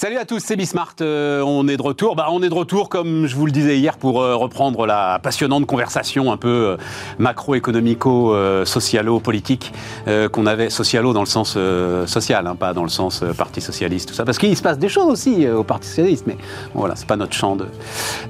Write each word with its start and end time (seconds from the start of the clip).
Salut 0.00 0.16
à 0.16 0.24
tous, 0.24 0.38
c'est 0.38 0.56
Bismart. 0.56 0.94
Euh, 1.02 1.42
on 1.42 1.68
est 1.68 1.76
de 1.76 1.82
retour. 1.82 2.16
Bah, 2.16 2.28
on 2.30 2.42
est 2.42 2.48
de 2.48 2.54
retour, 2.54 2.88
comme 2.88 3.26
je 3.26 3.36
vous 3.36 3.44
le 3.44 3.52
disais 3.52 3.76
hier, 3.76 3.98
pour 3.98 4.22
euh, 4.22 4.34
reprendre 4.34 4.86
la 4.86 5.20
passionnante 5.22 5.66
conversation 5.66 6.32
un 6.32 6.38
peu 6.38 6.48
euh, 6.48 6.78
macroéconomico-socialo-politique 7.18 9.74
qu'on 10.32 10.46
avait, 10.46 10.70
socialo 10.70 11.12
dans 11.12 11.20
le 11.20 11.26
sens 11.26 11.58
social, 12.06 12.46
hein, 12.46 12.56
pas 12.56 12.72
dans 12.72 12.82
le 12.82 12.88
sens 12.88 13.22
Parti 13.36 13.60
socialiste, 13.60 14.08
tout 14.08 14.14
ça. 14.14 14.24
Parce 14.24 14.38
qu'il 14.38 14.56
se 14.56 14.62
passe 14.62 14.78
des 14.78 14.88
choses 14.88 15.04
aussi 15.04 15.46
au 15.46 15.64
Parti 15.64 15.88
socialiste, 15.88 16.24
mais 16.26 16.38
bon, 16.72 16.80
voilà, 16.80 16.96
c'est 16.96 17.06
pas 17.06 17.16
notre 17.16 17.34
champ 17.34 17.58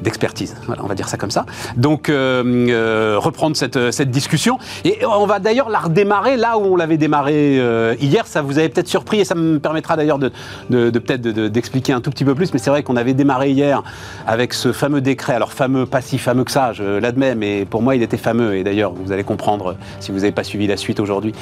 d'expertise. 0.02 0.56
voilà, 0.66 0.82
on 0.82 0.88
va 0.88 0.96
dire 0.96 1.08
ça 1.08 1.18
comme 1.18 1.30
ça. 1.30 1.46
Donc, 1.76 2.08
reprendre 2.08 3.56
cette, 3.56 4.10
discussion. 4.10 4.58
Et 4.84 5.06
on 5.06 5.26
va 5.26 5.38
d'ailleurs 5.38 5.70
la 5.70 5.78
redémarrer 5.78 6.36
là 6.36 6.58
où 6.58 6.62
on 6.62 6.74
l'avait 6.74 6.98
démarré 6.98 7.62
hier. 8.00 8.26
Ça 8.26 8.42
vous 8.42 8.58
avait 8.58 8.70
peut-être 8.70 8.88
surpris 8.88 9.20
et 9.20 9.24
ça 9.24 9.36
me 9.36 9.60
permettra 9.60 9.94
d'ailleurs 9.94 10.18
de, 10.18 10.32
de, 10.70 10.90
de 10.90 10.98
peut-être 10.98 11.22
de 11.60 11.70
expliquer 11.70 11.92
un 11.92 12.00
tout 12.00 12.10
petit 12.10 12.24
peu 12.24 12.34
plus, 12.34 12.52
mais 12.52 12.58
c'est 12.58 12.70
vrai 12.70 12.82
qu'on 12.82 12.96
avait 12.96 13.14
démarré 13.14 13.50
hier 13.50 13.82
avec 14.26 14.54
ce 14.54 14.72
fameux 14.72 15.00
décret, 15.00 15.34
alors 15.34 15.52
fameux, 15.52 15.86
pas 15.86 16.00
si 16.00 16.18
fameux 16.18 16.44
que 16.44 16.50
ça, 16.50 16.72
je 16.72 16.98
l'admets, 16.98 17.34
mais 17.34 17.64
pour 17.64 17.82
moi 17.82 17.94
il 17.94 18.02
était 18.02 18.16
fameux, 18.16 18.56
et 18.56 18.64
d'ailleurs 18.64 18.92
vous 18.92 19.12
allez 19.12 19.24
comprendre, 19.24 19.76
si 20.00 20.10
vous 20.10 20.18
n'avez 20.18 20.32
pas 20.32 20.42
suivi 20.42 20.66
la 20.66 20.76
suite 20.76 20.98
aujourd'hui, 20.98 21.32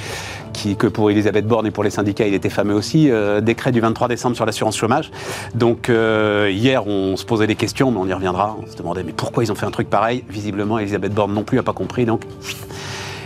que 0.78 0.88
pour 0.88 1.10
Elisabeth 1.10 1.46
Borne 1.46 1.66
et 1.66 1.70
pour 1.70 1.84
les 1.84 1.90
syndicats 1.90 2.26
il 2.26 2.34
était 2.34 2.50
fameux 2.50 2.74
aussi, 2.74 3.10
euh, 3.10 3.40
décret 3.40 3.72
du 3.72 3.80
23 3.80 4.08
décembre 4.08 4.34
sur 4.34 4.44
l'assurance 4.44 4.76
chômage. 4.76 5.10
Donc 5.54 5.88
euh, 5.88 6.50
hier 6.52 6.86
on 6.86 7.16
se 7.16 7.24
posait 7.24 7.46
des 7.46 7.54
questions, 7.54 7.90
mais 7.90 7.98
on 7.98 8.06
y 8.06 8.12
reviendra, 8.12 8.56
on 8.60 8.70
se 8.70 8.76
demandait 8.76 9.04
mais 9.04 9.12
pourquoi 9.12 9.44
ils 9.44 9.52
ont 9.52 9.54
fait 9.54 9.66
un 9.66 9.70
truc 9.70 9.88
pareil? 9.88 10.24
Visiblement 10.28 10.78
Elisabeth 10.78 11.14
Borne 11.14 11.32
non 11.32 11.44
plus 11.44 11.56
n'a 11.56 11.62
pas 11.62 11.72
compris, 11.72 12.04
donc 12.04 12.22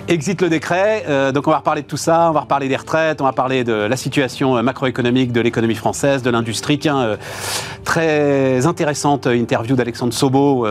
Exit 0.08 0.42
le 0.42 0.48
décret, 0.48 1.04
euh, 1.08 1.30
donc 1.30 1.46
on 1.46 1.52
va 1.52 1.58
reparler 1.58 1.82
de 1.82 1.86
tout 1.86 1.96
ça, 1.96 2.28
on 2.28 2.32
va 2.32 2.40
reparler 2.40 2.68
des 2.68 2.76
retraites, 2.76 3.20
on 3.20 3.24
va 3.24 3.32
parler 3.32 3.62
de 3.62 3.72
la 3.72 3.96
situation 3.96 4.56
euh, 4.56 4.62
macroéconomique 4.62 5.30
de 5.32 5.40
l'économie 5.40 5.76
française, 5.76 6.22
de 6.22 6.30
l'industrie. 6.30 6.78
Tiens, 6.78 7.00
euh, 7.02 7.16
très 7.84 8.66
intéressante 8.66 9.28
interview 9.28 9.76
d'Alexandre 9.76 10.12
Sobo 10.12 10.66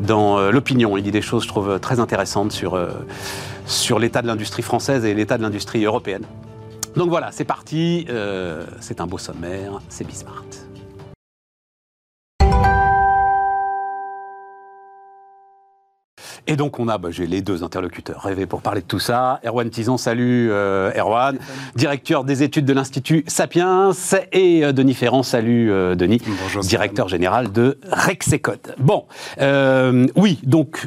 dans 0.00 0.50
l'opinion. 0.50 0.96
Il 0.96 1.02
dit 1.02 1.10
des 1.10 1.22
choses, 1.22 1.42
je 1.44 1.48
trouve, 1.48 1.78
très 1.80 2.00
intéressantes 2.00 2.52
sur, 2.52 2.78
sur 3.66 3.98
l'état 3.98 4.22
de 4.22 4.26
l'industrie 4.26 4.62
française 4.62 5.04
et 5.04 5.14
l'état 5.14 5.36
de 5.38 5.42
l'industrie 5.42 5.84
européenne. 5.84 6.24
Donc 6.96 7.08
voilà, 7.08 7.30
c'est 7.32 7.44
parti, 7.44 8.06
c'est 8.80 9.00
un 9.00 9.06
beau 9.06 9.18
sommaire, 9.18 9.80
c'est 9.88 10.06
Bismart. 10.06 10.63
Et 16.46 16.56
donc 16.56 16.78
on 16.78 16.88
a, 16.88 16.98
bah, 16.98 17.08
j'ai 17.10 17.26
les 17.26 17.40
deux 17.40 17.64
interlocuteurs 17.64 18.20
rêvés 18.20 18.44
pour 18.44 18.60
parler 18.60 18.82
de 18.82 18.86
tout 18.86 18.98
ça. 18.98 19.40
Erwan 19.46 19.70
Tison, 19.70 19.96
salut 19.96 20.50
euh, 20.50 20.92
Erwan, 20.94 21.38
directeur 21.74 22.22
des 22.22 22.42
études 22.42 22.66
de 22.66 22.74
l'Institut 22.74 23.24
Sapiens, 23.26 23.92
et 24.32 24.62
euh, 24.62 24.72
Denis 24.72 24.92
Ferrand, 24.92 25.22
salut 25.22 25.72
euh, 25.72 25.94
Denis, 25.94 26.20
Bonjour, 26.42 26.62
directeur 26.62 27.08
général 27.08 27.50
de 27.50 27.78
Rexecode. 27.90 28.74
Bon, 28.78 29.04
oui, 30.16 30.38
donc 30.42 30.86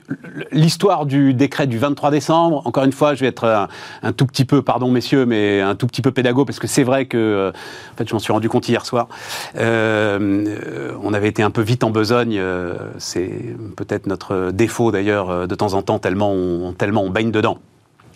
l'histoire 0.51 1.07
du 1.07 1.33
décret 1.33 1.65
du 1.65 1.79
23 1.79 2.11
décembre, 2.11 2.61
encore 2.65 2.83
une 2.83 2.91
fois, 2.91 3.15
je 3.15 3.21
vais 3.21 3.27
être 3.27 3.67
un, 4.03 4.13
tout 4.13 4.27
petit 4.27 4.45
peu, 4.45 4.61
pardon 4.61 4.91
messieurs, 4.91 5.25
mais 5.25 5.61
un 5.61 5.73
tout 5.73 5.87
petit 5.87 6.03
peu 6.03 6.11
pédago, 6.11 6.45
parce 6.45 6.59
que 6.59 6.67
c'est 6.67 6.83
vrai 6.83 7.07
que, 7.07 7.51
en 7.93 7.97
fait, 7.97 8.07
je 8.07 8.13
m'en 8.13 8.19
suis 8.19 8.31
rendu 8.31 8.47
compte 8.47 8.69
hier 8.69 8.85
soir, 8.85 9.07
on 9.55 11.13
avait 11.13 11.29
été 11.29 11.41
un 11.41 11.51
peu 11.51 11.61
vite 11.61 11.83
en 11.83 11.89
besogne, 11.89 12.39
c'est 12.99 13.55
peut-être 13.75 14.05
notre 14.05 14.51
défaut 14.51 14.91
d'ailleurs 14.91 15.46
de 15.47 15.55
temps 15.55 15.73
en 15.73 15.81
temps, 15.81 15.99
tellement 15.99 16.31
on, 16.31 16.73
tellement 16.73 17.03
on 17.03 17.09
baigne 17.09 17.31
dedans. 17.31 17.59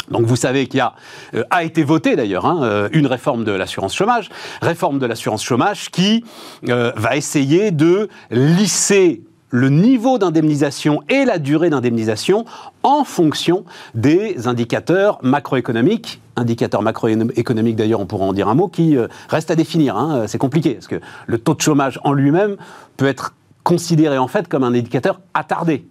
Donc 0.09 0.25
vous 0.25 0.35
savez 0.35 0.67
qu'il 0.67 0.79
y 0.79 0.81
a, 0.81 0.93
euh, 1.35 1.43
a 1.49 1.63
été 1.63 1.83
voté 1.83 2.15
d'ailleurs 2.15 2.45
hein, 2.45 2.59
euh, 2.63 2.89
une 2.91 3.07
réforme 3.07 3.43
de 3.43 3.51
l'assurance 3.51 3.95
chômage, 3.95 4.29
réforme 4.61 4.99
de 4.99 5.05
l'assurance 5.05 5.43
chômage 5.43 5.89
qui 5.89 6.23
euh, 6.69 6.91
va 6.95 7.15
essayer 7.15 7.71
de 7.71 8.09
lisser 8.29 9.21
le 9.49 9.69
niveau 9.69 10.17
d'indemnisation 10.17 11.01
et 11.09 11.25
la 11.25 11.37
durée 11.37 11.69
d'indemnisation 11.69 12.45
en 12.83 13.03
fonction 13.03 13.65
des 13.95 14.47
indicateurs 14.47 15.19
macroéconomiques. 15.23 16.21
Indicateurs 16.37 16.81
macroéconomiques, 16.81 17.75
d'ailleurs, 17.75 17.99
on 17.99 18.05
pourra 18.05 18.25
en 18.25 18.31
dire 18.31 18.47
un 18.47 18.53
mot, 18.53 18.69
qui 18.69 18.95
reste 19.27 19.51
à 19.51 19.55
définir. 19.55 19.97
Hein, 19.97 20.23
c'est 20.27 20.37
compliqué, 20.37 20.75
parce 20.75 20.87
que 20.87 21.01
le 21.27 21.37
taux 21.37 21.53
de 21.53 21.59
chômage 21.59 21.99
en 22.05 22.13
lui-même 22.13 22.55
peut 22.95 23.07
être 23.07 23.33
considéré 23.63 24.17
en 24.17 24.29
fait 24.29 24.47
comme 24.47 24.63
un 24.63 24.73
indicateur 24.73 25.19
attardé. 25.33 25.85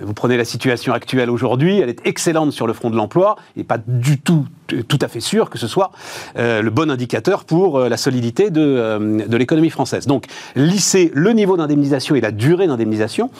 Vous 0.00 0.12
prenez 0.12 0.36
la 0.36 0.44
situation 0.44 0.92
actuelle 0.92 1.30
aujourd'hui, 1.30 1.78
elle 1.78 1.88
est 1.88 2.06
excellente 2.06 2.52
sur 2.52 2.66
le 2.66 2.72
front 2.72 2.90
de 2.90 2.96
l'emploi 2.96 3.36
et 3.56 3.64
pas 3.64 3.78
du 3.78 4.18
tout 4.18 4.44
tout 4.86 4.98
à 5.00 5.08
fait 5.08 5.20
sûr 5.20 5.48
que 5.48 5.56
ce 5.56 5.66
soit 5.66 5.92
euh, 6.36 6.60
le 6.60 6.68
bon 6.68 6.90
indicateur 6.90 7.44
pour 7.44 7.78
euh, 7.78 7.88
la 7.88 7.96
solidité 7.96 8.50
de, 8.50 8.60
euh, 8.60 9.26
de 9.26 9.36
l'économie 9.38 9.70
française. 9.70 10.06
Donc, 10.06 10.26
lisser 10.56 11.10
le 11.14 11.32
niveau 11.32 11.56
d'indemnisation 11.56 12.14
et 12.16 12.20
la 12.20 12.32
durée 12.32 12.66
d'indemnisation 12.66 13.30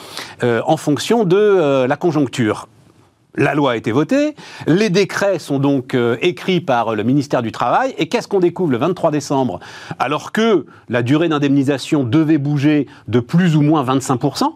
en 0.41 0.77
fonction 0.77 1.23
de 1.23 1.85
la 1.85 1.95
conjoncture. 1.97 2.67
La 3.35 3.53
loi 3.53 3.73
a 3.73 3.75
été 3.75 3.91
votée, 3.91 4.35
les 4.67 4.89
décrets 4.89 5.39
sont 5.39 5.59
donc 5.59 5.95
écrits 6.21 6.61
par 6.61 6.95
le 6.95 7.03
ministère 7.03 7.41
du 7.41 7.51
Travail, 7.51 7.93
et 7.97 8.07
qu'est-ce 8.07 8.27
qu'on 8.27 8.39
découvre 8.39 8.71
le 8.71 8.77
23 8.77 9.11
décembre? 9.11 9.59
Alors 9.99 10.31
que 10.31 10.65
la 10.87 11.03
durée 11.03 11.29
d'indemnisation 11.29 12.03
devait 12.03 12.37
bouger 12.37 12.87
de 13.07 13.19
plus 13.19 13.55
ou 13.55 13.61
moins 13.61 13.83
25%, 13.83 14.53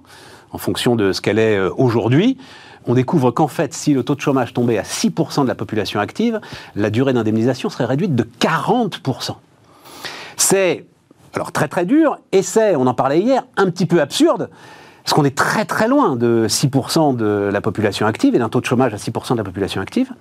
en 0.53 0.57
fonction 0.57 0.95
de 0.95 1.11
ce 1.11 1.19
qu'elle 1.19 1.39
est 1.39 1.57
euh, 1.57 1.69
aujourd'hui, 1.75 2.37
on 2.85 2.93
découvre 2.93 3.31
qu'en 3.31 3.47
fait, 3.47 3.73
si 3.73 3.93
le 3.93 4.03
taux 4.03 4.15
de 4.15 4.21
chômage 4.21 4.53
tombait 4.53 4.77
à 4.77 4.83
6% 4.83 5.43
de 5.43 5.47
la 5.47 5.55
population 5.55 5.99
active, 5.99 6.39
la 6.75 6.89
durée 6.89 7.13
d'indemnisation 7.13 7.69
serait 7.69 7.85
réduite 7.85 8.15
de 8.15 8.27
40%. 8.39 9.35
C'est, 10.37 10.85
alors 11.33 11.51
très 11.51 11.67
très 11.67 11.85
dur, 11.85 12.17
et 12.31 12.41
c'est, 12.41 12.75
on 12.75 12.87
en 12.87 12.93
parlait 12.93 13.19
hier, 13.19 13.45
un 13.57 13.69
petit 13.69 13.85
peu 13.85 14.01
absurde, 14.01 14.49
parce 15.03 15.13
qu'on 15.13 15.25
est 15.25 15.35
très 15.35 15.65
très 15.65 15.87
loin 15.87 16.15
de 16.15 16.45
6% 16.47 17.15
de 17.15 17.49
la 17.51 17.61
population 17.61 18.05
active 18.05 18.35
et 18.35 18.39
d'un 18.39 18.49
taux 18.49 18.61
de 18.61 18.65
chômage 18.65 18.93
à 18.93 18.97
6% 18.97 19.33
de 19.33 19.37
la 19.37 19.43
population 19.43 19.81
active. 19.81 20.11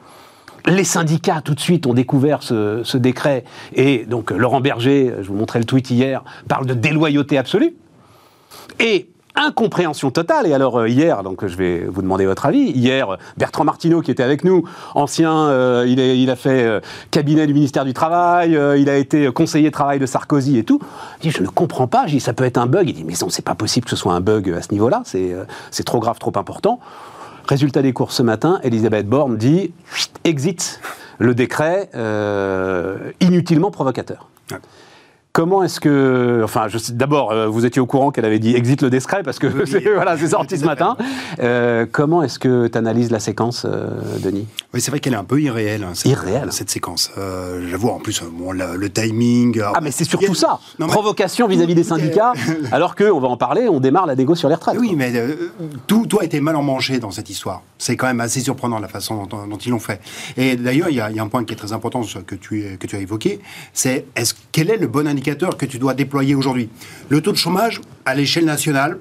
Les 0.66 0.84
syndicats, 0.84 1.40
tout 1.44 1.54
de 1.54 1.60
suite, 1.60 1.86
ont 1.86 1.94
découvert 1.94 2.42
ce, 2.44 2.82
ce, 2.84 2.96
décret. 2.96 3.42
Et 3.74 4.06
donc, 4.06 4.30
Laurent 4.30 4.60
Berger, 4.60 5.12
je 5.20 5.26
vous 5.26 5.34
montrais 5.34 5.58
le 5.58 5.64
tweet 5.64 5.90
hier, 5.90 6.22
parle 6.46 6.66
de 6.66 6.74
déloyauté 6.74 7.36
absolue. 7.36 7.74
Et 8.78 9.11
incompréhension 9.34 10.10
totale. 10.10 10.46
Et 10.46 10.52
alors 10.52 10.78
euh, 10.78 10.88
hier, 10.88 11.22
donc 11.22 11.46
je 11.46 11.56
vais 11.56 11.84
vous 11.84 12.02
demander 12.02 12.26
votre 12.26 12.46
avis. 12.46 12.70
Hier, 12.70 13.16
Bertrand 13.36 13.64
Martineau 13.64 14.00
qui 14.00 14.10
était 14.10 14.22
avec 14.22 14.44
nous, 14.44 14.64
ancien, 14.94 15.32
euh, 15.48 15.84
il, 15.86 16.30
a 16.30 16.36
fait 16.36 16.64
euh, 16.64 16.80
cabinet 17.10 17.46
du 17.46 17.54
ministère 17.54 17.84
du 17.84 17.92
Travail, 17.92 18.58
il 18.78 18.88
a 18.88 18.96
été 18.96 19.30
conseiller 19.32 19.70
travail 19.70 19.98
de 19.98 20.06
Sarkozy 20.06 20.58
et 20.58 20.64
tout. 20.64 20.80
Il 21.20 21.30
dit 21.30 21.30
je 21.30 21.42
ne 21.42 21.48
comprends 21.48 21.86
pas. 21.86 22.06
Je 22.06 22.12
dis 22.12 22.20
ça 22.20 22.32
peut 22.32 22.44
être 22.44 22.58
un 22.58 22.66
bug. 22.66 22.88
Il 22.88 22.94
dit 22.94 23.04
mais 23.04 23.14
non 23.20 23.28
c'est 23.28 23.44
pas 23.44 23.54
possible 23.54 23.84
que 23.84 23.90
ce 23.90 23.96
soit 23.96 24.12
un 24.12 24.20
bug 24.20 24.50
à 24.50 24.62
ce 24.62 24.72
niveau-là. 24.72 25.02
C'est 25.04 25.34
c'est 25.70 25.84
trop 25.84 26.00
grave, 26.00 26.18
trop 26.18 26.32
important. 26.36 26.80
Résultat 27.48 27.82
des 27.82 27.92
courses 27.92 28.16
ce 28.16 28.22
matin, 28.22 28.60
Elisabeth 28.62 29.08
Borne 29.08 29.36
dit 29.36 29.72
exit 30.24 30.80
le 31.18 31.34
décret 31.34 31.90
inutilement 33.20 33.70
provocateur. 33.70 34.28
Comment 35.32 35.62
est-ce 35.62 35.80
que, 35.80 36.42
enfin, 36.44 36.66
d'abord, 36.90 37.30
euh, 37.30 37.46
vous 37.46 37.64
étiez 37.64 37.80
au 37.80 37.86
courant 37.86 38.10
qu'elle 38.10 38.26
avait 38.26 38.38
dit 38.38 38.54
exit 38.54 38.82
le 38.82 38.90
discret 38.90 39.22
parce 39.22 39.38
que 39.38 39.46
voilà, 39.94 40.18
c'est 40.18 40.28
sorti 40.28 40.58
ce 40.58 40.64
matin. 40.64 40.96
Euh, 41.40 41.86
comment 41.90 42.22
est-ce 42.22 42.38
que 42.38 42.66
tu 42.68 42.76
analyses 42.76 43.10
la 43.10 43.18
séquence, 43.18 43.64
euh, 43.64 43.88
Denis? 44.18 44.46
Oui, 44.74 44.80
c'est 44.80 44.90
vrai 44.90 45.00
qu'elle 45.00 45.14
est 45.14 45.18
un 45.18 45.24
peu 45.24 45.40
irréelle. 45.40 45.82
Hein, 45.82 45.92
cette, 45.94 46.10
irréelle 46.10 46.52
cette 46.52 46.70
séquence. 46.70 47.10
J'avoue, 47.70 47.88
en 47.88 47.98
plus, 47.98 48.22
bon, 48.22 48.52
le, 48.52 48.90
timing. 48.90 49.60
Ah, 49.74 49.80
mais 49.80 49.90
c'est 49.90 50.04
surtout 50.04 50.34
ça. 50.34 50.60
Provocation 50.78 51.48
vis-à-vis 51.48 51.74
des 51.74 51.84
syndicats, 51.84 52.34
alors 52.72 52.94
que, 52.94 53.04
on 53.04 53.18
va 53.18 53.28
en 53.28 53.38
parler, 53.38 53.68
on 53.68 53.80
démarre 53.80 54.06
la 54.06 54.14
négo 54.14 54.34
sur 54.34 54.48
les 54.48 54.56
retraites. 54.56 54.76
Oui, 54.78 54.94
mais 54.94 55.12
tout, 55.86 56.06
tout 56.06 56.18
a 56.20 56.24
été 56.24 56.40
mal 56.40 56.54
en 56.54 56.62
mangé 56.62 56.98
dans 56.98 57.10
cette 57.10 57.30
histoire. 57.30 57.62
C'est 57.78 57.96
quand 57.96 58.06
même 58.06 58.20
assez 58.20 58.40
surprenant 58.40 58.78
la 58.78 58.88
façon 58.88 59.26
dont, 59.26 59.58
ils 59.64 59.70
l'ont 59.70 59.78
fait. 59.78 60.00
Et 60.36 60.56
d'ailleurs, 60.56 60.90
il 60.90 60.94
y, 60.94 60.96
y, 60.98 61.00
a 61.00 61.22
un 61.22 61.28
point 61.28 61.44
qui 61.44 61.54
est 61.54 61.56
très 61.56 61.72
important 61.72 62.02
que 62.26 62.34
tu, 62.34 62.76
que 62.78 62.86
tu 62.86 62.96
as 62.96 63.00
évoqué, 63.00 63.40
c'est 63.72 64.06
est-ce 64.16 64.34
quel 64.52 64.70
est 64.70 64.76
le 64.78 64.86
bon 64.86 65.06
indicateur 65.06 65.21
que 65.22 65.66
tu 65.66 65.78
dois 65.78 65.94
déployer 65.94 66.34
aujourd'hui. 66.34 66.68
Le 67.08 67.20
taux 67.20 67.32
de 67.32 67.36
chômage 67.36 67.80
à 68.04 68.14
l'échelle 68.14 68.44
nationale, 68.44 68.98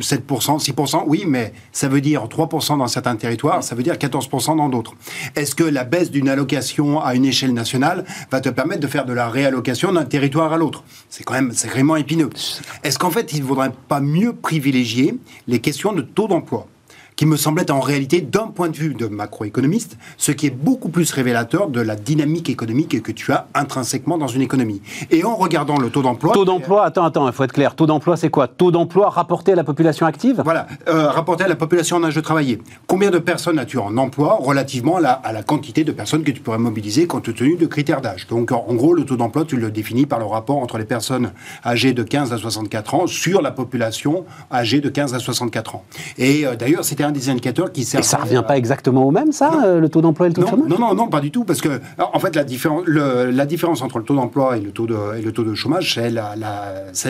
7%, 0.00 0.62
6%, 0.62 1.04
oui, 1.06 1.24
mais 1.26 1.52
ça 1.72 1.88
veut 1.88 2.00
dire 2.00 2.24
3% 2.26 2.78
dans 2.78 2.86
certains 2.86 3.16
territoires, 3.16 3.62
ça 3.62 3.74
veut 3.74 3.82
dire 3.82 3.94
14% 3.94 4.56
dans 4.56 4.68
d'autres. 4.68 4.94
Est-ce 5.34 5.54
que 5.54 5.64
la 5.64 5.84
baisse 5.84 6.10
d'une 6.10 6.28
allocation 6.28 7.00
à 7.00 7.14
une 7.14 7.24
échelle 7.24 7.52
nationale 7.52 8.04
va 8.30 8.40
te 8.40 8.48
permettre 8.48 8.80
de 8.80 8.86
faire 8.86 9.04
de 9.04 9.12
la 9.12 9.28
réallocation 9.28 9.92
d'un 9.92 10.04
territoire 10.04 10.52
à 10.52 10.56
l'autre? 10.56 10.84
C'est 11.08 11.24
quand 11.24 11.34
même 11.34 11.52
sacrément 11.52 11.96
épineux. 11.96 12.30
Est-ce 12.84 12.98
qu'en 12.98 13.10
fait, 13.10 13.32
il 13.32 13.40
ne 13.40 13.46
vaudrait 13.46 13.72
pas 13.88 14.00
mieux 14.00 14.32
privilégier 14.32 15.18
les 15.46 15.60
questions 15.60 15.92
de 15.92 16.02
taux 16.02 16.28
d'emploi? 16.28 16.66
Qui 17.18 17.26
me 17.26 17.36
semble 17.36 17.60
être 17.60 17.72
en 17.72 17.80
réalité, 17.80 18.20
d'un 18.20 18.46
point 18.46 18.68
de 18.68 18.76
vue 18.76 18.94
de 18.94 19.08
macroéconomiste, 19.08 19.98
ce 20.18 20.30
qui 20.30 20.46
est 20.46 20.50
beaucoup 20.50 20.88
plus 20.88 21.10
révélateur 21.10 21.68
de 21.68 21.80
la 21.80 21.96
dynamique 21.96 22.48
économique 22.48 23.02
que 23.02 23.10
tu 23.10 23.32
as 23.32 23.48
intrinsèquement 23.54 24.18
dans 24.18 24.28
une 24.28 24.40
économie. 24.40 24.80
Et 25.10 25.24
en 25.24 25.34
regardant 25.34 25.78
le 25.78 25.90
taux 25.90 26.00
d'emploi... 26.00 26.32
Taux 26.32 26.44
d'emploi, 26.44 26.84
attends, 26.84 27.04
attends, 27.04 27.26
il 27.26 27.32
faut 27.32 27.42
être 27.42 27.52
clair. 27.52 27.74
Taux 27.74 27.86
d'emploi, 27.86 28.16
c'est 28.16 28.30
quoi? 28.30 28.46
Taux 28.46 28.70
d'emploi 28.70 29.10
rapporté 29.10 29.50
à 29.50 29.56
la 29.56 29.64
population 29.64 30.06
active? 30.06 30.42
Voilà, 30.44 30.68
euh, 30.86 31.10
rapporté 31.10 31.42
à 31.42 31.48
la 31.48 31.56
population 31.56 31.96
en 31.96 32.04
âge 32.04 32.14
de 32.14 32.20
travailler. 32.20 32.60
Combien 32.86 33.10
de 33.10 33.18
personnes 33.18 33.58
as-tu 33.58 33.78
en 33.78 33.96
emploi 33.96 34.38
relativement 34.40 34.98
à 34.98 35.00
la, 35.00 35.10
à 35.10 35.32
la, 35.32 35.42
quantité 35.42 35.82
de 35.82 35.90
personnes 35.90 36.22
que 36.22 36.30
tu 36.30 36.40
pourrais 36.40 36.58
mobiliser 36.58 37.08
compte 37.08 37.34
tenu 37.34 37.56
de 37.56 37.66
critères 37.66 38.00
d'âge? 38.00 38.28
Donc, 38.28 38.52
en 38.52 38.74
gros, 38.74 38.94
le 38.94 39.04
taux 39.04 39.16
d'emploi, 39.16 39.44
tu 39.44 39.56
le 39.56 39.72
définis 39.72 40.06
par 40.06 40.20
le 40.20 40.24
rapport 40.24 40.58
entre 40.58 40.78
les 40.78 40.84
personnes 40.84 41.32
âgées 41.66 41.94
de 41.94 42.04
15 42.04 42.32
à 42.32 42.38
64 42.38 42.94
ans 42.94 43.06
sur 43.08 43.42
la 43.42 43.50
population 43.50 44.24
âgée 44.52 44.80
de 44.80 44.88
15 44.88 45.14
à 45.14 45.18
64 45.18 45.74
ans. 45.74 45.84
Et 46.16 46.46
euh, 46.46 46.54
d'ailleurs, 46.54 46.84
c'était 46.84 47.07
un 47.08 47.12
des 47.12 47.28
indicateurs 47.28 47.72
qui 47.72 47.84
sert. 47.84 48.00
Et 48.00 48.02
ça 48.02 48.18
revient 48.18 48.44
pas 48.46 48.56
exactement 48.56 49.04
au 49.04 49.10
même, 49.10 49.32
ça, 49.32 49.50
euh, 49.64 49.80
le 49.80 49.88
taux 49.88 50.00
d'emploi 50.00 50.26
et 50.26 50.30
le 50.30 50.34
taux 50.34 50.42
de 50.42 50.46
chômage? 50.46 50.68
Non, 50.68 50.78
non, 50.78 50.94
non, 50.94 51.08
pas 51.08 51.20
du 51.20 51.30
tout, 51.30 51.44
parce 51.44 51.60
que 51.60 51.80
en 51.98 52.18
fait, 52.18 52.36
la, 52.36 52.44
différence, 52.44 52.86
la 52.86 53.46
différence 53.46 53.82
entre 53.82 53.98
le 53.98 54.04
taux 54.04 54.14
d'emploi 54.14 54.56
et 54.56 54.60
le 54.60 54.70
taux 54.70 54.86
de, 54.86 55.18
et 55.18 55.22
le 55.22 55.32
taux 55.32 55.44
de 55.44 55.54
chômage, 55.54 55.94
c'est 55.94 56.10
la, 56.10 56.34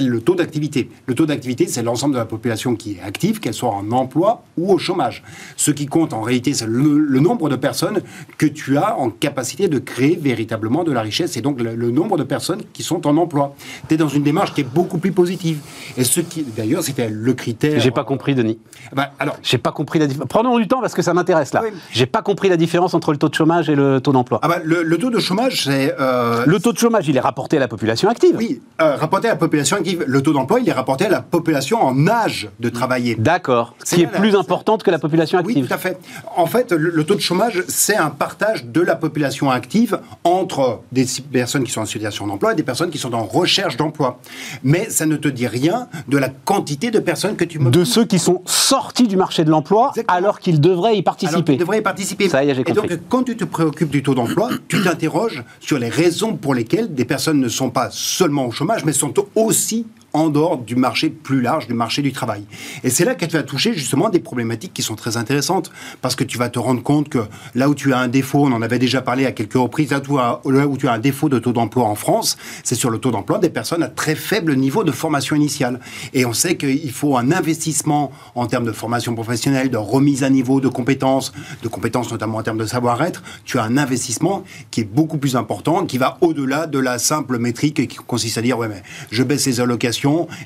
le 0.01 0.21
taux 0.21 0.35
d'activité. 0.35 0.89
Le 1.07 1.15
taux 1.15 1.27
d'activité, 1.27 1.67
c'est 1.67 1.83
l'ensemble 1.83 2.15
de 2.15 2.19
la 2.19 2.25
population 2.25 2.77
qui 2.77 2.93
est 2.93 3.03
active, 3.03 3.41
qu'elle 3.41 3.55
soit 3.55 3.71
en 3.71 3.91
emploi 3.93 4.43
ou 4.57 4.73
au 4.73 4.79
chômage. 4.79 5.23
Ce 5.57 5.71
qui 5.71 5.87
compte 5.87 6.13
en 6.13 6.23
réalité, 6.23 6.55
c'est 6.55 6.67
le, 6.67 7.21
nombre 7.21 7.49
de 7.49 7.57
personnes 7.57 8.01
que 8.37 8.47
tu 8.47 8.77
as 8.77 8.97
en 8.97 9.11
capacité 9.11 9.69
de 9.69 9.79
créer 9.79 10.17
véritablement 10.17 10.85
de 10.85 10.93
la 10.93 11.03
richesse, 11.03 11.37
et 11.37 11.41
donc 11.41 11.61
le, 11.61 11.91
nombre 11.91 12.17
de 12.17 12.25
personnes 12.25 12.63
qui 12.73 12.83
sont 12.83 13.07
en 13.07 13.17
emploi. 13.17 13.55
Tu 13.89 13.95
es 13.95 13.97
dans 13.97 14.09
une 14.09 14.23
démarche 14.23 14.55
qui 14.55 14.61
est 14.61 14.73
beaucoup 14.73 14.99
plus 14.99 15.13
positive. 15.13 15.59
Et 15.97 16.05
ce 16.05 16.21
qui, 16.21 16.43
d'ailleurs, 16.43 16.83
c'était 16.83 17.09
le 17.09 17.35
critère. 17.35 17.81
J'ai 17.81 17.91
pas 17.91 18.05
compris, 18.05 18.35
Denis. 18.35 18.59
Bah, 18.93 19.13
alors, 19.19 19.37
j'ai 19.43 19.59
pas 19.59 19.73
compris 19.73 19.88
la 19.97 20.07
différence. 20.07 20.29
Prenons 20.29 20.59
du 20.59 20.69
temps 20.69 20.81
parce 20.81 20.95
que 20.95 21.03
ça 21.03 21.15
m'intéresse 21.15 21.53
là. 21.55 21.63
J'ai 21.93 22.07
pas 22.07 22.23
compris 22.23 22.49
la 22.49 22.57
différence 22.57 22.93
entre 22.93 23.13
le 23.13 23.19
taux 23.19 23.29
de 23.29 23.35
chômage 23.35 23.71
et 23.71 23.75
le 23.75 24.01
taux 24.01 24.13
d'emploi. 24.13 24.41
Ah 24.43 24.49
bah, 24.49 24.59
le, 24.63 24.99
taux 24.99 25.11
de 25.11 25.19
chômage, 25.19 25.65
c'est. 25.65 25.95
Euh, 25.99 26.45
le 26.47 26.61
taux 26.61 26.73
de 26.73 26.79
chômage, 26.79 27.09
il 27.09 27.17
est 27.17 27.21
rapporté 27.21 27.57
à 27.57 27.61
la 27.61 27.69
population 27.69 28.09
active. 28.09 28.35
Oui, 28.37 28.61
euh, 28.83 28.97
rapporté 28.97 29.29
à 29.29 29.33
la 29.33 29.37
population 29.37 29.77
active. 29.79 30.05
Le 30.07 30.23
taux 30.23 30.33
d'emploi, 30.33 30.61
il 30.61 30.69
est 30.69 30.73
rapporté 30.73 31.07
à 31.07 31.09
la 31.09 31.23
population 31.23 31.83
en 31.83 32.07
âge 32.07 32.49
de 32.61 32.69
travailler. 32.69 33.15
D'accord. 33.15 33.75
Ce 33.85 33.95
qui 33.95 34.03
est 34.03 34.07
plus 34.07 34.35
importante 34.35 34.83
que 34.83 34.91
la 34.91 34.99
population 34.99 35.39
active. 35.39 35.57
Oui, 35.57 35.67
tout 35.67 35.75
à 35.75 35.79
fait. 35.79 35.99
En 36.37 36.47
fait, 36.47 36.73
le, 36.73 37.05
taux 37.05 37.15
de 37.15 37.21
chômage, 37.21 37.63
c'est 37.69 37.97
un 37.97 38.11
partage 38.11 38.67
de 38.67 38.81
la 38.81 38.97
population 38.97 39.51
active 39.51 40.01
entre 40.25 40.81
des 40.93 41.07
personnes 41.33 41.65
qui 41.65 41.71
sont 41.71 41.81
en 41.81 41.87
situation 41.87 42.27
d'emploi 42.27 42.53
et 42.53 42.57
des 42.57 42.63
personnes 42.63 42.91
qui 42.91 42.99
sont 42.99 43.15
en 43.15 43.25
recherche 43.25 43.77
d'emploi. 43.77 44.19
Mais 44.65 44.91
ça 44.91 45.07
ne 45.07 45.17
te 45.17 45.29
dit 45.29 45.47
rien 45.47 45.89
de 46.09 46.19
la 46.19 46.29
quantité 46.29 46.91
de 46.91 46.99
personnes 46.99 47.37
que 47.37 47.45
tu 47.45 47.59
De 47.59 47.85
ceux 47.85 48.05
qui 48.05 48.19
sont 48.19 48.43
sortis 48.47 49.07
du 49.07 49.17
marché 49.17 49.45
de 49.45 49.51
l'emploi 49.51 49.68
alors 50.07 50.41
qu'ils 50.41 50.61
devraient 50.61 50.97
y 50.97 51.03
participer. 51.03 51.43
Qu'ils 51.53 51.59
devraient 51.59 51.79
y 51.79 51.83
participer. 51.83 52.29
Ça 52.29 52.45
y 52.45 52.51
est, 52.51 52.55
j'ai 52.55 52.65
compris. 52.65 52.87
Et 52.87 52.89
donc, 52.89 53.01
quand 53.09 53.25
tu 53.25 53.37
te 53.37 53.45
préoccupes 53.45 53.91
du 53.91 54.03
taux 54.03 54.15
d'emploi, 54.15 54.51
tu 54.69 54.83
t'interroges 54.83 55.43
sur 55.61 55.79
les 55.79 55.89
raisons 55.89 56.37
pour 56.37 56.55
lesquelles 56.55 56.95
des 56.95 57.05
personnes 57.05 57.41
ne 57.41 57.49
sont 57.49 57.71
pas 57.71 57.89
seulement 57.91 58.47
au 58.47 58.51
chômage, 58.51 58.85
mais 58.85 58.93
sont 58.93 59.15
aussi 59.35 59.87
en 60.13 60.29
dehors 60.29 60.59
du 60.59 60.77
marché 60.77 61.11
plus 61.11 61.41
large, 61.41 61.67
du 61.67 61.75
marché 61.75 62.03
du 62.03 62.13
travail. 62.13 62.45
Et 62.83 62.91
c'est 62.91 63.05
là 63.05 63.15
que 63.15 63.25
tu 63.25 63.37
vas 63.37 63.43
toucher 63.43 63.75
justement 63.75 64.09
des 64.09 64.21
problématiques 64.21 64.73
qui 64.73 64.83
sont 64.83 64.95
très 64.95 65.17
intéressantes, 65.17 65.71
parce 66.01 66.17
que 66.17 66.25
tu 66.25 66.39
vas 66.39 66.49
te 66.49 66.59
rendre 66.59 66.83
compte 66.83 67.09
que 67.09 67.19
là 67.55 67.69
où 67.69 67.75
tu 67.75 67.93
as 67.93 67.99
un 67.99 68.09
défaut, 68.09 68.47
on 68.47 68.53
en 68.53 68.63
avait 68.63 68.79
déjà 68.79 69.03
parlé 69.03 69.27
à 69.27 69.33
quelques 69.33 69.55
reprises, 69.55 69.91
là 69.91 70.41
où 70.45 70.77
tu 70.77 70.89
as 70.89 70.93
un 70.93 70.99
défaut 70.99 71.29
de 71.29 71.39
taux 71.39 71.53
d'emploi 71.53 71.85
en 71.85 71.95
France, 71.95 72.37
c'est 72.65 72.75
sur 72.75 72.91
le 72.91 72.99
taux 72.99 73.11
d'emploi 73.11 73.39
des 73.39 73.51
personnes 73.51 73.83
à 73.83 73.89
très 73.89 74.15
faible 74.15 74.55
niveau 74.57 74.85
de 74.85 74.93
formation 74.93 75.37
initiale. 75.37 75.81
Et 76.15 76.25
on 76.25 76.33
sait 76.33 76.57
qu'il 76.57 76.91
faut 76.93 77.17
un 77.17 77.31
investissement 77.31 78.11
en 78.35 78.47
termes 78.47 78.65
de 78.65 78.73
formation 78.73 79.15
professionnelle, 79.15 79.71
de 79.71 79.77
remise 79.77 80.25
à 80.25 80.31
niveau 80.31 80.61
de 80.61 80.69
compétences, 80.69 81.33
de 81.63 81.69
compétences 81.69 82.11
notamment 82.11 82.39
en 82.39 82.43
termes 82.43 82.59
de 82.59 82.67
savoir-être. 82.67 83.23
Tu 83.45 83.59
as 83.59 83.63
un 83.65 83.77
investissement 83.77 84.45
qui 84.71 84.81
est 84.81 84.85
beaucoup 84.85 85.19
plus 85.19 85.37
important, 85.37 85.85
qui 85.85 85.99
va 85.99 86.17
au-delà 86.21 86.67
de 86.67 86.79
la 86.79 86.99
simple 86.99 87.39
métrique 87.39 87.87
qui 87.87 87.97
consiste 87.97 88.39
à 88.39 88.43
dire, 88.43 88.59
ouais, 88.59 88.69
mais 88.69 88.83
je 89.11 89.23
baisse 89.23 89.47
les 89.47 89.61
allocations 89.61 89.98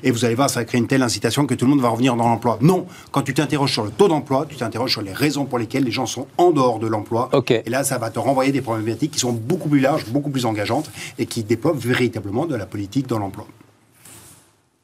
et 0.03 0.11
vous 0.11 0.25
allez 0.25 0.35
voir, 0.35 0.49
ça 0.49 0.61
va 0.61 0.65
créer 0.65 0.79
une 0.79 0.87
telle 0.87 1.03
incitation 1.03 1.45
que 1.45 1.53
tout 1.53 1.65
le 1.65 1.71
monde 1.71 1.81
va 1.81 1.89
revenir 1.89 2.15
dans 2.15 2.27
l'emploi. 2.27 2.57
Non, 2.61 2.85
quand 3.11 3.21
tu 3.21 3.33
t'interroges 3.33 3.71
sur 3.71 3.83
le 3.83 3.91
taux 3.91 4.07
d'emploi, 4.07 4.45
tu 4.47 4.55
t'interroges 4.55 4.91
sur 4.91 5.01
les 5.01 5.13
raisons 5.13 5.45
pour 5.45 5.59
lesquelles 5.59 5.83
les 5.83 5.91
gens 5.91 6.05
sont 6.05 6.27
en 6.37 6.51
dehors 6.51 6.79
de 6.79 6.87
l'emploi. 6.87 7.29
Et 7.49 7.69
là, 7.69 7.83
ça 7.83 7.97
va 7.97 8.09
te 8.09 8.19
renvoyer 8.19 8.51
des 8.51 8.61
problématiques 8.61 9.11
qui 9.11 9.19
sont 9.19 9.33
beaucoup 9.33 9.69
plus 9.69 9.79
larges, 9.79 10.05
beaucoup 10.07 10.29
plus 10.29 10.45
engageantes 10.45 10.89
et 11.19 11.25
qui 11.25 11.43
déploient 11.43 11.73
véritablement 11.75 12.45
de 12.45 12.55
la 12.55 12.65
politique 12.65 13.07
dans 13.07 13.19
l'emploi. 13.19 13.45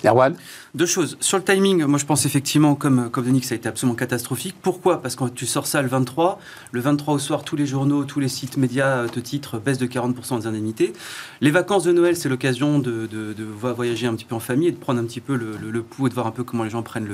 Erwan 0.05 0.35
Deux 0.75 0.85
choses. 0.85 1.17
Sur 1.19 1.37
le 1.37 1.43
timing, 1.43 1.83
moi 1.85 1.99
je 1.99 2.05
pense 2.05 2.25
effectivement, 2.25 2.75
comme, 2.75 3.09
comme 3.09 3.25
Denis, 3.25 3.41
que 3.41 3.47
ça 3.47 3.55
a 3.55 3.57
été 3.57 3.67
absolument 3.67 3.95
catastrophique. 3.95 4.55
Pourquoi? 4.61 5.01
Parce 5.01 5.15
que 5.15 5.19
quand 5.19 5.33
tu 5.33 5.45
sors 5.45 5.65
ça 5.67 5.81
le 5.81 5.89
23, 5.89 6.39
le 6.71 6.79
23 6.79 7.15
au 7.15 7.19
soir, 7.19 7.43
tous 7.43 7.55
les 7.55 7.65
journaux, 7.65 8.05
tous 8.05 8.19
les 8.19 8.27
sites 8.27 8.55
médias 8.55 9.07
te 9.07 9.19
titrent 9.19 9.59
baisse 9.59 9.77
de 9.77 9.87
40% 9.87 10.41
des 10.41 10.47
indemnités. 10.47 10.93
Les 11.41 11.51
vacances 11.51 11.83
de 11.83 11.91
Noël, 11.91 12.15
c'est 12.15 12.29
l'occasion 12.29 12.79
de, 12.79 13.07
de, 13.07 13.35
voyager 13.43 14.07
un 14.07 14.13
petit 14.13 14.25
peu 14.25 14.35
en 14.35 14.39
famille 14.39 14.67
et 14.67 14.71
de 14.71 14.77
prendre 14.77 14.99
un 14.99 15.05
petit 15.05 15.19
peu 15.19 15.35
le, 15.35 15.57
le, 15.57 15.81
pouls 15.81 16.07
et 16.07 16.09
de 16.09 16.13
voir 16.13 16.27
un 16.27 16.31
peu 16.31 16.43
comment 16.43 16.63
les 16.63 16.69
gens 16.69 16.83
prennent 16.83 17.09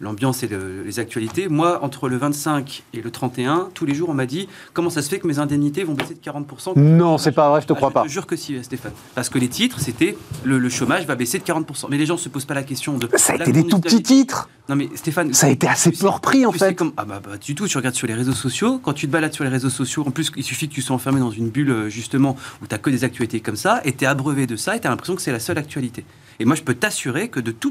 l'ambiance 0.00 0.42
et 0.42 0.48
les 0.48 0.98
actualités. 0.98 1.48
Moi, 1.48 1.84
entre 1.84 2.08
le 2.08 2.16
25 2.16 2.82
et 2.94 3.02
le 3.02 3.10
31, 3.10 3.68
tous 3.74 3.84
les 3.84 3.94
jours, 3.94 4.08
on 4.08 4.14
m'a 4.14 4.26
dit 4.26 4.48
comment 4.72 4.90
ça 4.90 5.02
se 5.02 5.08
fait 5.08 5.18
que 5.18 5.26
mes 5.26 5.38
indemnités 5.38 5.84
vont 5.84 5.94
baisser 5.94 6.14
de 6.14 6.20
40% 6.20 6.78
Non, 6.78 7.18
c'est 7.18 7.32
pas 7.32 7.50
vrai, 7.50 7.60
je 7.60 7.66
te 7.66 7.72
crois 7.72 7.90
ah, 7.90 7.94
pas. 7.94 8.02
Je 8.02 8.08
te 8.08 8.12
jure 8.12 8.26
que 8.26 8.36
si, 8.36 8.62
Stéphane. 8.64 8.92
Parce 9.14 9.28
que 9.28 9.38
les 9.38 9.48
titres, 9.48 9.80
c'était 9.80 10.16
le, 10.44 10.58
le 10.58 10.68
chômage 10.68 11.06
va 11.06 11.14
baisser 11.14 11.38
de 11.38 11.44
40%. 11.44 11.86
Mais 11.90 11.98
les 11.98 12.06
gens 12.06 12.15
ne 12.16 12.24
se 12.24 12.28
posent 12.28 12.44
pas 12.44 12.54
la 12.54 12.62
question 12.62 12.98
de. 12.98 13.08
Ça 13.16 13.34
a 13.34 13.36
été 13.36 13.52
des 13.52 13.66
tout 13.66 13.80
petits 13.80 14.02
titres. 14.02 14.48
Non 14.68 14.74
mais 14.74 14.88
Stéphane, 14.94 15.32
ça 15.32 15.46
a 15.46 15.50
été 15.50 15.68
assez 15.68 15.92
peu 15.92 16.08
repris 16.08 16.44
en 16.44 16.52
fait. 16.52 16.74
Comme... 16.74 16.92
Ah 16.96 17.04
bah, 17.04 17.20
bah, 17.24 17.36
du 17.36 17.54
tout, 17.54 17.68
tu 17.68 17.76
regardes 17.76 17.94
sur 17.94 18.06
les 18.06 18.14
réseaux 18.14 18.32
sociaux, 18.32 18.80
quand 18.82 18.92
tu 18.92 19.06
te 19.06 19.12
balades 19.12 19.32
sur 19.32 19.44
les 19.44 19.50
réseaux 19.50 19.70
sociaux, 19.70 20.04
en 20.06 20.10
plus 20.10 20.32
il 20.36 20.42
suffit 20.42 20.68
que 20.68 20.74
tu 20.74 20.82
sois 20.82 20.96
enfermé 20.96 21.20
dans 21.20 21.30
une 21.30 21.50
bulle 21.50 21.70
euh, 21.70 21.88
justement 21.88 22.36
où 22.62 22.66
tu 22.66 22.74
as 22.74 22.78
que 22.78 22.90
des 22.90 23.04
actualités 23.04 23.40
comme 23.40 23.56
ça, 23.56 23.80
et 23.84 23.92
tu 23.92 24.04
es 24.04 24.06
abreuvé 24.06 24.46
de 24.46 24.56
ça, 24.56 24.76
et 24.76 24.80
tu 24.80 24.86
as 24.86 24.90
l'impression 24.90 25.14
que 25.14 25.22
c'est 25.22 25.32
la 25.32 25.40
seule 25.40 25.58
actualité. 25.58 26.04
Et 26.40 26.44
moi 26.44 26.56
je 26.56 26.62
peux 26.62 26.74
t'assurer 26.74 27.28
que 27.28 27.40
de 27.40 27.52
tout, 27.52 27.70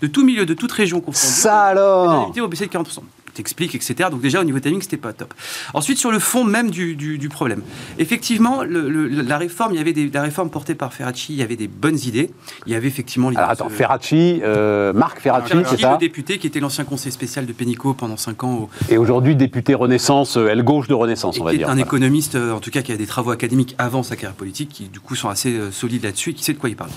de 0.00 0.06
tout 0.06 0.24
milieu, 0.24 0.46
de 0.46 0.54
toute 0.54 0.72
région 0.72 1.00
confondue, 1.00 1.32
ça 1.32 1.64
alors 1.64 2.32
baisser 2.48 2.66
de 2.66 2.72
40% 2.72 3.00
t'explique, 3.36 3.74
etc. 3.74 4.08
Donc 4.10 4.20
déjà 4.20 4.40
au 4.40 4.44
niveau 4.44 4.58
timing, 4.60 4.82
c'était 4.82 4.96
pas 4.96 5.12
top. 5.12 5.34
Ensuite 5.74 5.98
sur 5.98 6.10
le 6.10 6.18
fond 6.18 6.44
même 6.44 6.70
du, 6.70 6.96
du, 6.96 7.28
problème, 7.28 7.62
effectivement, 7.98 8.62
le, 8.62 9.08
la 9.08 9.38
réforme, 9.38 9.72
il 9.72 9.78
y 9.78 9.80
avait 9.80 9.92
des, 9.92 10.08
la 10.10 10.22
réforme 10.22 10.50
portée 10.50 10.74
par 10.74 10.92
Ferracci, 10.92 11.32
il 11.34 11.38
y 11.38 11.42
avait 11.42 11.56
des 11.56 11.68
bonnes 11.68 11.98
idées. 11.98 12.30
Il 12.66 12.72
y 12.72 12.76
avait 12.76 12.88
effectivement. 12.88 13.28
Alors 13.28 13.50
attends, 13.50 13.68
Ferracci, 13.68 14.40
euh, 14.42 14.92
Marc 14.92 15.20
Ferracci, 15.20 15.54
c'est 15.66 15.80
ça 15.80 15.92
le 15.92 15.98
député 15.98 16.38
qui 16.38 16.46
était 16.46 16.60
l'ancien 16.60 16.84
conseiller 16.84 17.10
spécial 17.10 17.46
de 17.46 17.52
Pénicaud 17.52 17.94
pendant 17.94 18.16
5 18.16 18.44
ans. 18.44 18.68
Et 18.88 18.98
aujourd'hui 18.98 19.36
député 19.36 19.74
Renaissance, 19.74 20.36
euh, 20.36 20.48
aile 20.48 20.62
gauche 20.62 20.88
de 20.88 20.94
Renaissance, 20.94 21.38
on 21.40 21.44
va 21.44 21.52
qui 21.52 21.58
dire. 21.58 21.68
Est 21.68 21.72
un 21.72 21.78
économiste, 21.78 22.34
euh, 22.34 22.52
en 22.52 22.60
tout 22.60 22.70
cas, 22.70 22.82
qui 22.82 22.92
a 22.92 22.96
des 22.96 23.06
travaux 23.06 23.30
académiques 23.30 23.74
avant 23.78 24.02
sa 24.02 24.16
carrière 24.16 24.36
politique, 24.36 24.70
qui 24.70 24.84
du 24.84 25.00
coup 25.00 25.14
sont 25.14 25.28
assez 25.28 25.58
solides 25.70 26.04
là-dessus 26.04 26.30
et 26.30 26.34
qui 26.34 26.44
sait 26.44 26.52
de 26.52 26.58
quoi 26.58 26.68
il 26.68 26.76
parle. 26.76 26.90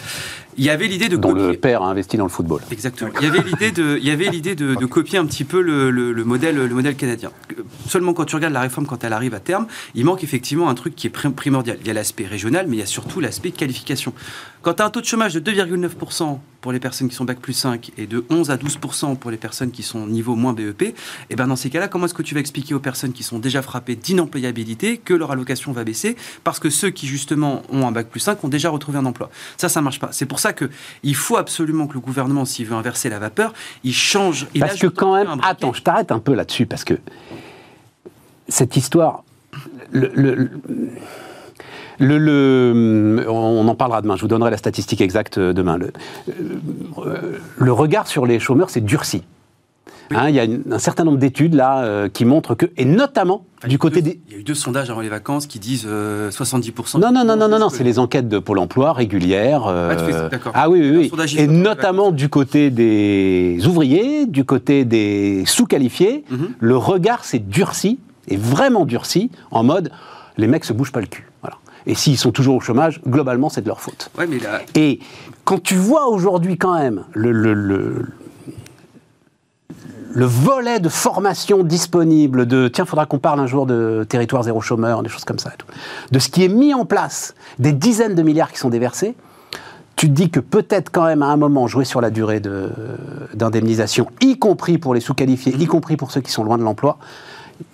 Il 0.57 0.65
y 0.65 0.69
avait 0.69 0.88
l'idée 0.88 1.07
de 1.09 1.15
dont 1.15 1.31
le 1.31 1.53
père 1.53 1.83
a 1.83 1.88
investi 1.89 2.18
dans 2.18 2.25
le 2.25 2.30
football. 2.30 2.62
Exactement. 2.71 3.12
Il 3.19 3.25
y 3.25 3.30
avait 3.30 3.42
l'idée 3.42 3.71
de, 3.71 3.97
il 3.97 4.06
y 4.06 4.12
avait 4.12 4.30
l'idée 4.30 4.56
de, 4.56 4.75
de, 4.75 4.85
copier 4.85 5.18
un 5.18 5.25
petit 5.25 5.45
peu 5.45 5.62
le, 5.62 5.89
le, 5.89 6.12
le 6.12 6.24
modèle, 6.30 6.56
le 6.56 6.74
modèle 6.74 6.96
canadien. 6.96 7.31
Seulement 7.88 8.14
quand 8.14 8.26
tu 8.26 8.36
regardes 8.36 8.54
la 8.54 8.62
réforme 8.62 8.86
quand 8.88 9.04
elle 9.04 9.14
arrive 9.14 9.34
à 9.34 9.40
terme, 9.40 9.68
il 9.96 10.06
manque 10.06 10.24
effectivement 10.24 10.69
un 10.69 10.76
truc 10.76 10.95
qui 10.95 11.07
est 11.07 11.09
primordial. 11.09 11.78
Il 11.81 11.88
y 11.88 11.90
a 11.90 11.94
l'aspect 11.94 12.26
régional, 12.26 12.68
mais 12.68 12.78
il 12.78 12.80
y 12.80 12.83
a 12.83 12.86
surtout 12.86 13.19
l'aspect 13.19 13.52
qualification. 13.52 14.14
Quand 14.61 14.73
tu 14.73 14.81
as 14.81 14.85
un 14.85 14.89
taux 14.89 14.99
de 14.99 15.06
chômage 15.06 15.33
de 15.33 15.39
2,9% 15.39 16.37
pour 16.59 16.73
les 16.73 16.81
personnes 16.81 17.07
qui 17.07 17.16
sont 17.16 17.23
bac 17.23 17.39
plus 17.39 17.54
5 17.54 17.92
et 17.97 18.07
de 18.07 18.25
11 18.30 18.51
à 18.51 18.57
12% 18.57 19.16
pour 19.16 19.31
les 19.31 19.37
personnes 19.37 19.71
qui 19.71 19.83
sont 19.83 20.06
niveau 20.06 20.35
moins 20.35 20.51
BEP, 20.51 20.81
et 20.81 20.95
eh 21.30 21.35
ben 21.37 21.47
dans 21.47 21.56
ces 21.56 21.69
cas-là, 21.69 21.87
comment 21.87 22.06
est-ce 22.06 22.13
que 22.13 22.23
tu 22.23 22.33
vas 22.33 22.42
expliquer 22.42 22.73
aux 22.73 22.80
personnes 22.80 23.13
qui 23.13 23.23
sont 23.23 23.39
déjà 23.39 23.61
frappées 23.61 23.95
d'inemployabilité 23.95 24.97
que 24.97 25.13
leur 25.13 25.31
allocation 25.31 25.71
va 25.71 25.85
baisser 25.85 26.18
parce 26.44 26.59
que 26.59 26.69
ceux 26.69 26.89
qui 26.89 27.07
justement 27.07 27.61
ont 27.71 27.87
un 27.87 27.92
bac 27.94 28.09
plus 28.09 28.19
5 28.19 28.44
ont 28.44 28.49
déjà 28.49 28.69
retrouvé 28.69 28.97
un 28.97 29.06
emploi? 29.06 29.30
Ça, 29.56 29.69
ça 29.69 29.81
marche 29.81 29.99
pas. 29.99 30.09
C'est 30.11 30.25
pour 30.25 30.39
ça 30.39 30.51
que 30.51 30.69
il 31.04 31.16
faut 31.16 31.37
absolument 31.37 31.87
que 31.87 31.94
le 31.94 32.01
gouvernement, 32.01 32.44
s'il 32.44 32.66
veut 32.66 32.75
inverser 32.75 33.07
la 33.07 33.19
vapeur, 33.19 33.54
il 33.85 33.94
change. 33.94 34.47
Il 34.54 34.59
parce 34.59 34.78
que 34.78 34.87
quand 34.87 35.16
même, 35.16 35.30
attends, 35.42 35.71
je 35.71 35.81
t'arrête 35.83 36.11
un 36.11 36.19
peu 36.19 36.33
là-dessus 36.33 36.66
parce 36.66 36.83
que 36.83 36.95
cette 38.49 38.75
histoire, 38.75 39.23
le 39.92 40.11
le, 40.13 40.49
on 42.01 43.68
en 43.68 43.75
parlera 43.75 44.01
demain, 44.01 44.15
je 44.15 44.21
vous 44.21 44.27
donnerai 44.27 44.51
la 44.51 44.57
statistique 44.57 45.01
exacte 45.01 45.37
euh, 45.37 45.53
demain. 45.53 45.77
Le, 45.77 45.91
euh, 46.97 47.37
le 47.57 47.71
regard 47.71 48.07
sur 48.07 48.25
les 48.25 48.39
chômeurs 48.39 48.69
s'est 48.69 48.81
durci. 48.81 49.23
Hein, 50.11 50.29
il 50.29 50.35
y 50.35 50.39
a 50.39 50.45
un 50.71 50.79
certain 50.79 51.03
nombre 51.03 51.19
d'études 51.19 51.53
là 51.53 51.83
euh, 51.83 52.09
qui 52.09 52.25
montrent 52.25 52.56
que, 52.56 52.65
et 52.77 52.85
notamment 52.85 53.45
du 53.68 53.77
côté 53.77 54.01
des. 54.01 54.19
Il 54.27 54.33
y 54.33 54.35
a 54.37 54.39
eu 54.39 54.44
deux 54.44 54.56
sondages 54.56 54.89
avant 54.89 55.01
les 55.01 55.09
vacances 55.09 55.45
qui 55.45 55.59
disent 55.59 55.85
70%. 55.85 56.99
Non, 56.99 57.11
non, 57.11 57.23
non, 57.23 57.35
non, 57.35 57.47
non, 57.47 57.59
non 57.59 57.69
c'est 57.69 57.83
les 57.83 57.99
enquêtes 57.99 58.27
de 58.27 58.39
Pôle 58.39 58.57
emploi 58.57 58.94
régulières. 58.94 59.68
ah, 59.68 59.95
ah, 60.56 60.69
oui, 60.69 60.79
oui, 60.81 61.11
oui. 61.13 61.35
Et 61.37 61.45
notamment 61.45 62.11
du 62.11 62.27
côté 62.27 62.71
des 62.71 63.59
ouvriers, 63.68 64.25
du 64.25 64.45
côté 64.45 64.83
des 64.83 65.44
sous-qualifiés, 65.45 66.23
mhm. 66.31 66.53
le 66.59 66.77
regard 66.77 67.23
s'est 67.23 67.37
durci, 67.37 67.99
et 68.27 68.37
vraiment 68.37 68.85
durci, 68.85 69.29
en 69.51 69.63
mode 69.63 69.91
les 70.37 70.47
mecs 70.47 70.65
se 70.65 70.73
bougent 70.73 70.91
pas 70.91 71.01
le 71.01 71.07
cul. 71.07 71.29
Et 71.90 71.96
s'ils 71.96 72.19
sont 72.19 72.31
toujours 72.31 72.56
au 72.56 72.60
chômage, 72.60 73.02
globalement, 73.08 73.50
c'est 73.50 73.62
de 73.62 73.68
leur 73.68 73.81
faute. 73.81 74.12
mais 74.16 74.38
Et 74.76 75.00
quand 75.44 75.62
tu 75.62 75.74
vois 75.74 76.08
aujourd'hui 76.08 76.56
quand 76.56 76.78
même 76.78 77.04
le, 77.14 77.31
le, 77.31 78.06
le 80.14 80.26
volet 80.26 80.80
de 80.80 80.88
formation 80.88 81.64
disponible, 81.64 82.46
de 82.46 82.68
tiens, 82.68 82.86
faudra 82.86 83.08
qu'on 83.08 83.18
parle 83.18 83.40
un 83.40 83.48
jour 83.48 83.66
de 83.66 84.06
territoire 84.08 84.44
zéro 84.44 84.62
chômeur, 84.62 85.02
des 85.02 85.10
choses 85.10 85.26
comme 85.26 85.40
ça, 85.40 85.52
de 86.12 86.19
ce 86.19 86.30
qui 86.30 86.44
est 86.44 86.48
mis 86.48 86.76
en 86.76 86.86
place, 86.86 87.34
des 87.58 87.74
dizaines 87.74 88.14
de 88.14 88.22
milliards 88.22 88.52
qui 88.52 88.60
sont 88.60 88.69
déversés, 88.69 89.16
tu 89.96 90.06
te 90.06 90.12
dis 90.12 90.30
que 90.30 90.40
peut-être 90.40 90.92
quand 90.92 91.06
même 91.06 91.24
à 91.24 91.28
un 91.28 91.38
moment 91.38 91.66
jouer 91.66 91.86
sur 91.86 92.02
la 92.02 92.12
durée 92.12 92.40
d'indemnisation, 93.34 94.12
y 94.22 94.38
compris 94.38 94.78
pour 94.78 94.94
les 94.94 95.02
sous-qualifiés, 95.02 95.56
y 95.58 95.66
compris 95.66 95.98
pour 95.98 96.12
ceux 96.12 96.22
qui 96.22 96.31
sont 96.31 96.44
loin 96.44 96.60
de 96.60 96.64
l'emploi, 96.64 97.00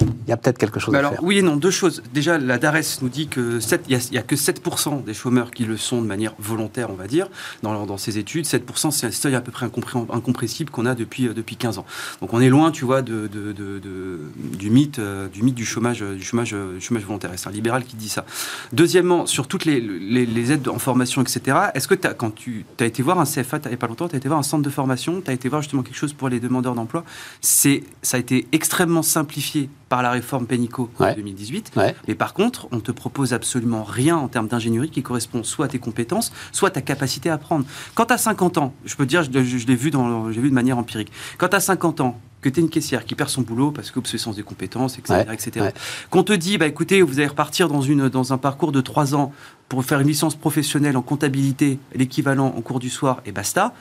il 0.02 0.30
y 0.30 0.34
a 0.34 0.38
peut-être 0.38 0.58
quelque 0.58 0.80
chose 0.80 0.96
à 0.96 1.00
faire. 1.00 1.24
Oui 1.24 1.38
et 1.38 1.42
non, 1.42 1.56
deux 1.56 1.72
choses. 1.72 2.02
Déjà, 2.14 2.38
la 2.38 2.58
DARES 2.58 3.00
nous 3.02 3.10
dit 3.10 3.28
qu'il 3.28 3.60
n'y 3.88 4.18
a, 4.18 4.24
que 4.24 4.36
7% 4.36 5.04
des 5.04 5.14
chômeurs 5.14 5.52
qui 5.52 5.66
le 5.66 5.78
sont 5.78 6.02
de 6.02 6.08
manière 6.08 6.34
volontaire, 6.40 6.90
on 6.90 6.96
va 6.96 7.08
dire, 7.08 7.28
dans, 7.62 7.86
dans 7.86 7.98
ces 7.98 8.18
études. 8.18 8.46
7%, 8.46 8.92
c'est 8.92 9.08
un 9.08 9.12
seuil 9.12 9.36
à 9.36 9.42
peu 9.42 9.52
près 9.52 9.68
incompressible 9.68 10.72
qu'on 10.72 10.88
a 10.88 10.96
depuis, 10.96 11.28
euh, 11.28 11.34
depuis 11.34 11.56
15 11.56 11.78
ans. 11.78 11.86
Donc 12.22 12.34
on 12.34 12.42
est 12.42 12.50
loin, 12.50 12.72
tu 12.72 12.86
vois, 12.86 13.04
de, 13.04 13.28
du, 13.28 14.70
mythe, 14.72 15.00
euh, 15.00 15.28
du 15.28 15.44
mythe 15.44 15.56
du 15.56 15.66
chômage, 15.66 16.02
du 16.02 16.24
chômage, 16.24 16.54
du 16.54 16.82
chômage 16.82 17.04
volontaire. 17.04 17.32
C'est 17.36 17.50
un 17.50 17.52
libéral 17.52 17.84
qui 17.84 17.96
dit 17.96 18.10
ça. 18.10 18.26
Deuxièmement, 18.74 19.28
sur 19.28 19.48
toutes 19.48 19.66
les, 19.66 19.80
les, 19.80 20.52
aides 20.52 20.68
en 20.68 20.80
formation, 20.80 21.22
etc., 21.22 21.58
est-ce 21.76 21.88
que 21.88 22.08
as, 22.08 22.14
quand 22.14 22.34
tu 22.34 22.66
as 22.80 22.86
été 22.86 23.04
voir 23.04 23.20
un 23.20 23.26
CFA, 23.26 23.60
il 23.66 23.68
n'y 23.68 23.74
a 23.76 23.78
pas 23.78 23.88
longtemps, 23.88 24.08
tu 24.08 24.16
as 24.16 24.18
été 24.18 24.28
voir 24.28 24.40
un 24.40 24.44
centre 24.44 24.64
de 24.64 24.70
formation, 24.70 25.22
tu 25.22 25.30
as 25.30 25.34
été 25.34 25.50
voir 25.50 25.62
justement 25.62 25.84
quelque 25.84 25.98
chose 25.98 26.14
pour 26.14 26.30
les 26.30 26.40
demandeurs 26.40 26.74
d'emploi, 26.74 27.04
ça 27.42 27.70
a 28.14 28.18
été 28.18 28.48
extrêmement 28.52 29.04
simplifié 29.04 29.70
par 29.90 30.02
la 30.02 30.12
réforme 30.12 30.48
Pénico 30.48 30.90
en 31.00 31.14
2018. 31.14 31.74
Mais 32.08 32.16
par 32.16 32.34
contre, 32.34 32.68
on 32.72 32.80
te 32.80 32.92
propose 32.92 33.34
absolument 33.34 33.84
rien 33.84 34.18
en 34.18 34.28
termes 34.28 34.48
d'ingénierie 34.48 34.90
qui 34.90 35.04
correspond 35.04 35.44
soit 35.44 35.66
à 35.66 35.70
tes 35.70 35.80
compétences, 35.80 36.32
soit 36.52 36.70
à 36.70 36.72
ta 36.72 36.82
capacité 36.82 37.30
à 37.30 37.36
apprendre. 37.36 37.66
Quand 37.94 38.06
tu 38.06 38.14
as 38.14 38.18
50 38.18 38.58
ans, 38.58 38.74
je 38.86 38.96
peux 38.96 39.06
te 39.06 39.10
dire, 39.10 39.24
je, 39.24 39.68
l'ai 39.68 39.76
vu, 39.76 39.92
dans, 39.92 40.24
vu 40.24 40.50
de 40.50 40.54
manière 40.54 40.78
empirique, 40.78 41.12
quand 41.38 41.50
tu 41.50 41.56
as 41.56 41.62
50 41.62 42.02
ans, 42.02 42.20
que 42.42 42.50
tu 42.50 42.60
es 42.60 42.64
une 42.64 42.70
caissière 42.70 43.06
qui 43.06 43.16
perd 43.16 43.30
son 43.30 43.42
boulot 43.42 43.72
parce 43.72 43.90
qu'obsolescence 43.90 44.36
des 44.36 44.44
compétences, 44.44 45.00
etc. 45.00 45.24
etc. 45.34 45.70
Qu'on 46.12 46.22
te 46.22 46.34
dit, 46.34 46.60
bah, 46.60 46.68
écoutez, 46.68 47.02
vous 47.02 47.18
allez 47.18 47.28
repartir 47.28 47.68
dans, 47.70 47.82
une, 47.82 48.08
dans 48.08 48.34
un 48.34 48.38
parcours 48.38 48.72
de 48.72 48.82
3 48.82 49.16
ans 49.16 49.34
pour 49.68 49.84
faire 49.84 50.00
une 50.00 50.08
licence 50.08 50.36
professionnelle 50.36 50.96
en 50.96 51.02
comptabilité, 51.02 51.80
l'équivalent 51.96 52.54
en 52.56 52.62
cours 52.62 52.80
du 52.80 52.92
soir, 52.92 53.22
et 53.26 53.32
basta 53.32 53.74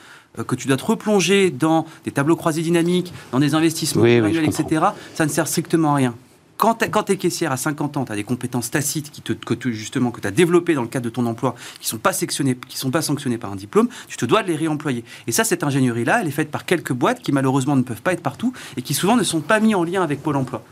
que 0.43 0.55
tu 0.55 0.67
dois 0.67 0.77
te 0.77 0.85
replonger 0.85 1.51
dans 1.51 1.87
des 2.05 2.11
tableaux 2.11 2.37
croisés 2.37 2.63
dynamiques, 2.63 3.13
dans 3.33 3.41
des 3.41 3.55
investissements 3.55 4.03
manuels, 4.03 4.45
etc., 4.45 4.87
ça 5.15 5.25
ne 5.25 5.31
sert 5.31 5.47
strictement 5.47 5.93
à 5.93 5.97
rien. 5.97 6.15
Quand 6.57 6.75
tu 6.77 7.13
es 7.13 7.17
caissière 7.17 7.53
à 7.53 7.57
50 7.57 7.97
ans, 7.97 8.05
tu 8.05 8.13
as 8.13 8.17
des 8.17 8.25
compétences 8.25 8.71
tacites 8.71 9.11
qui 9.11 9.23
te, 9.23 9.33
que 9.33 9.71
justement 9.73 10.11
que 10.11 10.21
tu 10.21 10.27
as 10.27 10.31
développées 10.31 10.75
dans 10.75 10.83
le 10.83 10.89
cadre 10.89 11.05
de 11.05 11.11
ton 11.11 11.27
emploi, 11.27 11.55
qui 11.81 11.89
sont 11.89 11.99
pas 11.99 12.13
sectionnées, 12.13 12.57
qui 12.69 12.79
sont 12.79 12.91
pas 12.91 13.03
sanctionnées 13.03 13.39
par 13.39 13.53
un 13.53 13.57
diplôme, 13.57 13.89
tu 14.07 14.17
te 14.17 14.25
dois 14.25 14.43
de 14.43 14.49
les 14.49 14.57
réemployer. 14.57 15.05
Et 15.27 15.33
ça, 15.33 15.45
cette 15.45 15.65
ingénierie-là, 15.65 16.21
elle 16.21 16.29
est 16.29 16.33
faite 16.33 16.51
par 16.51 16.65
quelques 16.65 16.93
boîtes 16.93 17.21
qui 17.21 17.33
malheureusement 17.33 17.77
ne 17.77 17.83
peuvent 17.83 18.03
pas 18.03 18.13
être 18.13 18.23
partout 18.23 18.53
et 18.77 18.83
qui 18.83 18.95
souvent 18.95 19.17
ne 19.17 19.25
sont 19.25 19.41
pas 19.41 19.61
mis 19.61 19.75
en 19.75 19.85
lien 19.85 20.03
avec 20.03 20.23
Pôle 20.23 20.37
Emploi. 20.37 20.63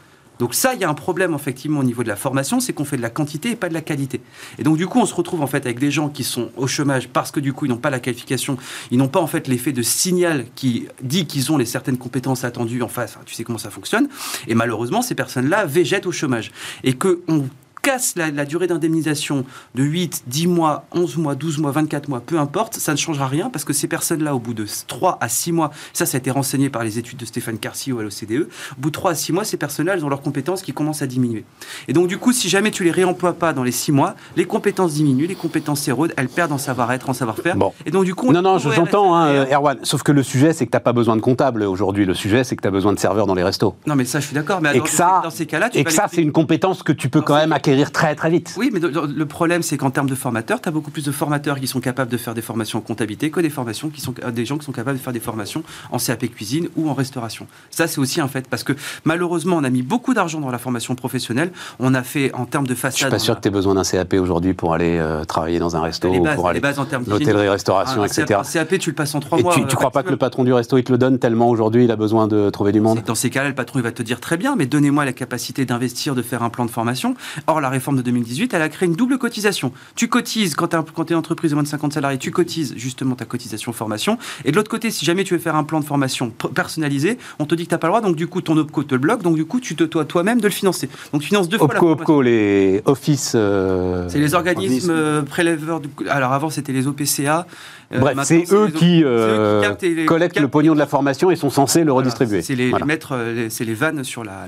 Donc 0.43 0.57
ça, 0.57 0.75
il 0.75 0.81
y 0.81 0.85
a 0.85 0.89
un 0.89 0.95
problème 0.95 1.35
effectivement 1.37 1.79
au 1.79 1.85
niveau 1.85 2.03
de 2.03 2.09
la 2.09 2.17
formation, 2.17 2.59
c'est 2.59 2.73
qu'on 2.73 2.85
fait 2.85 2.97
de 2.97 3.03
la 3.03 3.11
quantité 3.11 3.53
et 3.53 3.55
pas 3.55 3.69
de 3.69 3.75
la 3.75 3.81
qualité. 3.81 4.21
Et 4.59 4.65
donc 4.65 4.77
du 4.77 4.89
coup, 4.89 4.99
on 4.99 5.07
se 5.07 5.15
retrouve 5.15 5.41
en 5.41 5.47
fait 5.47 5.67
avec 5.67 5.79
des 5.79 5.93
gens 5.93 6.09
qui 6.09 6.25
sont 6.25 6.51
au 6.57 6.67
chômage 6.67 7.07
parce 7.07 7.31
que 7.31 7.39
du 7.39 7.53
coup, 7.53 7.67
ils 7.67 7.69
n'ont 7.69 7.77
pas 7.77 7.91
la 7.91 8.01
qualification, 8.01 8.57
ils 8.91 8.99
n'ont 8.99 9.07
pas 9.07 9.21
en 9.21 9.29
fait 9.29 9.47
l'effet 9.47 9.71
de 9.71 9.83
signal 9.83 10.47
qui 10.57 10.89
dit 11.01 11.29
qu'ils 11.29 11.53
ont 11.53 11.59
les 11.59 11.65
certaines 11.65 11.97
compétences 11.97 12.43
attendues 12.43 12.83
en 12.83 12.89
face. 12.89 13.17
tu 13.25 13.37
sais 13.37 13.45
comment 13.45 13.57
ça 13.57 13.71
fonctionne. 13.71 14.09
Et 14.49 14.57
malheureusement, 14.57 15.01
ces 15.01 15.15
personnes-là 15.15 15.65
végètent 15.65 16.07
au 16.07 16.13
chômage. 16.13 16.51
Et 16.83 16.95
que 16.95 17.23
on 17.29 17.45
casse 17.83 18.15
la, 18.17 18.31
durée 18.45 18.69
d'indemnisation 18.69 19.45
de 19.75 19.83
8, 19.83 20.25
10 20.29 20.47
mois, 20.47 20.87
11 20.93 21.17
mois, 21.17 21.35
12 21.35 21.59
mois, 21.59 21.73
24 21.73 22.09
mois, 22.09 22.21
peu 22.25 22.39
importe, 22.39 22.77
ça 22.77 22.93
ne 22.93 22.97
changera 22.97 23.27
rien 23.27 23.51
parce 23.51 23.65
que 23.65 23.73
ces 23.73 23.89
personnes-là, 23.89 24.35
au 24.35 24.39
bout 24.39 24.55
de 24.55 24.67
3 24.87 25.19
à 25.21 25.29
6 25.29 25.53
mois, 25.53 25.73
ça, 25.93 26.07
ça 26.07 26.17
a 26.17 26.19
été 26.19 26.31
renseigné 26.31 26.71
par 26.71 26.85
les 26.85 26.99
études 26.99 27.19
de 27.19 27.25
Stéphane 27.25 27.59
Carcio 27.59 27.99
à 27.99 28.03
l'OCDE, 28.03 28.49
au 28.79 28.81
bout 28.81 28.91
de 28.91 28.95
3 28.95 29.11
à 29.11 29.15
6 29.15 29.33
mois, 29.33 29.45
ces 29.45 29.57
personnes-là, 29.57 29.95
elles 29.95 30.05
ont 30.05 30.09
leurs 30.09 30.23
compétences 30.23 30.63
qui 30.63 30.73
commencent 30.73 31.03
à 31.03 31.07
diminuer. 31.07 31.45
Et 31.89 31.93
donc, 31.93 32.07
du 32.07 32.19
coup, 32.19 32.33
si 32.33 32.49
jamais 32.49 32.71
tu 32.71 32.85
les 32.85 32.93
réemploies 32.93 33.33
pas 33.33 33.53
dans 33.53 33.65
les 33.65 33.73
6 33.73 33.91
mois, 33.91 34.15
les 34.37 34.45
compétences 34.45 34.95
diminuent, 34.95 35.27
les 35.27 35.35
compétences 35.35 35.81
s'érodent, 35.81 36.15
elles 36.17 36.29
perdent 36.29 36.53
en 36.53 36.59
savoir-être, 36.59 37.11
en 37.11 37.15
savoir-faire. 37.15 37.57
Bon. 37.57 37.73
Et 37.85 37.91
donc, 37.91 38.05
du 38.05 38.15
coup, 38.15 38.33
non, 38.33 38.43
non, 38.43 38.59
j'entends, 38.59 39.17
hein, 39.17 39.45
Erwan. 39.51 39.79
Sauf 39.83 40.05
que 40.05 40.13
le 40.13 40.23
sujet, 40.23 40.53
c'est 40.53 40.67
que 40.67 40.71
tu 40.71 40.77
n'as 40.77 40.81
pas 40.81 40.93
besoin 40.93 41.17
de 41.17 41.21
comptable 41.21 41.65
aujourd'hui. 41.65 42.07
Le 42.07 42.15
sujet, 42.15 42.45
c'est 42.45 42.55
que 42.55 42.63
tu 42.63 42.69
as 42.69 42.73
besoin 42.73 42.93
de 42.93 42.99
serveurs 42.99 43.27
dans 43.27 43.35
les 43.35 43.43
restos. 43.43 43.75
Non, 43.87 43.97
mais 43.97 44.05
ça, 44.05 44.21
je 44.21 44.27
suis 44.27 44.35
d'accord. 44.35 44.61
Mais 44.61 44.77
et 44.77 44.81
que 44.81 44.89
ça, 44.89 45.21
dans 45.25 45.31
ces 45.31 45.47
cas-là, 45.47 45.71
et 45.75 45.83
que 45.83 45.93
ça, 45.93 46.07
c'est 46.13 46.23
une 46.23 46.33
compétence 46.33 46.83
que 46.83 46.93
tu 46.93 47.09
peux 47.09 47.21
quand 47.21 47.35
même 47.35 47.53
acquérir 47.53 47.72
très, 47.93 48.15
très 48.15 48.31
vite. 48.31 48.55
Oui, 48.57 48.71
mais 48.73 48.81
le 48.81 49.27
problème, 49.27 49.63
c'est 49.63 49.77
qu'en 49.77 49.91
termes 49.91 50.09
de 50.09 50.15
formateurs, 50.15 50.61
tu 50.61 50.69
as 50.69 50.73
beaucoup 50.73 50.91
plus 50.91 51.05
de 51.05 51.13
formateurs 51.13 51.61
qui 51.61 51.67
sont 51.67 51.81
capables 51.81 52.11
de 52.11 52.17
faire 52.17 52.35
des 52.35 52.43
formations 52.43 52.79
en 52.79 52.83
comptabilité 52.83 53.31
que 53.31 53.41
des, 53.41 53.51
formations 53.51 53.91
qui 53.91 54.01
sont, 54.01 54.15
euh, 54.25 54.31
des 54.31 54.45
gens 54.45 54.59
qui 54.59 54.65
sont 54.65 54.73
capables 54.73 54.99
de 54.99 55.03
faire 55.03 55.13
des 55.13 55.21
formations 55.21 55.63
en 55.91 55.99
CAP 55.99 56.27
cuisine 56.29 56.69
ou 56.77 56.89
en 56.89 56.95
restauration. 56.95 57.47
Ça, 57.71 57.87
c'est 57.87 57.99
aussi 57.99 58.21
un 58.21 58.29
fait, 58.29 58.49
parce 58.49 58.65
que 58.65 58.73
malheureusement, 59.05 59.57
on 59.57 59.65
a 59.65 59.71
mis 59.71 59.83
beaucoup 59.83 60.15
d'argent 60.15 60.41
dans 60.41 60.51
la 60.51 60.59
formation 60.59 60.95
professionnelle. 60.95 61.53
On 61.79 61.95
a 61.95 62.03
fait, 62.03 62.33
en 62.35 62.47
termes 62.47 62.67
de 62.67 62.75
façade... 62.75 62.93
Je 62.93 63.05
suis 63.05 63.11
pas 63.11 63.19
sûr 63.19 63.37
que 63.37 63.41
tu 63.41 63.49
aies 63.49 63.53
besoin 63.53 63.75
d'un 63.75 63.85
CAP 63.85 64.15
aujourd'hui 64.15 64.55
pour 64.55 64.75
aller 64.75 64.99
euh, 64.99 65.25
travailler 65.25 65.59
dans 65.59 65.77
un 65.77 65.81
resto, 65.81 66.13
les 66.13 66.21
bases, 66.21 66.37
pour 66.37 66.49
aller 66.49 66.61
bases 66.61 66.79
en 66.79 66.85
termes 66.85 67.05
l'hôtellerie, 67.07 67.49
restauration, 67.49 68.05
etc. 68.05 68.41
Un 68.41 68.45
CAP, 68.45 68.79
tu 68.79 68.91
le 68.91 68.97
passes 68.97 69.15
en 69.15 69.21
trois 69.21 69.41
mois. 69.41 69.55
Tu, 69.55 69.67
tu 69.67 69.77
crois 69.77 69.91
pas 69.91 70.03
que 70.03 70.11
le 70.11 70.17
patron 70.17 70.45
du 70.45 70.53
resto, 70.53 70.79
il 70.79 70.85
te 70.85 70.93
le 70.93 70.99
donne 70.99 71.19
tellement 71.19 71.49
aujourd'hui, 71.49 71.85
il 71.85 71.91
a 71.91 71.97
besoin 71.97 72.27
de 72.29 72.51
trouver 72.51 72.73
du 72.73 72.81
monde? 72.81 73.03
Dans 73.05 73.15
ces 73.15 73.31
cas-là, 73.31 73.49
le 73.49 73.55
patron, 73.55 73.79
il 73.79 73.83
va 73.83 73.93
te 73.93 74.03
dire 74.03 74.21
très 74.21 74.37
bien, 74.37 74.57
mais 74.57 74.67
donnez-moi 74.67 75.05
la 75.05 75.13
capacité 75.13 75.65
d'investir, 75.65 76.15
de 76.15 76.23
faire 76.23 76.43
un 76.43 76.51
plan 76.51 76.65
de 76.65 76.71
formation. 76.71 77.15
Or, 77.47 77.61
la 77.63 77.71
réforme 77.71 77.97
de 77.97 78.03
2018, 78.03 78.55
elle 78.55 78.63
a 78.63 78.69
créé 78.69 78.89
une 78.89 78.95
double 78.95 79.19
cotisation. 79.19 79.73
Tu 79.95 80.09
cotises 80.09 80.55
quand 80.55 80.69
tu 80.69 80.77
es 80.77 81.11
une 81.11 81.17
entreprise 81.17 81.51
de 81.51 81.57
moins 81.57 81.63
de 81.63 81.69
50 81.69 81.93
salariés, 81.93 82.19
tu 82.19 82.31
cotises 82.31 82.75
justement 82.77 83.15
ta 83.15 83.25
cotisation 83.25 83.73
formation. 83.73 84.19
Et 84.45 84.51
de 84.51 84.57
l'autre 84.57 84.71
côté, 84.71 84.91
si 84.91 85.05
jamais 85.05 85.25
tu 85.25 85.35
veux 85.35 85.41
faire 85.41 85.57
un 85.57 85.65
plan 85.65 85.81
de 85.81 85.85
formation 85.85 86.31
personnalisé, 86.31 87.19
on 87.39 87.47
te 87.47 87.55
dit 87.55 87.65
que 87.65 87.69
tu 87.69 87.75
n'as 87.75 87.79
pas 87.79 87.87
le 87.87 87.93
droit, 87.93 88.01
donc 88.01 88.17
du 88.17 88.27
coup 88.27 88.41
ton 88.41 88.57
OPCO 88.57 88.85
te 88.85 88.95
le 88.95 89.01
bloque, 89.01 89.23
donc 89.23 89.37
du 89.37 89.45
coup 89.45 89.61
tu 89.61 89.75
te 89.75 89.85
dois 89.85 90.05
toi-même 90.05 90.41
de 90.41 90.47
le 90.47 90.53
financer. 90.53 90.89
Donc 91.13 91.23
tu 91.23 91.29
finances 91.29 91.49
deux 91.49 91.59
fois 91.59 91.69
la 91.73 91.83
OPCO, 91.83 92.23
les 92.23 92.83
offices. 92.85 93.33
Euh, 93.35 94.09
c'est 94.09 94.19
les 94.19 94.35
organismes 94.35 94.91
euh, 94.91 95.23
prélèveurs. 95.23 95.81
Alors 96.09 96.33
avant 96.33 96.51
c'était 96.51 96.73
les 96.73 96.87
OPCA. 96.87 97.47
Euh, 97.93 97.99
Bref, 97.99 98.17
c'est 98.23 98.51
eux, 98.53 98.69
qui, 98.69 99.05
collectent 100.07 100.41
le 100.41 100.49
pognon 100.49 100.73
de 100.73 100.79
la 100.79 100.87
formation 100.87 101.31
et 101.31 101.37
sont 101.37 101.51
censés 101.51 101.85
le 101.85 101.93
redistribuer. 101.93 102.41
C'est 102.41 102.55
les, 102.55 102.73
mettre, 102.87 103.19
c'est 103.51 103.67
les 103.67 103.75
vannes 103.75 104.03
sur 104.03 104.25
la, 104.25 104.47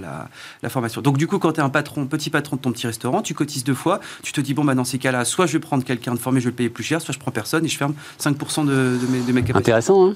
la, 0.62 0.68
formation. 0.70 1.02
Donc 1.02 1.18
du 1.18 1.26
coup, 1.26 1.38
quand 1.38 1.52
tu 1.52 1.60
es 1.60 1.62
un 1.62 1.68
patron, 1.68 2.06
petit 2.06 2.30
patron 2.30 2.56
de 2.56 2.62
ton 2.62 2.72
petit 2.72 2.86
restaurant, 2.86 3.03
tu 3.22 3.34
cotises 3.34 3.64
deux 3.64 3.74
fois, 3.74 4.00
tu 4.22 4.32
te 4.32 4.40
dis 4.40 4.54
bon 4.54 4.64
bah 4.64 4.74
dans 4.74 4.84
ces 4.84 4.98
cas-là, 4.98 5.24
soit 5.24 5.46
je 5.46 5.52
vais 5.54 5.58
prendre 5.58 5.84
quelqu'un 5.84 6.14
de 6.14 6.18
formé, 6.18 6.40
je 6.40 6.44
vais 6.46 6.50
le 6.50 6.56
payer 6.56 6.70
plus 6.70 6.84
cher, 6.84 7.00
soit 7.00 7.14
je 7.14 7.18
prends 7.18 7.30
personne 7.30 7.64
et 7.64 7.68
je 7.68 7.76
ferme 7.76 7.94
5% 8.20 8.64
de, 8.64 8.72
de, 8.72 9.06
mes, 9.10 9.20
de 9.20 9.32
mes 9.32 9.42
capacités. 9.42 9.70
Intéressant, 9.72 10.08
hein 10.08 10.14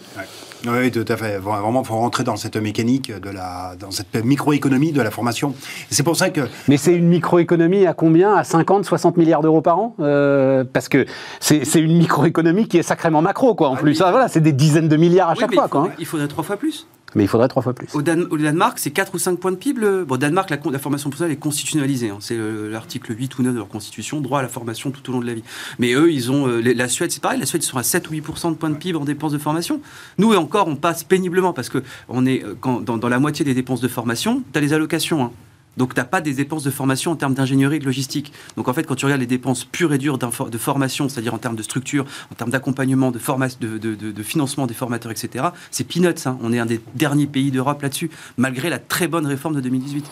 Oui, 0.66 0.90
tout 0.90 1.04
à 1.06 1.16
fait. 1.16 1.38
Vraiment, 1.38 1.82
il 1.82 1.86
faut 1.86 1.94
rentrer 1.94 2.24
dans 2.24 2.36
cette 2.36 2.56
mécanique, 2.56 3.12
de 3.12 3.30
la, 3.30 3.74
dans 3.78 3.90
cette 3.90 4.14
microéconomie 4.24 4.92
de 4.92 5.02
la 5.02 5.10
formation. 5.10 5.54
C'est 5.90 6.02
pour 6.02 6.16
ça 6.16 6.30
que... 6.30 6.42
Mais 6.68 6.76
c'est 6.76 6.94
une 6.94 7.08
microéconomie 7.08 7.86
à 7.86 7.94
combien? 7.94 8.34
À 8.34 8.44
50, 8.44 8.84
60 8.84 9.16
milliards 9.16 9.42
d'euros 9.42 9.60
par 9.60 9.78
an? 9.78 9.94
Euh, 10.00 10.64
Parce 10.64 10.88
que 10.88 11.06
c'est 11.40 11.80
une 11.80 11.96
microéconomie 11.96 12.68
qui 12.68 12.78
est 12.78 12.82
sacrément 12.82 13.22
macro, 13.22 13.54
quoi, 13.54 13.68
en 13.70 13.74
ah 13.74 13.78
plus. 13.78 13.94
ça, 13.94 14.10
voilà, 14.10 14.28
c'est 14.28 14.40
des 14.40 14.52
dizaines 14.52 14.88
de 14.88 14.96
milliards 14.96 15.30
à 15.30 15.34
chaque 15.34 15.54
fois. 15.54 15.68
quoi, 15.68 15.82
hein. 15.82 15.92
il 15.98 16.06
faudrait 16.06 16.28
trois 16.28 16.44
fois 16.44 16.56
plus. 16.56 16.86
Mais 17.14 17.24
il 17.24 17.28
faudrait 17.28 17.48
trois 17.48 17.62
fois 17.62 17.72
plus. 17.72 17.88
Au, 17.94 18.02
Danemark, 18.02 18.78
c'est 18.78 18.90
4 18.90 19.14
ou 19.14 19.18
5 19.18 19.38
points 19.38 19.52
de 19.52 19.56
PIB. 19.56 20.04
Bon, 20.06 20.14
au 20.14 20.18
Danemark, 20.18 20.50
la, 20.50 20.78
formation 20.78 21.08
professionnelle 21.10 21.36
est 21.36 21.40
constitutionnalisée. 21.40 22.10
Hein. 22.10 22.18
C'est 22.20 22.36
euh, 22.36 22.70
l'article 22.70 23.14
8 23.16 23.38
ou 23.38 23.42
9 23.42 23.52
de 23.54 23.58
leur 23.58 23.68
constitution, 23.68 24.20
droit 24.20 24.40
à 24.40 24.42
la 24.42 24.48
formation 24.48 24.90
tout 24.90 25.08
au 25.08 25.12
long 25.12 25.20
de 25.20 25.26
la 25.26 25.34
vie. 25.34 25.44
Mais 25.78 25.92
eux, 25.94 26.12
ils 26.12 26.30
ont. 26.30 26.48
Euh, 26.48 26.60
la 26.60 26.88
Suède, 26.88 27.10
c'est 27.10 27.22
pareil. 27.22 27.40
La 27.40 27.46
Suède, 27.46 27.62
ils 27.62 27.66
sont 27.66 27.78
à 27.78 27.82
7 27.82 28.10
ou 28.10 28.14
8% 28.14 28.50
de 28.50 28.56
points 28.56 28.70
de 28.70 28.76
PIB 28.76 28.98
en 28.98 29.04
dépenses 29.04 29.32
de 29.32 29.38
formation. 29.38 29.80
Nous, 30.18 30.34
et 30.34 30.36
encore, 30.36 30.68
on 30.68 30.76
passe 30.76 31.04
péniblement 31.04 31.52
parce 31.52 31.68
que 31.68 31.82
on 32.08 32.26
est, 32.26 32.44
euh, 32.44 32.80
dans, 32.80 33.08
la 33.08 33.18
moitié 33.18 33.44
des 33.44 33.54
dépenses 33.54 33.80
de 33.80 33.88
formation, 33.88 34.42
tu 34.52 34.58
as 34.58 34.60
les 34.60 34.72
allocations. 34.72 35.24
Hein. 35.24 35.32
Donc, 35.78 35.94
tu 35.94 36.00
n'as 36.00 36.04
pas 36.04 36.20
des 36.20 36.34
dépenses 36.34 36.64
de 36.64 36.70
formation 36.70 37.12
en 37.12 37.16
termes 37.16 37.34
d'ingénierie 37.34 37.76
et 37.76 37.78
de 37.78 37.84
logistique. 37.84 38.32
Donc, 38.56 38.68
en 38.68 38.74
fait, 38.74 38.84
quand 38.84 38.96
tu 38.96 39.06
regardes 39.06 39.20
les 39.20 39.26
dépenses 39.26 39.64
pures 39.64 39.92
et 39.94 39.98
dures 39.98 40.18
de 40.18 40.58
formation, 40.58 41.08
c'est-à-dire 41.08 41.32
en 41.32 41.38
termes 41.38 41.56
de 41.56 41.62
structure, 41.62 42.04
en 42.30 42.34
termes 42.34 42.50
d'accompagnement, 42.50 43.10
de, 43.10 44.22
financement 44.22 44.66
des 44.66 44.74
formateurs, 44.74 45.12
etc., 45.12 45.46
c'est 45.70 45.84
peanuts. 45.84 46.26
Hein. 46.26 46.36
On 46.42 46.52
est 46.52 46.58
un 46.58 46.66
des 46.66 46.80
derniers 46.94 47.26
pays 47.26 47.50
d'Europe 47.50 47.80
là-dessus, 47.80 48.10
malgré 48.36 48.68
la 48.68 48.78
très 48.78 49.08
bonne 49.08 49.26
réforme 49.26 49.54
de 49.54 49.60
2018. 49.60 50.04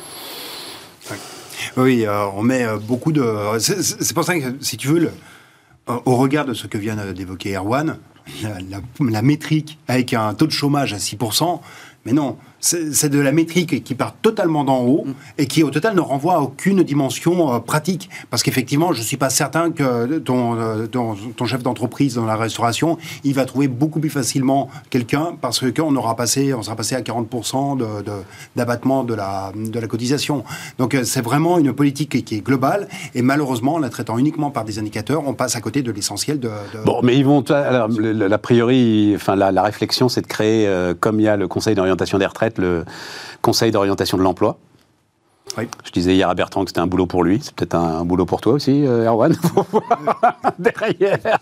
Oui, 1.77 2.05
euh, 2.07 2.27
on 2.35 2.43
met 2.43 2.65
euh, 2.65 2.79
beaucoup 2.79 3.13
de. 3.13 3.25
C'est 3.59 4.15
pour 4.15 4.25
ça 4.25 4.39
que, 4.39 4.57
si 4.61 4.77
tu 4.77 4.89
veux, 4.89 5.11
euh, 5.89 5.99
au 6.05 6.17
regard 6.17 6.45
de 6.45 6.55
ce 6.55 6.67
que 6.67 6.79
vient 6.79 6.97
d'évoquer 7.13 7.57
Erwan, 7.57 7.99
la, 9.01 9.23
métrique 9.23 9.79
avec 9.89 10.15
un 10.15 10.35
taux 10.35 10.47
de 10.47 10.53
chômage 10.53 10.93
à 10.93 10.99
6%, 10.99 11.61
mais 12.05 12.13
non, 12.13 12.37
c'est 12.61 13.09
de 13.09 13.21
la 13.21 13.33
métrique 13.33 13.85
qui 13.85 13.95
part 13.95 14.15
totalement 14.23 14.65
d'en 14.65 14.81
haut 14.81 15.05
mm. 15.07 15.15
et 15.39 15.47
qui 15.47 15.63
au 15.63 15.71
total 15.71 15.95
ne 15.95 16.01
renvoie 16.01 16.35
à 16.35 16.41
aucune 16.41 16.83
dimension 16.83 17.55
euh, 17.55 17.59
pratique. 17.59 18.09
Parce 18.31 18.43
qu'effectivement, 18.43 18.93
je 18.93 19.01
ne 19.01 19.05
suis 19.05 19.17
pas 19.17 19.31
certain 19.31 19.71
que 19.71 20.19
ton, 20.19 20.59
euh, 20.59 20.87
ton, 20.87 21.47
chef 21.47 21.63
d'entreprise 21.63 22.15
dans 22.15 22.27
la 22.27 22.37
restauration, 22.37 22.99
il 23.25 23.35
va 23.35 23.45
trouver 23.45 23.69
beaucoup 23.69 24.01
plus 24.01 24.11
facilement 24.11 24.69
quelqu'un 24.91 25.37
parce 25.41 25.61
qu'on 25.73 25.95
aura 25.95 26.17
passé, 26.17 26.55
on 26.55 26.63
sera 26.63 26.77
passé 26.77 26.95
à 26.95 27.01
40% 27.01 27.79
d'abattement 28.57 29.05
de, 29.05 29.11
de, 29.11 29.15
la, 29.15 29.53
de 29.55 29.79
la 29.79 29.87
cotisation. 29.87 30.45
Donc 30.79 30.95
euh, 30.95 31.05
c'est 31.05 31.23
vraiment 31.23 31.59
une 31.59 31.73
politique 31.73 32.25
qui 32.25 32.37
est 32.37 32.41
globale 32.41 32.89
et 33.15 33.23
malheureusement, 33.23 33.75
en 33.75 33.79
la 33.79 33.91
traitant 33.91 34.19
uniquement 34.19 34.51
par 34.51 34.65
des 34.65 34.79
indicateurs, 34.79 35.23
on 35.27 35.35
passe 35.35 35.57
à 35.57 35.61
côté 35.61 35.83
de 35.83 35.93
l'essentiel 35.93 36.41
de, 36.41 36.51
Bon, 36.85 37.01
mais 37.03 37.17
ils 37.17 37.25
vont... 37.25 37.43
Alors, 37.51 37.89
la, 37.89 38.39
priori, 38.39 39.13
enfin, 39.15 39.37
la, 39.37 39.63
réflexion, 39.63 40.09
c'est 40.09 40.23
de 40.23 40.27
créer, 40.27 40.69
comme 41.01 41.21
il 41.21 41.25
y 41.25 41.29
a 41.29 41.37
le 41.37 41.49
Conseil 41.49 41.75
d'orientation 41.75 42.19
des 42.19 42.27
retraites, 42.27 42.46
le 42.59 42.85
Conseil 43.43 43.71
d'orientation 43.71 44.17
de 44.19 44.23
l'emploi. 44.23 44.59
Je 45.85 45.91
disais 45.91 46.15
hier 46.15 46.29
à 46.29 46.35
Bertrand 46.35 46.65
que 46.65 46.71
c'était 46.71 46.81
un 46.81 46.87
boulot 46.87 47.07
pour 47.07 47.25
lui. 47.25 47.41
C'est 47.43 47.55
peut-être 47.55 47.75
un, 47.75 48.05
boulot 48.05 48.27
pour 48.27 48.41
toi 48.41 48.53
aussi, 48.53 48.85
euh, 48.87 49.07
Erwan. 49.07 49.35
Derrière. 50.59 51.39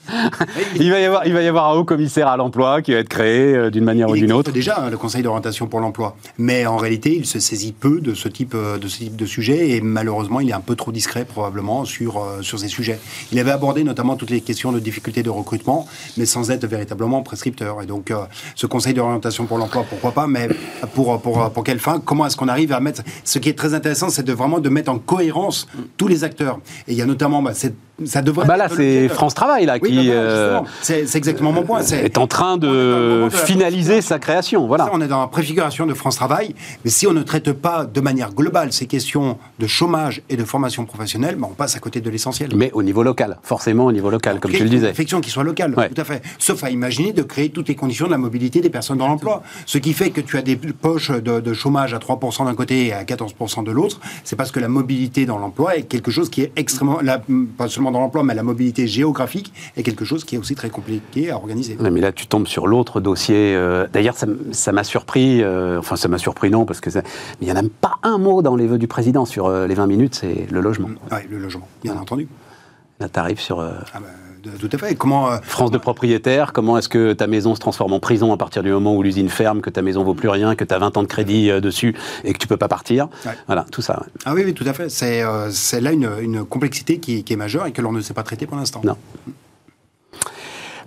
Il 0.77 0.91
va, 0.91 1.01
y 1.01 1.05
avoir, 1.05 1.27
il 1.27 1.33
va 1.33 1.43
y 1.43 1.49
avoir 1.49 1.71
un 1.71 1.75
haut 1.75 1.85
commissaire 1.85 2.29
à 2.29 2.37
l'emploi 2.37 2.83
qui 2.83 2.93
va 2.93 2.99
être 2.99 3.09
créé 3.09 3.55
euh, 3.55 3.71
d'une 3.71 3.85
manière 3.85 4.09
ou 4.09 4.15
d'une 4.15 4.33
autre. 4.33 4.53
déjà 4.53 4.79
hein, 4.79 4.91
le 4.91 4.97
Conseil 4.97 5.23
d'orientation 5.23 5.67
pour 5.67 5.81
l'emploi. 5.81 6.17
Mais 6.39 6.67
en 6.67 6.77
réalité, 6.77 7.17
il 7.17 7.27
se 7.27 7.39
saisit 7.41 7.73
peu 7.73 8.01
de 8.01 8.15
ce 8.15 8.29
type 8.29 8.55
euh, 8.55 8.79
de, 8.79 8.89
ce 8.89 8.99
type 8.99 9.17
de 9.17 9.27
sujet 9.27 9.71
et 9.71 9.81
malheureusement, 9.81 10.41
il 10.41 10.51
est 10.51 10.55
un 10.55 10.61
peu 10.61 10.77
trop 10.77 10.93
discret 10.93 11.25
probablement 11.25 11.85
sur, 11.85 12.25
sur 12.43 12.59
ces 12.59 12.69
sujets. 12.69 12.99
Il 13.33 13.39
avait 13.39 13.51
abordé 13.51 13.85
notamment 13.85 14.17
toutes 14.17 14.31
les 14.31 14.41
questions 14.41 14.73
de 14.73 14.79
difficultés 14.79 15.23
de 15.23 15.31
recrutement, 15.31 15.87
mais 16.17 16.27
sans 16.27 16.51
être 16.51 16.67
véritablement 16.67 17.23
prescripteur. 17.23 17.83
Et 17.83 17.87
donc, 17.87 18.13
ce 18.55 18.67
Conseil 18.67 18.95
d'orientation 18.95 19.47
pour 19.47 19.59
l'emploi, 19.59 19.85
pourquoi 19.89 20.13
pas, 20.13 20.27
mais 20.27 20.49
pour, 20.95 21.21
pour, 21.21 21.51
pour 21.51 21.65
quelle 21.65 21.79
fin? 21.79 22.01
Comment 22.01 22.27
est-ce 22.27 22.37
qu'on 22.37 22.49
arrive 22.49 22.73
à 22.73 22.81
mettre. 22.81 23.03
Ce 23.25 23.39
qui 23.39 23.49
est 23.49 23.59
très 23.59 23.75
intéressant, 23.75 24.04
c'est 24.09 24.23
de 24.23 24.33
vraiment 24.33 24.61
de 24.61 24.69
mettre 24.69 24.91
en 24.91 24.99
cohérence 24.99 25.67
tous 25.97 26.09
les 26.09 26.25
acteurs. 26.25 26.61
Et 26.89 26.93
il 26.93 26.99
y 26.99 27.03
a 27.03 27.07
notamment 27.07 27.43
bah, 27.43 27.55
cette 27.55 27.77
ça 28.05 28.23
devrait. 28.23 28.47
Bah 28.47 28.57
là, 28.57 28.69
c'est 28.75 29.09
France 29.09 29.35
Travail 29.35 29.67
là 29.67 29.79
qui. 29.79 30.11
Euh, 30.11 30.61
c'est 30.83 31.15
exactement 31.15 31.53
mon 31.53 31.63
point. 31.63 31.81
Est 31.83 32.19
en 32.19 32.27
train 32.27 32.57
de, 32.57 33.29
finaliser 33.31 34.01
sa 34.01 34.19
création. 34.19 34.67
Voilà. 34.67 34.89
on 34.93 35.01
est 35.01 35.09
dans 35.09 35.21
la 35.21 35.27
préfiguration 35.29 35.87
de 35.87 35.95
France 35.95 36.17
Travail, 36.17 36.55
mais 36.85 36.91
si 36.91 37.07
on 37.07 37.13
ne 37.13 37.23
traite 37.23 37.53
pas 37.53 37.85
de 37.85 38.01
manière 38.01 38.33
globale 38.33 38.73
ces 38.73 38.87
questions 38.87 39.39
de 39.59 39.67
chômage 39.67 40.23
et 40.29 40.37
de 40.37 40.45
formation 40.45 40.85
professionnelle, 40.85 41.37
bah, 41.37 41.49
on 41.51 41.55
passe 41.55 41.77
à 41.77 41.79
côté 41.79 42.01
de 42.01 42.11
l'essentiel. 42.11 42.51
Mais 42.57 42.71
au 42.73 42.83
niveau 42.83 43.03
local, 43.03 43.39
forcément 43.43 43.87
au 43.87 43.93
niveau 43.93 44.11
local, 44.11 44.41
comme 44.41 44.51
tu 44.51 44.65
le 44.65 44.69
disais. 44.69 44.87
Une 44.87 44.89
réflexion 44.89 45.21
qui 45.21 45.31
soit 45.31 45.45
locale, 45.45 45.75
tout 45.75 46.01
à 46.01 46.05
fait. 46.05 46.23
Sauf 46.39 46.65
à 46.65 46.71
imaginer 46.71 47.13
de 47.13 47.23
créer 47.23 47.51
toutes 47.51 47.69
les 47.69 47.75
conditions 47.77 48.07
de 48.07 48.11
la 48.11 48.19
mobilité 48.19 48.61
des 48.61 48.71
personnes 48.71 48.99
dans 48.99 49.09
l'emploi. 49.09 49.43
Ce 49.67 49.79
qui 49.79 49.93
fait 49.93 50.11
que 50.11 50.21
tu 50.21 50.37
as 50.37 50.43
des 50.43 50.57
poches 50.57 51.11
de, 51.11 51.55
chômage 51.55 51.95
à 51.95 51.99
3% 51.99 52.45
d'un 52.47 52.55
côté 52.55 52.87
et 52.87 52.93
à 52.93 53.05
14% 53.05 53.65
de 53.65 53.71
l'autre, 53.71 54.01
c'est 54.25 54.37
parce 54.37 54.51
que 54.51 54.59
la 54.59 54.69
mobilité 54.69 55.27
dans 55.27 55.39
l'emploi 55.39 55.77
est 55.77 55.83
quelque 55.83 56.11
chose 56.11 56.29
qui 56.29 56.43
est 56.43 56.53
extrêmement, 56.57 56.99
pas 57.57 57.69
seulement 57.69 57.84
dans 57.91 58.01
l'emploi, 58.01 58.23
mais 58.23 58.35
la 58.35 58.43
mobilité 58.43 58.87
géographique 58.87 59.53
est 59.77 59.83
quelque 59.83 60.05
chose 60.05 60.25
qui 60.25 60.37
est 60.37 60.39
aussi 60.39 60.55
très 60.55 60.71
compliqué 60.71 61.31
à 61.31 61.37
organiser. 61.37 61.77
mais 61.81 62.01
là, 62.01 62.13
tu 62.13 62.27
tombes 62.27 62.47
sur 62.47 62.67
l'autre 62.67 63.01
dossier. 63.01 63.55
Euh, 63.55 63.87
d'ailleurs, 63.93 64.17
ça 64.17 64.73
m'a 64.73 64.85
surpris, 64.85 65.43
euh, 65.43 65.79
enfin, 65.79 65.97
ça 65.97 66.09
m'a 66.09 66.19
surpris 66.19 66.51
non, 66.51 66.65
parce 66.65 66.81
que 66.81 66.91
il 67.41 67.47
n'y 67.47 67.53
en 67.53 67.57
a 67.57 67.63
même 67.63 67.71
pas 67.71 67.95
un 68.03 68.19
mot 68.19 68.43
dans 68.43 68.57
les 68.57 68.67
vœux 68.67 68.79
du 68.79 68.87
président 68.87 69.25
sur 69.25 69.47
euh, 69.47 69.67
les 69.67 69.75
20 69.75 69.87
minutes, 69.87 70.15
c'est 70.15 70.47
le 70.51 70.61
logement. 70.61 70.89
Oui, 71.11 71.19
le 71.31 71.39
logement, 71.39 71.69
bien 71.83 71.97
entendu. 71.97 72.29
Là, 73.01 73.09
tu 73.09 73.19
arrives 73.19 73.41
sur. 73.41 73.61
Ah 73.61 73.83
bah, 73.95 74.07
tout 74.59 74.69
à 74.73 74.79
fait. 74.79 74.95
Comment, 74.95 75.31
euh, 75.31 75.39
France 75.43 75.71
de 75.71 75.79
propriétaire, 75.79 76.53
comment 76.53 76.79
est-ce 76.79 76.89
que 76.89 77.13
ta 77.13 77.27
maison 77.27 77.55
se 77.55 77.61
transforme 77.61 77.93
en 77.93 78.01
prison 78.01 78.33
à 78.33 78.37
partir 78.37 78.63
du 78.63 78.71
moment 78.71 78.97
où 78.97 79.03
l'usine 79.03 79.29
ferme, 79.29 79.61
que 79.61 79.71
ta 79.71 79.83
maison 79.83 80.05
vaut 80.05 80.15
plus 80.15 80.29
rien, 80.29 80.55
que 80.55 80.65
tu 80.65 80.75
as 80.75 80.79
20 80.79 80.97
ans 80.97 81.03
de 81.03 81.09
crédit 81.09 81.51
euh, 81.51 81.61
dessus 81.61 81.95
et 82.25 82.33
que 82.33 82.39
tu 82.39 82.47
peux 82.47 82.57
pas 82.57 82.69
partir? 82.69 83.09
Voilà, 83.47 83.65
tout 83.71 83.83
ça. 83.83 84.05
Ah 84.25 84.35
oui, 84.35 84.43
oui, 84.45 84.55
tout 84.55 84.65
à 84.67 84.73
fait. 84.73 84.89
C'est 84.89 85.23
euh, 85.23 85.51
là 85.81 85.93
une, 85.93 86.11
une 86.21 86.45
complexité 86.45 86.99
qui, 86.99 87.25
qui, 87.25 87.33
est 87.33 87.37
majeure 87.37 87.67
et 87.67 87.73
que 87.73 87.83
l'on 87.83 87.93
ne 87.93 88.01
sait 88.01 88.15
pas 88.15 88.23
traiter 88.23 88.47
pour 88.47 88.57
l'instant. 88.57 88.81
Non. 88.85 88.97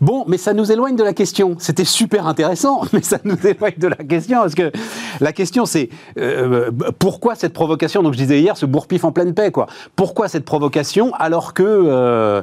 Bon, 0.01 0.25
mais 0.27 0.37
ça 0.37 0.53
nous 0.53 0.71
éloigne 0.71 0.95
de 0.95 1.03
la 1.03 1.13
question. 1.13 1.55
C'était 1.59 1.85
super 1.85 2.27
intéressant, 2.27 2.81
mais 2.93 3.01
ça 3.01 3.17
nous 3.23 3.37
éloigne 3.45 3.77
de 3.77 3.87
la 3.87 3.95
question 3.95 4.41
parce 4.41 4.55
que 4.55 4.71
la 5.19 5.33
question 5.33 5.65
c'est 5.65 5.89
euh, 6.17 6.71
pourquoi 6.99 7.35
cette 7.35 7.53
provocation? 7.53 8.03
Donc 8.03 8.13
je 8.13 8.17
disais 8.17 8.39
hier, 8.39 8.57
ce 8.57 8.65
bourre-pif 8.65 9.03
en 9.03 9.11
pleine 9.11 9.33
paix, 9.33 9.51
quoi. 9.51 9.67
Pourquoi 9.95 10.27
cette 10.27 10.45
provocation 10.45 11.11
alors 11.15 11.53
que 11.53 11.63
euh, 11.63 12.41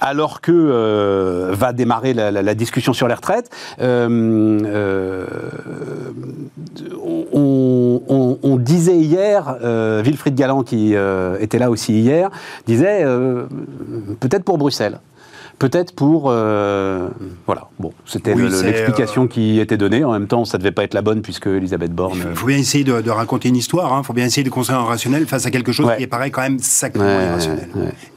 alors 0.00 0.40
que 0.40 0.52
euh, 0.52 1.50
va 1.52 1.72
démarrer 1.72 2.14
la, 2.14 2.54
discussion 2.54 2.92
sur 2.92 3.08
les 3.08 3.14
retraites 3.14 3.50
on, 8.46 8.56
disait 8.58 8.96
hier, 8.96 9.56
Wilfried 10.02 10.34
Galland 10.34 10.62
qui 10.62 10.94
était 11.40 11.58
là 11.58 11.70
aussi 11.70 12.00
hier, 12.00 12.30
disait 12.66 13.04
peut-être 14.20 14.44
pour 14.44 14.58
Bruxelles 14.58 15.00
peut-être 15.64 15.94
pour... 15.94 16.26
Euh, 16.26 17.08
voilà, 17.46 17.68
bon, 17.78 17.92
c'était 18.04 18.34
l'explication 18.34 19.24
euh, 19.24 19.28
qui 19.28 19.60
était 19.60 19.78
donnée. 19.78 20.04
En 20.04 20.12
même 20.12 20.26
temps, 20.26 20.44
ça 20.44 20.58
ne 20.58 20.62
devait 20.62 20.72
pas 20.72 20.84
être 20.84 20.92
la 20.92 21.00
bonne 21.00 21.22
puisque 21.22 21.46
Elisabeth 21.46 21.92
Borne... 21.92 22.18
Il 22.30 22.36
faut 22.36 22.46
bien 22.48 22.58
essayer 22.58 22.84
de, 22.84 23.10
raconter 23.10 23.48
une 23.48 23.56
histoire, 23.56 23.90
il 23.90 23.94
hein. 23.98 24.02
faut 24.02 24.12
bien 24.12 24.26
essayer 24.26 24.44
de 24.44 24.50
construire 24.50 24.80
un 24.80 24.84
rationnel 24.84 25.26
face 25.26 25.46
à 25.46 25.50
quelque 25.50 25.72
chose 25.72 25.90
qui 25.96 26.06
paraît 26.06 26.30
quand 26.30 26.42
même 26.42 26.58
sacrément 26.58 27.18
irrationnel. 27.18 27.68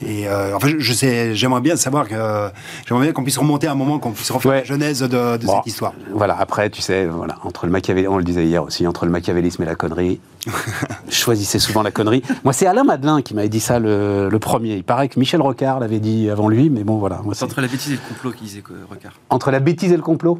Et 0.06 0.28
euh, 0.28 0.56
enfin, 0.58 0.68
je, 0.78 0.94
sais, 0.94 1.36
j'aimerais 1.36 1.62
bien 1.62 1.78
savoir 1.78 2.10
que... 2.10 2.50
J'aimerais 2.86 3.06
bien 3.06 3.14
qu'on 3.14 3.24
puisse 3.24 3.38
remonter 3.38 3.68
à 3.68 3.72
un 3.72 3.76
moment, 3.76 3.98
qu'on 4.00 4.12
puisse 4.12 4.32
refaire 4.32 4.52
la 4.52 4.64
genèse 4.66 5.00
de, 5.00 5.40
cette 5.40 5.68
histoire. 5.68 5.94
Voilà, 6.12 6.36
après, 6.38 6.70
tu 6.70 6.82
sais, 6.82 7.06
voilà, 7.06 7.38
entre 7.44 7.66
le 7.66 7.72
machiavélisme, 7.72 8.12
on 8.12 8.18
le 8.18 8.26
disait 8.26 8.46
hier 8.46 8.62
aussi, 8.62 8.86
entre 8.86 9.06
le 9.06 9.12
machiavélisme 9.12 9.64
et 9.64 9.66
la 9.66 9.76
connerie, 9.76 10.20
choisissez 11.10 11.60
souvent 11.60 11.84
la 11.84 11.92
connerie. 11.92 12.24
Moi, 12.44 12.54
c'est 12.54 12.68
Alain 12.68 12.84
Madelin 12.84 13.22
qui 13.22 13.34
m'avait 13.34 13.50
dit 13.50 13.60
ça 13.60 13.80
le, 13.80 14.30
premier. 14.40 14.76
Il 14.76 14.84
paraît 14.84 15.10
que 15.10 15.20
Michel 15.20 15.42
Rocard 15.42 15.80
l'avait 15.80 16.00
dit 16.00 16.30
avant 16.30 16.50
lui, 16.50 16.70
mais 16.70 16.84
bon, 16.84 16.98
voilà. 16.98 17.22
C'est 17.34 17.44
entre 17.44 17.62
la 17.62 17.68
bêtise 17.68 17.94
et 17.94 17.96
le 17.96 18.08
complot 18.08 18.32
qu'il 18.32 18.48
disait 18.48 18.64
Rocard. 18.90 19.14
Entre 19.30 19.52
la 19.52 19.60
bêtise 19.60 19.92
et 19.92 19.98
le 19.98 20.04
complot 20.04 20.40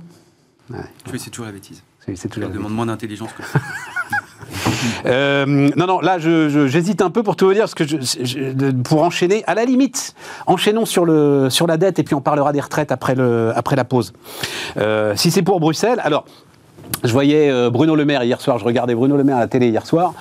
Oui, 0.72 0.78
c'est 1.18 1.30
toujours 1.30 1.46
la 1.46 1.52
bêtise. 1.52 1.84
C'est 2.16 2.30
toujours. 2.30 2.50
demande 2.50 2.74
moins 2.74 2.86
d'intelligence 2.86 3.32
que. 3.34 3.44
euh, 5.06 5.46
non, 5.76 5.88
non, 5.88 6.00
là, 6.00 6.20
j'hésite 6.20 7.02
un 7.02 7.10
peu 7.10 7.22
pour 7.22 7.36
tout 7.36 7.48
vous 7.48 7.54
dire, 7.54 7.64
parce 7.64 7.76
que 7.76 7.86
je, 7.86 8.72
pour 8.84 9.04
enchaîner, 9.04 9.44
à 9.46 9.56
la 9.56 9.66
limite, 9.66 10.16
enchaînons 10.46 10.86
sur, 10.86 11.04
le, 11.04 11.50
sur 11.50 11.68
la 11.68 11.76
dette 11.76 12.00
et 12.00 12.04
puis 12.04 12.16
on 12.16 12.22
parlera 12.22 12.54
des 12.54 12.62
retraites 12.62 12.94
après, 12.94 13.16
le, 13.16 13.52
après 13.56 13.76
la 13.76 13.84
pause. 13.84 14.14
Euh, 14.78 15.16
si 15.18 15.32
c'est 15.32 15.42
pour 15.42 15.60
Bruxelles, 15.60 16.00
alors, 16.02 16.26
je 17.04 17.12
voyais 17.12 17.50
euh, 17.50 17.70
Bruno 17.70 17.96
Le 17.96 18.06
Maire 18.06 18.24
hier 18.24 18.42
soir, 18.42 18.60
je 18.60 18.66
regardais 18.66 18.96
Bruno 18.96 19.18
Le 19.18 19.24
Maire 19.24 19.38
à 19.38 19.42
la 19.42 19.48
télé 19.48 19.70
hier 19.70 19.86
soir, 19.86 20.14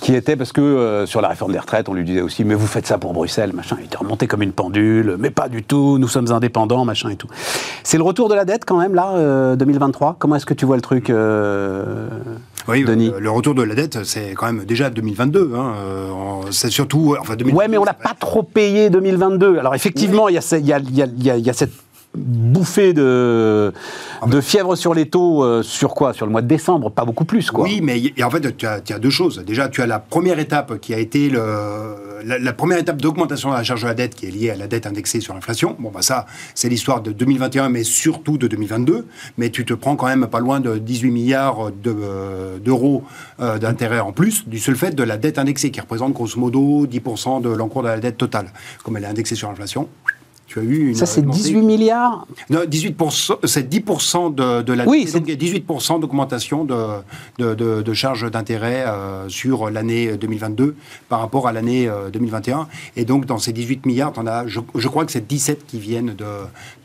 qui 0.00 0.14
était 0.14 0.36
parce 0.36 0.52
que 0.52 0.60
euh, 0.60 1.06
sur 1.06 1.20
la 1.20 1.28
réforme 1.28 1.52
des 1.52 1.58
retraites, 1.58 1.88
on 1.88 1.94
lui 1.94 2.04
disait 2.04 2.22
aussi, 2.22 2.44
mais 2.44 2.54
vous 2.54 2.66
faites 2.66 2.86
ça 2.86 2.98
pour 2.98 3.12
Bruxelles, 3.12 3.52
machin. 3.52 3.76
Il 3.80 3.86
était 3.86 3.98
remonté 3.98 4.26
comme 4.26 4.42
une 4.42 4.52
pendule, 4.52 5.16
mais 5.18 5.30
pas 5.30 5.48
du 5.48 5.62
tout, 5.62 5.98
nous 5.98 6.08
sommes 6.08 6.32
indépendants, 6.32 6.84
machin 6.84 7.10
et 7.10 7.16
tout. 7.16 7.28
C'est 7.82 7.98
le 7.98 8.02
retour 8.02 8.28
de 8.28 8.34
la 8.34 8.44
dette 8.44 8.64
quand 8.64 8.78
même, 8.78 8.94
là, 8.94 9.54
2023. 9.56 10.08
Euh, 10.08 10.12
Comment 10.18 10.36
est-ce 10.36 10.46
que 10.46 10.54
tu 10.54 10.64
vois 10.66 10.76
le 10.76 10.82
truc 10.82 11.12
oui, 12.68 12.84
Denis. 12.84 13.10
le 13.18 13.30
retour 13.30 13.54
de 13.54 13.62
la 13.62 13.74
dette, 13.74 14.04
c'est 14.04 14.34
quand 14.34 14.46
même 14.46 14.64
déjà 14.64 14.90
2022. 14.90 15.52
Hein, 15.56 15.72
c'est 16.50 16.70
surtout. 16.70 17.16
Enfin, 17.18 17.34
2022, 17.34 17.58
ouais, 17.58 17.68
mais 17.68 17.78
on 17.78 17.84
l'a 17.84 17.94
pas 17.94 18.14
trop 18.18 18.42
payé 18.42 18.90
2022. 18.90 19.58
Alors, 19.58 19.74
effectivement, 19.74 20.28
il 20.28 20.34
y, 20.38 20.38
y, 20.38 20.72
a, 20.72 20.78
y, 21.36 21.50
a 21.50 21.52
cette 21.52 21.72
bouffée 22.14 22.92
de, 22.92 23.72
de 24.26 24.40
fièvre 24.40 24.76
sur 24.76 24.94
les 24.94 25.08
taux 25.08 25.44
euh, 25.44 25.62
sur 25.62 25.94
quoi? 25.94 26.12
Sur 26.12 26.26
le 26.26 26.32
mois 26.32 26.42
de 26.42 26.48
décembre, 26.48 26.90
pas 26.90 27.04
beaucoup 27.04 27.24
plus, 27.24 27.50
quoi. 27.50 27.64
Oui, 27.64 27.80
mais 27.82 28.00
en 28.22 28.30
fait, 28.30 28.56
tu 28.56 28.66
as, 28.66 28.80
deux 28.98 29.10
choses. 29.10 29.42
Déjà, 29.46 29.68
tu 29.68 29.82
as 29.82 29.86
la 29.86 29.98
première 29.98 30.38
étape 30.38 30.80
qui 30.80 30.92
a 30.92 30.98
été 30.98 31.30
le, 31.30 31.40
la, 32.24 32.52
première 32.52 32.78
étape 32.78 33.00
d'augmentation 33.00 33.50
de 33.50 33.54
la 33.54 33.62
charge 33.62 33.82
de 33.82 33.86
la 33.86 33.94
dette 33.94 34.14
qui 34.14 34.26
est 34.26 34.30
liée 34.30 34.50
à 34.50 34.56
la 34.56 34.66
dette 34.66 34.86
indexée 34.86 35.20
sur 35.20 35.34
l'inflation. 35.34 35.76
Bon, 35.78 35.90
bah 35.90 36.02
ça, 36.02 36.26
c'est 36.54 36.68
l'histoire 36.68 37.00
de 37.00 37.12
2021, 37.12 37.68
mais 37.68 37.84
surtout 37.84 38.38
de 38.38 38.46
2022. 38.48 39.06
Mais 39.38 39.50
tu 39.50 39.64
te 39.64 39.74
prends 39.74 39.96
quand 39.96 40.06
même 40.06 40.26
pas 40.26 40.40
loin 40.40 40.60
de 40.60 40.78
18 40.78 41.10
milliards 41.10 41.68
euh, 41.68 42.58
d'euros 42.58 43.04
euh, 43.40 43.58
d'intérêt 43.58 44.00
en 44.00 44.12
plus 44.12 44.48
du 44.48 44.58
seul 44.58 44.76
fait 44.76 44.94
de 44.94 45.02
la 45.02 45.16
dette 45.16 45.38
indexée, 45.38 45.70
qui 45.70 45.80
représente 45.80 46.12
grosso 46.12 46.38
modo 46.38 46.86
10% 46.86 47.42
de 47.42 47.50
l'encours 47.50 47.82
de 47.82 47.88
la 47.88 47.98
dette 47.98 48.18
totale. 48.18 48.52
Comme 48.84 48.96
elle 48.96 49.04
est 49.04 49.08
indexée 49.08 49.34
sur 49.34 49.48
l'inflation, 49.48 49.88
ça, 50.94 51.06
c'est 51.06 51.24
18 51.24 51.62
milliards 51.62 52.26
Non, 52.48 52.60
18%, 52.64 53.46
c'est 53.46 53.72
10% 53.72 54.34
de, 54.34 54.62
de 54.62 54.72
la. 54.72 54.86
Oui, 54.86 55.06
c'est 55.08 55.20
18% 55.20 56.00
d'augmentation 56.00 56.64
de, 56.64 56.74
de, 57.38 57.54
de, 57.54 57.94
charges 57.94 58.30
d'intérêt 58.30 58.84
euh, 58.86 59.28
sur 59.28 59.70
l'année 59.70 60.16
2022 60.16 60.74
par 61.08 61.20
rapport 61.20 61.46
à 61.46 61.52
l'année 61.52 61.90
2021. 62.12 62.58
Euh, 62.58 62.64
Et 62.96 63.04
donc, 63.04 63.26
dans 63.26 63.38
ces 63.38 63.52
18 63.52 63.86
milliards, 63.86 64.12
je, 64.46 64.60
je 64.74 64.88
crois 64.88 65.04
que 65.04 65.12
c'est 65.12 65.26
17 65.26 65.66
qui 65.66 65.78
viennent 65.78 66.14
de, 66.14 66.24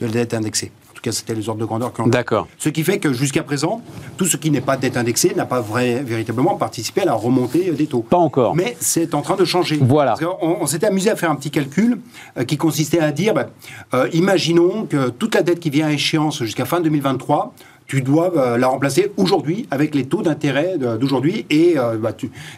de 0.01 0.05
la 0.05 0.11
dette 0.11 0.33
indexée 0.33 0.71
c'était 1.11 1.35
les 1.35 1.49
ordres 1.49 1.61
de 1.61 1.65
grandeur 1.65 1.93
qu'on 1.93 2.07
D'accord. 2.07 2.47
Ce 2.57 2.69
qui 2.69 2.83
fait 2.83 2.99
que 2.99 3.13
jusqu'à 3.13 3.43
présent, 3.43 3.81
tout 4.17 4.25
ce 4.25 4.37
qui 4.37 4.51
n'est 4.51 4.61
pas 4.61 4.77
dette 4.77 4.97
indexée 4.97 5.33
n'a 5.35 5.45
pas 5.45 5.61
vrai, 5.61 6.03
véritablement 6.03 6.55
participé 6.55 7.01
à 7.01 7.05
la 7.05 7.13
remontée 7.13 7.71
des 7.71 7.87
taux. 7.87 8.01
Pas 8.01 8.17
encore. 8.17 8.55
Mais 8.55 8.75
c'est 8.79 9.13
en 9.13 9.21
train 9.21 9.35
de 9.35 9.45
changer. 9.45 9.79
Voilà. 9.81 10.15
on, 10.41 10.65
s'était 10.67 10.87
amusé 10.87 11.09
à 11.09 11.15
faire 11.15 11.31
un 11.31 11.35
petit 11.35 11.51
calcul 11.51 11.99
euh, 12.37 12.43
qui 12.43 12.57
consistait 12.57 12.99
à 12.99 13.11
dire, 13.11 13.33
bah, 13.33 13.47
euh, 13.93 14.09
imaginons 14.13 14.85
que 14.85 15.09
toute 15.09 15.35
la 15.35 15.43
dette 15.43 15.59
qui 15.59 15.69
vient 15.69 15.87
à 15.87 15.91
échéance 15.91 16.43
jusqu'à 16.43 16.65
fin 16.65 16.81
2023 16.81 17.53
tu 17.87 18.01
dois 18.01 18.35
euh, 18.35 18.57
la 18.57 18.67
remplacer 18.67 19.11
aujourd'hui 19.17 19.67
avec 19.71 19.95
les 19.95 20.05
taux 20.05 20.21
d'intérêt 20.21 20.77
d'aujourd'hui. 20.77 21.45
Et 21.49 21.77
euh, 21.77 21.97
bah, 21.97 22.13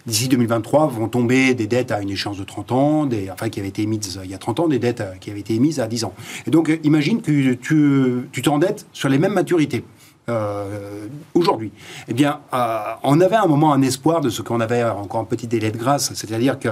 d'ici 0.05 0.27
2023 0.27 0.87
vont 0.87 1.07
tomber 1.07 1.53
des 1.53 1.67
dettes 1.67 1.91
à 1.91 2.01
une 2.01 2.09
échéance 2.09 2.37
de 2.37 2.43
30 2.43 2.71
ans, 2.71 3.05
des, 3.05 3.29
enfin 3.29 3.49
qui 3.49 3.59
avaient 3.59 3.69
été 3.69 3.81
émises 3.81 4.19
il 4.23 4.29
y 4.29 4.33
a 4.33 4.37
30 4.37 4.61
ans, 4.61 4.67
des 4.67 4.79
dettes 4.79 5.01
euh, 5.01 5.13
qui 5.19 5.29
avaient 5.31 5.39
été 5.39 5.53
émises 5.53 5.79
à 5.79 5.87
10 5.87 6.05
ans. 6.05 6.13
Et 6.45 6.51
donc 6.51 6.71
imagine 6.83 7.21
que 7.21 7.53
tu, 7.53 8.29
tu 8.31 8.41
t'endettes 8.41 8.85
sur 8.93 9.09
les 9.09 9.17
mêmes 9.17 9.33
maturités. 9.33 9.83
Euh, 10.29 11.07
aujourd'hui. 11.33 11.71
Eh 12.09 12.13
bien, 12.13 12.39
euh, 12.53 12.77
on 13.03 13.21
avait 13.21 13.35
à 13.35 13.43
un 13.43 13.47
moment 13.47 13.71
un 13.73 13.81
espoir 13.81 14.19
de 14.21 14.29
ce 14.29 14.41
qu'on 14.41 14.59
avait 14.59 14.83
encore 14.83 15.21
un 15.21 15.25
petit 15.25 15.47
délai 15.47 15.71
de 15.71 15.77
grâce, 15.77 16.11
c'est-à-dire 16.13 16.59
que 16.59 16.69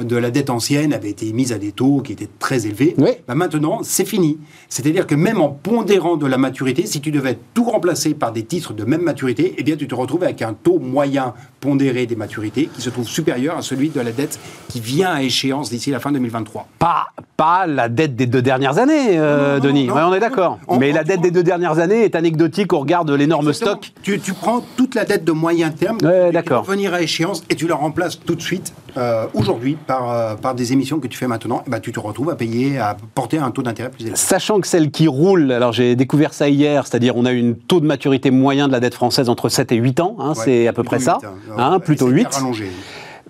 de 0.00 0.16
la 0.16 0.30
dette 0.30 0.50
ancienne 0.50 0.92
avait 0.92 1.10
été 1.10 1.32
mise 1.32 1.52
à 1.52 1.58
des 1.58 1.72
taux 1.72 2.00
qui 2.00 2.12
étaient 2.12 2.28
très 2.38 2.66
élevés. 2.66 2.94
Oui. 2.98 3.10
Bah, 3.26 3.34
maintenant, 3.34 3.80
c'est 3.82 4.04
fini. 4.04 4.38
C'est-à-dire 4.68 5.06
que 5.06 5.14
même 5.14 5.40
en 5.40 5.48
pondérant 5.48 6.16
de 6.16 6.26
la 6.26 6.38
maturité, 6.38 6.86
si 6.86 7.00
tu 7.00 7.10
devais 7.10 7.38
tout 7.54 7.64
remplacer 7.64 8.14
par 8.14 8.32
des 8.32 8.44
titres 8.44 8.72
de 8.72 8.84
même 8.84 9.02
maturité, 9.02 9.54
eh 9.58 9.62
bien, 9.62 9.76
tu 9.76 9.88
te 9.88 9.94
retrouves 9.94 10.22
avec 10.22 10.42
un 10.42 10.54
taux 10.54 10.78
moyen 10.78 11.34
pondéré 11.60 12.06
des 12.06 12.16
maturités 12.16 12.68
qui 12.72 12.82
se 12.82 12.90
trouve 12.90 13.06
supérieur 13.08 13.56
à 13.56 13.62
celui 13.62 13.88
de 13.90 14.00
la 14.00 14.12
dette 14.12 14.38
qui 14.68 14.80
vient 14.80 15.10
à 15.12 15.22
échéance 15.22 15.70
d'ici 15.70 15.90
la 15.90 16.00
fin 16.00 16.12
2023. 16.12 16.66
Pas, 16.78 17.06
pas 17.36 17.66
la 17.66 17.88
dette 17.88 18.16
des 18.16 18.26
deux 18.26 18.42
dernières 18.42 18.78
années, 18.78 19.18
euh, 19.18 19.54
Non, 19.58 19.64
non, 19.64 19.68
Denis. 19.68 19.86
non. 19.86 19.94
Ouais, 19.94 20.02
on 20.04 20.14
est 20.14 20.20
d'accord. 20.20 20.58
Mais 20.78 20.90
on- 20.90 20.94
la 20.94 21.04
dette 21.04 21.20
des 21.20 21.30
deux 21.30 21.42
dernières 21.42 21.78
années 21.78 22.04
est 22.04 22.14
anecdotique 22.14 22.72
au 22.72 22.80
regard 22.80 22.91
de 23.04 23.14
l'énorme 23.14 23.48
Exactement. 23.48 23.80
stock. 23.82 23.92
Tu, 24.02 24.20
tu 24.20 24.32
prends 24.34 24.62
toute 24.76 24.94
la 24.94 25.04
dette 25.04 25.24
de 25.24 25.32
moyen 25.32 25.70
terme 25.70 25.98
Ouais, 26.02 26.30
qui 26.42 26.48
va 26.50 26.60
venir 26.60 26.92
à 26.94 27.00
échéance 27.02 27.42
et 27.50 27.54
tu 27.56 27.66
la 27.66 27.74
remplaces 27.74 28.20
tout 28.20 28.34
de 28.34 28.42
suite 28.42 28.72
euh, 28.96 29.26
aujourd'hui 29.34 29.76
par, 29.86 30.10
euh, 30.10 30.34
par 30.34 30.54
des 30.54 30.72
émissions 30.72 31.00
que 31.00 31.06
tu 31.08 31.16
fais 31.18 31.26
maintenant. 31.26 31.62
Et 31.66 31.70
ben, 31.70 31.80
tu 31.80 31.90
te 31.92 31.98
retrouves 31.98 32.30
à 32.30 32.36
payer, 32.36 32.78
à 32.78 32.96
porter 33.14 33.38
un 33.38 33.50
taux 33.50 33.62
d'intérêt 33.62 33.90
plus 33.90 34.02
élevé. 34.04 34.16
Sachant 34.16 34.60
que 34.60 34.66
celle 34.66 34.90
qui 34.90 35.08
roule, 35.08 35.50
alors 35.50 35.72
j'ai 35.72 35.96
découvert 35.96 36.34
ça 36.34 36.48
hier, 36.48 36.86
c'est-à-dire 36.86 37.16
on 37.16 37.24
a 37.24 37.32
une 37.32 37.56
taux 37.56 37.80
de 37.80 37.86
maturité 37.86 38.30
moyen 38.30 38.68
de 38.68 38.72
la 38.72 38.80
dette 38.80 38.94
française 38.94 39.28
entre 39.28 39.48
7 39.48 39.72
et 39.72 39.76
8 39.76 40.00
ans, 40.00 40.16
hein, 40.18 40.28
Ouais, 40.30 40.34
c'est 40.44 40.66
à 40.68 40.72
peu 40.72 40.82
près 40.82 40.98
ça, 40.98 41.18
hein. 41.24 41.54
hein, 41.56 41.80
plutôt 41.80 42.08
c'est 42.08 42.14
8. 42.14 42.26
rallongé. 42.34 42.70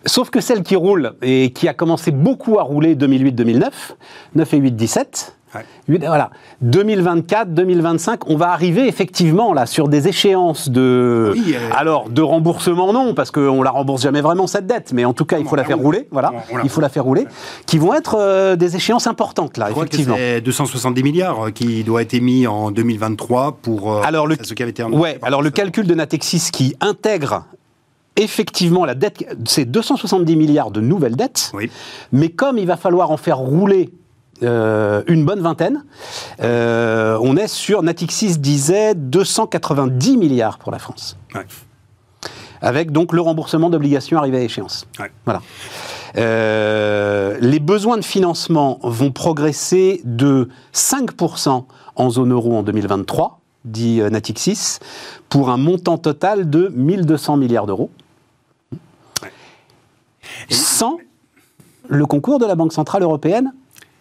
Sauf 0.05 0.31
que 0.31 0.40
celle 0.40 0.64
qui 0.64 0.75
roule 0.75 1.12
et 1.22 1.51
qui 1.53 1.68
a 1.68 1.75
commencé 1.75 2.11
beaucoup 2.11 2.59
à 2.59 2.62
rouler 2.64 2.96
2008-2009, 2.96 3.70
9 4.35 4.55
et 4.55 4.57
8, 4.57 4.72
17. 4.72 5.37
Ouais. 5.54 5.98
Voilà. 6.06 6.30
2024, 6.62 7.52
2025, 7.52 8.28
on 8.30 8.36
va 8.36 8.50
arriver 8.52 8.88
effectivement 8.88 9.52
là 9.52 9.66
sur 9.66 9.88
des 9.88 10.08
échéances 10.08 10.68
de, 10.70 11.32
Oui, 11.34 11.54
euh, 11.54 11.68
alors 11.76 12.08
de 12.08 12.22
remboursement 12.22 12.92
non 12.92 13.14
parce 13.14 13.30
qu'on 13.30 13.62
la 13.62 13.70
rembourse 13.70 14.02
jamais 14.02 14.20
vraiment 14.22 14.46
cette 14.46 14.66
dette, 14.66 14.92
mais 14.92 15.04
en 15.04 15.12
tout 15.12 15.24
cas 15.26 15.38
il 15.38 15.44
faut 15.46 15.56
la 15.56 15.62
on 15.62 15.64
la 15.64 15.68
faire 15.68 15.76
roule. 15.76 15.84
rouler, 15.96 16.08
voilà, 16.10 16.32
On- 16.50 16.54
on 16.54 16.56
la 16.58 16.64
il 16.64 16.70
faut 16.70 16.80
la 16.80 16.88
faire 16.88 17.04
rouler, 17.04 17.26
qui 17.66 17.78
vont 17.78 17.92
être 17.94 18.16
euh, 18.18 18.56
des 18.56 18.76
échéances 18.76 19.06
importantes 19.06 19.56
là 19.58 19.66
Je 19.66 19.72
crois 19.72 19.84
que 19.84 19.88
effectivement. 19.90 20.16
c'est 20.16 20.40
270 20.40 21.02
milliards 21.02 21.46
euh, 21.46 21.50
qui 21.50 21.84
doit 21.84 22.02
être 22.02 22.14
émis 22.14 22.46
en 22.46 22.70
2023 22.70 23.58
pour 23.62 23.92
euh, 23.92 24.00
Alors 24.04 24.26
le, 24.26 24.36
ce 24.42 24.54
qui 24.54 24.62
avait 24.62 24.70
été 24.70 24.82
ouais, 24.84 25.18
alors 25.22 25.42
le 25.42 25.50
calcul 25.50 25.86
de 25.86 25.94
Natexis 25.94 26.50
qui 26.52 26.74
intègre 26.80 27.44
effectivement 28.16 28.84
la 28.84 28.94
dette, 28.94 29.24
c'est 29.46 29.64
270 29.64 30.36
milliards 30.36 30.70
de 30.70 30.80
nouvelles 30.80 31.16
dettes, 31.16 31.50
Oui. 31.54 31.70
mais 32.12 32.28
comme 32.28 32.58
il 32.58 32.66
va 32.66 32.76
falloir 32.76 33.10
en 33.10 33.16
faire 33.16 33.38
rouler 33.38 33.90
euh, 34.42 35.02
une 35.07 35.24
bonne 35.24 35.40
vingtaine, 35.40 35.85
euh, 36.40 37.18
on 37.20 37.37
est 37.37 37.48
sur, 37.48 37.83
Natixis 37.83 38.38
disait 38.38 38.94
290 38.94 40.16
milliards 40.16 40.59
pour 40.59 40.72
la 40.72 40.78
France. 40.78 41.16
Ouais. 41.35 41.46
Avec 42.61 42.92
donc 42.92 43.12
le 43.12 43.20
remboursement 43.20 43.70
d'obligations 43.70 44.18
arrivées 44.18 44.38
à 44.38 44.42
échéance. 44.42 44.87
Ouais. 44.98 45.11
Voilà. 45.24 45.42
Euh, 46.16 47.37
les 47.40 47.59
besoins 47.59 47.96
de 47.96 48.05
financement 48.05 48.78
vont 48.83 49.11
progresser 49.11 50.00
de 50.05 50.48
5% 50.72 51.64
en 51.96 52.11
zone 52.11 52.33
euro 52.33 52.57
en 52.57 52.62
2023, 52.62 53.40
dit 53.64 54.00
Natixis, 54.11 54.78
pour 55.28 55.50
un 55.50 55.57
montant 55.57 55.98
total 55.98 56.50
de 56.50 56.72
1200 56.74 57.37
milliards 57.37 57.66
d'euros. 57.66 57.90
Sans 60.50 60.98
le 61.88 62.07
concours 62.07 62.38
de 62.38 62.46
la 62.46 62.55
Banque 62.55 62.72
Centrale 62.72 63.02
Européenne, 63.02 63.52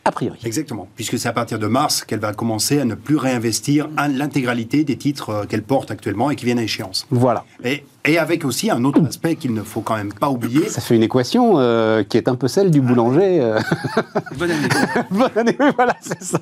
a 0.05 0.11
priori. 0.11 0.39
Exactement, 0.43 0.87
puisque 0.95 1.19
c'est 1.19 1.29
à 1.29 1.33
partir 1.33 1.59
de 1.59 1.67
mars 1.67 2.03
qu'elle 2.03 2.19
va 2.19 2.33
commencer 2.33 2.79
à 2.79 2.85
ne 2.85 2.95
plus 2.95 3.17
réinvestir 3.17 3.87
l'intégralité 3.97 4.83
des 4.83 4.97
titres 4.97 5.29
euh, 5.29 5.45
qu'elle 5.45 5.63
porte 5.63 5.91
actuellement 5.91 6.31
et 6.31 6.35
qui 6.35 6.45
viennent 6.45 6.59
à 6.59 6.63
échéance. 6.63 7.07
Voilà. 7.11 7.45
Et, 7.63 7.83
et 8.05 8.17
avec 8.17 8.45
aussi 8.45 8.69
un 8.71 8.83
autre 8.83 9.01
aspect 9.05 9.35
qu'il 9.35 9.53
ne 9.53 9.61
faut 9.61 9.81
quand 9.81 9.95
même 9.95 10.11
pas 10.13 10.29
oublier, 10.29 10.67
Ça 10.67 10.81
fait 10.81 10.95
une 10.95 11.03
équation 11.03 11.59
euh, 11.59 12.03
qui 12.03 12.17
est 12.17 12.27
un 12.27 12.35
peu 12.35 12.47
celle 12.47 12.71
du 12.71 12.81
boulanger. 12.81 13.39
euh. 13.41 13.59
Bonne 14.37 14.51
année. 14.51 14.67
Bonne 15.11 15.29
année, 15.37 15.55
oui, 15.59 15.67
voilà, 15.75 15.95
c'est 16.01 16.23
ça. 16.23 16.39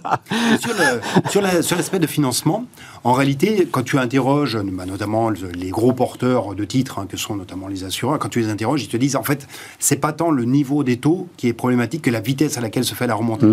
sur 1.30 1.42
l'aspect 1.76 2.00
de 2.00 2.08
financement, 2.08 2.66
en 3.04 3.14
réalité, 3.14 3.68
quand 3.72 3.84
tu 3.84 3.98
interroges 3.98 4.58
bah, 4.64 4.86
notamment 4.86 5.30
le- 5.30 5.52
les 5.54 5.70
gros 5.70 5.94
porteurs 5.94 6.56
de 6.56 6.64
titres, 6.66 7.00
hein, 7.00 7.08
que 7.10 7.18
sont 7.18 7.36
notamment 7.36 7.68
les 7.68 7.84
assureurs, 7.84 8.20
quand 8.20 8.30
tu 8.30 8.40
les 8.40 8.50
interroges, 8.50 8.84
ils 8.84 8.88
te 8.90 8.98
disent 8.98 9.16
en 9.16 9.24
fait, 9.24 9.48
c'est 9.80 9.98
pas 9.98 10.14
tant 10.14 10.32
le 10.32 10.46
niveau 10.46 10.84
des 10.84 10.98
taux 10.98 11.28
qui 11.38 11.48
est 11.48 11.54
problématique 11.54 12.04
que 12.04 12.10
la 12.12 12.20
vitesse 12.22 12.58
à 12.58 12.62
laquelle 12.62 12.84
se 12.86 12.96
fait 12.96 13.08
la 13.08 13.16
remontée. 13.16 13.48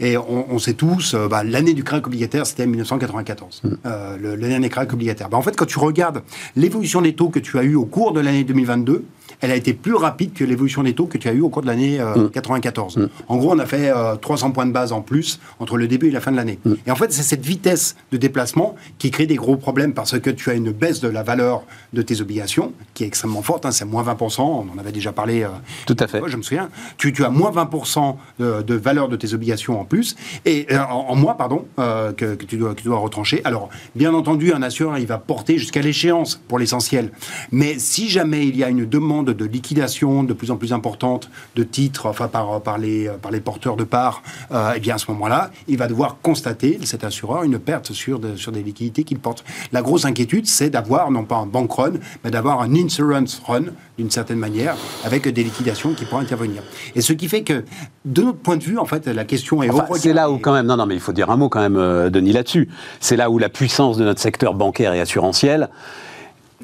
Et 0.00 0.16
on, 0.16 0.46
on 0.50 0.58
sait 0.58 0.74
tous, 0.74 1.14
euh, 1.14 1.28
bah, 1.28 1.44
l'année 1.44 1.74
du 1.74 1.84
crack 1.84 2.06
obligataire, 2.06 2.46
c'était 2.46 2.66
1994, 2.66 3.62
euh, 3.86 4.16
le- 4.18 4.34
l'année 4.36 4.60
des 4.60 4.68
cracks 4.68 4.92
obligataires. 4.92 5.28
Bah, 5.28 5.38
en 5.38 5.42
fait, 5.42 5.56
quand 5.56 5.66
tu 5.66 5.78
regardes 5.78 6.22
l'évolution 6.56 7.02
des 7.02 7.14
taux 7.14 7.28
que 7.28 7.38
tu 7.38 7.49
as 7.58 7.64
eu 7.64 7.74
au 7.74 7.84
cours 7.84 8.12
de 8.12 8.20
l'année 8.20 8.44
2022, 8.44 9.04
elle 9.40 9.50
a 9.50 9.56
été 9.56 9.72
plus 9.74 9.94
rapide 9.94 10.32
que 10.32 10.44
l'évolution 10.44 10.82
des 10.82 10.94
taux 10.94 11.06
que 11.06 11.18
tu 11.18 11.28
as 11.28 11.32
eu 11.32 11.40
au 11.40 11.48
cours 11.48 11.62
de 11.62 11.66
l'année 11.66 12.00
euh, 12.00 12.28
94. 12.28 13.08
En 13.28 13.36
gros, 13.36 13.52
on 13.52 13.58
a 13.58 13.66
fait 13.66 13.90
euh, 13.90 14.16
300 14.16 14.50
points 14.52 14.66
de 14.66 14.72
base 14.72 14.92
en 14.92 15.00
plus 15.02 15.40
entre 15.58 15.76
le 15.76 15.86
début 15.88 16.08
et 16.08 16.10
la 16.10 16.20
fin 16.20 16.32
de 16.32 16.36
l'année. 16.36 16.58
Et 16.86 16.90
en 16.90 16.96
fait, 16.96 17.12
c'est 17.12 17.22
cette 17.22 17.44
vitesse 17.44 17.96
de 18.12 18.16
déplacement 18.16 18.74
qui 18.98 19.10
crée 19.10 19.26
des 19.26 19.36
gros 19.36 19.56
problèmes 19.56 19.94
parce 19.94 20.18
que 20.18 20.30
tu 20.30 20.50
as 20.50 20.54
une 20.54 20.72
baisse 20.72 21.00
de 21.00 21.08
la 21.08 21.22
valeur 21.22 21.62
de 21.92 22.02
tes 22.02 22.20
obligations 22.20 22.72
qui 22.94 23.04
est 23.04 23.06
extrêmement 23.06 23.42
forte. 23.42 23.66
hein, 23.66 23.70
c'est 23.70 23.84
moins 23.84 24.02
20%. 24.02 24.40
On 24.40 24.66
en 24.74 24.78
avait 24.78 24.92
déjà 24.92 25.12
parlé. 25.12 25.42
euh, 25.42 25.48
Tout 25.86 25.96
à 25.98 26.06
fait. 26.06 26.20
Je 26.26 26.36
me 26.36 26.42
souviens. 26.42 26.70
Tu, 26.98 27.12
tu 27.12 27.24
as 27.24 27.30
moins 27.30 27.50
20% 27.50 28.16
de, 28.38 28.62
de 28.62 28.74
valeur 28.74 29.08
de 29.08 29.16
tes 29.16 29.34
obligations 29.34 29.80
en 29.80 29.84
plus, 29.84 30.16
et 30.44 30.66
euh, 30.72 30.78
en, 30.90 31.06
en 31.10 31.14
moins, 31.16 31.34
pardon, 31.34 31.66
euh, 31.78 32.12
que, 32.12 32.34
que 32.34 32.44
tu 32.44 32.56
dois, 32.56 32.74
que 32.74 32.80
tu 32.80 32.84
dois 32.88 32.98
retrancher. 32.98 33.40
Alors, 33.44 33.68
bien 33.94 34.14
entendu, 34.14 34.52
un 34.52 34.62
assureur, 34.62 34.98
il 34.98 35.06
va 35.06 35.18
porter 35.18 35.58
jusqu'à 35.58 35.82
l'échéance 35.82 36.40
pour 36.48 36.58
l'essentiel. 36.58 37.10
Mais 37.52 37.78
si 37.78 38.08
jamais 38.08 38.46
il 38.46 38.56
y 38.56 38.64
a 38.64 38.68
une 38.68 38.86
demande 38.86 39.19
de 39.22 39.44
liquidation 39.44 40.24
de 40.24 40.32
plus 40.32 40.50
en 40.50 40.56
plus 40.56 40.72
importante 40.72 41.30
de 41.56 41.62
titres, 41.62 42.06
enfin 42.06 42.28
par, 42.28 42.60
par, 42.60 42.78
les, 42.78 43.10
par 43.22 43.30
les 43.30 43.40
porteurs 43.40 43.76
de 43.76 43.84
parts, 43.84 44.22
euh, 44.52 44.72
eh 44.76 44.80
bien 44.80 44.94
à 44.94 44.98
ce 44.98 45.10
moment-là, 45.10 45.50
il 45.68 45.76
va 45.78 45.86
devoir 45.88 46.16
constater, 46.22 46.78
cet 46.84 47.04
assureur, 47.04 47.42
une 47.44 47.58
perte 47.58 47.92
sur, 47.92 48.18
de- 48.18 48.36
sur 48.36 48.52
des 48.52 48.62
liquidités 48.62 49.04
qu'il 49.04 49.18
porte. 49.18 49.44
La 49.72 49.82
grosse 49.82 50.04
inquiétude, 50.04 50.46
c'est 50.46 50.70
d'avoir, 50.70 51.10
non 51.10 51.24
pas 51.24 51.36
un 51.36 51.46
bank 51.46 51.72
run, 51.72 51.92
mais 52.24 52.30
d'avoir 52.30 52.60
un 52.60 52.74
insurance 52.74 53.42
run, 53.46 53.64
d'une 53.98 54.10
certaine 54.10 54.38
manière, 54.38 54.76
avec 55.04 55.28
des 55.28 55.44
liquidations 55.44 55.94
qui 55.94 56.04
pourraient 56.04 56.22
intervenir. 56.22 56.62
Et 56.94 57.00
ce 57.00 57.12
qui 57.12 57.28
fait 57.28 57.42
que, 57.42 57.64
de 58.04 58.22
notre 58.22 58.38
point 58.38 58.56
de 58.56 58.64
vue, 58.64 58.78
en 58.78 58.86
fait, 58.86 59.06
la 59.06 59.24
question 59.24 59.62
est... 59.62 59.70
Enfin, 59.70 59.86
c'est 59.96 60.12
là 60.12 60.30
où 60.30 60.38
quand 60.38 60.52
même, 60.52 60.66
non, 60.66 60.76
non, 60.76 60.86
mais 60.86 60.94
il 60.94 61.00
faut 61.00 61.12
dire 61.12 61.30
un 61.30 61.36
mot 61.36 61.48
quand 61.48 61.60
même, 61.60 61.76
euh, 61.76 62.08
Denis, 62.10 62.32
là-dessus. 62.32 62.68
C'est 63.00 63.16
là 63.16 63.30
où 63.30 63.38
la 63.38 63.48
puissance 63.48 63.96
de 63.98 64.04
notre 64.04 64.20
secteur 64.20 64.54
bancaire 64.54 64.94
et 64.94 65.00
assurantiel 65.00 65.68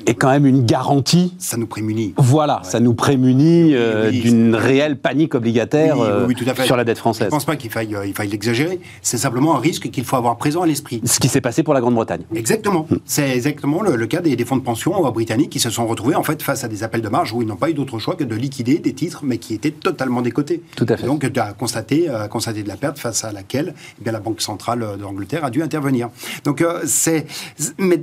est 0.06 0.14
quand 0.14 0.30
même 0.30 0.46
une 0.46 0.64
garantie. 0.64 1.34
Ça 1.38 1.56
nous 1.56 1.66
prémunit. 1.66 2.14
Voilà, 2.16 2.60
ça 2.64 2.80
nous 2.80 2.94
prémunit 2.94 3.74
euh, 3.74 4.10
oui, 4.10 4.20
d'une 4.20 4.54
réelle 4.54 4.98
panique 4.98 5.34
obligataire 5.34 5.96
Oui, 5.96 6.02
oui, 6.02 6.08
euh, 6.10 6.26
oui, 6.26 6.50
à 6.50 6.64
sur 6.64 6.76
la 6.76 6.84
dette 6.84 6.96
Je 6.96 7.00
française. 7.00 7.26
ne 7.26 7.30
pense 7.30 7.44
pas 7.44 7.56
qu'il 7.56 7.70
faille, 7.70 7.94
euh, 7.94 8.06
il 8.06 8.14
faille 8.14 8.28
l'exagérer. 8.28 8.80
C'est 9.02 9.18
simplement 9.18 9.56
un 9.56 9.58
risque 9.60 9.90
qu'il 9.90 10.04
faut 10.04 10.16
avoir 10.16 10.36
présent 10.36 10.62
à 10.62 10.66
l'esprit. 10.66 11.00
Ce 11.04 11.18
qui 11.20 11.28
s'est 11.28 11.40
passé 11.40 11.62
pour 11.62 11.74
la 11.74 11.80
Grande-Bretagne. 11.80 12.22
Exactement. 12.34 12.86
Hmm. 12.90 12.96
C'est 13.04 13.30
exactement 13.30 13.82
le, 13.82 13.96
le 13.96 14.06
cas 14.06 14.20
des, 14.20 14.36
des 14.36 14.44
fonds 14.44 14.56
de 14.56 14.62
pension 14.62 15.06
euh, 15.06 15.10
britanniques 15.10 15.50
qui 15.50 15.60
se 15.60 15.70
sont 15.70 15.86
retrouvés 15.86 16.14
en 16.14 16.22
fait 16.22 16.42
face 16.42 16.64
à 16.64 16.68
des 16.68 16.82
appels 16.82 17.02
de 17.02 17.08
marge 17.08 17.32
où 17.32 17.42
ils 17.42 17.48
n'ont 17.48 17.56
pas 17.56 17.70
eu 17.70 17.74
d'autre 17.74 17.98
choix 17.98 18.14
que 18.14 18.24
de 18.24 18.34
liquider 18.34 18.78
des 18.78 18.92
titres, 18.94 19.20
mais 19.24 19.38
qui 19.38 19.54
étaient 19.54 19.70
totalement 19.70 20.22
décotés. 20.22 20.62
Tout 20.76 20.86
à 20.88 20.96
fait. 20.96 21.06
Donc, 21.06 21.24
euh, 21.24 21.28
constaté 22.28 22.62
de 22.62 22.68
la 22.68 22.76
perte 22.76 22.98
face 22.98 23.24
à 23.24 23.32
laquelle 23.32 23.74
eh 24.00 24.02
bien, 24.04 24.12
la 24.12 24.20
Banque 24.20 24.40
centrale 24.40 24.86
d'Angleterre 25.00 25.44
a 25.44 25.50
dû 25.50 25.62
intervenir. 25.62 26.08
Donc, 26.44 26.60
euh, 26.60 26.80
c'est, 26.86 27.26
mais 27.78 28.02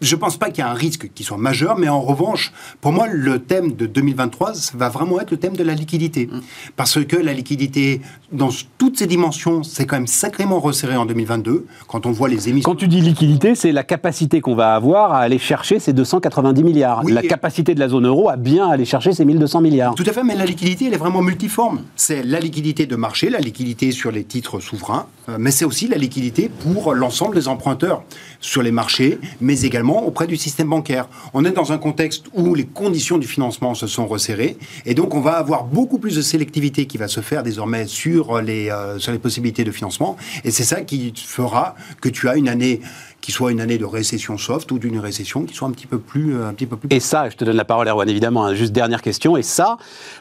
je 0.00 0.16
pense 0.16 0.36
pas 0.36 0.50
qu'il 0.50 0.58
y 0.58 0.66
a 0.66 0.70
un 0.70 0.74
risque 0.74 1.10
qui 1.14 1.24
soit 1.24 1.33
majeur, 1.38 1.78
mais 1.78 1.88
en 1.88 2.00
revanche, 2.00 2.52
pour 2.80 2.92
moi, 2.92 3.06
le 3.10 3.38
thème 3.38 3.72
de 3.72 3.86
2023 3.86 4.54
ça 4.54 4.72
va 4.76 4.88
vraiment 4.88 5.20
être 5.20 5.30
le 5.30 5.36
thème 5.36 5.56
de 5.56 5.62
la 5.64 5.74
liquidité, 5.74 6.28
Hmm. 6.30 6.40
parce 6.76 7.04
que 7.04 7.16
la 7.16 7.32
liquidité, 7.32 8.00
dans 8.32 8.48
toutes 8.78 8.98
ses 8.98 9.06
dimensions, 9.06 9.62
c'est 9.62 9.86
quand 9.86 9.96
même 9.96 10.06
sacrément 10.06 10.58
resserré 10.60 10.96
en 10.96 11.06
2022. 11.06 11.66
Quand 11.88 12.06
on 12.06 12.12
voit 12.12 12.28
les 12.28 12.48
émissions. 12.48 12.70
Quand 12.70 12.76
tu 12.76 12.88
dis 12.88 13.00
liquidité, 13.00 13.54
c'est 13.54 13.72
la 13.72 13.82
capacité 13.84 14.40
qu'on 14.40 14.54
va 14.54 14.74
avoir 14.74 15.12
à 15.12 15.18
aller 15.20 15.38
chercher 15.38 15.78
ces 15.78 15.92
290 15.92 16.62
milliards. 16.64 17.02
Oui, 17.04 17.12
la 17.12 17.22
capacité 17.22 17.74
de 17.74 17.80
la 17.80 17.88
zone 17.88 18.06
euro 18.06 18.28
à 18.28 18.36
bien 18.36 18.68
aller 18.68 18.84
chercher 18.84 19.12
ces 19.12 19.24
1200 19.24 19.60
milliards. 19.60 19.94
Tout 19.94 20.04
à 20.06 20.12
fait, 20.12 20.22
mais 20.24 20.34
la 20.34 20.44
liquidité, 20.46 20.86
elle 20.86 20.94
est 20.94 20.98
vraiment 20.98 21.22
multiforme. 21.22 21.82
C'est 21.96 22.22
la 22.22 22.40
liquidité 22.40 22.86
de 22.86 22.96
marché, 22.96 23.30
la 23.30 23.38
liquidité 23.40 23.90
sur 23.92 24.10
les 24.10 24.24
titres 24.24 24.60
souverains, 24.60 25.06
euh, 25.28 25.36
mais 25.38 25.50
c'est 25.50 25.64
aussi 25.64 25.88
la 25.88 25.96
liquidité 25.96 26.50
pour 26.62 26.94
l'ensemble 26.94 27.34
des 27.34 27.48
emprunteurs 27.48 28.02
sur 28.40 28.62
les 28.62 28.72
marchés, 28.72 29.18
mais 29.40 29.60
également 29.62 30.06
auprès 30.06 30.26
du 30.26 30.36
système 30.36 30.68
bancaire. 30.68 31.08
On 31.32 31.44
est 31.44 31.50
dans 31.50 31.72
un 31.72 31.78
contexte 31.78 32.26
où 32.32 32.54
les 32.54 32.64
conditions 32.66 33.18
du 33.18 33.26
financement 33.26 33.74
se 33.74 33.86
sont 33.86 34.06
resserrées, 34.06 34.56
et 34.86 34.94
donc 34.94 35.14
on 35.14 35.20
va 35.20 35.32
avoir 35.32 35.64
beaucoup 35.64 35.98
plus 35.98 36.16
de 36.16 36.22
sélectivité 36.22 36.86
qui 36.86 36.98
va 36.98 37.08
se 37.08 37.20
faire 37.20 37.42
désormais 37.42 37.86
sur 37.86 38.40
les, 38.40 38.70
euh, 38.70 38.98
sur 38.98 39.12
les 39.12 39.18
possibilités 39.18 39.64
de 39.64 39.70
financement, 39.72 40.16
et 40.44 40.50
c'est 40.50 40.64
ça 40.64 40.82
qui 40.82 41.12
fera 41.16 41.74
que 42.00 42.08
tu 42.08 42.28
as 42.28 42.36
une 42.36 42.48
année 42.48 42.80
qui 43.20 43.32
soit 43.32 43.52
une 43.52 43.60
année 43.62 43.78
de 43.78 43.86
récession 43.86 44.36
soft 44.36 44.70
ou 44.70 44.78
d'une 44.78 44.98
récession 44.98 45.44
qui 45.44 45.54
soit 45.54 45.66
un 45.66 45.70
petit 45.70 45.86
peu 45.86 45.98
plus, 45.98 46.34
euh, 46.36 46.46
un 46.48 46.52
petit 46.52 46.66
peu 46.66 46.76
plus 46.76 46.88
Et 46.94 47.00
ça, 47.00 47.30
je 47.30 47.36
te 47.36 47.44
donne 47.44 47.56
la 47.56 47.64
parole, 47.64 47.88
Erwan, 47.88 48.06
évidemment, 48.08 48.44
hein, 48.44 48.54
juste 48.54 48.72
dernière 48.72 49.00
question. 49.00 49.38
Et 49.38 49.42
ça, 49.42 49.78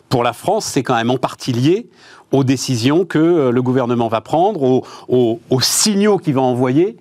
pour 0.07 0.23
la 0.23 0.31
France, 0.31 0.65
c'est 0.65 0.83
quand 0.83 0.95
même 0.95 1.09
en 1.11 1.17
partie 1.17 1.51
lié 1.51 1.89
aux 2.31 2.45
décisions 2.45 3.03
que 3.03 3.19
euh, 3.19 3.51
le 3.51 3.61
gouvernement 3.61 4.07
va 4.07 4.21
prendre, 4.21 4.61
aux, 4.63 4.85
aux- 5.09 5.41
aux 5.49 5.59
signaux 5.61 6.17
qu'il 6.17 6.33
va 6.35 6.41
envoyer 6.41 6.95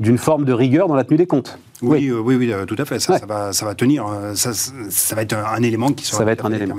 d'une 0.00 0.16
forme 0.16 0.46
de 0.46 0.54
rigueur 0.54 0.88
dans 0.88 0.94
la 0.94 1.04
tenue 1.04 1.18
des 1.18 1.26
comptes. 1.26 1.58
Oui, 1.82 2.10
oui, 2.10 2.36
oui, 2.36 2.52
tout 2.66 2.76
à 2.78 2.84
fait. 2.84 2.98
Ça, 2.98 3.18
va, 3.26 3.52
ça 3.52 3.66
va 3.66 3.74
tenir. 3.74 4.06
Ça, 4.34 4.52
ça 4.54 5.14
va 5.14 5.22
être 5.22 5.34
un, 5.34 5.62
élément 5.62 5.92
qui 5.92 6.04
sera 6.04 6.18
ça 6.18 6.24
va 6.24 6.32
être 6.32 6.46
un 6.46 6.52
élément. 6.52 6.76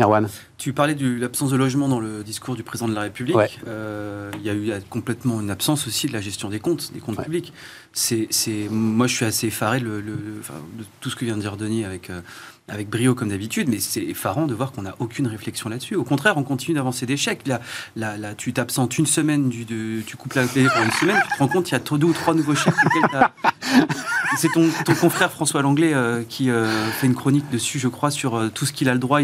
Erwan 0.00 0.28
Tu 0.58 0.72
parlais 0.72 0.94
de 0.94 1.08
l'absence 1.20 1.50
de 1.50 1.56
logement 1.56 1.88
dans 1.88 2.00
le 2.00 2.24
discours 2.24 2.56
du 2.56 2.62
président 2.62 2.88
de 2.88 2.94
la 2.94 3.02
République. 3.02 3.60
Euh, 3.66 4.30
il 4.36 4.42
y 4.42 4.50
a 4.50 4.54
eu 4.54 4.72
complètement 4.90 5.40
une 5.40 5.50
absence 5.50 5.86
aussi 5.86 6.08
de 6.08 6.12
la 6.12 6.20
gestion 6.20 6.48
des 6.48 6.58
comptes, 6.58 6.92
des 6.92 7.00
comptes 7.00 7.22
publics. 7.22 7.52
C'est, 7.92 8.28
moi, 8.70 9.06
je 9.06 9.14
suis 9.14 9.24
assez 9.24 9.46
effaré 9.48 9.78
le, 9.78 10.02
de 10.02 10.84
tout 11.00 11.10
ce 11.10 11.16
que 11.16 11.24
vient 11.24 11.36
de 11.36 11.42
dire 11.42 11.56
Denis 11.56 11.84
avec, 11.84 12.10
euh, 12.10 12.20
avec 12.68 12.88
brio 12.88 13.14
comme 13.14 13.28
d'habitude, 13.28 13.68
mais 13.68 13.78
c'est 13.78 14.02
effarant 14.02 14.46
de 14.46 14.54
voir 14.54 14.72
qu'on 14.72 14.82
n'a 14.82 14.94
aucune 14.98 15.26
réflexion 15.26 15.68
là-dessus. 15.68 15.96
Au 15.96 16.04
contraire, 16.04 16.36
on 16.36 16.42
continue 16.42 16.74
d'avancer 16.74 17.04
des 17.04 17.16
chèques. 17.16 17.46
Là, 17.46 17.60
là, 17.94 18.16
là 18.16 18.34
tu 18.34 18.52
t'absentes 18.52 18.96
une 18.98 19.06
semaine, 19.06 19.48
du, 19.48 19.64
de, 19.64 20.00
tu 20.00 20.16
coupes 20.16 20.32
la 20.34 20.46
clé 20.46 20.66
pour 20.66 20.82
une 20.82 20.90
semaine, 20.92 21.20
tu 21.22 21.34
te 21.34 21.38
rends 21.38 21.48
compte 21.48 21.64
qu'il 21.64 21.72
y 21.72 21.76
a 21.76 21.98
deux 21.98 22.06
ou 22.06 22.12
trois 22.12 22.34
nouveaux 22.34 22.54
chèques. 22.54 22.74
c'est 24.38 24.48
ton, 24.52 24.68
confrère 25.00 25.30
François 25.30 25.62
Langlais 25.62 25.92
euh, 25.94 26.22
qui 26.28 26.48
fait 26.48 27.06
une 27.06 27.14
chronique 27.14 27.50
dessus, 27.50 27.78
je 27.78 27.88
crois, 27.88 28.10
sur 28.10 28.50
tout 28.52 28.64
ce 28.64 28.72
qu'il 28.72 28.88
a 28.88 28.94
le 28.94 28.98
droit. 28.98 29.20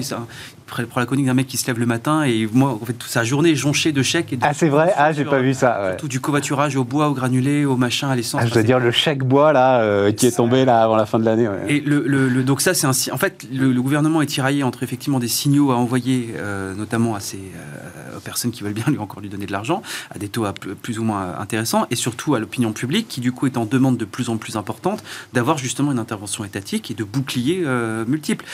Prend 0.70 1.00
la 1.00 1.06
chronique 1.06 1.26
d'un 1.26 1.34
mec 1.34 1.46
qui 1.46 1.56
se 1.56 1.66
lève 1.66 1.78
le 1.78 1.86
matin 1.86 2.22
et 2.22 2.48
moi, 2.52 2.78
en 2.80 2.84
fait, 2.84 2.92
toute 2.92 3.10
sa 3.10 3.24
journée 3.24 3.54
jonchée 3.54 3.92
de 3.92 4.02
chèques. 4.02 4.32
Et 4.32 4.38
ah, 4.42 4.54
c'est 4.54 4.68
vrai? 4.68 4.92
Ah, 4.96 5.12
j'ai 5.12 5.24
pas 5.24 5.40
vu 5.40 5.54
ça. 5.54 5.96
Tout 5.98 6.08
du 6.08 6.20
covoiturage 6.20 6.76
au 6.76 6.84
bois, 6.84 7.08
au 7.08 7.14
granulé, 7.14 7.64
au 7.64 7.76
machin, 7.76 8.08
à 8.08 8.16
l'essence. 8.16 8.40
Ah, 8.42 8.46
je 8.46 8.52
dois 8.52 8.62
dire 8.62 8.78
le 8.78 8.90
chèque 8.90 9.24
bois, 9.24 9.52
là, 9.52 9.80
euh, 9.82 10.12
qui 10.12 10.26
est 10.26 10.36
tombé 10.36 10.64
là 10.64 10.82
avant 10.82 10.96
la 10.96 11.06
fin 11.06 11.18
de 11.18 11.24
l'année. 11.24 11.48
Et 11.68 11.80
le, 11.80 12.06
le, 12.06 12.42
donc, 12.42 12.60
ça, 12.60 12.74
c'est 12.74 12.86
un. 12.86 13.12
En 13.12 13.18
fait, 13.18 13.46
le, 13.52 13.80
gouvernement 13.80 14.22
est 14.22 14.26
tiraillé 14.26 14.62
entre 14.62 14.82
effectivement 14.82 15.18
des 15.18 15.28
signaux 15.28 15.72
à 15.72 15.76
envoyer, 15.76 16.34
euh, 16.36 16.74
notamment 16.74 17.14
à 17.14 17.20
ces 17.20 17.38
euh, 17.38 18.20
personnes 18.22 18.50
qui 18.50 18.62
veulent 18.62 18.74
bien 18.74 18.84
lui 18.88 18.98
encore 18.98 19.20
lui 19.20 19.28
donner 19.28 19.46
de 19.46 19.52
l'argent, 19.52 19.82
à 20.14 20.18
des 20.18 20.28
taux 20.28 20.46
plus 20.82 20.98
ou 20.98 21.04
moins 21.04 21.34
intéressants, 21.38 21.86
et 21.90 21.96
surtout 21.96 22.34
à 22.34 22.38
l'opinion 22.38 22.72
publique 22.72 23.08
qui, 23.08 23.20
du 23.20 23.32
coup, 23.32 23.46
est 23.46 23.56
en 23.56 23.64
demande 23.64 23.96
de 23.96 24.04
plus 24.04 24.28
en 24.28 24.36
plus 24.36 24.56
importante 24.56 25.02
d'avoir 25.32 25.58
justement 25.58 25.92
une 25.92 25.98
intervention 25.98 26.44
étatique 26.44 26.90
et 26.90 26.94
de 26.94 27.04
boucliers 27.04 27.64
multiples. 28.06 28.44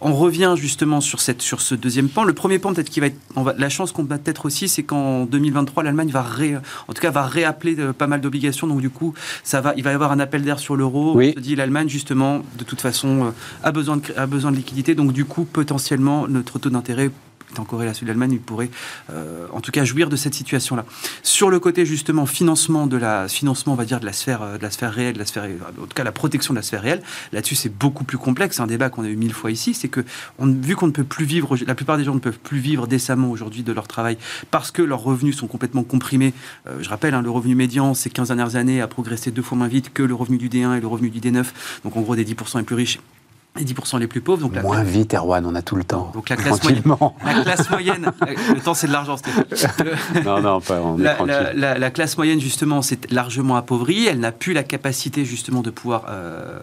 On 0.00 0.14
revient 0.14 0.54
justement 0.56 1.00
sur, 1.00 1.20
cette, 1.20 1.42
sur 1.42 1.61
ce 1.62 1.74
deuxième 1.74 2.08
pan. 2.08 2.24
Le 2.24 2.32
premier 2.32 2.58
pan, 2.58 2.74
peut-être 2.74 2.90
qui 2.90 3.00
va 3.00 3.06
être, 3.06 3.18
la 3.56 3.68
chance 3.68 3.92
qu'on 3.92 4.04
a 4.10 4.18
peut-être 4.18 4.46
aussi, 4.46 4.68
c'est 4.68 4.82
qu'en 4.82 5.24
2023, 5.24 5.82
l'Allemagne 5.82 6.10
va 6.10 6.22
en 6.88 6.92
tout 6.92 7.02
cas, 7.02 7.10
va 7.10 7.26
réappeler 7.26 7.78
euh, 7.78 7.92
pas 7.92 8.06
mal 8.06 8.20
d'obligations. 8.20 8.66
Donc 8.66 8.80
du 8.80 8.90
coup, 8.90 9.14
ça 9.44 9.60
va, 9.60 9.74
il 9.76 9.82
va 9.82 9.90
y 9.90 9.94
avoir 9.94 10.12
un 10.12 10.20
appel 10.20 10.42
d'air 10.42 10.58
sur 10.58 10.76
l'euro. 10.76 11.16
Oui. 11.16 11.34
dit 11.38 11.56
l'Allemagne 11.56 11.88
justement, 11.88 12.42
de 12.58 12.64
toute 12.64 12.80
façon, 12.80 13.26
euh, 13.26 13.30
a 13.62 13.72
besoin 13.72 13.98
de, 13.98 14.02
a 14.16 14.26
besoin 14.26 14.50
de 14.50 14.56
liquidité. 14.56 14.94
Donc 14.94 15.12
du 15.12 15.24
coup, 15.24 15.44
potentiellement, 15.44 16.26
notre 16.28 16.58
taux 16.58 16.70
d'intérêt 16.70 17.10
en 17.58 17.64
corrélation 17.64 18.06
l'Allemagne, 18.06 18.32
il 18.32 18.40
pourrait 18.40 18.70
euh, 19.10 19.46
en 19.52 19.60
tout 19.60 19.70
cas 19.70 19.84
jouir 19.84 20.08
de 20.08 20.16
cette 20.16 20.34
situation-là. 20.34 20.84
Sur 21.22 21.50
le 21.50 21.60
côté 21.60 21.86
justement 21.86 22.26
financement 22.26 22.86
de 22.86 22.96
la 22.96 23.28
financement, 23.28 23.72
on 23.72 23.76
va 23.76 23.84
dire 23.84 24.00
de 24.00 24.06
la 24.06 24.12
sphère 24.12 24.42
euh, 24.42 24.58
de 24.58 24.62
la 24.62 24.70
sphère 24.70 24.92
réelle, 24.92 25.14
de 25.14 25.18
la 25.18 25.26
sphère 25.26 25.44
en 25.44 25.86
tout 25.86 25.94
cas 25.94 26.04
la 26.04 26.12
protection 26.12 26.54
de 26.54 26.58
la 26.58 26.62
sphère 26.62 26.82
réelle. 26.82 27.02
Là-dessus, 27.32 27.54
c'est 27.54 27.74
beaucoup 27.74 28.04
plus 28.04 28.18
complexe. 28.18 28.60
Un 28.60 28.66
débat 28.66 28.90
qu'on 28.90 29.04
a 29.04 29.08
eu 29.08 29.16
mille 29.16 29.32
fois 29.32 29.50
ici. 29.50 29.74
C'est 29.74 29.88
que 29.88 30.04
on, 30.38 30.46
vu 30.46 30.76
qu'on 30.76 30.86
ne 30.86 30.92
peut 30.92 31.04
plus 31.04 31.24
vivre, 31.24 31.56
la 31.66 31.74
plupart 31.74 31.98
des 31.98 32.04
gens 32.04 32.14
ne 32.14 32.20
peuvent 32.20 32.38
plus 32.38 32.58
vivre 32.58 32.86
décemment 32.86 33.30
aujourd'hui 33.30 33.62
de 33.62 33.72
leur 33.72 33.88
travail 33.88 34.18
parce 34.50 34.70
que 34.70 34.82
leurs 34.82 35.02
revenus 35.02 35.36
sont 35.36 35.46
complètement 35.46 35.84
comprimés. 35.84 36.34
Euh, 36.66 36.78
je 36.80 36.88
rappelle, 36.88 37.14
hein, 37.14 37.22
le 37.22 37.30
revenu 37.30 37.54
médian 37.54 37.94
ces 37.94 38.10
15 38.10 38.28
dernières 38.28 38.56
années 38.56 38.80
a 38.80 38.88
progressé 38.88 39.30
deux 39.30 39.42
fois 39.42 39.58
moins 39.58 39.68
vite 39.68 39.92
que 39.92 40.02
le 40.02 40.14
revenu 40.14 40.38
du 40.38 40.48
D1 40.48 40.76
et 40.76 40.80
le 40.80 40.86
revenu 40.86 41.10
du 41.10 41.20
D9. 41.20 41.44
Donc 41.84 41.96
en 41.96 42.00
gros 42.00 42.16
des 42.16 42.24
10% 42.24 42.58
les 42.58 42.64
plus 42.64 42.76
riches 42.76 42.98
les 43.56 43.64
10% 43.64 43.98
les 43.98 44.06
plus 44.06 44.20
pauvres. 44.20 44.40
Donc 44.40 44.54
la... 44.54 44.62
Moins 44.62 44.82
vite, 44.82 45.14
Erwan, 45.14 45.44
on 45.44 45.54
a 45.54 45.62
tout 45.62 45.76
le 45.76 45.84
temps. 45.84 46.10
Donc 46.14 46.28
la 46.28 46.36
classe, 46.36 46.62
moyenne, 46.62 46.82
la 47.24 47.42
classe 47.42 47.70
moyenne, 47.70 48.12
le 48.54 48.60
temps 48.60 48.74
c'est 48.74 48.86
de 48.86 48.92
l'argent, 48.92 49.16
Non, 50.24 50.40
non, 50.40 50.60
pas, 50.60 50.80
on 50.80 50.98
est 50.98 51.02
la, 51.02 51.52
la, 51.52 51.78
la, 51.78 51.90
classe 51.90 52.16
moyenne, 52.16 52.40
justement, 52.40 52.80
c'est 52.80 53.10
largement 53.10 53.56
appauvrie. 53.56 54.06
Elle 54.06 54.20
n'a 54.20 54.32
plus 54.32 54.54
la 54.54 54.62
capacité, 54.62 55.24
justement, 55.24 55.60
de 55.60 55.70
pouvoir 55.70 56.06
euh, 56.08 56.58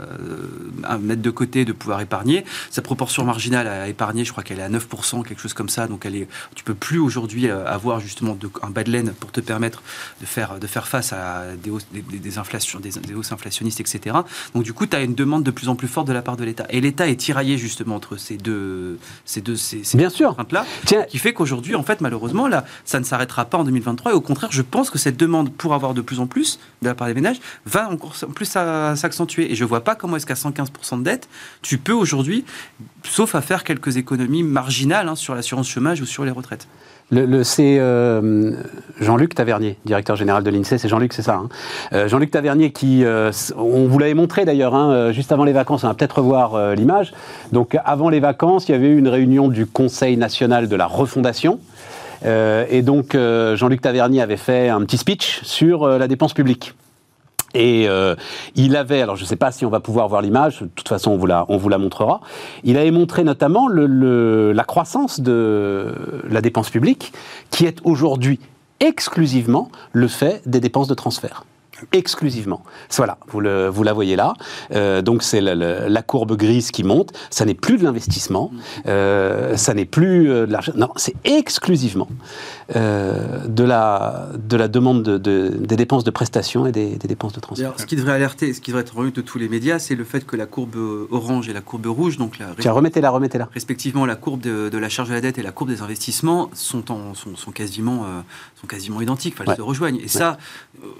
mettre 1.00 1.22
de 1.22 1.30
côté, 1.30 1.64
de 1.64 1.74
pouvoir 1.74 2.02
épargner. 2.02 2.44
Sa 2.72 2.82
proportion 2.82 3.24
marginale 3.24 3.68
à 3.68 3.88
épargner, 3.88 4.26
je 4.26 4.32
crois 4.32 4.44
qu'elle 4.44 4.60
est 4.60 4.64
à 4.64 4.70
9%, 4.70 5.24
quelque 5.24 5.42
chose 5.42 5.54
comme 5.54 5.70
ça. 5.70 5.88
Donc 5.88 6.06
elle 6.06 6.16
est, 6.16 6.28
tu 6.56 6.64
peux 6.64 6.74
plus 6.74 7.00
aujourd'hui 7.00 7.50
euh, 7.50 7.66
avoir, 7.68 8.00
justement, 8.00 8.34
de, 8.34 8.50
un 8.64 8.72
bas 8.72 8.84
de 8.84 8.92
laine 8.92 9.14
pour 9.20 9.32
te 9.32 9.42
permettre 9.42 9.84
de 10.22 10.26
faire, 10.26 10.60
de 10.60 10.68
faire 10.68 10.88
face 10.88 11.14
à 11.14 11.44
des 11.62 11.70
hausses, 11.70 11.86
des, 11.94 12.02
des 12.02 12.38
inflations, 12.40 12.80
des, 12.80 12.90
des, 12.90 13.14
hausses 13.14 13.32
inflationnistes, 13.32 13.80
etc. 13.80 14.18
Donc 14.56 14.64
du 14.64 14.74
coup, 14.74 14.88
tu 14.88 14.96
as 14.96 15.02
une 15.02 15.16
demande 15.16 15.44
de 15.44 15.52
plus 15.52 15.70
en 15.70 15.76
plus 15.76 15.88
forte 15.88 16.08
de 16.08 16.14
la 16.14 16.22
part 16.22 16.36
de 16.36 16.44
l'État. 16.44 16.66
Et 16.70 16.79
l'État 16.82 17.08
est 17.08 17.16
tiraillé 17.16 17.58
justement 17.58 17.96
entre 17.96 18.18
ces 18.18 18.38
deux, 18.38 19.00
ces 19.26 19.42
deux, 19.42 19.56
ces, 19.56 19.82
Bien 19.96 20.10
sûr. 20.10 20.36
là, 20.52 20.66
qui 21.08 21.18
fait 21.18 21.34
qu'aujourd'hui, 21.34 21.76
en 21.76 21.84
fait, 21.84 22.02
malheureusement, 22.02 22.48
là, 22.48 22.66
ça 22.86 23.00
ne 23.00 23.06
s'arrêtera 23.06 23.46
pas 23.46 23.58
en 23.58 23.64
2023. 23.64 24.12
Et 24.12 24.16
au 24.16 24.22
contraire, 24.22 24.52
je 24.52 24.62
pense 24.62 24.90
que 24.90 24.98
cette 24.98 25.18
demande 25.18 25.52
pour 25.52 25.74
avoir 25.74 25.94
de 25.94 26.02
plus 26.02 26.20
en 26.20 26.28
plus 26.28 26.60
de 26.82 26.88
la 26.88 26.96
part 26.96 27.08
des 27.08 27.14
ménages 27.14 27.40
va 27.66 27.90
encore 27.90 28.14
plus 28.36 28.46
s'accentuer. 28.46 29.52
Et 29.52 29.56
je 29.56 29.66
vois 29.66 29.84
pas 29.84 29.96
comment 29.96 30.18
est-ce 30.18 30.26
qu'à 30.26 30.36
115% 30.36 31.00
de 31.00 31.04
dette, 31.04 31.30
tu 31.62 31.78
peux 31.78 31.94
aujourd'hui, 31.94 32.46
sauf 33.04 33.36
à 33.36 33.42
faire 33.42 33.64
quelques 33.64 33.98
économies 33.98 34.44
marginales 34.44 35.10
hein, 35.10 35.16
sur 35.16 35.36
l'assurance 35.36 35.70
chômage 35.70 36.02
ou 36.02 36.06
sur 36.06 36.26
les 36.26 36.32
retraites. 36.32 36.68
C'est 37.12 37.78
euh, 37.80 38.52
Jean-Luc 39.00 39.34
Tavernier, 39.34 39.78
directeur 39.84 40.16
général 40.16 40.44
de 40.44 40.50
l'INSEE. 40.52 40.78
C'est 40.78 40.88
Jean-Luc, 40.88 41.14
c'est 41.14 41.24
ça. 41.24 41.36
Hein. 41.36 41.50
Euh, 41.94 42.08
Jean-Luc 42.08 42.30
Tavernier, 42.30 42.72
qui, 42.72 43.04
euh, 43.04 43.32
on 43.58 43.88
vous 43.88 43.98
l'avait 43.98 44.14
montré 44.14 44.46
d'ailleurs, 44.46 44.76
hein, 44.76 45.12
juste 45.12 45.32
avant 45.32 45.44
les 45.44 45.54
vacances. 45.54 45.84
On 45.84 45.88
va 45.88 45.96
peut-être 45.96 46.20
revoir 46.20 46.76
l'image. 46.76 47.14
Donc, 47.52 47.78
avant 47.84 48.10
les 48.10 48.20
vacances, 48.20 48.70
il 48.70 48.74
y 48.74 48.76
avait 48.76 48.90
eu 48.90 48.98
une 48.98 49.08
réunion 49.08 49.48
du 49.48 49.66
Conseil 49.66 50.18
national 50.18 50.68
de 50.68 50.76
la 50.76 50.86
refondation. 50.86 51.60
et 52.24 52.82
donc, 52.84 53.14
Jean-Luc 53.14 53.82
Tavernier 53.82 54.22
avait 54.22 54.38
fait 54.38 54.70
un 54.70 54.82
petit 54.82 54.98
speech 54.98 55.40
sur 55.44 55.88
la 55.88 56.08
dépense 56.08 56.34
publique. 56.34 56.76
Et 57.54 57.88
euh, 57.88 58.16
il 58.56 58.76
avait, 58.76 59.02
alors 59.02 59.16
je 59.16 59.24
ne 59.24 59.28
sais 59.28 59.36
pas 59.36 59.52
si 59.52 59.66
on 59.66 59.70
va 59.70 59.80
pouvoir 59.80 60.08
voir 60.08 60.22
l'image, 60.22 60.62
de 60.62 60.68
toute 60.68 60.88
façon 60.88 61.12
on 61.12 61.18
vous 61.18 61.26
la, 61.26 61.46
on 61.50 61.58
vous 61.58 61.70
la 61.70 61.78
montrera, 61.78 62.22
il 62.64 62.78
avait 62.78 62.92
montré 62.92 63.24
notamment 63.24 63.68
le, 63.68 64.52
la 64.52 64.64
croissance 64.64 65.20
de 65.20 65.94
la 66.30 66.42
dépense 66.42 66.70
publique, 66.70 67.14
qui 67.50 67.66
est 67.66 67.80
aujourd'hui 67.84 68.40
exclusivement 68.80 69.70
le 69.92 70.08
fait 70.08 70.42
des 70.46 70.60
dépenses 70.60 70.88
de 70.88 70.94
transfert 70.94 71.44
exclusivement. 71.92 72.64
Voilà, 72.96 73.18
vous, 73.28 73.40
le, 73.40 73.68
vous 73.70 73.84
la 73.84 73.94
voyez 73.94 74.16
là. 74.16 74.34
Euh, 74.74 75.02
donc 75.02 75.24
c'est 75.24 75.42
la, 75.42 76.02
courbe 76.02 76.36
grise 76.36 76.72
qui 76.72 76.84
monte. 76.84 77.12
Ça 77.30 77.46
n'est 77.46 77.54
plus 77.54 77.78
de 77.78 77.84
l'investissement, 77.84 78.52
euh, 78.88 79.56
ça 79.56 79.74
n'est 79.74 79.86
plus 79.86 80.30
euh, 80.30 80.46
de 80.46 80.52
l'argent. 80.52 80.74
Non, 80.76 80.90
c'est 80.96 81.16
exclusivement 81.24 82.10
de, 82.76 83.64
la, 83.64 84.30
de 84.38 84.58
la 84.58 84.68
demande 84.68 85.04
de, 85.04 85.18
des 85.18 85.76
dépenses 85.76 86.04
de 86.04 86.12
prestations 86.12 86.68
et 86.68 86.72
des, 86.72 86.98
dépenses 86.98 87.34
de 87.34 87.40
transfert. 87.40 87.74
ce 87.78 87.86
qui 87.86 87.96
devrait 87.96 88.14
alerter, 88.14 88.54
ce 88.54 88.62
qui 88.62 88.72
devrait 88.72 88.84
être 88.84 88.96
revu 88.96 89.12
de 89.12 89.22
tous 89.22 89.40
les 89.40 89.50
médias, 89.50 89.80
c'est 89.80 89.96
le 89.96 90.04
fait 90.04 90.26
que 90.26 90.36
la 90.36 90.46
courbe 90.46 90.76
orange 91.10 91.50
et 91.50 91.54
la 91.54 91.62
courbe 91.62 91.88
rouge, 91.88 92.18
donc 92.18 92.38
la, 92.38 92.48
Tiens, 92.60 92.74
remettez-la, 92.74 93.10
remettez-la. 93.10 93.50
Respectivement, 93.54 94.06
la 94.06 94.16
courbe 94.16 94.42
de, 94.42 94.78
la 94.78 94.90
charge 94.90 95.10
de 95.10 95.14
la 95.14 95.22
dette 95.22 95.38
et 95.38 95.42
la 95.42 95.52
courbe 95.52 95.70
des 95.70 95.82
investissements 95.82 96.50
sont, 96.54 96.92
en, 96.92 97.16
sont, 97.16 97.36
sont 97.36 97.52
quasiment, 97.52 98.06
sont 98.62 98.68
quasiment 98.68 99.02
identiques. 99.02 99.36
elles 99.40 99.56
se 99.56 99.62
rejoignent. 99.62 100.00
Et 100.04 100.08
ça, 100.08 100.38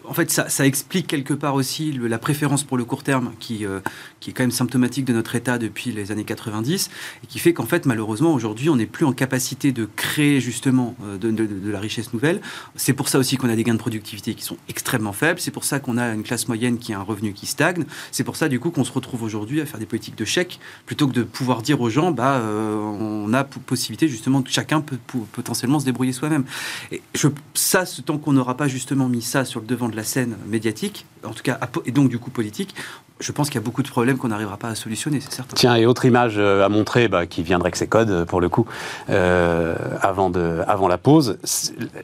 en 0.08 0.14
fait, 0.14 0.32
ça, 0.32 0.50
ça 0.50 0.66
explique 0.70 1.08
quelque 1.08 1.34
part 1.34 1.56
aussi 1.56 1.92
la 1.92 2.20
préférence 2.20 2.64
pour 2.64 2.78
le 2.78 2.86
court 2.86 3.04
terme 3.04 3.34
qui, 3.40 3.66
euh, 3.66 3.80
qui 4.20 4.30
est 4.30 4.34
quand 4.34 4.44
même 4.44 4.52
symptomatique 4.52 5.04
de 5.04 5.14
notre 5.14 5.36
État 5.36 5.58
depuis 5.58 5.92
les 5.92 6.12
années 6.12 6.24
90 6.24 6.90
et 7.24 7.28
qui 7.28 7.40
fait 7.40 7.54
qu'en 7.54 7.66
fait, 7.66 7.86
malheureusement, 7.86 8.34
aujourd'hui, 8.34 8.70
on 8.70 8.76
n'est 8.76 8.86
plus 8.86 9.06
en 9.06 9.12
capacité 9.12 9.72
de 9.72 9.90
créer 9.96 10.40
justement 10.40 10.96
euh, 11.04 11.18
de, 11.18 11.72
la 11.72 11.80
richesse 11.80 12.14
nouvelle. 12.14 12.40
C'est 12.76 12.94
pour 12.94 13.10
ça 13.10 13.20
aussi 13.20 13.38
qu'on 13.38 13.50
a 13.50 13.56
des 13.56 13.64
gains 13.64 13.74
de 13.74 13.80
productivité 13.80 14.36
qui 14.36 14.44
sont 14.44 14.58
extrêmement 14.70 15.12
faibles. 15.12 15.40
C'est 15.40 15.52
pour 15.52 15.64
ça 15.64 15.80
qu'on 15.80 15.98
a 15.98 16.14
une 16.14 16.24
classe 16.24 16.48
moyenne 16.48 16.78
qui 16.78 16.94
a 16.94 17.00
un 17.00 17.04
revenu 17.04 17.34
qui 17.34 17.48
stagne. 17.48 17.86
C'est 18.12 18.24
pour 18.24 18.36
ça, 18.36 18.48
du 18.48 18.60
coup, 18.60 18.70
qu'on 18.70 18.84
se 18.84 18.92
retrouve 18.92 19.24
aujourd'hui 19.24 19.60
à 19.62 19.66
faire 19.66 19.80
des 19.80 19.86
politiques 19.86 20.18
de 20.18 20.26
chèques 20.26 20.60
plutôt 20.86 21.08
que 21.08 21.14
de 21.14 21.24
pouvoir 21.24 21.62
dire 21.62 21.82
aux 21.82 21.90
gens, 21.90 22.12
bah, 22.12 22.38
euh, 22.38 22.76
on 22.76 23.34
a 23.34 23.44
possibilité 23.44 24.08
justement 24.08 24.42
que 24.42 24.52
chacun 24.52 24.82
peut, 24.82 24.98
potentiellement 25.32 25.80
se 25.80 25.86
débrouiller 25.86 26.14
soi-même. 26.14 26.46
Et 26.92 27.02
je, 27.16 27.28
ça, 27.56 27.86
ce 27.86 28.02
temps 28.02 28.18
qu'on 28.18 28.34
n'aura 28.34 28.56
pas 28.56 28.68
justement 28.68 29.10
mis 29.10 29.22
ça 29.22 29.46
sur 29.46 29.60
le 29.60 29.66
devant 29.66 29.90
de 29.90 29.96
la 29.96 30.04
scène 30.04 30.36
médiatique, 30.60 31.06
en 31.24 31.32
tout 31.32 31.42
cas, 31.42 31.58
et 31.86 31.92
donc 31.92 32.10
du 32.10 32.20
coup 32.20 32.32
politique, 32.32 32.76
je 33.22 33.32
pense 33.32 33.50
qu'il 33.50 33.56
y 33.56 33.64
a 33.64 33.66
beaucoup 33.66 33.82
de 33.82 33.88
problèmes 33.88 34.18
qu'on 34.18 34.28
n'arrivera 34.28 34.58
pas 34.58 34.68
à 34.68 34.76
solutionner, 34.76 35.22
c'est 35.22 35.32
certain. 35.32 35.56
Tiens, 35.56 35.76
et 35.76 35.86
autre 35.86 36.04
image 36.04 36.36
euh, 36.38 36.66
à 36.66 36.70
montrer, 36.70 37.08
bah, 37.08 37.26
qui 37.26 37.44
viendrait 37.44 37.72
que 37.72 37.78
c'est 37.78 37.88
code 37.88 38.10
euh, 38.10 38.26
pour 38.26 38.42
le 38.42 38.50
coup, 38.50 38.66
euh, 39.10 39.76
avant, 40.02 40.30
de, 40.30 40.62
avant 40.68 40.90
la 40.90 40.98
pause, 40.98 41.38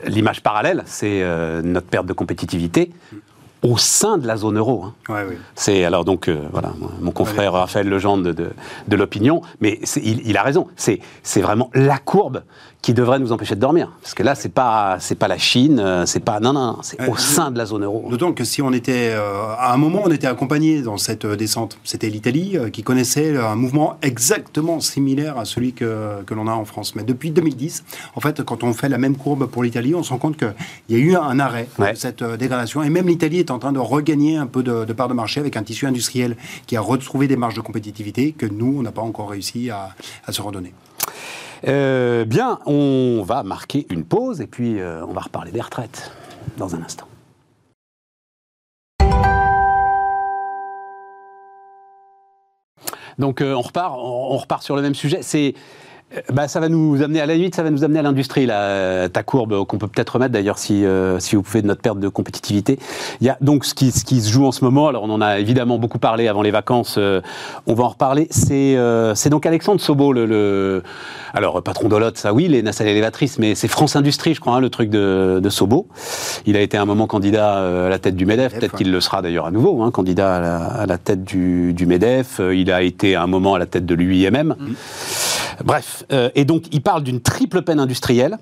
l'image 0.05 0.41
parallèle, 0.41 0.83
c'est 0.85 1.23
notre 1.63 1.87
perte 1.87 2.05
de 2.05 2.13
compétitivité 2.13 2.91
au 3.61 3.77
sein 3.77 4.17
de 4.17 4.27
la 4.27 4.37
zone 4.37 4.57
euro. 4.57 4.85
Hein. 5.09 5.25
C'est 5.55 5.83
alors 5.83 6.05
donc 6.05 6.29
voilà 6.51 6.71
mon 7.01 7.11
confrère 7.11 7.53
Raphaël 7.53 7.89
Legendre 7.89 8.23
de, 8.23 8.31
de, 8.31 8.49
de 8.87 8.95
l'opinion, 8.95 9.41
mais 9.59 9.79
il, 9.97 10.27
il, 10.27 10.37
a 10.37 10.43
raison. 10.43 10.67
C'est 10.75 10.99
c'est 11.23 11.41
vraiment 11.41 11.69
la 11.73 11.97
courbe 11.97 12.43
qui 12.85 12.93
devrait 12.93 13.17
nous 13.17 13.31
empêcher 13.31 13.55
de 13.55 13.59
dormir. 13.59 13.91
Parce 14.03 14.13
que 14.13 14.21
là, 14.21 14.35
c'est 14.35 14.53
pas, 14.53 14.97
c'est 14.99 15.15
pas 15.15 15.27
la 15.27 15.39
Chine, 15.39 15.79
euh, 15.79 16.05
c'est 16.05 16.19
pas, 16.19 16.39
non, 16.39 16.53
non, 16.53 16.77
c'est 16.83 17.09
au 17.09 17.17
sein 17.17 17.49
de 17.49 17.57
la 17.57 17.65
zone 17.65 17.83
euro. 17.83 18.05
D'autant 18.11 18.31
que 18.31 18.43
si 18.43 18.61
on 18.61 18.71
était, 18.73 19.09
euh, 19.15 19.55
à 19.57 19.73
un 19.73 19.77
moment, 19.77 20.03
on 20.05 20.11
était 20.11 20.27
accompagné 20.27 20.83
dans 20.83 20.97
cette 20.97 21.25
euh, 21.25 21.35
descente. 21.35 21.79
C'était 21.83 22.09
l'Italie 22.09 22.59
qui 22.71 22.83
connaissait 22.83 23.37
un 23.37 23.55
mouvement 23.55 23.97
exactement 24.03 24.79
similaire 24.81 25.39
à 25.39 25.45
celui 25.45 25.73
que, 25.73 26.21
que 26.27 26.35
l'on 26.35 26.45
a 26.45 26.51
en 26.51 26.63
France. 26.63 26.93
Mais 26.95 27.01
depuis 27.01 27.31
2010, 27.31 27.85
en 28.13 28.21
fait, 28.21 28.43
quand 28.43 28.63
on 28.63 28.71
fait 28.71 28.87
la 28.87 28.99
même 28.99 29.17
courbe 29.17 29.47
pour 29.47 29.63
l'Italie, 29.63 29.95
on 29.95 30.03
se 30.03 30.11
rend 30.11 30.19
compte 30.19 30.37
qu'il 30.37 30.53
y 30.89 30.93
a 30.93 30.99
eu 30.99 31.15
un 31.15 31.39
arrêt 31.39 31.67
de 31.79 31.95
cette 31.95 32.23
dégradation. 32.23 32.83
Et 32.83 32.91
même 32.91 33.07
l'Italie 33.07 33.39
est 33.39 33.49
en 33.49 33.57
train 33.57 33.73
de 33.73 33.79
regagner 33.79 34.37
un 34.37 34.45
peu 34.45 34.61
de, 34.61 34.93
part 34.93 35.07
de 35.07 35.15
marché 35.15 35.39
avec 35.39 35.57
un 35.57 35.63
tissu 35.63 35.87
industriel 35.87 36.37
qui 36.67 36.77
a 36.77 36.81
retrouvé 36.81 37.27
des 37.27 37.35
marges 37.35 37.55
de 37.55 37.61
compétitivité 37.61 38.33
que 38.33 38.45
nous, 38.45 38.75
on 38.77 38.83
n'a 38.83 38.91
pas 38.91 39.01
encore 39.01 39.31
réussi 39.31 39.71
à, 39.71 39.95
se 40.29 40.41
redonner. 40.43 40.71
Euh, 41.67 42.25
bien, 42.25 42.59
on 42.67 43.23
va 43.25 43.41
marquer 43.41 43.87
une 43.89 44.05
pause 44.05 44.39
et 44.39 44.45
puis 44.45 44.79
euh, 44.79 45.03
on 45.05 45.13
va 45.13 45.21
reparler 45.21 45.51
des 45.51 45.61
retraites 45.61 46.11
dans 46.57 46.75
un 46.75 46.83
instant. 46.83 47.07
Donc 53.17 53.41
euh, 53.41 53.53
on 53.53 53.61
repart, 53.61 53.97
on, 53.97 54.37
repart 54.37 54.61
sur 54.61 54.75
le 54.75 54.83
même 54.83 54.93
sujet. 54.93 55.23
C'est 55.23 55.55
bah, 56.31 56.47
ça 56.47 56.59
va 56.59 56.69
nous 56.69 57.01
amener 57.01 57.21
à 57.21 57.25
la 57.25 57.35
limite, 57.35 57.55
ça 57.55 57.63
va 57.63 57.69
nous 57.69 57.83
amener 57.83 57.99
à 57.99 58.01
l'industrie, 58.01 58.47
ta 58.47 59.23
courbe 59.23 59.65
qu'on 59.65 59.77
peut 59.77 59.87
peut-être 59.87 60.11
remettre 60.11 60.33
d'ailleurs 60.33 60.57
si, 60.57 60.85
euh, 60.85 61.19
si 61.19 61.35
vous 61.35 61.41
pouvez 61.41 61.61
de 61.61 61.67
notre 61.67 61.81
perte 61.81 61.99
de 61.99 62.07
compétitivité. 62.07 62.79
Il 63.21 63.27
y 63.27 63.29
a 63.29 63.37
donc 63.41 63.65
ce 63.65 63.73
qui, 63.73 63.91
ce 63.91 64.03
qui 64.03 64.21
se 64.21 64.31
joue 64.31 64.45
en 64.45 64.51
ce 64.51 64.63
moment, 64.63 64.87
alors 64.87 65.03
on 65.03 65.09
en 65.09 65.21
a 65.21 65.39
évidemment 65.39 65.77
beaucoup 65.77 65.99
parlé 65.99 66.27
avant 66.27 66.41
les 66.41 66.51
vacances, 66.51 66.97
on 66.97 67.73
va 67.73 67.83
en 67.83 67.89
reparler, 67.89 68.27
c'est 68.31 68.77
c'est 69.15 69.29
donc 69.29 69.45
Alexandre 69.45 69.81
Sobo, 69.81 70.13
le, 70.13 70.83
alors 71.33 71.61
patron 71.63 71.87
d'Olot, 71.87 72.11
ça 72.15 72.33
oui, 72.33 72.47
les 72.47 72.61
nacelles 72.61 72.87
élévatrices, 72.87 73.39
mais 73.39 73.55
c'est 73.55 73.67
France 73.67 73.95
Industrie, 73.95 74.33
je 74.33 74.39
crois, 74.39 74.55
hein, 74.55 74.59
le 74.59 74.69
truc 74.69 74.89
de, 74.89 75.39
de, 75.41 75.49
Sobo. 75.49 75.87
Il 76.45 76.57
a 76.57 76.61
été 76.61 76.77
un 76.77 76.85
moment 76.85 77.07
candidat 77.07 77.85
à 77.85 77.89
la 77.89 77.99
tête 77.99 78.15
du 78.15 78.25
MEDEF, 78.25 78.55
peut-être 78.55 78.75
qu'il 78.75 78.91
le 78.91 79.01
sera 79.01 79.21
d'ailleurs 79.21 79.45
à 79.45 79.51
nouveau, 79.51 79.81
hein, 79.83 79.91
candidat 79.91 80.35
à 80.35 80.85
la, 80.85 80.97
tête 80.97 81.23
du, 81.23 81.73
du, 81.73 81.85
MEDEF. 81.85 82.41
Il 82.53 82.71
a 82.71 82.81
été 82.81 83.15
un 83.15 83.27
moment 83.27 83.55
à 83.55 83.59
la 83.59 83.65
tête 83.65 83.85
de 83.85 83.95
l'UIMM. 83.95 84.55
Mmh. 84.57 84.73
Bref, 85.63 86.03
euh, 86.11 86.29
et 86.35 86.45
donc 86.45 86.65
il 86.71 86.81
parle 86.81 87.03
d'une 87.03 87.21
triple 87.21 87.61
peine 87.61 87.79
industrielle. 87.79 88.37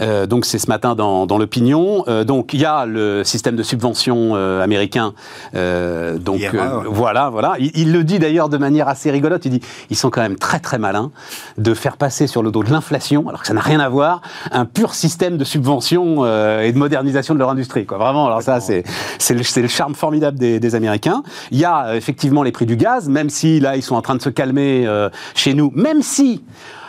Euh, 0.00 0.26
donc 0.26 0.44
c'est 0.44 0.58
ce 0.58 0.68
matin 0.68 0.94
dans, 0.94 1.38
l'opinion. 1.38 2.04
Euh, 2.08 2.24
donc 2.24 2.52
il 2.52 2.60
y 2.60 2.64
a 2.64 2.86
le 2.86 3.24
système 3.24 3.56
de 3.56 3.62
subvention 3.62 4.34
américain. 4.34 5.14
donc 5.54 6.40
voilà, 6.86 7.30
voilà. 7.30 7.56
Il, 7.58 7.92
le 7.92 8.04
dit 8.04 8.18
d'ailleurs 8.18 8.48
de 8.48 8.58
manière 8.58 8.88
assez 8.88 9.10
rigolote. 9.10 9.44
Il 9.44 9.50
dit 9.50 9.60
ils 9.90 9.96
sont 9.96 10.10
quand 10.10 10.20
même 10.20 10.36
très 10.36 10.60
très 10.60 10.78
malins 10.78 11.10
de 11.58 11.74
faire 11.74 11.96
passer 11.96 12.26
sur 12.26 12.42
le 12.42 12.50
dos 12.50 12.62
de 12.62 12.70
l'inflation, 12.70 13.28
alors 13.28 13.40
que 13.40 13.46
ça 13.46 13.54
n'a 13.54 13.60
rien 13.60 13.80
à 13.80 13.88
voir, 13.88 14.20
un 14.50 14.64
pur 14.64 14.94
système 14.94 15.36
de 15.36 15.44
subvention 15.44 16.24
et 16.60 16.72
de 16.72 16.78
modernisation 16.78 17.34
de 17.34 17.38
leur 17.38 17.50
industrie. 17.50 17.86
Quoi. 17.86 17.98
Vraiment. 17.98 18.26
Alors 18.26 18.42
ça 18.42 18.60
c'est 18.60 18.84
c'est 19.18 19.34
le, 19.34 19.68
charme 19.68 19.94
formidable 19.94 20.38
des, 20.38 20.60
des, 20.60 20.74
Américains. 20.74 21.22
Il 21.50 21.58
y 21.58 21.64
a 21.64 21.96
effectivement 21.96 22.42
les 22.42 22.52
prix 22.52 22.66
du 22.66 22.76
gaz, 22.76 23.08
même 23.08 23.30
si 23.30 23.60
là 23.60 23.76
ils 23.76 23.82
sont 23.82 23.96
en 23.96 24.02
train 24.02 24.14
de 24.14 24.22
se 24.22 24.30
calmer 24.30 24.86
chez 25.34 25.54
nous, 25.54 25.72
même 25.74 26.02
si 26.02 26.42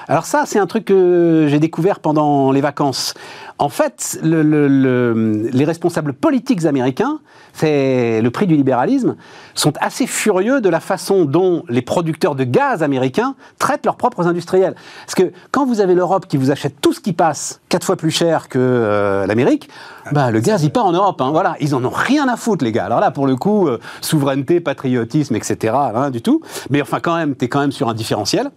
alors 0.09 0.25
ça, 0.25 0.43
c'est 0.45 0.57
un 0.57 0.67
truc 0.67 0.85
que 0.85 1.47
j'ai 1.49 1.59
découvert 1.59 1.99
pendant 1.99 2.51
les 2.53 2.61
vacances. 2.61 3.13
En 3.59 3.67
fait, 3.67 4.17
les 4.23 5.65
responsables 5.65 6.13
politiques 6.13 6.65
américains, 6.65 7.19
c'est 7.51 8.21
le 8.21 8.31
prix 8.31 8.47
du 8.47 8.55
libéralisme, 8.55 9.17
sont 9.53 9.73
assez 9.81 10.07
furieux 10.07 10.61
de 10.61 10.69
la 10.69 10.79
façon 10.79 11.25
dont 11.25 11.63
les 11.67 11.81
producteurs 11.81 12.35
de 12.35 12.45
gaz 12.45 12.83
américains 12.83 13.35
traitent 13.59 13.85
leurs 13.85 13.97
propres 13.97 14.27
industriels. 14.27 14.75
Parce 15.05 15.15
que 15.15 15.33
quand 15.51 15.65
vous 15.65 15.81
avez 15.81 15.93
l'Europe 15.93 16.27
qui 16.27 16.37
vous 16.37 16.51
achète 16.51 16.79
tout 16.79 16.93
ce 16.93 17.01
qui 17.01 17.11
passe 17.11 17.59
quatre 17.67 17.85
fois 17.85 17.97
plus 17.97 18.11
cher 18.11 18.47
que 18.47 18.59
euh, 18.59 19.27
l'Amérique, 19.27 19.69
bah, 20.13 20.31
le 20.31 20.39
gaz, 20.39 20.63
il 20.63 20.71
part 20.71 20.85
en 20.85 20.93
Europe. 20.93 21.19
Hein. 21.21 21.31
voilà, 21.31 21.55
ils 21.59 21.75
en 21.75 21.83
ont 21.83 21.91
rien 21.93 22.29
à 22.29 22.37
foutre, 22.37 22.63
les 22.63 22.71
gars. 22.71 22.85
Alors 22.85 23.01
là, 23.01 23.11
pour 23.11 23.27
le 23.27 23.35
coup, 23.35 23.67
euh, 23.67 23.79
souveraineté, 23.99 24.61
patriotisme, 24.61 25.35
etc., 25.35 25.73
rien 25.93 26.11
du 26.11 26.21
tout. 26.21 26.41
Mais 26.69 26.81
enfin, 26.81 27.01
quand 27.01 27.17
même, 27.17 27.35
t'es 27.35 27.49
quand 27.49 27.59
même 27.59 27.73
sur 27.73 27.89
un 27.89 27.93
différentiel. 27.93 28.51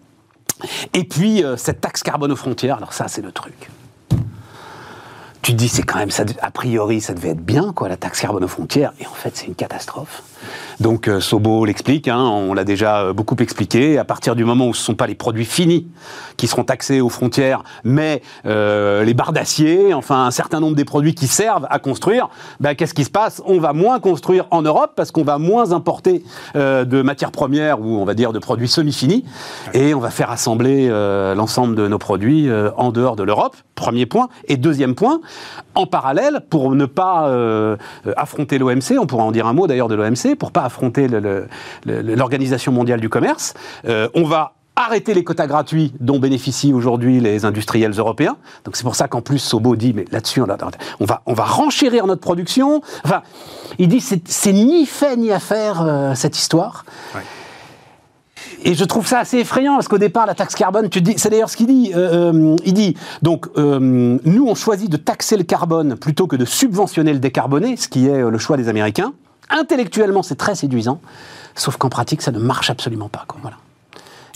Et 0.95 1.05
puis, 1.05 1.45
euh, 1.45 1.57
cette 1.57 1.81
taxe 1.81 2.03
carbone 2.03 2.33
aux 2.33 2.37
frontières, 2.37 2.77
alors 2.77 2.93
ça, 2.93 3.09
c'est 3.09 3.23
le 3.23 3.33
truc. 3.33 3.71
Tu 5.43 5.53
te 5.53 5.57
dis, 5.57 5.69
c'est 5.69 5.83
quand 5.83 5.99
même, 5.99 6.11
ça, 6.11 6.25
a 6.43 6.51
priori, 6.51 7.01
ça 7.01 7.15
devait 7.15 7.31
être 7.31 7.45
bien, 7.45 7.73
quoi, 7.73 7.89
la 7.89 7.97
taxe 7.97 8.21
carbone 8.21 8.45
aux 8.45 8.49
frontières, 8.49 8.93
et 9.01 9.07
en 9.07 9.15
fait, 9.15 9.37
c'est 9.37 9.47
une 9.47 9.55
catastrophe. 9.55 10.23
Donc 10.81 11.09
euh, 11.09 11.21
Sobo 11.21 11.67
l'explique, 11.67 12.09
hein, 12.09 12.21
on 12.21 12.55
l'a 12.55 12.65
déjà 12.65 13.03
euh, 13.03 13.13
beaucoup 13.13 13.37
expliqué, 13.41 13.99
à 13.99 14.05
partir 14.05 14.35
du 14.35 14.45
moment 14.45 14.67
où 14.67 14.75
ce 14.75 14.81
ne 14.81 14.85
sont 14.85 14.95
pas 14.95 15.07
les 15.07 15.15
produits 15.15 15.45
finis 15.45 15.87
qui 16.39 16.47
seront 16.47 16.65
taxés 16.65 17.03
aux 17.03 17.11
frontières, 17.11 17.63
mais 17.85 18.23
euh, 18.47 19.05
les 19.05 19.13
barres 19.13 19.33
d'acier, 19.33 19.93
enfin 19.93 20.25
un 20.25 20.31
certain 20.31 20.59
nombre 20.59 20.77
des 20.77 20.87
produits 20.87 21.15
qui 21.15 21.27
servent 21.27 21.67
à 21.69 21.79
construire, 21.79 22.31
ben, 22.61 22.75
qu'est-ce 22.75 22.95
qui 22.95 23.05
se 23.05 23.11
passe? 23.11 23.43
On 23.45 23.59
va 23.59 23.75
moins 23.75 24.01
construire 24.01 24.47
en 24.51 24.63
Europe 24.63 24.93
parce 24.97 25.11
qu'on 25.11 25.23
va 25.23 25.37
moins 25.37 25.73
importer 25.73 26.25
de 26.55 27.03
matières 27.03 27.31
premières 27.31 27.81
ou 27.81 27.99
on 27.99 28.05
va 28.05 28.15
dire 28.15 28.33
de 28.33 28.39
produits 28.39 28.69
semi-finis, 28.69 29.25
et 29.75 29.93
on 29.93 30.01
va 30.01 30.11
faire 30.11 30.31
assembler 30.31 30.89
l'ensemble 31.37 31.75
de 31.77 31.87
nos 31.89 31.99
produits 31.99 32.49
en 32.77 32.91
dehors 32.91 33.17
de 33.17 33.23
l'Europe, 33.23 33.57
premier 33.75 34.07
point. 34.07 34.29
Et 34.49 34.57
deuxième 34.57 34.95
point, 34.95 35.21
en 35.75 35.87
parallèle, 35.87 36.41
pour 36.49 36.75
ne 36.75 36.87
pas 36.87 37.31
affronter 38.17 38.59
l'OMC, 38.59 38.99
on 38.99 39.07
pourra 39.07 39.25
en 39.25 39.33
dire 39.33 39.47
un 39.47 39.53
mot 39.53 39.67
d'ailleurs 39.67 39.89
de 39.89 39.95
l'OMC, 39.95 40.30
pour 40.37 40.53
pas 40.53 40.63
affronter 40.63 41.09
l'Organisation 41.87 42.73
mondiale 42.73 43.01
du 43.01 43.09
commerce. 43.09 43.55
Euh, 43.87 44.09
on 44.15 44.25
va 44.25 44.55
arrêter 44.77 45.13
les 45.13 45.25
quotas 45.25 45.47
gratuits 45.47 45.93
dont 46.01 46.19
bénéficient 46.19 46.73
aujourd'hui 46.73 47.21
les 47.21 47.45
industriels 47.45 47.93
européens. 47.93 48.37
Donc 48.65 48.77
c'est 48.77 48.85
pour 48.85 48.95
ça 48.95 49.09
qu'en 49.09 49.21
plus 49.21 49.39
Sobo 49.39 49.77
dit, 49.77 49.93
mais 49.95 50.07
là-dessus, 50.11 50.41
on, 50.41 51.05
va, 51.05 51.23
on 51.27 51.35
va 51.35 51.45
renchérir 51.45 52.07
notre 52.07 52.21
production. 52.21 52.81
Enfin, 53.05 53.23
il 53.79 53.89
dit, 53.89 54.01
c'est 54.01 54.53
ni 54.53 54.87
fait 54.87 55.17
ni 55.17 55.33
à 55.33 55.41
faire 55.41 55.83
euh, 55.83 56.15
cette 56.15 56.39
histoire. 56.39 56.85
Et 58.63 58.75
je 58.75 58.85
trouve 58.85 59.07
ça 59.07 59.19
assez 59.19 59.39
effrayant 59.39 59.75
parce 59.75 59.89
qu'au 59.89 59.99
départ, 59.99 60.27
la 60.27 60.35
taxe 60.35 60.55
carbone, 60.55 60.89
tu 60.89 61.03
dis, 61.03 61.15
c'est 61.17 61.31
d'ailleurs 61.31 61.51
ce 61.51 61.57
qu'il 61.57 61.67
dit. 61.67 61.93
Euh, 61.95 62.57
il 62.65 62.73
dit 62.73 62.97
donc 63.23 63.49
nous 63.57 64.47
on 64.49 64.55
choisit 64.55 64.91
de 64.91 64.97
taxer 64.97 65.37
le 65.37 65.45
carbone 65.45 65.97
plutôt 65.97 66.27
que 66.27 66.37
de 66.37 66.45
subventionner 66.45 67.13
le 67.13 67.19
décarboné, 67.19 67.77
ce 67.77 67.89
qui 67.89 68.07
est 68.07 68.21
le 68.23 68.39
choix 68.39 68.57
des 68.57 68.69
Américains. 68.69 69.13
Intellectuellement, 69.51 70.23
c'est 70.23 70.37
très 70.37 70.55
séduisant, 70.55 71.01
sauf 71.55 71.77
qu'en 71.77 71.89
pratique, 71.89 72.23
ça 72.23 72.33
ne 72.33 72.39
marche 72.39 72.71
absolument 72.71 73.09
pas. 73.09 73.25
Quoi. 73.27 73.39
Voilà. 73.43 73.57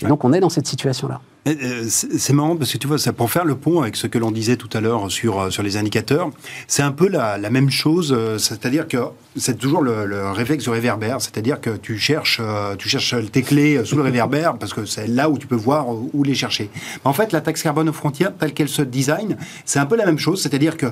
Et 0.03 0.07
donc, 0.07 0.25
on 0.25 0.33
est 0.33 0.41
dans 0.41 0.49
cette 0.49 0.67
situation-là. 0.67 1.21
Euh, 1.47 1.85
c'est 1.89 2.33
marrant 2.33 2.57
parce 2.57 2.73
que 2.73 2.79
tu 2.79 2.87
vois, 2.87 2.99
ça 2.99 3.13
pour 3.13 3.31
faire 3.31 3.45
le 3.45 3.55
pont 3.55 3.83
avec 3.83 3.97
ce 3.97 4.07
que 4.07 4.19
l'on 4.19 4.31
disait 4.31 4.57
tout 4.57 4.71
à 4.73 4.81
l'heure 4.81 5.11
sur, 5.11 5.41
euh, 5.41 5.51
sur 5.51 5.63
les 5.63 5.77
indicateurs, 5.77 6.31
c'est 6.69 6.83
un 6.83 6.93
peu 6.93 7.07
la, 7.07 7.37
la 7.37 7.51
même 7.51 7.71
chose, 7.71 8.15
euh, 8.17 8.39
c'est-à-dire 8.39 8.89
que 8.89 8.97
c'est 9.37 9.59
toujours 9.59 9.83
le, 9.83 10.07
le, 10.07 10.31
réflexe 10.31 10.69
réverbère, 10.69 11.21
c'est-à-dire 11.21 11.61
que 11.61 11.71
tu 11.71 11.99
cherches, 11.99 12.41
tu 12.79 12.89
cherches 12.89 13.15
tes 13.33 13.43
clés 13.43 13.85
sous 13.85 13.97
le 13.97 14.03
réverbère 14.03 14.57
parce 14.59 14.73
que 14.73 14.85
c'est 14.85 15.07
là 15.07 15.29
où 15.29 15.39
tu 15.39 15.47
peux 15.47 15.57
voir 15.57 15.87
où 15.89 16.23
les 16.23 16.35
chercher. 16.35 16.71
en 17.05 17.13
fait, 17.13 17.33
la 17.33 17.41
taxe 17.41 17.63
carbone 17.63 17.89
aux 17.89 17.93
frontières, 17.93 18.33
telle 18.37 18.53
qu'elle 18.53 18.69
se 18.69 18.83
design, 18.83 19.37
c'est 19.65 19.79
un 19.79 19.87
peu 19.87 19.97
la 19.97 20.07
même 20.07 20.19
chose, 20.19 20.43
c'est-à-dire 20.43 20.77
que 20.77 20.87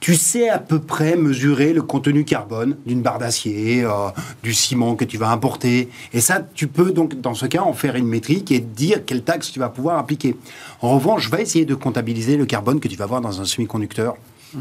tu 0.00 0.14
sais 0.14 0.48
à 0.48 0.58
peu 0.58 0.78
près 0.78 1.16
mesurer 1.16 1.72
le 1.72 1.82
contenu 1.82 2.24
carbone 2.24 2.76
d'une 2.86 3.02
barre 3.02 3.18
d'acier, 3.18 3.86
du 4.42 4.54
ciment 4.54 4.94
que 4.94 5.04
tu 5.04 5.18
vas 5.18 5.30
importer, 5.30 5.88
et 6.12 6.20
ça, 6.20 6.40
tu 6.54 6.66
peux 6.66 6.92
donc 6.92 7.20
dans 7.20 7.34
ce 7.34 7.46
cas 7.46 7.62
en 7.62 7.72
faire 7.72 7.96
une 7.96 8.06
métrique 8.06 8.52
et 8.52 8.60
dire 8.60 9.04
quelle 9.04 9.22
taxe 9.22 9.50
tu 9.50 9.58
vas 9.58 9.68
pouvoir 9.68 9.98
appliquer. 9.98 10.36
En 10.80 10.94
revanche, 10.94 11.24
je 11.24 11.30
vais 11.30 11.42
essayer 11.42 11.64
de 11.64 11.74
comptabiliser 11.74 12.36
le 12.36 12.46
carbone 12.46 12.80
que 12.80 12.88
tu 12.88 12.96
vas 12.96 13.04
avoir 13.04 13.20
dans 13.20 13.40
un 13.40 13.44
semi-conducteur 13.44 14.16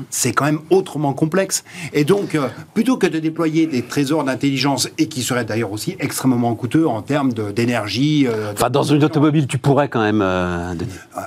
c'est 0.10 0.34
quand 0.34 0.45
même 0.45 0.60
autrement 0.69 1.13
complexe. 1.13 1.63
Et 1.93 2.04
donc, 2.04 2.36
euh, 2.36 2.47
plutôt 2.73 2.97
que 2.97 3.08
de 3.08 3.19
déployer 3.19 3.67
des 3.67 3.82
trésors 3.82 4.23
d'intelligence, 4.23 4.89
et 4.97 5.08
qui 5.08 5.21
seraient 5.21 5.45
d'ailleurs 5.45 5.71
aussi 5.71 5.95
extrêmement 6.00 6.54
coûteux 6.56 6.88
en 6.88 7.02
termes 7.02 7.34
d'énergie... 7.34 8.28
Euh, 8.28 8.54
enfin, 8.54 8.69
dans 8.69 8.84
une 8.84 9.04
automobile, 9.04 9.47
tu 9.47 9.58
pourrais 9.58 9.89
quand 9.89 10.02
même... 10.02 10.21
Euh, 10.21 10.73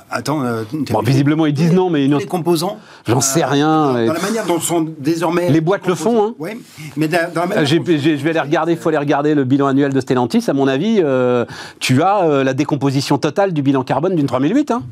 attends... 0.09 0.43
bon, 0.91 1.01
visiblement, 1.01 1.45
ils 1.45 1.53
disent 1.53 1.73
non, 1.73 1.89
mais... 1.89 2.05
Une 2.05 2.13
autre... 2.13 2.23
Les 2.23 2.29
composants 2.29 2.77
J'en 3.07 3.21
sais 3.21 3.43
rien. 3.43 3.93
Dans, 4.05 4.13
la 4.13 4.21
manière 4.21 4.45
dont 4.45 4.59
sont 4.59 4.87
désormais... 4.99 5.49
Les 5.49 5.61
boîtes 5.61 5.87
le 5.87 5.95
font, 5.95 6.23
hein. 6.23 6.33
Oui, 6.39 6.51
mais 6.97 7.07
dans, 7.07 7.19
la 7.35 7.45
manière 7.45 7.65
Je 7.65 7.77
vais 7.77 8.29
aller 8.29 8.39
regarder, 8.39 8.73
il 8.73 8.77
faut 8.77 8.89
aller 8.89 8.97
regarder 8.97 9.35
le 9.35 9.43
bilan 9.43 9.67
annuel 9.67 9.93
de 9.93 9.99
Stellantis, 9.99 10.45
à 10.47 10.53
mon 10.53 10.67
avis, 10.67 11.01
tu 11.79 12.01
as 12.03 12.43
la 12.43 12.53
décomposition 12.53 13.17
totale 13.17 13.53
du 13.53 13.61
bilan 13.61 13.83
carbone 13.83 14.15
d'une 14.15 14.27
3008, 14.27 14.71
hein 14.71 14.83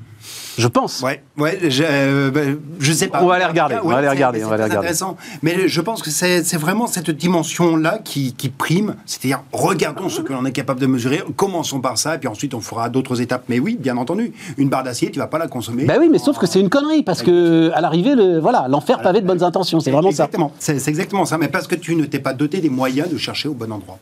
je 0.59 0.67
pense. 0.67 1.01
Ouais, 1.01 1.23
ouais, 1.37 1.57
je, 1.69 1.83
euh, 1.87 2.31
bah, 2.31 2.41
je 2.79 2.91
sais 2.91 3.07
pas. 3.07 3.23
On 3.23 3.27
va 3.27 3.35
aller 3.35 3.45
regarder. 3.45 3.77
on 3.81 3.87
va 3.87 3.97
regarder. 3.97 4.43
On 4.43 4.49
va 4.49 4.55
regarder. 4.55 4.75
intéressant. 4.75 5.15
Mais 5.41 5.69
je 5.69 5.81
pense 5.81 6.01
que 6.01 6.09
c'est 6.11 6.57
vraiment 6.57 6.85
cette 6.85 7.09
dimension-là 7.09 7.99
qui, 8.03 8.33
qui, 8.33 8.49
prime. 8.49 8.95
C'est-à-dire, 9.05 9.41
regardons 9.53 10.09
ce 10.09 10.21
que 10.21 10.33
l'on 10.33 10.43
est 10.45 10.51
capable 10.51 10.81
de 10.81 10.85
mesurer. 10.85 11.23
Commençons 11.37 11.79
par 11.79 11.97
ça, 11.97 12.15
et 12.15 12.17
puis 12.17 12.27
ensuite 12.27 12.53
on 12.53 12.59
fera 12.59 12.89
d'autres 12.89 13.21
étapes. 13.21 13.43
Mais 13.47 13.59
oui, 13.59 13.77
bien 13.79 13.95
entendu, 13.95 14.33
une 14.57 14.67
barre 14.67 14.83
d'acier, 14.83 15.11
tu 15.11 15.19
vas 15.19 15.27
pas 15.27 15.37
la 15.37 15.47
consommer. 15.47 15.85
Ben 15.85 15.97
oui, 15.97 16.09
mais 16.11 16.19
sauf 16.19 16.37
que 16.37 16.45
c'est 16.45 16.59
une 16.59 16.69
connerie 16.69 17.03
parce 17.03 17.23
que 17.23 17.71
à 17.73 17.79
l'arrivée, 17.79 18.15
le, 18.15 18.39
voilà, 18.39 18.67
l'enfer 18.67 19.01
pavé 19.01 19.21
de 19.21 19.27
bonnes 19.27 19.43
intentions. 19.43 19.79
C'est 19.79 19.91
vraiment 19.91 20.11
ça. 20.11 20.25
Exactement. 20.25 20.51
C'est 20.59 20.87
exactement 20.87 21.25
ça. 21.25 21.37
Mais 21.37 21.47
parce 21.47 21.67
que 21.67 21.75
tu 21.75 21.95
ne 21.95 22.03
t'es 22.05 22.19
pas 22.19 22.33
doté 22.33 22.59
des 22.59 22.69
moyens 22.69 23.09
de 23.09 23.17
chercher 23.17 23.47
au 23.47 23.53
bon 23.53 23.71
endroit 23.71 23.97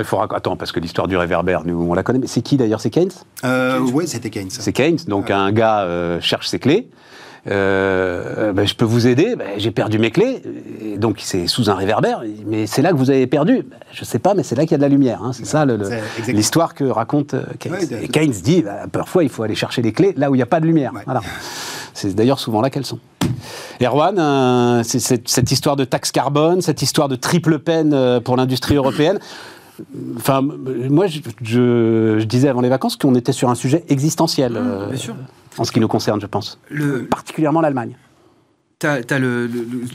il 0.00 0.04
faudra... 0.04 0.26
Attends, 0.34 0.56
parce 0.56 0.72
que 0.72 0.80
l'histoire 0.80 1.08
du 1.08 1.16
réverbère, 1.16 1.62
nous, 1.64 1.86
on 1.88 1.94
la 1.94 2.02
connaît. 2.02 2.18
Mais 2.18 2.26
c'est 2.26 2.42
qui 2.42 2.56
d'ailleurs? 2.56 2.80
C'est 2.80 2.90
Keynes? 2.90 3.12
Euh, 3.44 3.78
Oui, 3.92 4.06
c'était 4.06 4.30
Keynes. 4.30 4.50
C'est 4.50 4.72
Keynes. 4.72 4.98
Donc 5.06 5.30
un 5.30 5.52
gars 5.52 5.82
euh, 5.82 6.20
cherche 6.20 6.48
ses 6.48 6.58
clés. 6.58 6.88
Euh, 7.48 8.52
ben, 8.52 8.64
je 8.64 8.76
peux 8.76 8.84
vous 8.84 9.08
aider, 9.08 9.34
ben, 9.34 9.48
j'ai 9.56 9.72
perdu 9.72 9.98
mes 9.98 10.12
clés, 10.12 10.42
donc 10.96 11.16
c'est 11.18 11.48
sous 11.48 11.70
un 11.70 11.74
réverbère, 11.74 12.22
mais 12.46 12.68
c'est 12.68 12.82
là 12.82 12.92
que 12.92 12.96
vous 12.96 13.10
avez 13.10 13.26
perdu. 13.26 13.64
Ben, 13.68 13.78
je 13.92 14.04
sais 14.04 14.20
pas, 14.20 14.34
mais 14.34 14.44
c'est 14.44 14.54
là 14.54 14.62
qu'il 14.62 14.70
y 14.70 14.74
a 14.74 14.78
de 14.78 14.82
la 14.82 14.88
lumière. 14.88 15.24
Hein. 15.24 15.32
c'est 15.32 15.44
ça 15.44 15.66
l'histoire 16.28 16.72
que 16.72 16.84
raconte 16.84 17.34
Keynes. 17.58 17.74
Et 18.00 18.06
Keynes 18.06 18.30
dit, 18.30 18.64
parfois 18.92 19.24
il 19.24 19.28
faut 19.28 19.42
aller 19.42 19.56
chercher 19.56 19.82
les 19.82 19.92
clés 19.92 20.14
là 20.16 20.30
où 20.30 20.36
il 20.36 20.38
n'y 20.38 20.42
a 20.42 20.46
pas 20.46 20.60
de 20.60 20.66
lumière. 20.66 20.92
Voilà. 21.04 21.20
C'est 21.94 22.14
d'ailleurs 22.14 22.38
souvent 22.38 22.60
là 22.60 22.70
qu'elles 22.70 22.86
sont. 22.86 23.00
Erwan, 23.82 24.84
cette 24.84 25.50
histoire 25.50 25.74
de 25.74 25.84
taxe 25.84 26.12
carbone, 26.12 26.62
cette 26.62 26.80
histoire 26.80 27.08
de 27.08 27.16
triple 27.16 27.58
peine 27.58 28.20
pour 28.20 28.36
l'industrie 28.36 28.76
européenne, 28.76 29.18
Enfin, 30.16 30.42
moi, 30.42 31.06
je, 31.06 32.22
disais 32.24 32.48
avant 32.48 32.60
les 32.60 32.68
vacances 32.68 32.96
qu'on 32.96 33.14
était 33.14 33.32
sur 33.32 33.50
un 33.50 33.54
sujet 33.54 33.84
existentiel. 33.88 34.52
Mmh, 34.52 35.12
en 35.58 35.64
ce 35.64 35.72
qui 35.72 35.80
nous 35.80 35.88
concerne, 35.88 36.20
je 36.20 36.26
pense. 36.26 36.58
Particulièrement 37.10 37.60
l'Allemagne. 37.60 37.96
Tu 38.82 38.88
as, 38.88 39.18
le, 39.20 39.48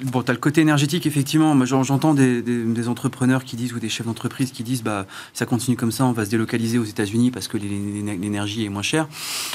bon, 0.06 0.22
as 0.26 0.32
le 0.32 0.38
côté 0.38 0.62
énergétique, 0.62 1.06
effectivement. 1.06 1.66
J'entends 1.66 2.14
des, 2.14 2.42
des, 2.42 2.88
entrepreneurs 2.88 3.44
qui 3.44 3.58
disent, 3.58 3.74
ou 3.74 3.80
des 3.80 3.90
chefs 3.90 4.06
d'entreprise 4.06 4.54
qui 4.54 4.64
disent, 4.64 4.82
bah, 4.82 5.06
ça 5.34 5.46
continue 5.46 5.76
comme 5.76 5.92
ça, 5.92 6.06
on 6.06 6.14
va 6.14 6.24
se 6.24 6.30
délocaliser 6.30 6.78
aux 6.78 6.86
États-Unis 6.86 7.30
parce 7.30 7.50
que 7.50 7.58
l'énergie 7.58 8.64
est 8.64 8.70
moins 8.70 8.82
chère. 8.82 9.10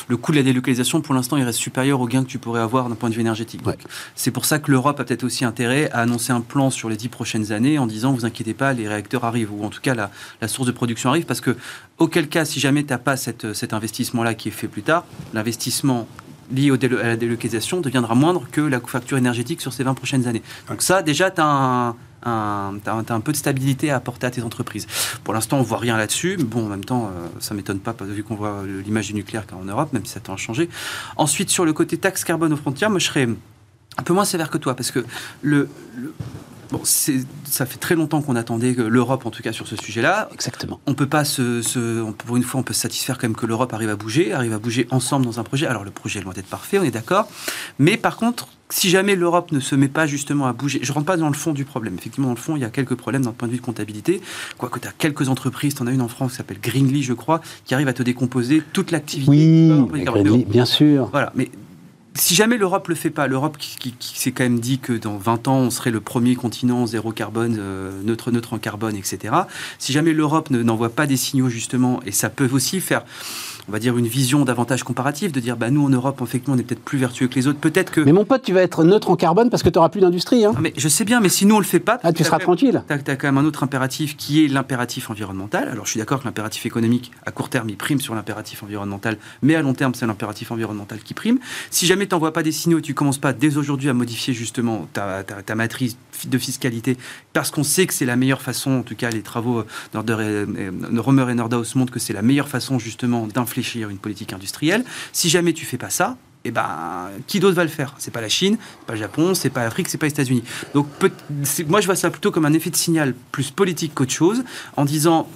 Le 0.08 0.18
coût 0.18 0.32
de 0.32 0.36
la 0.36 0.42
délocalisation, 0.42 1.00
pour 1.00 1.14
l'instant, 1.14 1.38
il 1.38 1.44
reste 1.44 1.58
supérieur 1.58 2.02
au 2.02 2.06
gain 2.06 2.24
que 2.24 2.28
tu 2.28 2.38
pourrais 2.38 2.60
avoir 2.60 2.90
d'un 2.90 2.94
point 2.94 3.08
de 3.08 3.14
vue 3.14 3.22
énergétique. 3.22 3.62
C'est 4.16 4.32
pour 4.32 4.44
ça 4.44 4.58
que 4.58 4.70
l'Europe 4.70 5.00
a 5.00 5.04
peut-être 5.04 5.24
aussi 5.24 5.46
intérêt 5.46 5.90
à 5.92 6.00
annoncer 6.00 6.32
un 6.34 6.42
plan 6.42 6.68
sur 6.68 6.90
les 6.90 6.96
dix 6.96 7.08
prochaines 7.08 7.52
années 7.52 7.78
en 7.78 7.86
disant, 7.86 8.12
vous 8.12 8.26
inquiétez 8.26 8.52
pas, 8.52 8.74
les 8.74 8.86
réacteurs 8.86 9.24
arrivent, 9.24 9.54
ou 9.54 9.64
en 9.64 9.70
tout 9.70 9.80
cas, 9.80 9.94
la, 9.94 10.10
la 10.42 10.48
source 10.48 10.66
de 10.66 10.72
production 10.72 11.08
arrive, 11.08 11.24
parce 11.24 11.40
que, 11.40 11.56
auquel 11.96 12.28
cas, 12.28 12.44
si 12.44 12.60
jamais 12.60 12.84
tu 12.84 12.90
n'as 12.90 12.98
pas 12.98 13.16
cette, 13.16 13.54
cet 13.54 13.72
investissement-là 13.72 14.34
qui 14.34 14.48
est 14.48 14.52
fait 14.52 14.68
plus 14.68 14.82
tard, 14.82 15.06
l'investissement 15.32 16.06
lié 16.52 16.70
à 16.70 17.06
la 17.08 17.16
délocalisation 17.16 17.80
deviendra 17.80 18.14
moindre 18.14 18.46
que 18.50 18.60
la 18.60 18.80
facture 18.80 19.18
énergétique 19.18 19.60
sur 19.60 19.72
ces 19.72 19.84
20 19.84 19.94
prochaines 19.94 20.26
années. 20.26 20.42
Donc 20.68 20.82
ça, 20.82 21.02
déjà, 21.02 21.30
tu 21.30 21.40
as 21.40 21.44
un, 21.44 21.94
un, 22.24 23.20
peu 23.20 23.32
de 23.32 23.36
stabilité 23.36 23.90
à 23.90 23.96
apporter 23.96 24.26
à 24.26 24.30
tes 24.30 24.42
entreprises. 24.42 24.86
Pour 25.24 25.34
l'instant, 25.34 25.58
on 25.58 25.62
voit 25.62 25.78
rien 25.78 25.96
là-dessus, 25.96 26.36
bon, 26.36 26.66
en 26.66 26.68
même 26.68 26.84
temps, 26.84 27.06
euh, 27.06 27.26
ça 27.40 27.54
m'étonne 27.54 27.80
pas, 27.80 27.94
vu 28.00 28.22
qu'on 28.22 28.36
voit 28.36 28.62
l'image 28.84 29.08
du 29.08 29.14
nucléaire 29.14 29.44
en 29.52 29.64
Europe, 29.64 29.92
même 29.92 30.04
si 30.04 30.12
ça 30.12 30.20
tend 30.20 30.34
à 30.34 30.36
changer. 30.36 30.68
Ensuite, 31.16 31.50
sur 31.50 31.64
le 31.64 31.72
côté 31.72 31.96
taxe 31.96 32.24
carbone 32.24 32.52
aux 32.52 32.56
frontières, 32.56 32.90
moi, 32.90 32.98
je 32.98 33.06
serais 33.06 33.28
un 33.98 34.02
peu 34.02 34.12
moins 34.12 34.24
sévère 34.24 34.50
que 34.50 34.58
toi, 34.58 34.74
parce 34.74 34.90
que 34.90 35.04
le 35.42 35.68
Bon, 36.72 36.80
ça 36.84 37.66
fait 37.66 37.78
très 37.78 37.94
longtemps 37.94 38.22
qu'on 38.22 38.34
attendait 38.34 38.72
l'Europe, 38.72 39.26
en 39.26 39.30
tout 39.30 39.42
cas 39.42 39.52
sur 39.52 39.66
ce 39.68 39.76
sujet-là. 39.76 40.30
Exactement. 40.32 40.80
On 40.86 40.94
peut 40.94 41.06
pas 41.06 41.24
se, 41.24 42.02
pour 42.12 42.36
une 42.38 42.42
fois, 42.42 42.60
on 42.60 42.62
peut 42.62 42.72
se 42.72 42.80
satisfaire 42.80 43.18
quand 43.18 43.28
même 43.28 43.36
que 43.36 43.44
l'Europe 43.44 43.74
arrive 43.74 43.90
à 43.90 43.96
bouger, 43.96 44.32
arrive 44.32 44.54
à 44.54 44.58
bouger 44.58 44.86
ensemble 44.90 45.26
dans 45.26 45.38
un 45.38 45.44
projet. 45.44 45.66
Alors 45.66 45.84
le 45.84 45.90
projet 45.90 46.20
est 46.20 46.22
loin 46.22 46.32
d'être 46.32 46.46
parfait, 46.46 46.78
on 46.78 46.82
est 46.82 46.90
d'accord. 46.90 47.28
Mais 47.78 47.98
par 47.98 48.16
contre, 48.16 48.48
si 48.70 48.88
jamais 48.88 49.16
l'Europe 49.16 49.52
ne 49.52 49.60
se 49.60 49.74
met 49.74 49.88
pas 49.88 50.06
justement 50.06 50.46
à 50.46 50.54
bouger, 50.54 50.80
je 50.82 50.90
rentre 50.92 51.04
pas 51.04 51.18
dans 51.18 51.28
le 51.28 51.34
fond 51.34 51.52
du 51.52 51.66
problème. 51.66 51.94
Effectivement, 51.98 52.28
dans 52.28 52.34
le 52.34 52.40
fond, 52.40 52.56
il 52.56 52.62
y 52.62 52.64
a 52.64 52.70
quelques 52.70 52.94
problèmes 52.94 53.22
d'un 53.22 53.32
point 53.32 53.48
de 53.48 53.52
vue 53.52 53.58
de 53.58 53.64
comptabilité. 53.64 54.22
Quoique 54.56 54.78
tu 54.78 54.88
as 54.88 54.92
quelques 54.92 55.28
entreprises, 55.28 55.74
tu 55.74 55.82
en 55.82 55.86
as 55.86 55.92
une 55.92 56.00
en 56.00 56.08
France 56.08 56.30
qui 56.30 56.36
s'appelle 56.38 56.58
Greenly, 56.58 57.02
je 57.02 57.12
crois, 57.12 57.42
qui 57.66 57.74
arrive 57.74 57.88
à 57.88 57.92
te 57.92 58.02
décomposer 58.02 58.62
toute 58.72 58.90
l'activité. 58.92 59.30
Oui, 59.30 60.04
Greenly, 60.04 60.46
bien 60.46 60.64
sûr. 60.64 61.10
Voilà, 61.12 61.32
mais 61.34 61.50
si 62.14 62.34
jamais 62.34 62.58
l'Europe 62.58 62.88
le 62.88 62.94
fait 62.94 63.10
pas, 63.10 63.26
l'Europe 63.26 63.56
qui, 63.58 63.94
s'est 64.00 64.32
quand 64.32 64.44
même 64.44 64.60
dit 64.60 64.78
que 64.78 64.92
dans 64.92 65.16
20 65.16 65.48
ans, 65.48 65.56
on 65.56 65.70
serait 65.70 65.90
le 65.90 66.00
premier 66.00 66.34
continent 66.34 66.86
zéro 66.86 67.12
carbone, 67.12 67.56
euh, 67.58 68.02
neutre, 68.04 68.30
neutre 68.30 68.52
en 68.52 68.58
carbone, 68.58 68.96
etc. 68.96 69.34
Si 69.78 69.92
jamais 69.92 70.12
l'Europe 70.12 70.50
n'envoie 70.50 70.90
pas 70.90 71.06
des 71.06 71.16
signaux, 71.16 71.48
justement, 71.48 72.00
et 72.04 72.12
ça 72.12 72.28
peut 72.28 72.48
aussi 72.52 72.80
faire 72.80 73.04
on 73.68 73.72
va 73.72 73.78
dire, 73.78 73.96
une 73.96 74.06
vision 74.06 74.44
davantage 74.44 74.82
comparative, 74.82 75.32
de 75.32 75.40
dire, 75.40 75.56
bah, 75.56 75.70
nous, 75.70 75.84
en 75.84 75.88
Europe, 75.88 76.20
effectivement, 76.22 76.56
on 76.56 76.58
est 76.58 76.62
peut-être 76.62 76.82
plus 76.82 76.98
vertueux 76.98 77.28
que 77.28 77.34
les 77.34 77.46
autres. 77.46 77.58
Peut-être 77.58 77.92
que. 77.92 78.00
Mais 78.00 78.12
mon 78.12 78.24
pote, 78.24 78.42
tu 78.42 78.52
vas 78.52 78.62
être 78.62 78.84
neutre 78.84 79.10
en 79.10 79.16
carbone 79.16 79.50
parce 79.50 79.62
que 79.62 79.68
tu 79.68 79.78
n'auras 79.78 79.88
plus 79.88 80.00
d'industrie. 80.00 80.44
Hein. 80.44 80.54
Mais 80.60 80.72
je 80.76 80.88
sais 80.88 81.04
bien, 81.04 81.20
mais 81.20 81.28
si 81.28 81.46
nous, 81.46 81.54
on 81.54 81.58
le 81.58 81.64
fait 81.64 81.80
pas. 81.80 82.00
Ah, 82.02 82.12
tu 82.12 82.24
seras 82.24 82.38
tranquille. 82.38 82.82
Tu 82.88 82.92
as, 82.92 83.16
quand 83.16 83.28
même 83.28 83.38
un 83.38 83.44
autre 83.44 83.62
impératif 83.62 84.16
qui 84.16 84.44
est 84.44 84.48
l'impératif 84.48 85.10
environnemental. 85.10 85.68
Alors, 85.68 85.86
je 85.86 85.90
suis 85.90 85.98
d'accord 85.98 86.20
que 86.20 86.24
l'impératif 86.24 86.66
économique, 86.66 87.12
à 87.24 87.30
court 87.30 87.48
terme, 87.48 87.68
il 87.68 87.76
prime 87.76 88.00
sur 88.00 88.14
l'impératif 88.14 88.62
environnemental, 88.62 89.16
mais 89.42 89.54
à 89.54 89.62
long 89.62 89.74
terme, 89.74 89.94
c'est 89.94 90.06
l'impératif 90.06 90.50
environnemental 90.50 90.98
qui 91.00 91.14
prime. 91.14 91.38
Si 91.70 91.86
jamais 91.86 92.06
tu 92.06 92.14
n'envoies 92.14 92.32
pas 92.32 92.42
des 92.42 92.52
signaux 92.52 92.78
et 92.78 92.82
tu 92.82 92.94
commences 92.94 93.18
pas 93.18 93.32
dès 93.32 93.56
aujourd'hui 93.56 93.88
à 93.88 93.94
modifier 93.94 94.34
justement 94.34 94.88
ta, 94.92 95.22
ta, 95.22 95.54
matrice 95.54 95.96
de 96.26 96.38
fiscalité, 96.38 96.96
parce 97.32 97.50
qu'on 97.50 97.64
sait 97.64 97.86
que 97.86 97.94
c'est 97.94 98.06
la 98.06 98.16
meilleure 98.16 98.42
façon, 98.42 98.70
en 98.72 98.82
tout 98.82 98.96
cas, 98.96 99.10
les 99.10 99.22
travaux 99.22 99.64
de 99.94 100.98
Romer 100.98 101.30
et 101.30 101.34
Nordhaus 101.34 101.74
montrent 101.74 101.92
que 101.92 102.00
c'est 102.00 102.12
la 102.12 102.22
meilleure 102.22 102.48
façon, 102.48 102.78
justement, 102.78 103.26
d'infléchir 103.26 103.90
une 103.90 103.98
politique 103.98 104.32
industrielle. 104.32 104.84
Si 105.12 105.28
jamais 105.28 105.52
tu 105.52 105.64
fais 105.64 105.78
pas 105.78 105.90
ça, 105.90 106.16
eh 106.44 106.50
ben, 106.50 107.08
qui 107.26 107.38
d'autre 107.38 107.54
va 107.54 107.62
le 107.62 107.70
faire? 107.70 107.94
C'est 107.98 108.10
pas 108.10 108.20
la 108.20 108.28
Chine, 108.28 108.56
c'est 108.60 108.86
pas 108.86 108.94
le 108.94 108.98
Japon, 108.98 109.34
c'est 109.34 109.50
pas 109.50 109.62
l'Afrique, 109.62 109.88
c'est 109.88 109.98
pas 109.98 110.06
les 110.06 110.12
États-Unis. 110.12 110.42
Donc, 110.74 110.88
moi, 111.68 111.80
je 111.80 111.86
vois 111.86 111.96
ça 111.96 112.10
plutôt 112.10 112.30
comme 112.30 112.46
un 112.46 112.52
effet 112.52 112.70
de 112.70 112.76
signal 112.76 113.14
plus 113.30 113.50
politique 113.50 113.94
qu'autre 113.94 114.12
chose, 114.12 114.42
en 114.76 114.84
disant 114.84 115.28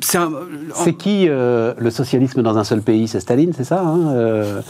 c'est 0.00 0.92
qui 0.94 1.28
euh, 1.28 1.74
le 1.78 1.90
socialisme 1.90 2.42
dans 2.42 2.58
un 2.58 2.64
seul 2.64 2.82
pays? 2.82 3.08
C'est 3.08 3.20
Staline, 3.20 3.52
c'est 3.56 3.64
ça 3.64 3.80
hein, 3.80 4.12
euh, 4.14 4.60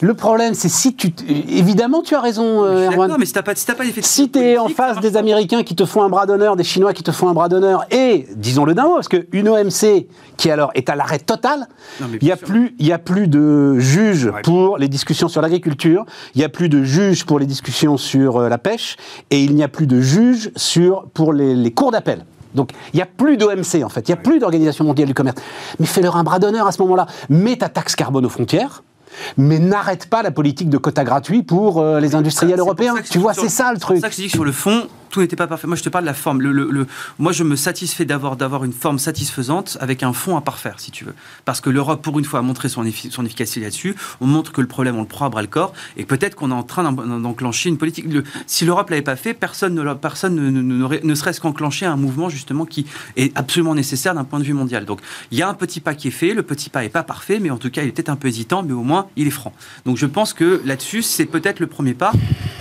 le, 0.00 0.14
problème, 0.14 0.54
c'est 0.54 0.68
si 0.68 0.94
tu. 0.94 1.12
Évidemment, 1.28 2.02
tu 2.02 2.14
as 2.14 2.20
raison, 2.20 2.64
euh, 2.64 2.90
Erwan. 2.90 3.14
mais 3.18 3.26
si 3.26 3.32
t'as 3.32 3.42
pas, 3.42 3.54
si 3.54 3.66
pas 3.66 3.84
Si 4.00 4.30
tu 4.30 4.38
es 4.38 4.58
en 4.58 4.68
face 4.68 5.00
des 5.00 5.16
Américains 5.16 5.62
qui 5.62 5.74
te 5.74 5.84
font 5.84 6.02
un 6.02 6.08
bras 6.08 6.26
d'honneur, 6.26 6.56
des 6.56 6.64
Chinois 6.64 6.92
qui 6.92 7.02
te 7.02 7.10
font 7.10 7.28
un 7.28 7.34
bras 7.34 7.48
d'honneur, 7.48 7.84
et, 7.90 8.26
disons-le 8.36 8.74
d'un 8.74 8.84
mot, 8.84 8.94
parce 8.94 9.08
qu'une 9.08 9.48
OMC 9.48 10.06
qui 10.36 10.50
alors 10.50 10.70
est 10.74 10.88
à 10.88 10.96
l'arrêt 10.96 11.18
total, 11.18 11.68
il 12.00 12.18
n'y 12.22 12.32
a, 12.32 12.36
plus, 12.36 12.74
a 12.90 12.98
plus 12.98 13.28
de 13.28 13.78
juges 13.78 14.32
pour 14.42 14.78
les 14.78 14.88
discussions 14.88 15.28
sur 15.28 15.42
l'agriculture, 15.42 16.04
il 16.34 16.38
n'y 16.38 16.44
a 16.44 16.48
plus 16.48 16.68
de 16.68 16.82
juges 16.82 17.24
pour 17.24 17.38
les 17.38 17.46
discussions 17.46 17.96
sur 17.96 18.40
la 18.40 18.58
pêche, 18.58 18.96
et 19.30 19.42
il 19.42 19.54
n'y 19.54 19.62
a 19.62 19.68
plus 19.68 19.86
de 19.86 20.00
juges 20.00 20.50
sur, 20.56 21.06
pour 21.14 21.32
les 21.32 21.72
cours 21.72 21.92
d'appel. 21.92 22.24
Donc 22.54 22.70
il 22.92 22.96
n'y 22.96 23.02
a 23.02 23.06
plus 23.06 23.36
d'OMC 23.36 23.82
en 23.84 23.88
fait, 23.88 24.08
il 24.08 24.12
n'y 24.12 24.18
a 24.18 24.22
plus 24.22 24.38
d'Organisation 24.38 24.84
mondiale 24.84 25.08
du 25.08 25.14
commerce. 25.14 25.36
Mais 25.78 25.86
fais-leur 25.86 26.16
un 26.16 26.24
bras 26.24 26.38
d'honneur 26.38 26.66
à 26.66 26.72
ce 26.72 26.80
moment-là. 26.82 27.06
Mets 27.28 27.56
ta 27.56 27.68
taxe 27.68 27.96
carbone 27.96 28.26
aux 28.26 28.30
frontières, 28.30 28.82
mais 29.36 29.58
n'arrête 29.58 30.06
pas 30.06 30.22
la 30.22 30.30
politique 30.30 30.68
de 30.68 30.78
quotas 30.78 31.04
gratuits 31.04 31.42
pour 31.42 31.80
euh, 31.80 32.00
les 32.00 32.14
industriels 32.14 32.58
européens. 32.58 32.94
Tu 33.10 33.18
vois, 33.18 33.34
c'est 33.34 33.48
ça 33.48 33.72
le 33.72 33.78
truc. 33.78 33.96
C'est 33.96 34.02
ça 34.02 34.08
que 34.08 34.14
je 34.14 34.20
dis 34.22 34.26
que 34.26 34.32
sur 34.32 34.44
le 34.44 34.52
fond, 34.52 34.86
tout 35.14 35.20
n'était 35.20 35.36
pas 35.36 35.46
parfait. 35.46 35.68
Moi, 35.68 35.76
je 35.76 35.82
te 35.84 35.88
parle 35.88 36.02
de 36.02 36.08
la 36.08 36.14
forme. 36.14 36.42
Moi, 37.20 37.30
je 37.30 37.44
me 37.44 37.54
satisfais 37.54 38.04
d'avoir, 38.04 38.64
une 38.64 38.72
forme 38.72 38.98
satisfaisante 38.98 39.78
avec 39.80 40.02
un 40.02 40.12
fond 40.12 40.36
à 40.36 40.40
parfaire, 40.40 40.80
si 40.80 40.90
tu 40.90 41.04
veux. 41.04 41.14
Parce 41.44 41.60
que 41.60 41.70
l'Europe, 41.70 42.02
pour 42.02 42.18
une 42.18 42.24
fois, 42.24 42.40
a 42.40 42.42
montré 42.42 42.68
son, 42.68 42.84
efficacité 42.84 43.60
là-dessus. 43.60 43.94
On 44.20 44.26
montre 44.26 44.50
que 44.50 44.60
le 44.60 44.66
problème, 44.66 44.96
on 44.96 45.02
le 45.02 45.06
prend 45.06 45.26
à 45.26 45.28
bras 45.28 45.42
le 45.42 45.46
corps. 45.46 45.72
Et 45.96 46.04
peut-être 46.04 46.34
qu'on 46.34 46.50
est 46.50 46.54
en 46.54 46.64
train 46.64 46.90
d'enclencher 46.92 47.68
une 47.68 47.78
politique. 47.78 48.06
si 48.48 48.64
l'Europe 48.64 48.90
l'avait 48.90 49.02
pas 49.02 49.14
fait, 49.14 49.34
personne 49.34 49.74
ne, 49.76 49.94
personne 49.94 50.34
ne, 50.34 50.98
ne, 51.00 51.14
serait-ce 51.14 51.40
qu'enclencher 51.40 51.86
un 51.86 51.96
mouvement, 51.96 52.28
justement, 52.28 52.66
qui 52.66 52.84
est 53.14 53.30
absolument 53.38 53.76
nécessaire 53.76 54.16
d'un 54.16 54.24
point 54.24 54.40
de 54.40 54.44
vue 54.44 54.52
mondial. 54.52 54.84
Donc, 54.84 54.98
il 55.30 55.38
y 55.38 55.42
a 55.42 55.48
un 55.48 55.54
petit 55.54 55.78
pas 55.78 55.94
qui 55.94 56.08
est 56.08 56.10
fait. 56.10 56.34
Le 56.34 56.42
petit 56.42 56.70
pas 56.70 56.82
n'est 56.82 56.88
pas 56.88 57.04
parfait, 57.04 57.38
mais 57.38 57.50
en 57.50 57.58
tout 57.58 57.70
cas, 57.70 57.82
il 57.82 57.88
est 57.88 57.92
peut-être 57.92 58.08
un 58.08 58.16
peu 58.16 58.26
hésitant, 58.26 58.64
mais 58.64 58.72
au 58.72 58.82
moins, 58.82 59.06
il 59.14 59.28
est 59.28 59.30
franc. 59.30 59.52
Donc, 59.84 59.96
je 59.96 60.06
pense 60.06 60.32
que 60.32 60.60
là-dessus, 60.64 61.02
c'est 61.02 61.26
peut-être 61.26 61.60
le 61.60 61.68
premier 61.68 61.94
pas. 61.94 62.10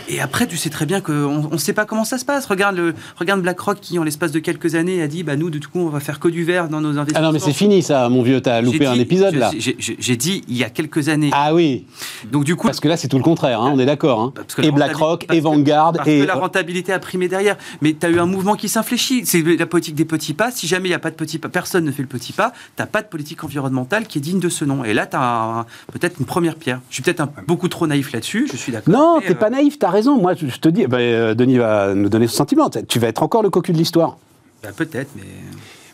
Et 0.07 0.21
après, 0.21 0.45
tu 0.45 0.57
sais 0.57 0.69
très 0.69 0.85
bien 0.85 1.01
qu'on 1.01 1.49
ne 1.49 1.57
sait 1.57 1.73
pas 1.73 1.85
comment 1.85 2.05
ça 2.05 2.19
se 2.19 2.25
passe. 2.25 2.42
Regarde, 2.45 2.75
le, 2.75 2.93
regarde 3.17 3.41
BlackRock 3.41 3.79
qui, 3.79 3.99
en 3.99 4.03
l'espace 4.03 4.31
de 4.31 4.39
quelques 4.39 4.75
années, 4.75 5.01
a 5.01 5.07
dit 5.07 5.23
bah, 5.23 5.35
nous, 5.35 5.49
de 5.49 5.57
tout 5.57 5.69
coup, 5.69 5.79
on 5.79 5.89
va 5.89 5.99
faire 5.99 6.19
que 6.19 6.27
du 6.27 6.43
vert 6.43 6.69
dans 6.69 6.81
nos 6.81 6.97
investissements. 6.97 7.19
Ah 7.19 7.27
non, 7.27 7.31
mais 7.31 7.39
c'est 7.39 7.53
fini 7.53 7.81
ça, 7.81 8.07
mon 8.09 8.21
vieux, 8.21 8.41
t'as 8.41 8.61
loupé 8.61 8.85
un 8.85 8.95
épisode 8.95 9.35
là. 9.35 9.51
J'ai 9.57 10.17
dit 10.17 10.43
il 10.47 10.57
y 10.57 10.63
a 10.63 10.69
quelques 10.69 11.09
années. 11.09 11.29
Ah 11.33 11.53
oui. 11.53 11.85
Donc 12.31 12.43
du 12.43 12.55
coup. 12.55 12.67
Parce 12.67 12.79
que 12.79 12.87
là, 12.87 12.97
c'est 12.97 13.07
tout 13.07 13.17
le 13.17 13.23
contraire, 13.23 13.61
hein, 13.61 13.71
on 13.73 13.79
est 13.79 13.85
d'accord. 13.85 14.19
Hein. 14.21 14.33
Et 14.61 14.71
BlackRock, 14.71 15.25
et 15.31 15.39
Vanguard. 15.39 15.93
Parce 15.93 16.07
et... 16.07 16.21
que 16.21 16.25
la 16.25 16.35
rentabilité 16.35 16.93
a 16.93 16.99
primé 16.99 17.27
derrière. 17.27 17.57
Mais 17.81 17.95
tu 17.99 18.05
as 18.05 18.09
eu 18.09 18.19
un 18.19 18.25
mouvement 18.25 18.55
qui 18.55 18.69
s'infléchit. 18.69 19.25
C'est 19.25 19.41
la 19.41 19.65
politique 19.65 19.95
des 19.95 20.05
petits 20.05 20.33
pas. 20.33 20.51
Si 20.51 20.67
jamais 20.67 20.87
il 20.87 20.91
n'y 20.91 20.95
a 20.95 20.99
pas 20.99 21.11
de 21.11 21.15
petits 21.15 21.39
pas, 21.39 21.49
personne 21.49 21.85
ne 21.85 21.91
fait 21.91 22.01
le 22.01 22.07
petit 22.07 22.33
pas, 22.33 22.53
tu 22.77 22.83
pas 22.85 23.01
de 23.01 23.07
politique 23.07 23.43
environnementale 23.43 24.07
qui 24.07 24.17
est 24.17 24.21
digne 24.21 24.39
de 24.39 24.49
ce 24.49 24.65
nom. 24.65 24.83
Et 24.83 24.93
là, 24.93 25.05
tu 25.05 25.17
as 25.19 25.65
peut-être 25.91 26.19
une 26.19 26.25
première 26.25 26.55
pierre. 26.55 26.79
Je 26.89 26.95
suis 26.95 27.03
peut-être 27.03 27.27
beaucoup 27.47 27.67
trop 27.67 27.87
naïf 27.87 28.11
là-dessus, 28.11 28.47
je 28.51 28.57
suis 28.57 28.71
d'accord. 28.71 28.93
Non, 28.93 29.21
t'es 29.25 29.35
pas 29.35 29.47
euh, 29.47 29.51
naïf, 29.51 29.79
tu 29.79 29.85
as 29.85 29.89
raison. 29.89 30.19
Moi, 30.19 30.33
je 30.35 30.57
te 30.57 30.69
dis, 30.69 30.87
bah, 30.87 30.97
euh, 30.97 31.33
Denis 31.33 31.57
va 31.57 31.93
nous 31.93 32.09
donner 32.09 32.27
son 32.27 32.32
sentiment. 32.33 32.69
Tu 32.69 32.99
vas 32.99 33.07
être 33.07 33.23
encore 33.23 33.43
le 33.43 33.49
cocu 33.49 33.71
de 33.71 33.77
l'histoire. 33.77 34.17
Bah, 34.61 34.69
peut-être, 34.75 35.09
mais. 35.15 35.23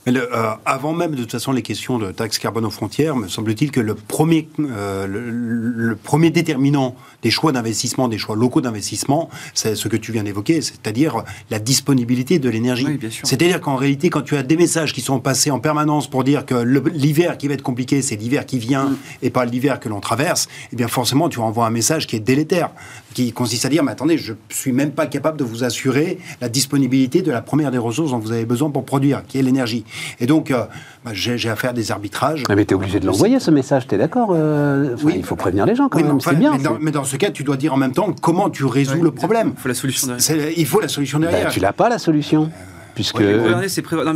Mais 0.05 0.17
euh, 0.17 0.51
avant 0.65 0.93
même, 0.93 1.11
de 1.11 1.21
toute 1.21 1.31
façon, 1.31 1.51
les 1.51 1.61
questions 1.61 1.99
de 1.99 2.11
taxe 2.11 2.39
carbone 2.39 2.65
aux 2.65 2.69
frontières, 2.69 3.15
me 3.15 3.27
semble-t-il 3.27 3.71
que 3.71 3.81
le 3.81 3.95
premier, 3.95 4.47
le, 4.57 5.95
premier 5.95 6.29
déterminant 6.31 6.95
des 7.21 7.31
choix 7.31 7.51
d'investissement, 7.51 8.07
des 8.07 8.17
choix 8.17 8.35
locaux 8.35 8.61
d'investissement, 8.61 9.29
c'est 9.53 9.75
ce 9.75 9.87
que 9.87 9.97
tu 9.97 10.11
viens 10.11 10.23
d'évoquer, 10.23 10.61
c'est-à-dire 10.61 11.23
la 11.49 11.59
disponibilité 11.59 12.39
de 12.39 12.49
l'énergie. 12.49 12.87
c'est-à-dire 13.23 13.59
qu'en 13.59 13.75
réalité, 13.75 14.09
quand 14.09 14.21
tu 14.21 14.37
as 14.37 14.43
des 14.43 14.55
messages 14.55 14.93
qui 14.93 15.01
sont 15.01 15.19
passés 15.19 15.51
en 15.51 15.59
permanence 15.59 16.09
pour 16.09 16.23
dire 16.23 16.45
que 16.45 16.55
l'hiver 16.55 17.37
qui 17.37 17.47
va 17.47 17.55
être 17.55 17.61
compliqué, 17.61 18.01
c'est 18.01 18.15
l'hiver 18.15 18.45
qui 18.45 18.57
vient 18.57 18.85
mm. 18.85 18.97
et 19.23 19.29
pas 19.29 19.45
l'hiver 19.45 19.79
que 19.79 19.89
l'on 19.89 19.99
traverse, 19.99 20.47
eh 20.71 20.75
bien 20.75 20.87
forcément, 20.87 21.27
tu 21.27 21.39
envoies 21.39 21.65
un 21.65 21.71
message 21.71 22.07
qui 22.07 22.15
est 22.15 22.21
délétère, 22.21 22.71
qui 23.13 23.31
consiste 23.31 23.65
à 23.65 23.69
dire, 23.69 23.83
mais 23.83 23.91
attendez, 23.91 24.17
je 24.17 24.33
suis 24.49 24.71
même 24.71 24.91
pas 24.91 25.05
capable 25.05 25.37
de 25.37 25.43
vous 25.43 25.63
assurer 25.63 26.19
la 26.41 26.49
disponibilité 26.49 27.21
de 27.21 27.31
la 27.31 27.41
première 27.41 27.71
des 27.71 27.77
ressources 27.77 28.11
dont 28.11 28.19
vous 28.19 28.31
avez 28.31 28.45
besoin 28.45 28.69
pour 28.69 28.85
produire, 28.85 29.23
qui 29.27 29.39
est 29.39 29.41
l'énergie. 29.41 29.83
Et 30.19 30.25
donc, 30.25 30.51
euh, 30.51 30.63
bah, 31.03 31.11
j'ai 31.13 31.49
à 31.49 31.55
faire 31.55 31.73
des 31.73 31.91
arbitrages. 31.91 32.43
Mais 32.49 32.65
tu 32.65 32.73
es 32.73 32.75
obligé 32.75 32.99
de 32.99 33.05
l'envoyer, 33.05 33.39
ce 33.39 33.51
message, 33.51 33.87
tu 33.87 33.95
es 33.95 33.97
d'accord 33.97 34.29
euh, 34.33 34.95
oui, 35.03 35.13
Il 35.17 35.23
faut 35.23 35.35
prévenir 35.35 35.65
les 35.65 35.75
gens 35.75 35.89
quand 35.89 36.01
même, 36.01 36.19
c'est 36.19 36.37
bien. 36.37 36.57
mais 36.79 36.91
dans, 36.91 37.03
ce 37.03 37.17
cas, 37.17 37.31
tu 37.31 37.43
dois 37.43 37.57
dire 37.57 37.73
en 37.73 37.77
même 37.77 37.93
temps 37.93 38.13
comment 38.21 38.49
tu 38.49 38.65
résous 38.65 39.01
le 39.01 39.11
problème. 39.11 39.53
Il 39.55 39.61
faut 39.61 39.67
la 39.67 39.73
solution 39.73 40.07
derrière. 40.07 40.53
Il 40.57 40.65
faut 40.65 40.79
la 40.79 40.87
solution 40.87 41.19
derrière. 41.19 41.45
Ben, 41.45 41.51
tu 41.51 41.59
l'as 41.59 41.73
pas, 41.73 41.89
la 41.89 41.99
solution 41.99 42.51
puisque, 42.99 43.23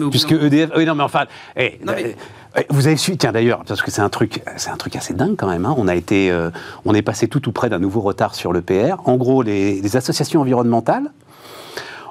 puisque 0.10 0.34
EDF. 0.34 0.72
Oui, 0.76 0.86
non, 0.86 0.94
mais 0.94 1.04
enfin. 1.04 1.24
Eh, 1.56 1.80
eh, 1.98 2.66
vous 2.70 2.86
avez 2.86 2.98
su, 2.98 3.16
tiens 3.16 3.32
d'ailleurs, 3.32 3.64
parce 3.66 3.82
que 3.82 3.92
c'est 3.92 4.02
un 4.02 4.10
truc, 4.10 4.44
c'est 4.58 4.72
un 4.72 4.76
truc 4.76 4.98
assez 4.98 5.14
dingue 5.14 5.38
quand 5.38 5.48
même. 5.48 5.66
Hein. 5.66 5.74
on 5.78 5.88
a 5.88 5.96
été, 5.96 6.30
euh, 6.30 6.50
on 6.84 6.94
est 6.94 7.02
passé 7.02 7.30
tout 7.30 7.48
ou 7.48 7.54
près 7.54 7.70
d'un 7.70 7.80
nouveau 7.80 8.02
retard 8.02 8.36
sur 8.36 8.52
le 8.52 8.62
PR. 8.62 9.00
En 9.06 9.16
gros, 9.16 9.42
les, 9.42 9.80
les 9.80 9.96
associations 9.96 10.42
environnementales 10.42 11.12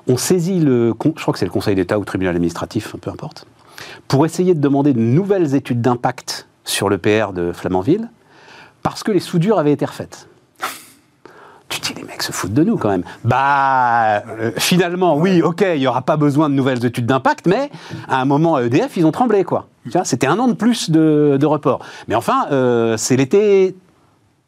ont 0.09 0.17
saisi 0.17 0.61
le, 0.61 0.95
je 0.99 1.23
crois 1.23 1.33
que 1.33 1.39
c'est 1.39 1.45
le 1.45 1.51
Conseil 1.51 1.75
d'État 1.75 1.99
ou 1.99 2.01
le 2.01 2.07
tribunal 2.07 2.35
administratif, 2.35 2.97
peu 3.03 3.11
importe, 3.11 3.47
pour 4.09 4.25
essayer 4.25 4.55
de 4.55 4.61
demander 4.61 4.95
de 4.95 5.01
nouvelles 5.01 5.55
études 5.55 5.83
d'impact 5.83 6.49
sur 6.65 6.89
le 6.89 6.97
PR 6.97 7.35
de 7.35 7.53
Flamanville, 7.53 8.09
parce 8.83 9.03
que 9.03 9.13
les 9.13 9.21
soudures 9.21 9.59
avaient 9.59 9.73
été 9.73 9.85
refaites. 9.85 10.27
Tu 11.73 11.81
dis, 11.81 11.95
les 11.95 12.07
mecs 12.07 12.23
se 12.23 12.33
foutent 12.33 12.53
de 12.53 12.65
nous 12.65 12.77
quand 12.77 12.91
même. 12.91 13.05
Bah, 13.25 14.19
euh, 14.19 14.53
finalement, 14.59 15.17
oui, 15.17 15.41
ok, 15.41 15.65
il 15.75 15.81
n'y 15.81 15.87
aura 15.87 16.03
pas 16.03 16.19
besoin 16.19 16.51
de 16.51 16.55
nouvelles 16.55 16.85
études 16.85 17.07
d'impact, 17.07 17.47
mais 17.47 17.71
à 18.09 18.21
un 18.21 18.27
moment, 18.27 18.57
à 18.57 18.63
EDF, 18.63 18.97
ils 18.99 19.07
ont 19.07 19.13
tremblé, 19.13 19.43
quoi. 19.45 19.69
C'était 20.05 20.27
un 20.27 20.39
an 20.39 20.49
de 20.49 20.53
plus 20.53 20.91
de, 20.91 21.45
report. 21.47 21.85
Mais 22.09 22.15
enfin, 22.15 22.47
euh, 22.53 22.97
c'est 22.99 23.17
l'été, 23.17 23.75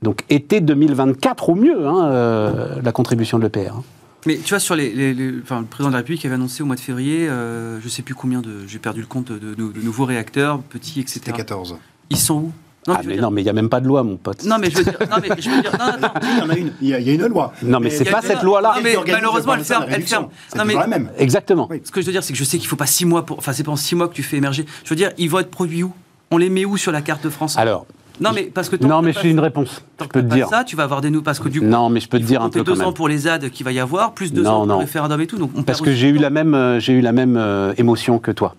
donc 0.02 0.24
été 0.28 0.60
2024 0.60 1.48
au 1.48 1.54
mieux, 1.54 1.86
hein, 1.86 2.04
euh, 2.04 2.80
la 2.82 2.92
contribution 2.92 3.38
de 3.38 3.44
l'EPR. 3.44 3.72
Hein. 3.74 3.82
Mais 4.26 4.36
tu 4.36 4.50
vois, 4.50 4.60
sur 4.60 4.74
les, 4.74 5.34
enfin, 5.42 5.60
le 5.60 5.66
président 5.66 5.88
de 5.88 5.94
la 5.94 5.98
République 5.98 6.24
avait 6.26 6.34
annoncé 6.34 6.62
au 6.62 6.66
mois 6.66 6.76
de 6.76 6.80
février, 6.80 7.26
je 7.26 7.84
ne 7.84 7.88
sais 7.88 8.02
plus 8.02 8.14
combien 8.14 8.40
de, 8.40 8.66
j'ai 8.66 8.78
perdu 8.78 9.00
le 9.00 9.06
compte, 9.06 9.32
de, 9.32 9.54
de 9.54 9.82
nouveaux 9.82 10.04
réacteurs, 10.04 10.60
petits, 10.60 11.00
etc. 11.00 11.20
C'était 11.24 11.32
14. 11.32 11.76
Ils 12.10 12.16
sont 12.16 12.34
où? 12.34 12.52
Non, 12.86 12.94
ah, 12.98 13.00
mais 13.04 13.16
non, 13.16 13.30
mais 13.30 13.40
il 13.40 13.44
n'y 13.44 13.50
a 13.50 13.54
même 13.54 13.70
pas 13.70 13.80
de 13.80 13.88
loi, 13.88 14.02
mon 14.02 14.16
pote. 14.16 14.44
Non, 14.44 14.56
mais 14.58 14.70
je 14.70 14.76
veux 14.76 14.84
dire. 14.84 14.98
Non, 15.10 15.16
mais 15.22 15.28
je 15.38 15.48
veux 15.48 15.62
dire. 15.62 15.72
Non, 15.78 15.86
non, 16.02 16.08
Il 16.22 16.38
y 16.38 16.42
en 16.42 16.50
a 16.50 16.56
une. 16.56 16.72
Il 16.82 16.88
y 16.88 16.92
a, 16.92 16.98
une 16.98 17.26
loi. 17.26 17.52
Non, 17.62 17.80
mais, 17.80 17.88
c'est 17.88 18.04
pas 18.04 18.20
cette 18.20 18.42
loi-là. 18.42 18.74
mais 18.82 18.94
malheureusement, 19.10 19.54
elle 19.54 19.64
ferme. 19.64 19.86
Elle 19.88 20.02
ferme. 20.02 20.28
Non, 20.56 20.64
mais. 20.64 20.74
Même. 20.86 21.10
Exactement. 21.18 21.68
Ce 21.82 21.90
que 21.90 22.00
je 22.00 22.06
veux 22.06 22.12
dire, 22.12 22.22
c'est 22.22 22.32
que 22.32 22.38
je 22.38 22.44
sais 22.44 22.58
qu'il 22.58 22.66
ne 22.66 22.70
faut 22.70 22.76
pas 22.76 22.86
six 22.86 23.06
mois 23.06 23.24
pour. 23.24 23.38
Enfin, 23.38 23.52
c'est 23.52 23.62
pendant 23.62 23.76
six 23.76 23.94
mois 23.94 24.08
que 24.08 24.14
tu 24.14 24.22
fais 24.22 24.36
émerger. 24.36 24.66
Je 24.84 24.90
veux 24.90 24.96
dire, 24.96 25.10
ils 25.16 25.30
vont 25.30 25.38
être 25.38 25.50
produits 25.50 25.82
où? 25.82 25.92
On 26.30 26.36
les 26.36 26.50
met 26.50 26.64
où 26.64 26.76
sur 26.76 26.92
la 26.92 27.00
carte 27.00 27.24
de 27.24 27.30
France 27.30 27.56
Alors. 27.56 27.86
Non, 28.20 28.30
mais 28.34 28.44
parce 28.44 28.68
que. 28.68 28.76
Non, 28.76 29.02
mais 29.02 29.12
j'ai 29.12 29.30
une 29.30 29.40
réponse. 29.40 29.82
Je 30.00 30.06
peux 30.06 30.22
te 30.22 30.34
dire. 30.34 30.48
ça, 30.48 30.64
tu 30.64 30.76
vas 30.76 30.84
avoir 30.84 31.00
des 31.00 31.10
nous 31.10 31.22
parce 31.22 31.38
que 31.38 31.48
du 31.48 31.60
coup. 31.60 31.66
Non, 31.66 31.88
mais 31.88 32.00
je 32.00 32.08
peux 32.08 32.18
te 32.18 32.24
dire 32.24 32.42
un 32.42 32.50
peu. 32.50 32.62
deux 32.62 32.82
ans 32.82 32.92
pour 32.92 33.08
les 33.08 33.18
ZAD 33.18 33.50
qu'il 33.50 33.64
va 33.64 33.72
y 33.72 33.80
avoir, 33.80 34.12
plus 34.12 34.32
deux 34.32 34.46
ans 34.46 34.66
pour 34.66 34.76
le 34.76 34.80
référendum 34.80 35.20
et 35.20 35.26
tout. 35.26 35.38
Donc 35.38 35.64
parce 35.64 35.80
que 35.80 35.92
j'ai 35.92 36.08
eu, 36.08 36.18
la 36.18 36.30
même, 36.30 36.54
euh, 36.54 36.80
j'ai 36.80 36.92
eu 36.92 37.00
la 37.00 37.12
même 37.12 37.36
euh, 37.36 37.72
émotion 37.78 38.18
que 38.18 38.30
toi. 38.30 38.54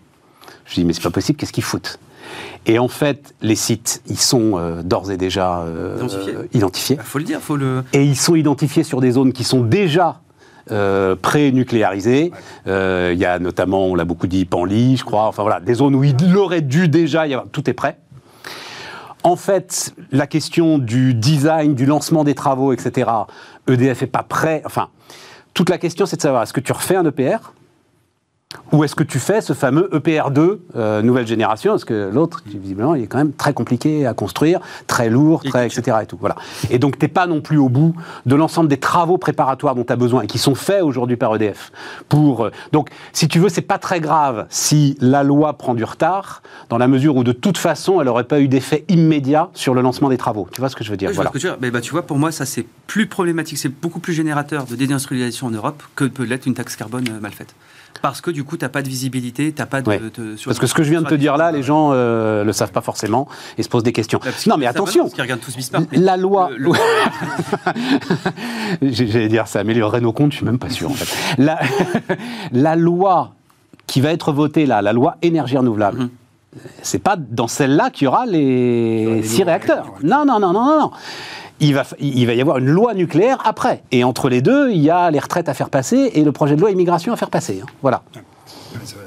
Je 0.65 0.75
dis, 0.75 0.85
mais 0.85 0.93
c'est 0.93 1.03
pas 1.03 1.11
possible, 1.11 1.37
qu'est-ce 1.37 1.53
qu'ils 1.53 1.63
foutent? 1.63 1.99
Et 2.65 2.79
en 2.79 2.87
fait, 2.87 3.35
les 3.41 3.55
sites, 3.55 4.01
ils 4.07 4.19
sont 4.19 4.53
euh, 4.55 4.81
d'ores 4.81 5.11
et 5.11 5.17
déjà 5.17 5.61
euh, 5.61 5.97
identifiés. 6.53 6.95
Il 6.95 6.97
bah, 6.97 7.03
faut 7.03 7.19
le 7.19 7.23
dire, 7.23 7.39
faut 7.39 7.55
le. 7.55 7.83
Et 7.93 8.03
ils 8.03 8.15
sont 8.15 8.35
identifiés 8.35 8.83
sur 8.83 9.01
des 9.01 9.11
zones 9.11 9.33
qui 9.33 9.43
sont 9.43 9.61
déjà 9.61 10.21
euh, 10.71 11.15
pré-nucléarisées. 11.15 12.31
Il 12.65 13.17
y 13.17 13.25
a 13.25 13.39
notamment, 13.39 13.85
on 13.85 13.95
l'a 13.95 14.05
beaucoup 14.05 14.27
dit, 14.27 14.45
Panly, 14.45 14.97
je 14.97 15.03
crois. 15.03 15.27
Enfin 15.27 15.43
voilà, 15.43 15.59
des 15.59 15.75
zones 15.75 15.95
où 15.95 16.03
il 16.03 16.37
aurait 16.37 16.61
dû 16.61 16.89
déjà 16.89 17.27
y 17.27 17.33
avoir. 17.33 17.47
Tout 17.49 17.69
est 17.69 17.73
prêt. 17.73 17.99
En 19.23 19.35
fait, 19.35 19.93
la 20.11 20.27
question 20.27 20.77
du 20.77 21.15
design, 21.15 21.73
du 21.73 21.87
lancement 21.87 22.23
des 22.23 22.35
travaux, 22.35 22.73
etc., 22.73 23.09
EDF 23.67 24.01
n'est 24.01 24.07
pas 24.07 24.21
prêt. 24.21 24.61
Enfin, 24.65 24.89
toute 25.53 25.69
la 25.69 25.77
question, 25.77 26.05
c'est 26.05 26.17
de 26.17 26.21
savoir 26.21 26.43
est-ce 26.43 26.53
que 26.53 26.59
tu 26.59 26.71
refais 26.71 26.95
un 26.95 27.05
EPR 27.05 27.53
ou 28.71 28.83
est-ce 28.83 28.95
que 28.95 29.03
tu 29.03 29.19
fais 29.19 29.41
ce 29.41 29.53
fameux 29.53 29.89
EPR2, 29.93 30.59
euh, 30.75 31.01
nouvelle 31.01 31.27
génération? 31.27 31.73
Parce 31.73 31.85
que 31.85 32.09
l'autre, 32.13 32.43
visiblement, 32.45 32.95
il 32.95 33.03
est 33.03 33.07
quand 33.07 33.17
même 33.17 33.33
très 33.33 33.53
compliqué 33.53 34.05
à 34.05 34.13
construire, 34.13 34.59
très 34.87 35.09
lourd, 35.09 35.43
très, 35.43 35.67
etc. 35.67 35.97
Et, 36.03 36.05
tout, 36.05 36.17
voilà. 36.19 36.35
et 36.69 36.79
donc, 36.79 36.97
tu 36.97 37.05
n'es 37.05 37.09
pas 37.09 37.27
non 37.27 37.41
plus 37.41 37.57
au 37.57 37.69
bout 37.69 37.95
de 38.25 38.35
l'ensemble 38.35 38.69
des 38.69 38.77
travaux 38.77 39.17
préparatoires 39.17 39.75
dont 39.75 39.83
tu 39.83 39.93
as 39.93 39.95
besoin 39.95 40.23
et 40.23 40.27
qui 40.27 40.37
sont 40.37 40.55
faits 40.55 40.81
aujourd'hui 40.81 41.17
par 41.17 41.35
EDF. 41.35 41.71
Pour, 42.09 42.45
euh, 42.45 42.51
donc, 42.71 42.89
si 43.13 43.27
tu 43.27 43.39
veux, 43.39 43.49
c'est 43.49 43.61
pas 43.61 43.77
très 43.77 43.99
grave 43.99 44.45
si 44.49 44.97
la 44.99 45.23
loi 45.23 45.53
prend 45.53 45.73
du 45.73 45.83
retard, 45.83 46.41
dans 46.69 46.77
la 46.77 46.87
mesure 46.87 47.15
où, 47.15 47.23
de 47.23 47.31
toute 47.31 47.57
façon, 47.57 48.01
elle 48.01 48.07
n'aurait 48.07 48.23
pas 48.25 48.39
eu 48.39 48.47
d'effet 48.47 48.85
immédiat 48.89 49.49
sur 49.53 49.73
le 49.73 49.81
lancement 49.81 50.09
des 50.09 50.17
travaux. 50.17 50.47
Tu 50.51 50.61
vois 50.61 50.69
ce 50.69 50.75
que 50.75 50.83
je 50.83 50.91
veux 50.91 50.97
dire? 50.97 51.11
Voilà. 51.13 51.31
tu, 51.37 51.47
Mais 51.61 51.71
bah, 51.71 51.81
tu 51.81 51.91
vois, 51.91 52.03
pour 52.03 52.17
moi, 52.17 52.31
ça, 52.31 52.45
c'est 52.45 52.65
plus 52.87 53.07
problématique, 53.07 53.57
c'est 53.57 53.69
beaucoup 53.69 53.99
plus 53.99 54.13
générateur 54.13 54.65
de 54.65 54.75
désindustrialisation 54.75 55.47
en 55.47 55.51
Europe 55.51 55.83
que 55.95 56.05
peut 56.05 56.23
l'être 56.23 56.45
une 56.45 56.53
taxe 56.53 56.75
carbone 56.75 57.05
euh, 57.09 57.19
mal 57.19 57.31
faite 57.31 57.55
parce 58.01 58.21
que 58.21 58.31
du 58.31 58.43
coup, 58.43 58.57
tu 58.57 58.65
n'as 58.65 58.69
pas 58.69 58.81
de 58.81 58.87
visibilité, 58.87 59.53
tu 59.53 59.65
pas 59.65 59.81
de... 59.81 60.11
parce 60.45 60.59
que 60.59 60.67
ce 60.67 60.73
que 60.73 60.83
je 60.83 60.89
viens 60.89 61.01
de 61.01 61.07
te 61.07 61.15
dire 61.15 61.37
là, 61.37 61.51
les 61.51 61.63
gens 61.63 61.91
ne 61.91 61.95
euh, 61.95 62.43
le 62.43 62.53
savent 62.53 62.71
pas 62.71 62.81
forcément 62.81 63.27
et 63.57 63.63
se 63.63 63.69
posent 63.69 63.83
des 63.83 63.93
questions. 63.93 64.19
non, 64.47 64.57
mais 64.57 64.67
attention, 64.67 65.09
la 65.91 66.17
loi... 66.17 66.49
J'allais 68.81 69.27
dire, 69.27 69.47
ça 69.47 69.59
améliorerait 69.59 70.01
nos 70.01 70.11
comptes, 70.11 70.31
je 70.31 70.37
suis 70.37 70.45
même 70.45 70.59
pas 70.59 70.69
sûr 70.69 70.89
en 70.89 70.93
fait. 70.93 71.41
La, 71.41 71.59
la 72.51 72.75
loi 72.75 73.33
qui 73.87 74.01
va 74.01 74.11
être 74.11 74.31
votée 74.31 74.65
là, 74.65 74.81
la 74.81 74.93
loi 74.93 75.17
énergie 75.21 75.57
renouvelable, 75.57 75.99
mhm. 75.99 76.09
c'est 76.81 76.99
pas 76.99 77.15
dans 77.17 77.47
celle-là 77.47 77.89
qu'il 77.89 78.05
y 78.05 78.07
aura 78.07 78.25
les, 78.25 79.21
six 79.23 79.43
réacteurs. 79.43 79.93
Non, 80.03 80.25
non, 80.25 80.39
non, 80.39 80.53
non, 80.53 80.65
non, 80.65 80.79
non 80.79 80.91
il 81.59 81.73
va, 81.73 81.85
y 81.99 82.41
avoir 82.41 82.57
une 82.57 82.67
loi 82.67 82.93
nucléaire 82.93 83.41
après. 83.45 83.83
Et 83.91 84.03
entre 84.03 84.29
les 84.29 84.41
deux, 84.41 84.71
il 84.71 84.81
y 84.81 84.89
a 84.89 85.09
les 85.11 85.19
retraites 85.19 85.49
à 85.49 85.53
faire 85.53 85.69
passer 85.69 86.11
et 86.13 86.23
le 86.23 86.31
projet 86.31 86.55
de 86.55 86.61
loi 86.61 86.71
immigration 86.71 87.13
à 87.13 87.17
faire 87.17 87.29
passer. 87.29 87.61
Hein. 87.63 87.67
Voilà. 87.81 88.03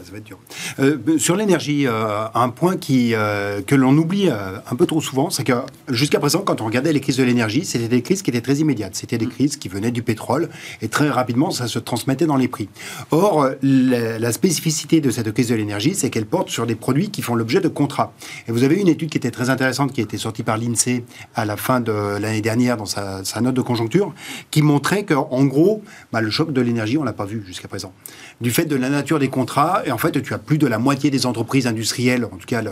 Ça 0.08 0.12
va, 0.12 0.18
être 0.18 0.24
dur. 0.24 0.38
Euh, 0.78 1.18
sur 1.18 1.36
l'énergie, 1.36 1.86
euh, 1.86 2.24
un 2.34 2.48
point 2.48 2.78
qui, 2.78 3.12
euh, 3.12 3.60
que 3.60 3.74
l'on 3.74 3.94
oublie 3.94 4.30
un 4.30 4.74
peu 4.74 4.86
trop 4.86 5.02
souvent, 5.02 5.28
c'est 5.28 5.44
que 5.44 5.52
jusqu'à 5.88 6.18
présent, 6.18 6.40
quand 6.40 6.62
on 6.62 6.64
regardait 6.64 6.94
les 6.94 7.00
crises 7.00 7.18
de 7.18 7.24
l'énergie, 7.24 7.66
c'était 7.66 7.88
des 7.88 8.00
crises 8.00 8.22
qui 8.22 8.30
étaient 8.30 8.40
très 8.40 8.56
immédiates. 8.56 8.94
C'était 8.94 9.18
des 9.18 9.26
mm. 9.26 9.30
crises 9.30 9.56
qui 9.58 9.68
venaient 9.68 9.90
du 9.90 10.02
pétrole 10.02 10.48
et 10.80 10.88
très 10.88 11.10
rapidement, 11.10 11.50
ça 11.50 11.68
se 11.68 11.78
transmettait 11.78 12.24
dans 12.24 12.36
les 12.36 12.48
prix. 12.48 12.70
Or, 13.10 13.50
la, 13.62 14.32
spécificité 14.32 15.02
de 15.02 15.10
cette 15.10 15.30
crise 15.32 15.48
de 15.48 15.54
l'énergie, 15.54 15.94
c'est 15.94 16.08
qu'elle 16.08 16.24
porte 16.24 16.48
sur 16.48 16.66
des 16.66 16.74
produits 16.74 17.10
qui 17.10 17.20
font 17.20 17.34
l'objet 17.34 17.60
de 17.60 17.68
contrats. 17.68 18.14
Et 18.46 18.52
vous 18.52 18.62
avez 18.62 18.76
une 18.76 18.88
étude 18.88 19.10
qui 19.10 19.18
était 19.18 19.30
très 19.30 19.50
intéressante, 19.50 19.92
qui 19.92 20.00
a 20.00 20.04
été 20.04 20.16
sortie 20.16 20.42
par 20.42 20.56
l'INSEE 20.56 21.04
à 21.34 21.44
la 21.44 21.58
fin 21.58 21.80
de 21.80 21.92
l'année 21.92 22.40
dernière 22.40 22.78
dans 22.78 22.86
sa, 22.86 23.22
note 23.42 23.54
de 23.54 23.60
conjoncture, 23.60 24.14
qui 24.50 24.62
montrait 24.62 25.04
qu'en 25.04 25.44
gros, 25.44 25.82
bah, 26.12 26.22
le 26.22 26.30
choc 26.30 26.50
de 26.50 26.62
l'énergie, 26.62 26.96
on 26.96 27.04
l'a 27.04 27.12
pas 27.12 27.26
vu 27.26 27.42
jusqu'à 27.46 27.68
présent. 27.68 27.92
Du 28.40 28.50
fait 28.50 28.64
de 28.64 28.76
la 28.76 28.88
nature 28.88 29.18
des 29.18 29.28
contrats, 29.28 29.82
et 29.84 29.92
en 29.92 29.97
fait, 29.98 30.22
tu 30.22 30.34
as 30.34 30.38
plus 30.38 30.58
de 30.58 30.66
la 30.66 30.78
moitié 30.78 31.10
des 31.10 31.26
entreprises 31.26 31.66
industrielles, 31.66 32.24
en 32.24 32.36
tout 32.36 32.46
cas 32.46 32.62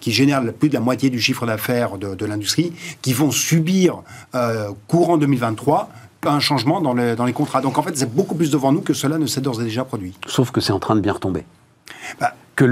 qui 0.00 0.12
génèrent 0.12 0.42
plus 0.52 0.68
de 0.68 0.74
la 0.74 0.80
moitié 0.80 1.10
du 1.10 1.20
chiffre 1.20 1.46
d'affaires 1.46 1.98
de, 1.98 2.26
l'industrie, 2.26 2.72
qui 3.02 3.12
vont 3.12 3.30
subir 3.30 4.02
euh, 4.34 4.70
courant 4.86 5.18
2023 5.18 5.90
un 6.24 6.40
changement 6.40 6.80
dans, 6.80 6.94
dans, 6.94 7.24
les 7.24 7.32
contrats. 7.32 7.60
Donc 7.60 7.78
en 7.78 7.82
fait, 7.82 7.96
c'est 7.96 8.12
beaucoup 8.12 8.34
plus 8.34 8.50
devant 8.50 8.72
nous 8.72 8.80
que 8.80 8.94
cela 8.94 9.18
ne 9.18 9.26
s'est 9.26 9.40
d'ores 9.40 9.60
et 9.60 9.64
déjà 9.64 9.84
produit. 9.84 10.14
Sauf 10.26 10.50
que 10.50 10.60
c'est 10.60 10.72
en 10.72 10.80
train 10.80 10.96
de 10.96 11.00
bien 11.00 11.12
retomber. 11.12 11.44
Bah, 12.20 12.34
que 12.56 12.64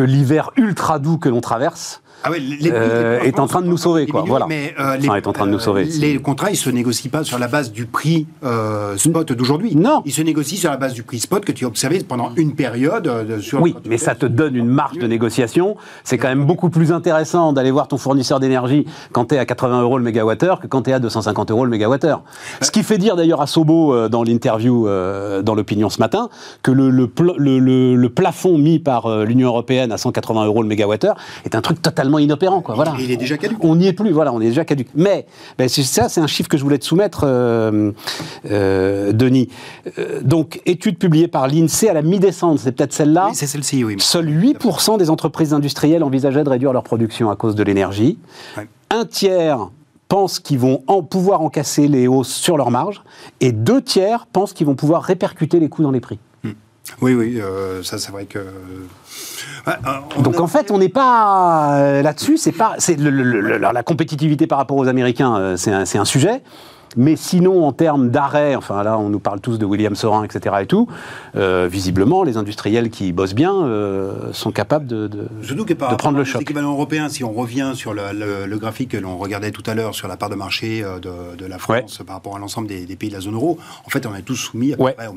l'hiver 0.00 0.50
que, 0.54 0.60
ultra 0.60 0.98
doux 0.98 1.18
que 1.18 1.28
l'on 1.28 1.40
traverse 1.40 2.02
ah 2.22 2.30
euh, 2.32 3.20
est 3.20 3.38
en 3.38 3.46
train 3.46 3.62
de 3.62 3.66
nous 3.66 3.78
sauver, 3.78 4.06
quoi. 4.06 4.24
Voilà. 4.26 4.46
Mais 4.46 4.74
euh, 4.78 4.96
les, 4.96 5.08
est 5.08 5.26
en 5.26 5.32
train 5.32 5.46
de 5.46 5.52
nous 5.52 5.58
sauver. 5.58 5.84
les 5.84 6.18
contrats, 6.18 6.50
ils 6.50 6.56
se 6.56 6.68
négocient 6.68 7.10
pas 7.10 7.24
sur 7.24 7.38
la 7.38 7.48
base 7.48 7.72
du 7.72 7.86
prix 7.86 8.26
euh, 8.44 8.96
spot 8.96 9.32
d'aujourd'hui. 9.32 9.74
Non. 9.74 10.02
Ils 10.04 10.12
se 10.12 10.20
négocient 10.20 10.58
sur 10.58 10.70
la 10.70 10.76
base 10.76 10.92
du 10.92 11.02
prix 11.02 11.18
spot 11.20 11.44
que 11.44 11.52
tu 11.52 11.64
as 11.64 11.68
observé 11.68 12.00
pendant 12.00 12.32
une 12.36 12.54
période. 12.54 13.40
sur 13.40 13.62
oui, 13.62 13.74
mais 13.86 13.96
ça 13.96 14.14
te 14.14 14.26
donne 14.26 14.54
une 14.54 14.68
marge 14.68 14.98
de 14.98 15.06
négociation. 15.06 15.76
C'est 16.04 16.18
quand 16.18 16.28
même 16.28 16.44
beaucoup 16.44 16.68
plus 16.68 16.92
intéressant 16.92 17.52
d'aller 17.52 17.70
voir 17.70 17.88
ton 17.88 17.96
fournisseur 17.96 18.38
d'énergie 18.38 18.86
quand 19.12 19.26
tu 19.26 19.36
es 19.36 19.38
à 19.38 19.46
80 19.46 19.82
euros 19.82 19.96
le 19.96 20.04
mégawattheure 20.04 20.60
que 20.60 20.66
quand 20.66 20.82
tu 20.82 20.90
es 20.90 20.92
à 20.92 20.98
250 20.98 21.50
euros 21.50 21.64
le 21.64 21.70
mégawattheure. 21.70 22.22
Ce 22.60 22.70
qui 22.70 22.82
fait 22.82 22.98
dire 22.98 23.16
d'ailleurs 23.16 23.40
à 23.40 23.46
Sobo 23.46 24.08
dans 24.08 24.22
l'interview 24.22 24.86
dans 24.86 25.54
l'opinion 25.54 25.88
ce 25.88 25.98
matin 25.98 26.28
que 26.62 26.70
le, 26.70 26.90
le, 26.90 27.96
le 27.96 28.08
plafond 28.10 28.58
mis 28.58 28.78
par 28.78 29.24
l'Union 29.24 29.48
européenne 29.48 29.92
à 29.92 29.98
180 29.98 30.44
euros 30.44 30.62
le 30.62 30.68
mégawattheure 30.68 31.16
est 31.44 31.54
un 31.54 31.60
truc 31.62 31.80
totalement 31.80 32.09
inopérant. 32.18 32.60
Quoi. 32.60 32.74
Voilà. 32.74 32.94
Il 32.98 33.10
est 33.10 33.16
déjà 33.16 33.36
caduque. 33.38 33.62
On 33.62 33.76
n'y 33.76 33.86
est 33.86 33.92
plus, 33.92 34.10
voilà, 34.10 34.32
on 34.32 34.40
est 34.40 34.46
déjà 34.46 34.64
caduque. 34.64 34.88
Mais 34.94 35.26
ben, 35.58 35.68
ça, 35.68 36.08
c'est 36.08 36.20
un 36.20 36.26
chiffre 36.26 36.48
que 36.48 36.56
je 36.56 36.62
voulais 36.62 36.78
te 36.78 36.84
soumettre, 36.84 37.22
euh, 37.24 37.92
euh, 38.50 39.12
Denis. 39.12 39.48
Euh, 39.98 40.20
donc, 40.22 40.60
étude 40.66 40.98
publiée 40.98 41.28
par 41.28 41.48
l'INSEE 41.48 41.88
à 41.88 41.92
la 41.92 42.02
mi-décembre, 42.02 42.58
c'est 42.58 42.72
peut-être 42.72 42.92
celle-là. 42.92 43.26
Oui, 43.28 43.34
c'est 43.34 43.46
celle-ci, 43.46 43.84
oui. 43.84 43.96
Seuls 43.98 44.28
8% 44.28 44.98
des 44.98 45.10
entreprises 45.10 45.54
industrielles 45.54 46.04
envisageaient 46.04 46.44
de 46.44 46.50
réduire 46.50 46.72
leur 46.72 46.82
production 46.82 47.30
à 47.30 47.36
cause 47.36 47.54
de 47.54 47.62
l'énergie. 47.62 48.18
Un 48.90 49.04
tiers 49.04 49.70
pensent 50.08 50.40
qu'ils 50.40 50.58
vont 50.58 50.82
en 50.88 51.02
pouvoir 51.02 51.40
encasser 51.40 51.86
les 51.86 52.08
hausses 52.08 52.34
sur 52.34 52.56
leur 52.56 52.70
marge, 52.70 53.02
et 53.40 53.52
deux 53.52 53.80
tiers 53.80 54.26
pensent 54.26 54.52
qu'ils 54.52 54.66
vont 54.66 54.74
pouvoir 54.74 55.02
répercuter 55.02 55.60
les 55.60 55.68
coûts 55.68 55.82
dans 55.82 55.92
les 55.92 56.00
prix. 56.00 56.18
Oui, 57.00 57.14
oui, 57.14 57.40
ça 57.82 57.98
c'est 57.98 58.12
vrai 58.12 58.26
que 58.26 58.38
euh, 59.68 59.72
Donc 60.22 60.40
en 60.40 60.46
fait, 60.46 60.70
on 60.70 60.78
n'est 60.78 60.88
pas 60.88 61.74
euh, 61.74 62.02
là-dessus. 62.02 62.36
C'est 62.36 62.52
pas, 62.52 62.74
c'est 62.78 62.98
la 62.98 63.82
compétitivité 63.82 64.46
par 64.46 64.58
rapport 64.58 64.76
aux 64.76 64.88
Américains, 64.88 65.36
euh, 65.36 65.56
c'est 65.56 65.72
un, 65.72 65.84
un, 66.00 66.04
sujet. 66.04 66.42
Mais 66.96 67.14
sinon, 67.14 67.64
en 67.64 67.72
termes 67.72 68.10
d'arrêt, 68.10 68.56
enfin 68.56 68.82
là, 68.82 68.98
on 68.98 69.10
nous 69.10 69.20
parle 69.20 69.40
tous 69.40 69.58
de 69.58 69.64
William 69.64 69.94
Sorin, 69.94 70.24
etc. 70.24 70.56
et 70.62 70.66
tout, 70.66 70.88
euh, 71.36 71.68
visiblement, 71.70 72.24
les 72.24 72.36
industriels 72.36 72.90
qui 72.90 73.12
bossent 73.12 73.34
bien 73.34 73.54
euh, 73.54 74.32
sont 74.32 74.50
capables 74.50 74.86
de, 74.86 75.06
de, 75.06 75.28
de 75.28 75.94
prendre 75.94 76.18
le 76.18 76.24
choc. 76.24 76.40
L'équivalent 76.40 76.72
européen, 76.72 77.08
si 77.08 77.22
on 77.22 77.32
revient 77.32 77.72
sur 77.74 77.94
le, 77.94 78.58
graphique 78.58 78.90
que 78.90 78.96
l'on 78.96 79.16
regardait 79.16 79.52
tout 79.52 79.62
à 79.66 79.74
l'heure 79.74 79.94
sur 79.94 80.08
la 80.08 80.16
part 80.16 80.30
de 80.30 80.34
marché 80.34 80.82
euh, 80.82 80.98
de, 80.98 81.46
la 81.46 81.58
France 81.58 82.02
par 82.06 82.16
rapport 82.16 82.36
à 82.36 82.38
l'ensemble 82.38 82.66
des, 82.66 82.96
pays 82.96 83.08
de 83.08 83.14
la 83.14 83.20
zone 83.20 83.34
euro, 83.34 83.58
en 83.86 83.90
fait, 83.90 84.04
on 84.06 84.14
est 84.14 84.22
tous 84.22 84.36
soumis 84.36 84.74
à, 84.74 85.10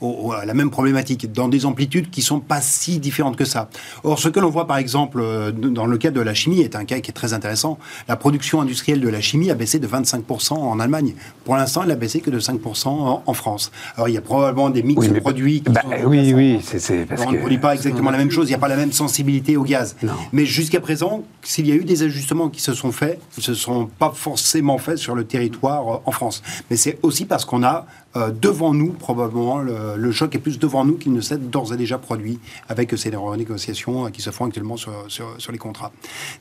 au 0.00 0.32
à 0.32 0.44
la 0.44 0.54
même 0.54 0.70
problématique, 0.70 1.32
dans 1.32 1.48
des 1.48 1.64
amplitudes 1.64 2.10
qui 2.10 2.20
sont 2.20 2.40
pas 2.40 2.60
si 2.60 2.98
différentes 2.98 3.36
que 3.36 3.44
ça. 3.44 3.68
Or, 4.04 4.18
ce 4.18 4.28
que 4.28 4.38
l'on 4.38 4.50
voit, 4.50 4.66
par 4.66 4.76
exemple, 4.76 5.22
dans 5.52 5.86
le 5.86 5.98
cas 5.98 6.10
de 6.10 6.20
la 6.20 6.34
chimie, 6.34 6.60
est 6.60 6.76
un 6.76 6.84
cas 6.84 7.00
qui 7.00 7.10
est 7.10 7.14
très 7.14 7.32
intéressant. 7.32 7.78
La 8.06 8.16
production 8.16 8.60
industrielle 8.60 9.00
de 9.00 9.08
la 9.08 9.20
chimie 9.20 9.50
a 9.50 9.54
baissé 9.54 9.78
de 9.78 9.88
25% 9.88 10.57
en 10.62 10.80
Allemagne. 10.80 11.14
Pour 11.44 11.56
l'instant, 11.56 11.82
elle 11.84 11.90
a 11.90 11.96
baissé 11.96 12.20
que 12.20 12.30
de 12.30 12.40
5% 12.40 12.88
en, 13.24 13.34
France. 13.34 13.70
Alors, 13.96 14.08
il 14.08 14.14
y 14.14 14.18
a 14.18 14.20
probablement 14.20 14.70
des 14.70 14.82
mix 14.82 15.08
de 15.08 15.20
produits 15.20 15.62
qui 15.62 15.70
bah, 15.70 15.82
sont... 15.82 16.06
Oui, 16.06 16.32
oui, 16.34 16.60
c'est 16.62 17.06
parce 17.06 17.22
On 17.26 17.32
ne 17.32 17.38
produit 17.38 17.58
pas 17.58 17.74
exactement 17.74 18.10
la 18.10 18.18
même 18.18 18.30
chose, 18.30 18.48
il 18.48 18.50
n'y 18.50 18.56
a 18.56 18.58
pas 18.58 18.68
la 18.68 18.76
même 18.76 18.92
sensibilité 18.92 19.56
au 19.56 19.62
gaz. 19.62 19.96
Mais 20.32 20.44
jusqu'à 20.44 20.80
présent, 20.80 21.22
s'il 21.42 21.66
y 21.66 21.72
a 21.72 21.74
eu 21.74 21.84
des 21.84 22.02
ajustements 22.02 22.48
qui 22.48 22.60
se 22.60 22.74
sont 22.74 22.92
faits, 22.92 23.20
ils 23.36 23.40
ne 23.40 23.44
se 23.44 23.54
sont 23.54 23.86
pas 23.86 24.12
forcément 24.14 24.78
faits 24.78 24.98
sur 24.98 25.14
le 25.14 25.24
territoire 25.24 25.94
euh, 25.94 25.98
en 26.04 26.12
France. 26.12 26.42
Mais 26.70 26.76
c'est 26.76 26.98
aussi 27.02 27.24
parce 27.24 27.44
qu'on 27.44 27.62
a 27.62 27.86
euh, 28.16 28.30
devant 28.30 28.72
nous, 28.72 28.92
probablement, 28.92 29.58
le, 29.58 30.12
choc 30.12 30.34
est 30.34 30.38
plus 30.38 30.58
devant 30.58 30.84
nous 30.84 30.96
qu'il 30.96 31.12
ne 31.12 31.20
s'est 31.20 31.38
d'ores 31.38 31.72
et 31.74 31.76
déjà 31.76 31.98
produit 31.98 32.40
avec 32.68 32.96
ces 32.96 33.14
renégociations 33.14 34.06
euh, 34.06 34.10
qui 34.10 34.22
se 34.22 34.30
font 34.30 34.46
actuellement 34.46 34.76
sur, 34.76 34.92
sur, 35.08 35.52
les 35.52 35.58
contrats. 35.58 35.92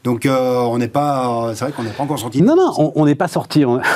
Donc, 0.03 0.28
on 0.30 0.78
n'est 0.78 0.88
pas, 0.88 1.51
c'est 1.55 1.65
vrai 1.65 1.74
qu'on 1.74 1.84
n'est 1.84 1.91
pas 1.91 2.03
encore 2.03 2.20
sorti. 2.20 2.41
Non, 2.41 2.55
non, 2.55 2.91
on 2.95 3.05
n'est 3.05 3.15
pas 3.15 3.28
sorti. 3.28 3.65
on 3.65 3.82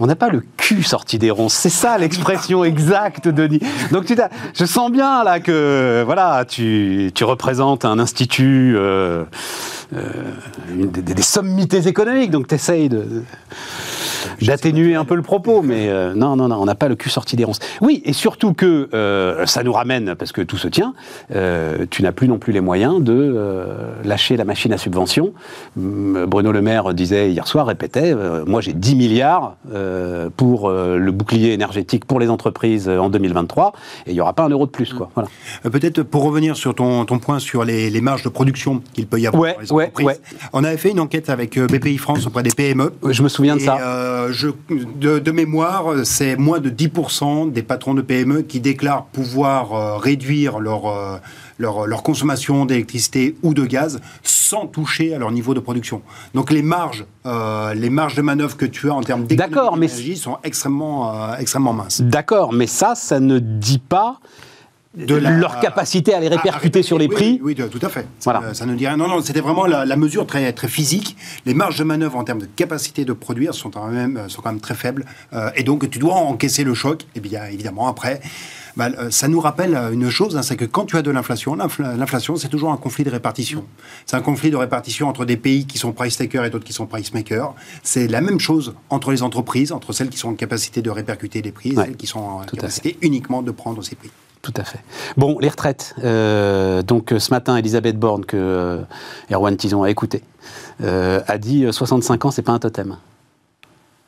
n'a 0.00 0.16
pas 0.16 0.28
le 0.28 0.42
cul 0.56 0.82
sorti 0.82 1.18
des 1.18 1.30
ronces. 1.30 1.54
C'est 1.54 1.68
ça 1.68 1.98
l'expression 1.98 2.64
exacte, 2.64 3.28
Denis. 3.28 3.60
Donc 3.90 4.04
je 4.54 4.64
sens 4.64 4.90
bien 4.90 5.24
là 5.24 5.40
que 5.40 6.02
voilà, 6.04 6.44
tu, 6.46 7.10
tu 7.14 7.24
représentes 7.24 7.84
un 7.84 7.98
institut, 7.98 8.74
euh, 8.76 9.24
euh, 9.94 10.00
des, 10.76 11.22
sommités 11.22 11.88
économiques, 11.88 12.30
donc 12.30 12.48
tu 12.48 12.54
essayes 12.54 12.90
d'atténuer 14.40 14.94
un 14.94 15.04
peu 15.04 15.14
le 15.14 15.22
propos, 15.22 15.62
mais 15.62 15.88
euh, 15.88 16.14
non, 16.14 16.36
non, 16.36 16.48
non, 16.48 16.56
on 16.60 16.64
n'a 16.64 16.74
pas 16.74 16.88
le 16.88 16.96
cul 16.96 17.10
sorti 17.10 17.36
des 17.36 17.44
ronces. 17.44 17.60
Oui, 17.80 18.02
et 18.04 18.12
surtout 18.12 18.54
que 18.54 18.88
ça 19.46 19.62
nous 19.62 19.72
ramène, 19.72 20.14
parce 20.14 20.32
que 20.32 20.42
tout 20.42 20.56
se 20.56 20.68
tient, 20.68 20.94
tu 21.90 22.02
n'as 22.02 22.12
plus 22.12 22.28
non 22.28 22.38
plus 22.38 22.52
les 22.52 22.60
moyens 22.60 23.02
de 23.02 23.36
lâcher 24.04 24.36
la 24.36 24.44
machine 24.44 24.72
à 24.72 24.78
subvention. 24.78 25.32
Bruno 25.76 26.52
Le 26.52 26.62
Maire 26.62 26.94
disait 26.94 27.30
hier 27.30 27.46
soir, 27.46 27.66
répétait, 27.66 28.14
moi 28.46 28.60
j'ai 28.60 28.72
10 28.72 28.96
milliards 28.96 29.56
pour 30.36 30.70
le 30.70 31.10
bouclier 31.10 31.52
énergétique 31.52 32.04
pour 32.04 32.20
les 32.20 32.28
entreprises 32.28 32.88
en 32.88 33.08
2023, 33.08 33.72
et 34.06 34.10
il 34.10 34.14
n'y 34.14 34.20
aura 34.20 34.32
pas 34.32 34.44
un 34.44 34.48
euro 34.48 34.66
de 34.66 34.70
plus. 34.70 34.92
Quoi. 34.92 35.10
Voilà. 35.14 35.28
Peut-être 35.62 36.02
pour 36.02 36.22
revenir 36.24 36.56
sur 36.56 36.74
ton, 36.74 37.04
ton 37.04 37.18
point 37.18 37.38
sur 37.38 37.64
les, 37.64 38.00
marges 38.00 38.22
de 38.22 38.28
production 38.28 38.82
qu'il 38.92 39.06
peut 39.06 39.20
y 39.20 39.26
avoir 39.26 39.42
ouais, 39.42 39.56
les 39.60 39.72
entreprises, 39.72 40.20
on 40.52 40.64
avait 40.64 40.76
fait 40.76 40.90
une 40.90 41.00
enquête 41.00 41.30
avec 41.30 41.58
BPI 41.58 41.98
France 41.98 42.26
auprès 42.26 42.42
des 42.42 42.50
PME. 42.50 42.92
Je 43.08 43.22
me 43.22 43.28
souviens 43.28 43.56
de 43.56 43.60
ça 43.60 43.78
euh, 44.04 44.32
je, 44.32 44.48
de, 44.96 45.30
mémoire, 45.30 46.04
c'est 46.04 46.36
moins 46.36 46.60
de 46.60 46.70
10% 46.70 47.52
des 47.52 47.62
patrons 47.62 47.94
de 47.94 48.02
PME 48.02 48.42
qui 48.42 48.60
déclarent 48.60 49.06
pouvoir 49.06 49.72
euh, 49.72 49.96
réduire 49.96 50.58
leur, 50.58 50.86
euh, 50.86 51.16
leur, 51.58 51.86
leur, 51.86 52.02
consommation 52.02 52.66
d'électricité 52.66 53.36
ou 53.42 53.54
de 53.54 53.64
gaz 53.64 54.00
sans 54.22 54.66
toucher 54.66 55.14
à 55.14 55.18
leur 55.18 55.30
niveau 55.30 55.54
de 55.54 55.60
production. 55.60 56.02
Donc 56.34 56.50
les 56.50 56.62
marges, 56.62 57.06
les 57.24 57.90
marges 57.90 58.14
de 58.14 58.22
manœuvre 58.22 58.56
que 58.56 58.66
tu 58.66 58.90
as 58.90 58.94
en 58.94 59.02
termes 59.02 59.24
d'énergie 59.24 60.16
sont 60.16 60.38
extrêmement, 60.44 61.34
extrêmement 61.36 61.72
minces. 61.72 62.00
D'accord, 62.02 62.52
mais 62.52 62.66
ça, 62.66 62.94
ça 62.94 63.20
ne 63.20 63.38
dit 63.38 63.78
pas 63.78 64.18
de 64.96 65.14
leur 65.14 65.60
capacité 65.60 66.14
à 66.14 66.20
les 66.20 66.28
répercuter 66.28 66.82
sur 66.82 66.98
les 66.98 67.08
prix. 67.08 67.40
Oui, 67.42 67.54
tout 67.54 67.78
à 67.82 67.88
fait. 67.88 68.06
Voilà. 68.22 68.54
Ça, 68.54 68.66
ne 68.66 68.74
dit 68.74 68.86
rien. 68.86 68.96
Non, 68.96 69.08
non, 69.08 69.20
c'était 69.22 69.40
vraiment 69.40 69.66
la, 69.66 69.96
mesure 69.96 70.26
très, 70.26 70.52
très 70.52 70.68
physique. 70.68 71.16
Les 71.46 71.54
marges 71.54 71.78
de 71.78 71.84
manœuvre 71.84 72.16
en 72.16 72.24
termes 72.24 72.40
de 72.40 72.46
capacité 72.46 73.04
de 73.04 73.12
produire 73.12 73.54
sont 73.54 73.70
quand 73.70 73.86
même, 73.88 74.28
sont 74.28 74.42
quand 74.42 74.50
même 74.50 74.60
très 74.60 74.74
faibles. 74.74 75.04
Euh, 75.32 75.50
et 75.56 75.62
donc, 75.62 75.88
tu 75.90 75.98
dois 75.98 76.14
encaisser 76.14 76.64
le 76.64 76.74
choc. 76.74 77.06
Et 77.14 77.20
bien, 77.20 77.44
évidemment, 77.46 77.88
après, 77.88 78.20
bah, 78.76 78.88
euh, 78.98 79.10
ça 79.10 79.28
nous 79.28 79.40
rappelle 79.40 79.78
une 79.92 80.10
chose, 80.10 80.36
hein, 80.36 80.42
c'est 80.42 80.56
que 80.56 80.64
quand 80.64 80.84
tu 80.84 80.96
as 80.96 81.02
de 81.02 81.10
l'inflation, 81.10 81.56
l'inflation, 81.56 82.36
c'est 82.36 82.48
toujours 82.48 82.72
un 82.72 82.76
conflit 82.76 83.04
de 83.04 83.10
répartition. 83.10 83.64
C'est 84.06 84.16
un 84.16 84.22
conflit 84.22 84.50
de 84.50 84.56
répartition 84.56 85.08
entre 85.08 85.24
des 85.24 85.36
pays 85.36 85.66
qui 85.66 85.78
sont 85.78 85.92
price 85.92 86.16
takers 86.16 86.44
et 86.44 86.50
d'autres 86.50 86.64
qui 86.64 86.72
sont 86.72 86.86
price 86.86 87.14
makers. 87.14 87.54
C'est 87.82 88.08
la 88.08 88.20
même 88.20 88.40
chose 88.40 88.74
entre 88.90 89.12
les 89.12 89.22
entreprises, 89.22 89.72
entre 89.72 89.92
celles 89.92 90.08
qui 90.08 90.18
sont 90.18 90.30
en 90.30 90.34
capacité 90.34 90.82
de 90.82 90.90
répercuter 90.90 91.42
les 91.42 91.52
prix 91.52 91.70
et 91.70 91.76
celles 91.76 91.96
qui 91.96 92.06
sont 92.06 92.20
en 92.20 92.40
capacité 92.40 92.96
uniquement 93.02 93.42
de 93.42 93.50
prendre 93.50 93.82
ces 93.82 93.94
prix. 93.94 94.10
Tout 94.44 94.52
à 94.58 94.64
fait. 94.64 94.80
Bon, 95.16 95.38
les 95.38 95.48
retraites. 95.48 95.94
Euh, 96.04 96.82
donc 96.82 97.14
ce 97.18 97.30
matin, 97.30 97.56
Elisabeth 97.56 97.98
Borne, 97.98 98.26
que 98.26 98.36
euh, 98.36 98.82
Erwan 99.32 99.56
Tison 99.56 99.82
a 99.82 99.88
écouté, 99.88 100.22
euh, 100.82 101.22
a 101.26 101.38
dit 101.38 101.66
65 101.72 102.26
ans, 102.26 102.30
c'est 102.30 102.42
pas 102.42 102.52
un 102.52 102.58
totem. 102.58 102.98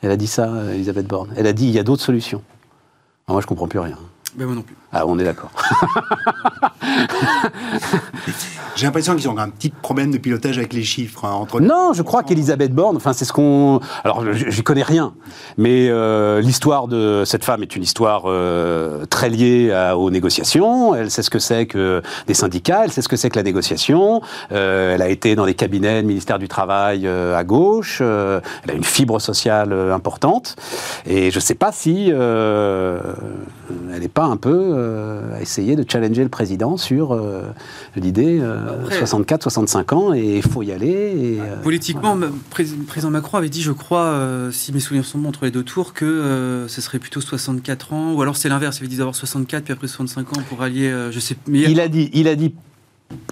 Elle 0.02 0.10
a 0.10 0.18
dit 0.18 0.26
ça, 0.26 0.50
Elisabeth 0.74 1.06
Borne. 1.06 1.30
Elle 1.36 1.46
a 1.46 1.54
dit 1.54 1.64
il 1.64 1.70
y 1.70 1.78
a 1.78 1.82
d'autres 1.82 2.02
solutions. 2.02 2.42
moi, 3.28 3.40
je 3.40 3.46
comprends 3.46 3.66
plus 3.66 3.78
rien. 3.78 3.96
Ben 4.34 4.44
moi 4.44 4.54
non 4.54 4.60
plus. 4.60 4.76
Ah, 4.92 5.06
on 5.06 5.18
est 5.18 5.24
d'accord. 5.24 5.50
J'ai 8.76 8.84
l'impression 8.84 9.16
qu'ils 9.16 9.26
ont 9.30 9.38
un 9.38 9.48
petit 9.48 9.70
problème 9.70 10.10
de 10.10 10.18
pilotage 10.18 10.58
avec 10.58 10.74
les 10.74 10.82
chiffres. 10.82 11.24
Hein, 11.24 11.32
entre 11.32 11.60
non, 11.60 11.94
je 11.94 12.02
crois 12.02 12.22
qu'Elisabeth 12.22 12.74
Borne, 12.74 12.96
enfin 12.96 13.14
c'est 13.14 13.24
ce 13.24 13.32
qu'on... 13.32 13.80
Alors 14.04 14.22
j'y 14.34 14.62
connais 14.62 14.82
rien, 14.82 15.14
mais 15.56 15.88
euh, 15.88 16.42
l'histoire 16.42 16.86
de 16.86 17.22
cette 17.24 17.42
femme 17.42 17.62
est 17.62 17.74
une 17.74 17.82
histoire 17.82 18.24
euh, 18.26 19.06
très 19.06 19.30
liée 19.30 19.72
aux 19.96 20.10
négociations. 20.10 20.94
Elle 20.94 21.10
sait 21.10 21.22
ce 21.22 21.30
que 21.30 21.38
c'est 21.38 21.64
que 21.64 22.02
des 22.26 22.34
syndicats, 22.34 22.82
elle 22.84 22.92
sait 22.92 23.00
ce 23.00 23.08
que 23.08 23.16
c'est 23.16 23.30
que 23.30 23.36
la 23.36 23.44
négociation. 23.44 24.20
Euh, 24.52 24.94
elle 24.94 25.00
a 25.00 25.08
été 25.08 25.36
dans 25.36 25.46
les 25.46 25.54
cabinets 25.54 26.02
du 26.02 26.08
ministère 26.08 26.38
du 26.38 26.48
Travail 26.48 27.08
à 27.08 27.44
gauche. 27.44 28.02
elle 28.02 28.70
a 28.70 28.74
une 28.74 28.84
fibre 28.84 29.22
sociale 29.22 29.72
importante. 29.90 30.54
Et 31.06 31.30
je 31.30 31.38
ne 31.38 31.40
sais 31.42 31.54
pas 31.54 31.72
si 31.72 32.10
elle 32.10 33.00
n'est 34.00 34.08
pas 34.08 34.24
un 34.24 34.36
peu 34.36 35.32
à 35.34 35.40
essayer 35.40 35.76
de 35.76 35.84
challenger 35.90 36.22
le 36.22 36.28
président 36.28 36.76
sur 36.76 37.18
l'idée 37.96 38.42
64, 38.90 39.42
65 39.42 39.92
ans 39.92 40.14
et 40.14 40.36
il 40.36 40.42
faut 40.42 40.62
y 40.62 40.72
aller. 40.72 40.88
Et, 40.88 41.40
euh, 41.40 41.56
Politiquement, 41.62 42.14
le 42.14 42.30
président 42.86 43.10
Macron 43.10 43.38
avait 43.38 43.48
dit, 43.48 43.62
je 43.62 43.72
crois, 43.72 44.04
euh, 44.04 44.50
si 44.50 44.72
mes 44.72 44.80
souvenirs 44.80 45.04
sont 45.04 45.18
bons 45.18 45.28
entre 45.28 45.44
les 45.44 45.50
deux 45.50 45.62
tours, 45.62 45.92
que 45.92 46.04
euh, 46.04 46.68
ce 46.68 46.80
serait 46.80 46.98
plutôt 46.98 47.20
64 47.20 47.92
ans, 47.92 48.12
ou 48.14 48.22
alors 48.22 48.36
c'est 48.36 48.48
l'inverse, 48.48 48.78
il 48.78 48.82
avait 48.82 48.88
dit 48.88 48.96
d'avoir 48.96 49.14
64 49.14 49.64
puis 49.64 49.72
après 49.72 49.88
65 49.88 50.36
ans 50.36 50.42
pour 50.48 50.62
allier, 50.62 50.92
je 51.10 51.20
sais. 51.20 51.36
Mais 51.46 51.60
il 51.60 51.80
a 51.80 51.88
dit, 51.88 52.10
il 52.12 52.28
a 52.28 52.34
dit 52.34 52.54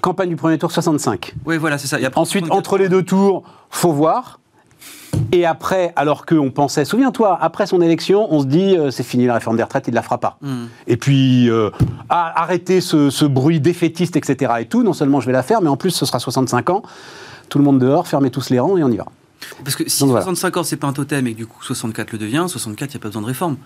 campagne 0.01 0.29
du 0.29 0.35
premier 0.35 0.57
tour 0.57 0.71
65. 0.71 1.35
Oui, 1.45 1.57
voilà, 1.57 1.77
c'est 1.77 1.87
ça. 1.87 1.97
Ensuite, 2.15 2.49
entre 2.51 2.77
les 2.77 2.89
deux 2.89 3.03
tours, 3.03 3.43
faut 3.69 3.91
voir. 3.91 4.39
Et 5.35 5.45
après, 5.45 5.91
alors 5.97 6.25
qu'on 6.25 6.49
pensait, 6.49 6.85
souviens-toi, 6.85 7.37
après 7.41 7.67
son 7.67 7.81
élection, 7.81 8.33
on 8.33 8.39
se 8.39 8.45
dit, 8.45 8.77
euh, 8.77 8.89
c'est 8.89 9.03
fini 9.03 9.25
la 9.25 9.33
réforme 9.33 9.57
des 9.57 9.63
retraites, 9.63 9.83
il 9.85 9.91
ne 9.91 9.95
la 9.95 10.01
fera 10.01 10.17
pas. 10.17 10.37
Hmm. 10.39 10.67
Et 10.87 10.95
puis, 10.95 11.49
euh, 11.49 11.71
arrêter 12.07 12.79
ce, 12.79 13.25
bruit 13.25 13.59
défaitiste, 13.59 14.15
etc. 14.15 14.53
et 14.61 14.65
tout, 14.65 14.81
non 14.81 14.93
seulement 14.93 15.19
je 15.19 15.25
vais 15.25 15.33
la 15.33 15.43
faire, 15.43 15.61
mais 15.61 15.67
en 15.67 15.75
plus, 15.75 15.91
ce 15.91 16.05
sera 16.05 16.19
65 16.19 16.69
ans, 16.69 16.83
tout 17.49 17.57
le 17.57 17.65
monde 17.65 17.79
dehors, 17.79 18.07
fermez 18.07 18.29
tous 18.29 18.49
les 18.49 18.61
rangs 18.61 18.77
et 18.77 18.83
on 18.85 18.89
y 18.89 18.95
va. 18.95 19.07
Parce 19.65 19.75
que 19.75 19.83
si 19.89 19.97
65 19.97 20.55
ans, 20.55 20.63
c'est 20.63 20.77
pas 20.77 20.87
un 20.87 20.93
totem 20.93 21.27
et 21.27 21.33
que 21.33 21.37
du 21.37 21.47
coup 21.47 21.61
64 21.61 22.13
le 22.13 22.17
devient, 22.17 22.45
64, 22.47 22.93
il 22.93 22.95
n'y 22.95 23.01
a 23.01 23.03
pas 23.03 23.09
besoin 23.09 23.21
de 23.21 23.27
réforme. 23.27 23.57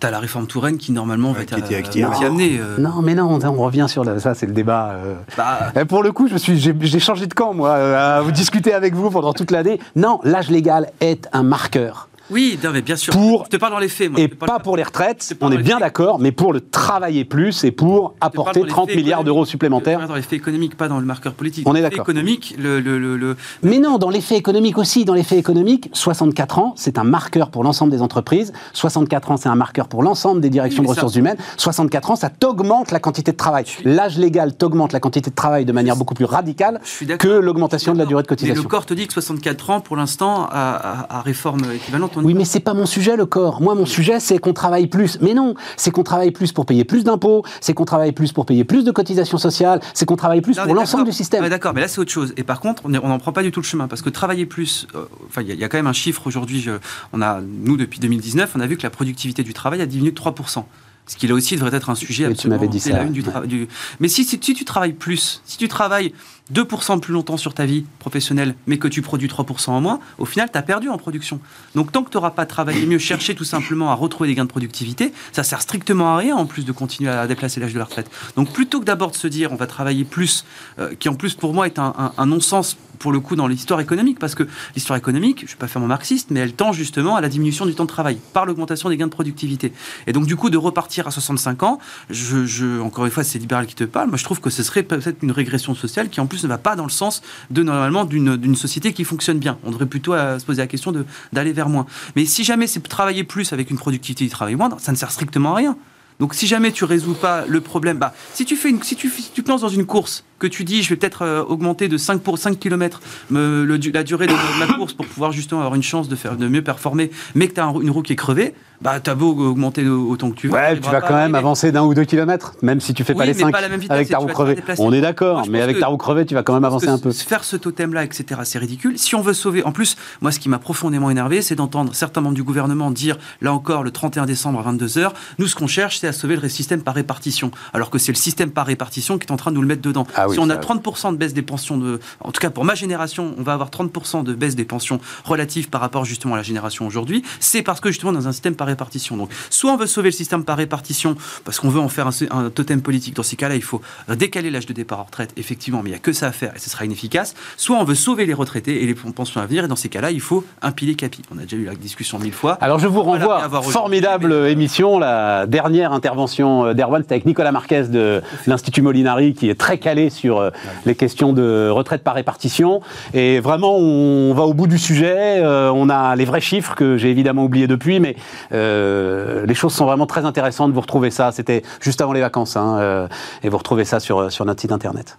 T'as 0.00 0.10
la 0.10 0.18
réforme 0.18 0.46
Touraine 0.46 0.76
qui 0.76 0.92
normalement 0.92 1.32
va 1.32 1.42
être 1.42 1.54
amenée. 1.54 2.58
Euh. 2.60 2.76
Non, 2.78 3.00
mais 3.00 3.14
non, 3.14 3.38
on, 3.42 3.52
revient 3.62 3.86
sur 3.88 4.04
ça, 4.20 4.34
c'est 4.34 4.46
le 4.46 4.52
débat. 4.52 4.96
Euh. 4.96 5.14
Bah. 5.36 5.84
pour 5.86 6.02
le 6.02 6.12
coup, 6.12 6.28
je 6.28 6.36
suis, 6.36 6.58
j'ai 6.58 7.00
changé 7.00 7.26
de 7.26 7.32
camp 7.32 7.54
moi, 7.54 7.70
euh, 7.70 8.18
à 8.18 8.20
vous 8.20 8.32
discuter 8.32 8.74
avec 8.74 8.94
vous 8.94 9.10
pendant 9.10 9.32
toute 9.32 9.50
l'année. 9.50 9.80
Non, 9.96 10.20
l'âge 10.24 10.50
légal 10.50 10.90
est 11.00 11.28
un 11.32 11.42
marqueur. 11.42 12.08
Oui, 12.30 12.58
mais 12.72 12.82
bien 12.82 12.96
sûr. 12.96 13.12
Pour, 13.12 13.44
je 13.44 13.50
te 13.50 13.56
parle 13.56 13.72
dans 13.72 13.78
les 13.78 13.88
faits. 13.88 14.10
Moi. 14.10 14.20
Et 14.20 14.28
pas 14.28 14.58
pour 14.58 14.76
les 14.76 14.82
retraites, 14.82 15.36
on 15.40 15.52
est 15.52 15.58
bien 15.58 15.78
d'accord, 15.78 16.18
mais 16.18 16.32
pour 16.32 16.52
le 16.52 16.60
travailler 16.60 17.24
plus 17.24 17.64
et 17.64 17.70
pour 17.70 18.14
apporter 18.20 18.64
30 18.66 18.94
milliards 18.94 19.24
d'euros 19.24 19.44
supplémentaires. 19.44 20.06
Dans 20.06 20.14
les 20.14 20.22
faits 20.22 20.34
économiques, 20.34 20.76
pas 20.76 20.88
dans 20.88 20.98
le 21.00 21.06
marqueur 21.06 21.34
politique. 21.34 21.68
On 21.68 21.74
est 21.74 21.82
d'accord. 21.82 22.00
économique, 22.00 22.54
le, 22.58 22.80
le, 22.80 22.98
le, 22.98 23.36
Mais 23.62 23.78
non, 23.78 23.98
dans 23.98 24.10
les 24.10 24.20
faits 24.20 24.38
économiques 24.38 24.78
aussi. 24.78 25.04
Dans 25.04 25.14
les 25.14 25.22
faits 25.22 25.38
économiques, 25.38 25.90
64 25.92 26.58
ans, 26.58 26.72
c'est 26.76 26.98
un 26.98 27.04
marqueur 27.04 27.50
pour 27.50 27.62
l'ensemble 27.62 27.92
des 27.92 28.00
entreprises. 28.00 28.52
64 28.72 29.30
ans, 29.32 29.36
c'est 29.36 29.48
un 29.48 29.54
marqueur 29.54 29.88
pour 29.88 30.02
l'ensemble 30.02 30.40
des 30.40 30.50
directions 30.50 30.82
de 30.82 30.88
ressources 30.88 31.16
humaines. 31.16 31.36
64 31.58 32.12
ans, 32.12 32.16
ça 32.16 32.30
t'augmente 32.30 32.90
la 32.90 33.00
quantité 33.00 33.32
de 33.32 33.36
travail. 33.36 33.64
L'âge 33.84 34.18
légal 34.18 34.56
t'augmente 34.56 34.92
la 34.92 35.00
quantité 35.00 35.30
de 35.30 35.34
travail 35.34 35.64
de 35.64 35.72
manière 35.72 35.96
beaucoup 35.96 36.14
plus 36.14 36.24
radicale 36.24 36.80
que 37.18 37.28
l'augmentation 37.28 37.92
de 37.92 37.98
la 37.98 38.06
durée 38.06 38.22
de 38.22 38.28
cotisation. 38.28 38.54
Mais 38.54 38.62
le 38.62 38.68
corps 38.68 38.86
te 38.86 38.94
dit 38.94 39.06
que 39.06 39.12
64 39.12 39.70
ans, 39.70 39.80
pour 39.80 39.96
l'instant, 39.96 40.48
à, 40.50 41.18
à 41.18 41.20
réforme 41.20 41.64
équivalente, 41.74 42.13
Oui, 42.22 42.34
mais 42.34 42.44
c'est 42.44 42.60
pas 42.60 42.74
mon 42.74 42.86
sujet 42.86 43.16
le 43.16 43.26
corps. 43.26 43.60
Moi, 43.60 43.74
mon 43.74 43.86
sujet, 43.86 44.20
c'est 44.20 44.38
qu'on 44.38 44.52
travaille 44.52 44.86
plus. 44.86 45.18
Mais 45.20 45.34
non, 45.34 45.54
c'est 45.76 45.90
qu'on 45.90 46.02
travaille 46.02 46.30
plus 46.30 46.52
pour 46.52 46.66
payer 46.66 46.84
plus 46.84 47.04
d'impôts, 47.04 47.44
c'est 47.60 47.74
qu'on 47.74 47.84
travaille 47.84 48.12
plus 48.12 48.32
pour 48.32 48.46
payer 48.46 48.64
plus 48.64 48.84
de 48.84 48.90
cotisations 48.90 49.38
sociales, 49.38 49.80
c'est 49.94 50.06
qu'on 50.06 50.16
travaille 50.16 50.40
plus 50.40 50.56
pour 50.56 50.74
l'ensemble 50.74 51.04
du 51.04 51.12
système. 51.12 51.48
D'accord, 51.48 51.74
mais 51.74 51.80
là 51.80 51.88
c'est 51.88 52.00
autre 52.00 52.10
chose. 52.10 52.32
Et 52.36 52.42
par 52.42 52.60
contre, 52.60 52.82
on 52.84 52.88
n'en 52.88 53.18
prend 53.18 53.32
pas 53.32 53.42
du 53.42 53.50
tout 53.50 53.60
le 53.60 53.66
chemin 53.66 53.88
parce 53.88 54.02
que 54.02 54.10
travailler 54.10 54.46
plus. 54.46 54.86
Euh, 54.94 55.04
enfin, 55.28 55.42
il 55.42 55.54
y, 55.54 55.64
a 55.64 55.68
quand 55.68 55.78
même 55.78 55.86
un 55.86 55.92
chiffre 55.92 56.26
aujourd'hui. 56.26 56.66
On 57.12 57.22
a, 57.22 57.40
nous, 57.40 57.76
depuis 57.76 58.00
2019, 58.00 58.52
on 58.56 58.60
a 58.60 58.66
vu 58.66 58.76
que 58.76 58.82
la 58.82 58.90
productivité 58.90 59.42
du 59.42 59.52
travail 59.52 59.80
a 59.80 59.86
diminué 59.86 60.10
de 60.10 60.20
3% 60.20 60.64
ce 61.06 61.16
qui 61.16 61.26
là 61.26 61.34
aussi 61.34 61.56
devrait 61.56 61.76
être 61.76 61.90
un 61.90 61.94
sujet 61.94 62.24
absolument. 62.24 62.56
Tu 62.56 62.64
m'avais 62.64 62.68
dit 62.68 62.80
ça. 62.80 63.04
du 63.04 63.68
Mais 64.00 64.08
si, 64.08 64.24
si, 64.24 64.38
tu 64.38 64.64
travailles 64.64 64.92
plus, 64.92 65.42
si 65.44 65.58
tu 65.58 65.68
travailles 65.68 66.14
2% 66.52 67.00
plus 67.00 67.12
longtemps 67.12 67.36
sur 67.36 67.54
ta 67.54 67.64
vie 67.64 67.84
professionnelle, 67.98 68.54
mais 68.66 68.78
que 68.78 68.88
tu 68.88 69.00
produis 69.00 69.28
3% 69.28 69.70
en 69.70 69.80
moins, 69.80 70.00
au 70.18 70.26
final, 70.26 70.50
tu 70.52 70.58
as 70.58 70.62
perdu 70.62 70.88
en 70.88 70.98
production. 70.98 71.40
Donc, 71.74 71.90
tant 71.90 72.02
que 72.02 72.10
tu 72.10 72.16
n'auras 72.16 72.32
pas 72.32 72.44
travaillé 72.44 72.84
mieux, 72.86 72.98
cherché 72.98 73.34
tout 73.34 73.44
simplement 73.44 73.90
à 73.90 73.94
retrouver 73.94 74.28
des 74.28 74.34
gains 74.34 74.44
de 74.44 74.50
productivité, 74.50 75.12
ça 75.32 75.42
sert 75.42 75.62
strictement 75.62 76.14
à 76.14 76.18
rien 76.18 76.36
en 76.36 76.46
plus 76.46 76.64
de 76.64 76.72
continuer 76.72 77.10
à 77.10 77.26
déplacer 77.26 77.60
l'âge 77.60 77.72
de 77.72 77.78
la 77.78 77.84
retraite. 77.84 78.10
Donc, 78.36 78.52
plutôt 78.52 78.80
que 78.80 78.84
d'abord 78.84 79.10
de 79.10 79.16
se 79.16 79.26
dire 79.26 79.52
on 79.52 79.56
va 79.56 79.66
travailler 79.66 80.04
plus, 80.04 80.44
euh, 80.78 80.94
qui 80.94 81.08
en 81.08 81.14
plus 81.14 81.34
pour 81.34 81.54
moi 81.54 81.66
est 81.66 81.78
un, 81.78 82.12
un 82.16 82.26
non-sens 82.26 82.76
pour 82.98 83.12
le 83.12 83.20
coup 83.20 83.36
dans 83.36 83.46
l'histoire 83.46 83.80
économique, 83.80 84.18
parce 84.18 84.34
que 84.34 84.44
l'histoire 84.74 84.96
économique, 84.96 85.40
je 85.40 85.44
ne 85.44 85.50
vais 85.50 85.56
pas 85.56 85.68
faire 85.68 85.80
mon 85.80 85.88
marxiste, 85.88 86.30
mais 86.30 86.40
elle 86.40 86.52
tend 86.52 86.72
justement 86.72 87.16
à 87.16 87.20
la 87.20 87.28
diminution 87.28 87.66
du 87.66 87.74
temps 87.74 87.84
de 87.84 87.88
travail 87.88 88.18
par 88.32 88.46
l'augmentation 88.46 88.88
des 88.88 88.96
gains 88.96 89.06
de 89.06 89.12
productivité. 89.12 89.72
Et 90.06 90.12
donc, 90.12 90.26
du 90.26 90.36
coup, 90.36 90.50
de 90.50 90.56
repartir 90.56 91.06
à 91.06 91.10
65 91.10 91.62
ans, 91.62 91.78
je, 92.10 92.80
encore 92.80 93.04
une 93.04 93.10
fois, 93.10 93.24
c'est 93.24 93.38
libéral 93.38 93.66
qui 93.66 93.74
te 93.74 93.84
parle, 93.84 94.08
moi 94.08 94.18
je 94.18 94.24
trouve 94.24 94.40
que 94.40 94.50
ce 94.50 94.62
serait 94.62 94.82
peut-être 94.82 95.22
une 95.22 95.32
régression 95.32 95.74
sociale 95.74 96.08
qui 96.08 96.20
en 96.20 96.26
plus 96.26 96.44
ne 96.44 96.48
va 96.48 96.58
pas 96.58 96.76
dans 96.76 96.84
le 96.84 96.90
sens 96.90 97.22
de 97.50 97.62
normalement 97.62 98.04
d'une 98.04 98.56
société 98.56 98.92
qui 98.92 99.04
fonctionne 99.04 99.38
bien. 99.38 99.58
On 99.64 99.70
devrait 99.70 99.86
plutôt 99.86 100.14
euh, 100.14 100.38
se 100.38 100.44
poser 100.44 100.62
la 100.62 100.66
question 100.66 100.92
d'aller 101.32 101.52
vers 101.52 101.68
moins. 101.68 101.86
Mais 102.16 102.24
si 102.24 102.44
jamais 102.44 102.66
c'est 102.66 102.80
travailler 102.86 103.24
plus 103.24 103.52
avec 103.52 103.70
une 103.70 103.78
productivité 103.78 104.24
du 104.24 104.30
travail 104.30 104.56
moindre, 104.56 104.76
ça 104.80 104.92
ne 104.92 104.96
sert 104.96 105.10
strictement 105.10 105.52
à 105.52 105.56
rien. 105.56 105.76
Donc 106.20 106.34
si 106.34 106.46
jamais 106.46 106.70
tu 106.70 106.84
résous 106.84 107.14
pas 107.14 107.44
le 107.46 107.60
problème, 107.60 107.98
bah, 107.98 108.14
si 108.34 108.44
tu 108.44 108.56
fais 108.56 108.72
si 108.82 108.94
tu, 108.94 109.10
si 109.10 109.30
tu 109.32 109.42
te 109.42 109.50
lances 109.50 109.62
dans 109.62 109.68
une 109.68 109.86
course 109.86 110.24
que 110.44 110.54
tu 110.54 110.64
dis 110.64 110.82
je 110.82 110.90
vais 110.90 110.96
peut-être 110.96 111.22
euh, 111.22 111.42
augmenter 111.42 111.88
de 111.88 111.96
5 111.96 112.20
pour 112.20 112.38
5 112.38 112.58
km 112.58 113.00
me, 113.30 113.64
le, 113.64 113.80
la 113.92 114.02
durée 114.02 114.26
de, 114.26 114.32
ma 114.58 114.66
course 114.66 114.92
pour 114.92 115.06
pouvoir 115.06 115.32
justement 115.32 115.60
avoir 115.60 115.74
une 115.74 115.82
chance 115.82 116.08
de 116.08 116.16
faire 116.16 116.36
de 116.36 116.48
mieux 116.48 116.62
performer, 116.62 117.10
mais 117.34 117.48
que 117.48 117.54
tu 117.54 117.60
as 117.60 117.72
une 117.80 117.90
roue 117.90 118.02
qui 118.02 118.12
est 118.12 118.16
crevée, 118.16 118.54
bah 118.80 119.00
as 119.04 119.14
beau 119.14 119.30
augmenter 119.30 119.88
autant 119.88 120.30
que 120.30 120.36
tu 120.36 120.48
veux. 120.48 120.54
Ouais, 120.54 120.78
tu 120.78 120.90
vas 120.90 121.00
quand 121.00 121.14
même 121.14 121.34
avancer 121.34 121.72
d'un 121.72 121.84
ou 121.84 121.94
deux 121.94 122.04
kilomètres, 122.04 122.54
même 122.60 122.80
si 122.80 122.92
tu 122.92 123.04
fais 123.04 123.14
pas 123.14 123.24
les 123.24 123.32
5 123.32 123.54
avec 123.88 124.08
ta 124.08 124.18
roue 124.18 124.26
crevée. 124.26 124.56
On 124.78 124.92
est 124.92 125.00
d'accord, 125.00 125.44
mais 125.48 125.62
avec 125.62 125.78
ta 125.78 125.86
roue 125.86 125.96
crevée, 125.96 126.26
tu 126.26 126.34
vas 126.34 126.42
quand 126.42 126.54
même 126.54 126.64
avancer 126.64 126.88
un 126.88 126.98
peu. 126.98 127.10
Faire 127.12 127.44
ce 127.44 127.56
totem-là, 127.56 128.04
etc., 128.04 128.42
c'est 128.44 128.58
ridicule. 128.58 128.98
Si 128.98 129.14
on 129.14 129.22
veut 129.22 129.32
sauver, 129.32 129.64
en 129.64 129.72
plus, 129.72 129.96
moi 130.20 130.32
ce 130.32 130.38
qui 130.38 130.48
m'a 130.48 130.58
profondément 130.58 131.10
énervé, 131.10 131.40
c'est 131.40 131.54
d'entendre 131.54 131.94
certains 131.94 132.20
membres 132.20 132.34
du 132.34 132.42
gouvernement 132.42 132.90
dire, 132.90 133.16
là 133.40 133.52
encore, 133.52 133.82
le 133.82 133.90
31 133.90 134.26
décembre 134.26 134.66
à 134.66 134.72
22h, 134.72 135.12
nous 135.38 135.46
ce 135.46 135.54
qu'on 135.54 135.66
cherche, 135.66 136.00
c'est 136.00 136.08
à 136.08 136.12
sauver 136.12 136.36
le 136.36 136.48
système 136.48 136.82
par 136.82 136.94
répartition. 136.94 137.50
Alors 137.72 137.90
que 137.90 137.98
c'est 137.98 138.12
le 138.12 138.18
système 138.18 138.50
par 138.50 138.66
répartition 138.66 139.18
qui 139.18 139.26
est 139.26 139.32
en 139.32 139.36
train 139.36 139.50
de 139.50 139.56
nous 139.56 139.62
le 139.62 139.68
mettre 139.68 139.82
dedans. 139.82 140.06
Ah 140.14 140.26
si 140.34 140.40
on 140.40 140.50
a 140.50 140.56
30% 140.56 141.12
de 141.12 141.16
baisse 141.16 141.32
des 141.32 141.42
pensions, 141.42 141.78
de, 141.78 142.00
en 142.20 142.32
tout 142.32 142.40
cas 142.40 142.50
pour 142.50 142.64
ma 142.64 142.74
génération, 142.74 143.34
on 143.38 143.42
va 143.42 143.52
avoir 143.52 143.70
30% 143.70 144.24
de 144.24 144.34
baisse 144.34 144.56
des 144.56 144.64
pensions 144.64 145.00
relatives 145.24 145.68
par 145.68 145.80
rapport 145.80 146.04
justement 146.04 146.34
à 146.34 146.36
la 146.36 146.42
génération 146.42 146.86
aujourd'hui, 146.86 147.22
c'est 147.40 147.62
parce 147.62 147.80
que 147.80 147.90
justement 147.90 148.12
dans 148.12 148.26
un 148.28 148.32
système 148.32 148.56
par 148.56 148.66
répartition. 148.66 149.16
Donc 149.16 149.30
soit 149.50 149.72
on 149.72 149.76
veut 149.76 149.86
sauver 149.86 150.08
le 150.08 150.12
système 150.12 150.44
par 150.44 150.56
répartition 150.56 151.16
parce 151.44 151.60
qu'on 151.60 151.68
veut 151.68 151.80
en 151.80 151.88
faire 151.88 152.08
un, 152.30 152.50
totem 152.50 152.82
politique. 152.82 153.14
Dans 153.14 153.22
ces 153.22 153.36
cas-là, 153.36 153.54
il 153.54 153.62
faut 153.62 153.80
décaler 154.08 154.50
l'âge 154.50 154.66
de 154.66 154.72
départ 154.72 155.00
en 155.00 155.04
retraite, 155.04 155.32
effectivement, 155.36 155.82
mais 155.82 155.90
il 155.90 155.92
n'y 155.92 155.98
a 155.98 156.00
que 156.00 156.12
ça 156.12 156.26
à 156.26 156.32
faire 156.32 156.52
et 156.56 156.58
ce 156.58 156.68
sera 156.68 156.84
inefficace. 156.84 157.34
Soit 157.56 157.76
on 157.76 157.84
veut 157.84 157.94
sauver 157.94 158.26
les 158.26 158.34
retraités 158.34 158.82
et 158.82 158.86
les 158.86 158.94
pensions 158.94 159.40
à 159.40 159.46
venir 159.46 159.64
et 159.64 159.68
dans 159.68 159.76
ces 159.76 159.88
cas-là, 159.88 160.10
il 160.10 160.20
faut 160.20 160.44
un 160.62 160.72
pilier 160.72 160.96
capi. 160.96 161.22
On 161.32 161.38
a 161.38 161.42
déjà 161.42 161.56
eu 161.56 161.64
la 161.64 161.74
discussion 161.74 162.18
mille 162.18 162.32
fois. 162.32 162.58
Alors 162.60 162.78
je 162.78 162.88
vous 162.88 163.02
renvoie, 163.02 163.48
formidable 163.62 164.32
émission, 164.48 164.98
la 164.98 165.46
dernière 165.46 165.92
intervention 165.92 166.66
euh, 166.66 166.74
d'Erwan, 166.74 167.02
c'était 167.02 167.14
avec 167.14 167.26
Nicolas 167.26 167.52
Marquez 167.52 167.84
de 167.84 168.22
l'Institut 168.46 168.82
Molinari 168.82 169.34
qui 169.34 169.48
est 169.48 169.54
très 169.54 169.78
calé 169.78 170.10
sur 170.10 170.23
euh, 170.32 170.50
les 170.86 170.94
questions 170.94 171.32
de 171.32 171.68
retraite 171.68 172.02
par 172.02 172.14
répartition. 172.14 172.80
Et 173.12 173.40
vraiment, 173.40 173.76
on 173.76 174.32
va 174.34 174.44
au 174.44 174.54
bout 174.54 174.66
du 174.66 174.78
sujet. 174.78 175.42
Euh, 175.42 175.70
on 175.74 175.88
a 175.88 176.16
les 176.16 176.24
vrais 176.24 176.40
chiffres 176.40 176.74
que 176.74 176.96
j'ai 176.96 177.10
évidemment 177.10 177.44
oubliés 177.44 177.66
depuis, 177.66 178.00
mais 178.00 178.16
euh, 178.52 179.46
les 179.46 179.54
choses 179.54 179.74
sont 179.74 179.86
vraiment 179.86 180.06
très 180.06 180.24
intéressantes. 180.24 180.72
Vous 180.72 180.80
retrouvez 180.80 181.10
ça, 181.10 181.32
c'était 181.32 181.62
juste 181.80 182.00
avant 182.00 182.12
les 182.12 182.20
vacances, 182.20 182.56
hein, 182.56 183.08
et 183.42 183.48
vous 183.48 183.58
retrouvez 183.58 183.84
ça 183.84 184.00
sur, 184.00 184.30
sur 184.30 184.44
notre 184.44 184.60
site 184.60 184.72
internet. 184.72 185.16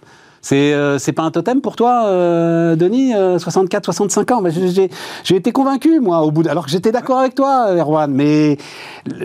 C'est 0.48 0.72
euh, 0.74 0.98
pas 1.16 1.24
un 1.24 1.32
totem 1.32 1.60
pour 1.60 1.74
toi, 1.74 2.04
Denis 2.76 3.12
64, 3.12 3.86
65 3.86 4.30
ans? 4.30 4.44
J'ai 5.24 5.34
été 5.34 5.50
convaincu, 5.50 5.98
moi, 5.98 6.20
au 6.20 6.30
bout 6.30 6.44
de... 6.44 6.48
Alors 6.48 6.66
que 6.66 6.70
j'étais 6.70 6.92
d'accord 6.92 7.18
avec 7.18 7.34
toi, 7.34 7.74
Erwan, 7.74 8.12
mais 8.12 8.56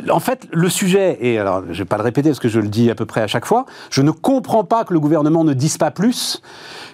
en 0.10 0.20
fait, 0.20 0.48
le 0.52 0.68
sujet, 0.68 1.20
et 1.22 1.38
alors 1.38 1.62
je 1.70 1.78
vais 1.78 1.86
pas 1.86 1.98
le 1.98 2.04
répéter 2.04 2.30
parce 2.30 2.40
que 2.40 2.50
je 2.50 2.60
le 2.60 2.70
dis 2.70 2.90
à 2.90 2.96
peu 2.96 3.06
près 3.06 3.22
à 3.22 3.28
chaque 3.28 3.46
fois, 3.46 3.68
je 3.92 4.02
ne 4.02 4.10
comprends 4.10 4.64
pas 4.64 4.84
que 4.84 4.94
le 4.94 5.00
gouvernement 5.00 5.44
ne 5.44 5.54
dise 5.54 5.78
pas 5.78 5.92
plus 5.92 6.42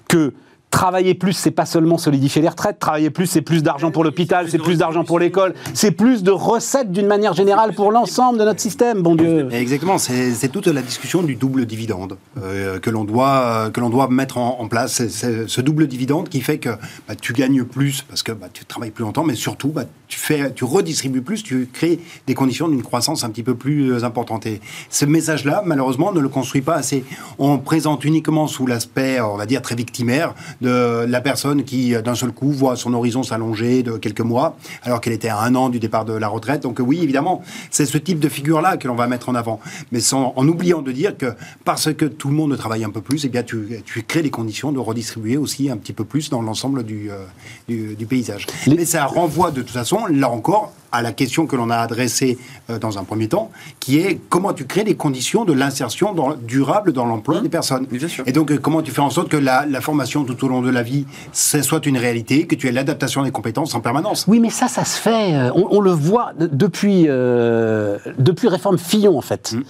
que 0.10 0.34
Travailler 0.70 1.14
plus, 1.14 1.34
c'est 1.34 1.52
pas 1.52 1.66
seulement 1.66 1.98
solidifier 1.98 2.42
les 2.42 2.50
retraites. 2.50 2.78
Travailler 2.78 3.10
plus, 3.10 3.26
c'est 3.26 3.42
plus 3.42 3.64
d'argent 3.64 3.90
pour 3.90 4.04
l'hôpital, 4.04 4.48
c'est 4.50 4.58
plus 4.58 4.78
d'argent 4.78 5.06
pour 5.06 5.18
l'école, 5.18 5.54
c'est 5.74 5.92
plus 5.92 6.24
de 6.24 6.32
recettes 6.32 6.92
d'une 6.92 7.08
manière 7.08 7.34
générale 7.34 7.74
pour 7.74 7.92
l'ensemble 7.92 8.38
de 8.38 8.44
notre 8.44 8.60
système, 8.60 9.02
bon 9.02 9.16
Dieu. 9.16 9.48
Exactement, 9.52 9.98
c'est 9.98 10.50
toute 10.52 10.68
la 10.68 10.82
discussion 10.82 11.24
du 11.24 11.36
double 11.36 11.66
dividende 11.66 12.18
euh, 12.38 12.80
que 12.80 12.90
l'on 12.90 13.06
doit, 13.06 13.70
que 13.74 13.80
doit 13.80 14.10
mettre 14.10 14.38
en, 14.38 14.68
place. 14.68 15.08
C'est 15.08 15.48
ce 15.48 15.62
double 15.62 15.88
dividende 15.88 16.28
qui 16.28 16.42
fait 16.42 16.58
que 16.58 16.70
bah, 17.08 17.16
tu 17.20 17.32
gagnes 17.32 17.64
plus 17.64 18.02
parce 18.02 18.22
que 18.22 18.34
bah, 18.34 18.48
tu 18.52 18.66
travailles 18.66 18.92
plus 18.92 19.06
longtemps, 19.06 19.24
mais 19.24 19.36
surtout 19.36 19.70
bah, 19.70 19.86
tu, 20.10 20.20
tu 20.54 20.64
redistribues 20.66 21.22
plus, 21.22 21.44
tu 21.44 21.70
crées 21.72 22.00
des 22.28 22.34
conditions 22.34 22.68
d'une 22.68 22.84
croissance 22.84 23.24
un 23.24 23.30
petit 23.30 23.44
peu 23.44 23.56
plus 23.56 23.94
euh, 23.94 24.04
importante. 24.04 24.46
Et 24.46 24.60
ce 24.90 25.06
message-là, 25.06 25.64
malheureusement, 25.66 26.12
ne 26.12 26.20
le 26.20 26.30
construit 26.30 26.62
pas 26.62 26.76
assez. 26.76 27.06
On 27.40 27.58
présente 27.58 28.04
uniquement 28.04 28.48
sous 28.48 28.68
l'aspect, 28.68 29.22
on 29.22 29.38
va 29.38 29.46
dire, 29.46 29.62
très 29.62 29.76
victimaire 29.76 30.36
de 30.62 31.06
la 31.08 31.22
personne 31.22 31.64
qui, 31.64 31.94
d'un 32.02 32.16
seul 32.16 32.32
coup, 32.32 32.52
voit 32.52 32.76
son 32.76 32.94
horizon 32.94 33.24
s'allonger 33.24 33.84
de 33.84 33.98
quelques 33.98 34.22
mois, 34.22 34.58
alors 34.84 35.02
qu'elle 35.02 35.14
était 35.14 35.30
à 35.30 35.40
un 35.40 35.56
an 35.56 35.70
du 35.70 35.80
départ 35.80 36.06
de 36.06 36.14
la 36.14 36.28
retraite. 36.28 36.64
Donc 36.64 36.80
oui, 36.80 37.00
évidemment, 37.02 37.42
c'est 37.72 37.86
ce 37.86 37.98
type 37.98 38.20
de 38.20 38.30
figure-là 38.30 38.78
que 38.78 38.88
l'on 38.88 38.96
va 38.96 39.08
mettre 39.08 39.30
en 39.30 39.36
avant. 39.36 39.60
Mais 39.92 40.00
sans, 40.00 40.34
en 40.36 40.48
oubliant 40.48 40.82
de 40.82 40.92
dire 40.92 41.18
que 41.18 41.34
parce 41.66 41.94
que 41.94 42.06
tout 42.06 42.30
le 42.30 42.36
monde 42.36 42.58
travaille 42.58 42.84
un 42.84 42.90
peu 42.90 43.02
plus, 43.02 43.26
eh 43.26 43.30
bien, 43.30 43.44
tu, 43.44 43.82
tu 43.86 44.04
crées 44.04 44.22
les 44.22 44.30
conditions 44.30 44.72
de 44.72 44.80
redistribuer 44.80 45.38
aussi 45.38 45.70
un 45.70 45.78
petit 45.78 45.94
peu 45.94 46.04
plus 46.04 46.30
dans 46.30 46.42
l'ensemble 46.42 46.84
du, 46.84 47.10
euh, 47.12 47.96
du, 47.96 48.06
paysage. 48.06 48.48
Mais 48.68 48.86
ça 48.86 49.06
renvoie 49.06 49.52
de 49.52 49.62
toute 49.62 49.72
façon, 49.72 50.06
là 50.10 50.30
encore, 50.30 50.74
à 50.92 51.02
la 51.02 51.12
question 51.12 51.48
que 51.48 51.56
l'on 51.56 51.70
a 51.70 51.78
adressée 51.78 52.38
euh, 52.70 52.80
dans 52.80 52.98
un 52.98 53.04
premier 53.04 53.28
temps, 53.28 53.52
qui 53.80 54.00
est 54.00 54.20
comment 54.30 54.54
tu 54.54 54.66
crées 54.66 54.84
les 54.84 54.96
conditions 54.96 55.46
de 55.46 55.54
l'insertion 55.54 56.16
durable 56.42 56.94
dans 56.94 57.06
l'emploi 57.06 57.40
mmh. 57.40 57.44
des 57.44 57.50
personnes. 57.50 57.88
Et 58.26 58.32
donc, 58.32 58.52
euh, 58.52 58.58
comment 58.58 58.82
tu 58.82 58.92
fais 58.92 59.02
en 59.02 59.10
sorte 59.10 59.30
que 59.30 59.38
la, 59.38 59.66
formation 59.82 60.24
tout 60.24 60.44
au 60.44 60.48
long 60.48 60.62
de 60.62 60.70
la 60.70 60.84
vie, 60.84 61.06
soit 61.32 61.86
une 61.86 61.98
réalité, 61.98 62.48
que 62.48 62.56
tu 62.56 62.68
aies 62.68 62.72
l'adaptation 62.72 63.24
des 63.24 63.32
compétences 63.32 63.76
en 63.76 63.80
permanence? 63.80 64.26
Oui, 64.28 64.40
mais 64.40 64.50
ça, 64.50 64.68
ça 64.68 64.86
se 64.86 65.00
fait. 65.00 65.36
Euh, 65.36 65.52
on, 65.54 65.80
le 65.80 65.92
voit 65.92 66.32
depuis, 66.38 67.04
depuis 67.04 68.48
réforme 68.48 68.78
Fillon, 68.78 69.18
en 69.18 69.22
fait. 69.22 69.54
Mmh. 69.54 69.64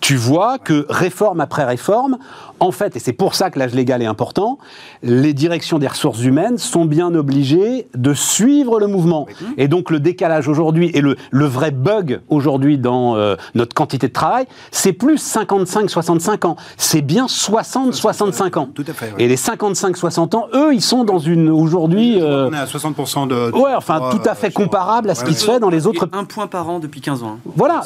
Tu 0.00 0.16
vois 0.16 0.58
que 0.58 0.86
réforme 0.88 1.40
après 1.40 1.64
réforme, 1.64 2.18
en 2.60 2.72
fait, 2.72 2.96
et 2.96 2.98
c'est 2.98 3.12
pour 3.12 3.34
ça 3.34 3.50
que 3.50 3.58
l'âge 3.58 3.74
légal 3.74 4.02
est 4.02 4.06
important, 4.06 4.58
les 5.02 5.32
directions 5.32 5.78
des 5.78 5.86
ressources 5.86 6.22
humaines 6.22 6.58
sont 6.58 6.84
bien 6.84 7.14
obligées 7.14 7.88
de 7.94 8.14
suivre 8.14 8.80
le 8.80 8.86
mouvement. 8.86 9.26
Et 9.56 9.68
donc 9.68 9.90
le 9.90 10.00
décalage 10.00 10.48
aujourd'hui 10.48 10.90
et 10.94 11.00
le, 11.00 11.16
le, 11.30 11.46
vrai 11.46 11.70
bug 11.70 12.20
aujourd'hui 12.28 12.78
dans 12.78 13.16
euh, 13.16 13.36
notre 13.54 13.74
quantité 13.74 14.08
de 14.08 14.12
travail, 14.12 14.46
c'est 14.70 14.92
plus 14.92 15.22
55-65 15.24 16.46
ans. 16.46 16.56
C'est 16.76 17.02
bien 17.02 17.26
60-65 17.26 18.58
ans. 18.58 18.68
Tout 18.74 18.84
à 18.86 18.92
fait. 18.92 19.12
Et 19.18 19.28
les 19.28 19.36
55-60 19.36 20.36
ans, 20.36 20.48
eux, 20.54 20.74
ils 20.74 20.82
sont 20.82 21.04
dans 21.04 21.18
une 21.18 21.48
aujourd'hui. 21.48 22.20
Euh, 22.20 22.48
on 22.50 22.52
est 22.52 22.58
à 22.58 22.64
60% 22.66 23.28
de. 23.28 23.56
Ouais, 23.56 23.74
enfin 23.76 24.10
tout 24.10 24.28
à 24.28 24.34
fait 24.34 24.50
comparable 24.52 25.10
à 25.10 25.14
ce 25.14 25.24
qui 25.24 25.34
se 25.34 25.44
fait 25.44 25.60
dans 25.60 25.70
les 25.70 25.86
autres. 25.86 26.08
Un 26.12 26.24
point 26.24 26.46
par 26.46 26.68
an 26.68 26.78
depuis 26.78 27.00
15 27.00 27.22
ans. 27.22 27.38
Hein. 27.38 27.50
Voilà. 27.56 27.82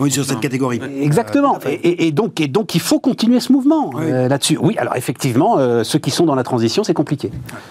oui, 0.00 0.10
sur 0.10 0.24
cette 0.24 0.40
catégorie. 0.40 0.80
Exactement. 1.00 1.47
Et, 1.66 2.12
donc, 2.12 2.40
et 2.40 2.48
donc 2.48 2.74
il 2.74 2.80
faut 2.80 3.00
continuer 3.00 3.40
ce 3.40 3.52
mouvement. 3.52 3.90
Euh, 3.98 4.28
là-dessus. 4.28 4.58
Oui, 4.60 4.76
alors 4.78 4.96
effectivement, 4.96 5.58
euh, 5.58 5.84
ceux 5.84 5.98
qui 5.98 6.10
sont 6.10 6.26
dans 6.26 6.34
la 6.34 6.44
transition, 6.44 6.84
c'est 6.84 6.94
compliqué. 6.94 7.30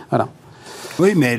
Voilà. 0.09 0.27
Oui, 0.99 1.13
mais 1.15 1.37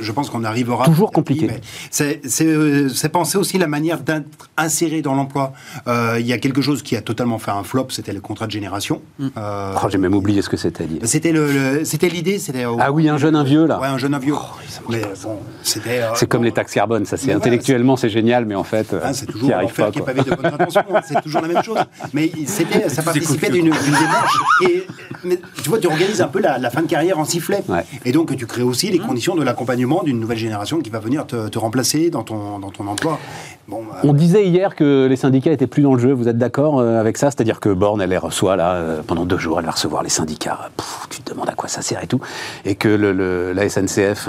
je 0.00 0.12
pense 0.12 0.30
qu'on 0.30 0.44
arrivera. 0.44 0.84
Toujours 0.86 1.12
compliqué. 1.12 1.48
C'est 1.90 3.08
penser 3.12 3.38
aussi 3.38 3.58
la 3.58 3.68
manière 3.68 4.00
d'être 4.00 4.50
inséré 4.56 5.00
dans 5.00 5.14
l'emploi. 5.14 5.52
Euh, 5.86 6.16
il 6.18 6.26
y 6.26 6.32
a 6.32 6.38
quelque 6.38 6.62
chose 6.62 6.82
qui 6.82 6.96
a 6.96 7.00
totalement 7.00 7.38
fait 7.38 7.52
un 7.52 7.62
flop, 7.62 7.86
c'était 7.90 8.12
le 8.12 8.20
contrat 8.20 8.46
de 8.46 8.50
génération. 8.50 9.00
Mm. 9.18 9.28
Euh, 9.36 9.74
oh, 9.76 9.86
J'ai 9.88 9.98
même 9.98 10.14
oublié 10.14 10.42
ce 10.42 10.48
que 10.48 10.56
c'était. 10.56 10.88
C'était 11.04 11.30
le, 11.30 11.84
c'était 11.84 12.08
l'idée, 12.08 12.38
c'était. 12.38 12.64
Ah 12.80 12.90
oui, 12.90 13.08
un 13.08 13.16
jeune, 13.16 13.36
un 13.36 13.44
vieux 13.44 13.66
là. 13.66 13.78
Ouais, 13.78 13.86
un 13.86 13.98
jeune, 13.98 14.14
un 14.14 14.18
vieux. 14.18 14.34
Oh, 14.36 14.88
mais 14.88 15.02
bon, 15.22 15.38
c'était. 15.62 16.02
Euh, 16.02 16.10
c'est 16.16 16.28
comme 16.28 16.42
les 16.42 16.52
taxes 16.52 16.74
carbone, 16.74 17.04
ça. 17.04 17.16
C'est 17.16 17.32
intellectuellement, 17.32 17.96
c'est 17.96 18.08
génial, 18.08 18.46
mais 18.46 18.56
en 18.56 18.64
fait, 18.64 18.94
ah, 19.00 19.12
c'est 19.12 19.26
toujours 19.26 19.52
arrive 19.52 19.72
pas. 19.72 19.92
Qui 19.92 20.00
est 20.00 20.02
de 20.02 20.34
bonne 20.34 20.46
intention, 20.54 20.82
hein, 20.92 21.00
c'est 21.06 21.22
toujours 21.22 21.42
la 21.42 21.48
même 21.48 21.62
chose. 21.62 21.78
Mais 22.12 22.32
c'était, 22.46 22.88
ça 22.88 23.02
participait 23.02 23.50
d'une 23.50 23.70
démarche. 23.70 24.38
Et 24.62 24.86
mais, 25.24 25.38
tu 25.62 25.68
vois, 25.68 25.78
tu 25.78 25.86
organises 25.86 26.20
un 26.20 26.28
peu 26.28 26.40
la, 26.40 26.70
fin 26.70 26.82
de 26.82 26.86
carrière 26.86 27.18
en 27.18 27.24
sifflet. 27.24 27.62
Et 28.04 28.12
donc, 28.12 28.34
tu 28.36 28.46
crées 28.46 28.62
aussi 28.62 28.90
les 28.94 29.00
conditions 29.00 29.34
de 29.34 29.42
l'accompagnement 29.42 30.02
d'une 30.02 30.20
nouvelle 30.20 30.38
génération 30.38 30.78
qui 30.80 30.90
va 30.90 31.00
venir 31.00 31.26
te, 31.26 31.58
remplacer 31.58 32.10
dans 32.10 32.22
ton, 32.22 32.58
dans 32.58 32.70
ton 32.70 32.86
emploi. 32.86 33.18
Bon, 33.66 33.82
bah, 33.82 34.00
On 34.02 34.12
disait 34.12 34.46
hier 34.46 34.74
que 34.74 35.06
les 35.08 35.16
syndicats 35.16 35.50
étaient 35.50 35.66
plus 35.66 35.82
dans 35.82 35.94
le 35.94 36.00
jeu. 36.00 36.12
Vous 36.12 36.28
êtes 36.28 36.36
d'accord 36.36 36.80
euh, 36.80 37.00
avec 37.00 37.16
ça? 37.16 37.30
C'est-à-dire 37.30 37.60
que 37.60 37.70
Borne, 37.70 38.02
elle 38.02 38.10
les 38.10 38.18
reçoit 38.18 38.56
là 38.56 38.74
euh, 38.74 39.00
pendant 39.06 39.24
deux 39.24 39.38
jours, 39.38 39.58
elle 39.58 39.64
va 39.64 39.72
recevoir 39.72 40.02
les 40.02 40.10
syndicats. 40.10 40.70
tu 41.08 41.22
te 41.22 41.32
demandes 41.32 41.48
à 41.48 41.54
quoi 41.54 41.68
ça 41.68 41.80
sert 41.80 42.02
et 42.02 42.06
tout. 42.06 42.20
Et 42.66 42.74
que 42.74 42.88
le, 42.88 43.52
la 43.52 43.68
SNCF. 43.68 44.28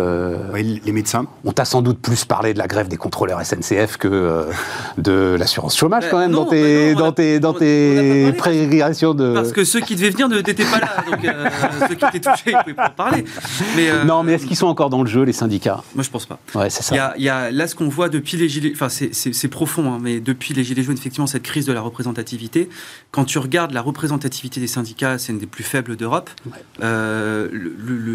oui, 0.53 0.81
les 0.85 0.91
médecins. 0.91 1.25
On 1.43 1.51
t'a 1.51 1.65
sans 1.65 1.81
doute 1.81 1.99
plus 1.99 2.23
parlé 2.23 2.53
de 2.53 2.59
la 2.59 2.67
grève 2.67 2.87
des 2.87 2.97
contrôleurs 2.97 3.45
SNCF 3.45 3.97
que 3.97 4.45
de 4.97 5.35
l'assurance 5.37 5.77
chômage 5.77 6.05
quand 6.09 6.19
même 6.19 6.31
dans 6.31 6.45
tes, 6.45 6.95
dans 6.95 7.11
tes, 7.11 7.39
dans 7.39 7.53
tes 7.53 8.31
prégressions 8.33 9.13
de. 9.13 9.33
Parce 9.33 9.51
que 9.51 9.65
ceux 9.65 9.81
qui 9.81 9.95
devaient 9.95 10.11
venir 10.11 10.29
n'étaient 10.29 10.53
pas 10.53 10.79
là. 10.79 10.89
Donc 11.09 11.89
ceux 11.89 11.95
qui 11.95 12.05
étaient 12.05 12.19
touchés, 12.19 12.51
ils 12.51 12.57
pouvaient 12.63 12.73
pas 12.73 12.87
en 12.87 12.95
parler. 12.95 13.25
Mais, 13.75 14.05
non, 14.05 14.23
mais 14.23 14.33
est-ce 14.33 14.45
qu'ils 14.45 14.55
sont 14.55 14.67
encore 14.67 14.89
dans 14.89 15.01
le 15.01 15.09
jeu, 15.09 15.23
les 15.23 15.33
syndicats? 15.33 15.83
Moi, 15.93 16.03
je 16.03 16.09
pense 16.09 16.25
pas. 16.25 16.39
Ouais, 16.53 16.69
c'est 16.69 16.83
ça. 16.83 17.13
Il 17.17 17.23
y, 17.23 17.29
a, 17.29 17.51
là 17.51 17.67
ce 17.67 17.75
qu'on 17.75 17.89
voit 17.89 18.07
depuis 18.09 18.37
les 18.37 18.47
gilets, 18.47 18.71
enfin 18.73 18.89
c'est 18.89 19.24
profond, 19.49 19.93
hein, 19.93 19.99
mais 20.01 20.19
depuis 20.19 20.53
les 20.53 20.63
gilets 20.63 20.83
jaunes, 20.83 20.97
effectivement, 20.97 21.27
cette 21.27 21.43
crise 21.43 21.65
de 21.65 21.73
la 21.73 21.81
représentativité. 21.81 22.69
Quand 23.11 23.25
tu 23.25 23.37
regardes 23.37 23.71
la 23.71 23.81
représentativité 23.81 24.59
des 24.59 24.67
syndicats, 24.67 25.17
c'est 25.17 25.31
une 25.31 25.39
des 25.39 25.45
plus 25.45 25.63
faibles 25.63 25.95
d'Europe. 25.95 26.29
Euh, 26.81 27.49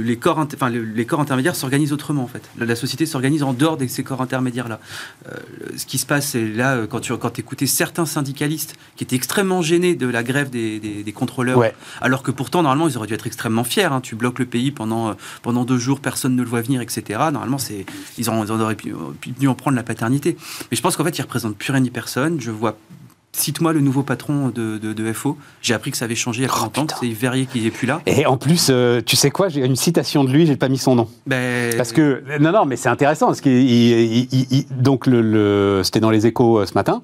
les 0.04 0.16
corps, 0.16 0.38
enfin 0.38 0.68
les 0.70 1.06
corps 1.06 1.20
intermédiaires 1.20 1.56
s'organisent 1.56 1.92
autrement 1.92 2.24
en 2.24 2.28
fait. 2.28 2.42
La, 2.58 2.76
société 2.76 3.06
s'organise 3.06 3.42
en 3.42 3.52
dehors 3.52 3.76
de 3.76 3.86
ces 3.86 4.04
corps 4.04 4.22
intermédiaires 4.22 4.68
là. 4.68 4.80
Euh, 5.28 5.36
ce 5.76 5.86
qui 5.86 5.98
se 5.98 6.06
passe, 6.06 6.28
c'est 6.28 6.48
là 6.48 6.74
euh, 6.74 6.86
quand 6.86 7.00
tu 7.00 7.16
quand 7.16 7.38
écoutais 7.38 7.66
certains 7.66 8.06
syndicalistes 8.06 8.74
qui 8.96 9.04
étaient 9.04 9.16
extrêmement 9.16 9.62
gênés 9.62 9.94
de 9.94 10.06
la 10.06 10.22
grève 10.22 10.50
des, 10.50 10.78
des, 10.78 11.12
contrôleurs, 11.12 11.62
alors 12.00 12.22
que 12.22 12.30
pourtant 12.30 12.62
normalement 12.62 12.88
ils 12.88 12.96
auraient 12.96 13.06
dû 13.06 13.14
être 13.14 13.26
extrêmement 13.26 13.64
fiers. 13.64 13.84
Hein. 13.84 14.00
Tu 14.00 14.14
bloques 14.14 14.38
le 14.38 14.46
pays 14.46 14.70
pendant 14.70 15.16
pendant 15.42 15.64
deux 15.64 15.78
jours, 15.78 16.00
personne 16.00 16.36
ne 16.36 16.42
le 16.42 16.48
voit 16.48 16.60
venir, 16.60 16.80
etc. 16.80 17.18
Normalement, 17.32 17.58
c'est 17.58 17.84
ils, 18.18 18.24
ils 18.24 18.30
auraient 18.30 18.76
pu, 18.76 18.94
pu, 19.20 19.48
en 19.48 19.54
prendre 19.54 19.76
la 19.76 19.82
paternité. 19.82 20.36
Mais 20.70 20.76
je 20.76 20.82
pense 20.82 20.96
qu'en 21.00 21.04
fait, 21.06 21.18
ils 21.18 21.22
représentent 21.22 21.56
plus 21.56 21.72
rien 21.72 21.80
ni 21.80 21.88
personne. 21.88 22.40
Je 22.42 22.50
vois 22.50 22.76
Cite-moi 23.32 23.72
le 23.72 23.80
nouveau 23.80 24.02
patron 24.02 24.48
de, 24.48 24.76
de, 24.78 25.12
FO. 25.12 25.38
J'ai 25.62 25.72
appris 25.72 25.92
que 25.92 25.96
ça 25.96 26.04
avait 26.04 26.16
changé 26.16 26.40
il 26.40 26.42
y 26.42 26.46
a 26.46 26.48
30 26.48 26.78
ans, 26.78 26.86
c'est 27.00 27.08
Verrier 27.08 27.46
qui 27.46 27.60
n'est 27.60 27.70
plus 27.70 27.86
là. 27.86 28.02
Et 28.06 28.26
en 28.26 28.36
plus, 28.36 28.68
euh, 28.70 29.00
tu 29.04 29.14
sais 29.14 29.30
quoi, 29.30 29.48
j'ai 29.48 29.64
une 29.64 29.76
citation 29.76 30.24
de 30.24 30.32
lui, 30.32 30.46
j'ai 30.46 30.56
pas 30.56 30.68
mis 30.68 30.78
son 30.78 30.96
nom. 30.96 31.08
Ben... 31.26 31.74
Parce 31.76 31.92
que, 31.92 32.24
non, 32.40 32.50
non, 32.50 32.66
mais 32.66 32.74
c'est 32.74 32.88
intéressant, 32.88 33.26
parce 33.26 33.40
qu'il, 33.40 34.26
donc 34.70 35.06
le, 35.06 35.82
c'était 35.84 36.00
dans 36.00 36.10
les 36.10 36.26
échos 36.26 36.58
euh, 36.58 36.66
ce 36.66 36.74
matin, 36.74 37.02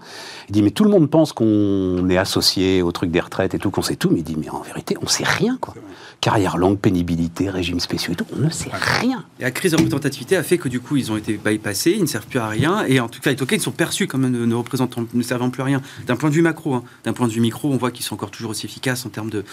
il 0.49 0.53
dit, 0.53 0.63
mais 0.63 0.73
tout 0.73 0.83
le 0.83 0.91
monde 0.91 1.09
pense 1.09 1.33
qu'on 1.33 2.09
est 2.11 2.19
associé 2.19 2.83
au 2.83 2.91
truc 2.91 3.13
des 3.13 3.21
retraites 3.21 3.55
et 3.55 3.59
tout, 3.59 3.71
qu'on 3.71 3.83
sait 3.83 3.97
tout, 3.97 4.11
mais 4.11 4.19
il 4.19 4.25
dit, 4.25 4.37
mais 4.37 4.51
en 4.51 4.63
vérité, 4.63 4.97
on 5.01 5.07
sait 5.07 5.25
rien, 5.25 5.57
quoi. 5.61 5.75
Carrière 6.21 6.57
longue, 6.57 6.79
pénibilité, 6.79 7.51
régime 7.51 7.79
spéciaux 7.79 8.15
et 8.15 8.17
tout, 8.17 8.27
on 8.35 8.41
ne 8.41 8.51
sait 8.51 8.71
rien. 8.73 9.25
Et 9.39 9.45
la 9.45 9.51
crise 9.53 9.73
de 9.73 9.77
représentativité 9.77 10.37
a 10.37 10.43
fait 10.43 10.59
que 10.59 10.69
du 10.69 10.81
coup, 10.81 10.97
ils 10.97 11.13
ont 11.13 11.17
été 11.17 11.39
bypassés, 11.43 11.93
ils 11.93 12.03
ne 12.03 12.07
servent 12.07 12.27
plus 12.27 12.41
à 12.41 12.49
rien, 12.49 12.85
et 12.87 12.99
en 12.99 13.09
tout 13.09 13.21
cas, 13.21 13.33
ils 13.33 13.61
sont 13.61 13.71
perçus 13.71 14.07
comme 14.07 14.29
ne, 14.29 14.55
représentant, 14.55 15.05
ne 15.13 15.23
servant 15.23 15.51
plus 15.51 15.63
à 15.63 15.67
rien. 15.67 15.83
D'un 16.07 16.16
point 16.17 16.31
de 16.31 16.35
vue 16.35 16.43
macro, 16.43 16.75
hein. 16.75 16.85
d'un 17.05 17.13
point 17.13 17.29
de 17.29 17.33
vue 17.33 17.41
micro, 17.41 17.73
on 17.73 17.77
voit 17.77 17.91
qu'ils 17.91 18.05
sont 18.05 18.15
encore 18.15 18.31
toujours 18.31 18.51
aussi 18.51 18.67
efficaces 18.67 19.07
en 19.07 19.09
termes 19.09 19.31
de, 19.31 19.45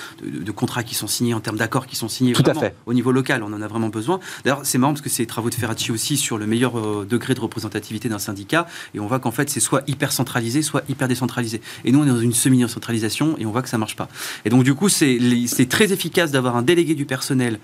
contrats 0.52 0.84
qui 0.84 0.96
sont 0.96 1.08
signés, 1.08 1.34
en 1.34 1.40
termes 1.40 1.58
d'accords 1.58 1.88
qui 1.88 1.96
sont 1.96 2.10
signés. 2.10 2.34
Tout 2.34 2.44
à 2.46 2.54
fait. 2.54 2.76
Au 2.86 2.94
niveau 2.94 3.12
local, 3.12 3.44
on 3.44 3.54
en 3.54 3.62
a 3.62 3.68
vraiment 3.68 3.90
besoin. 3.90 4.20
D'ailleurs, 4.44 4.62
c'est 4.64 4.78
marrant 4.78 4.94
parce 4.94 5.02
que 5.02 5.10
c'est 5.10 5.24
les 5.24 5.28
travaux 5.28 5.50
de 5.50 5.56
Ferracci 5.56 5.92
aussi 5.92 6.18
sur 6.18 6.38
le 6.38 6.48
meilleur 6.48 6.78
euh, 6.78 7.06
degré 7.10 7.34
de 7.34 7.40
représentativité 7.40 8.10
d'un 8.10 8.20
syndicat, 8.20 8.68
et 8.94 9.00
on 9.00 9.08
voit 9.08 9.20
qu'en 9.20 9.32
fait, 9.32 9.50
c'est 9.50 9.60
soit 9.60 9.84
hyper 9.88 10.12
centralisé, 10.12 10.62
soit 10.62 10.84
hyper 10.90 11.08
décentralisé. 11.08 11.62
Et 11.86 11.92
nous, 11.92 12.00
on 12.00 12.06
est 12.06 12.10
dans 12.10 12.20
une 12.20 12.34
semi-centralisation, 12.34 13.36
et 13.40 13.46
on 13.46 13.52
voit 13.52 13.62
que 13.62 13.70
ça 13.70 13.78
marche 13.78 13.96
pas. 13.96 14.10
Et 14.46 14.50
donc, 14.50 14.64
du 14.64 14.74
coup, 14.74 14.90
c'est 14.90 15.68
très 15.70 15.92
efficace 15.92 16.32
d'avoir 16.32 16.56
un 16.56 16.62
délégué 16.62 16.96
du 16.96 17.06
personnel 17.06 17.60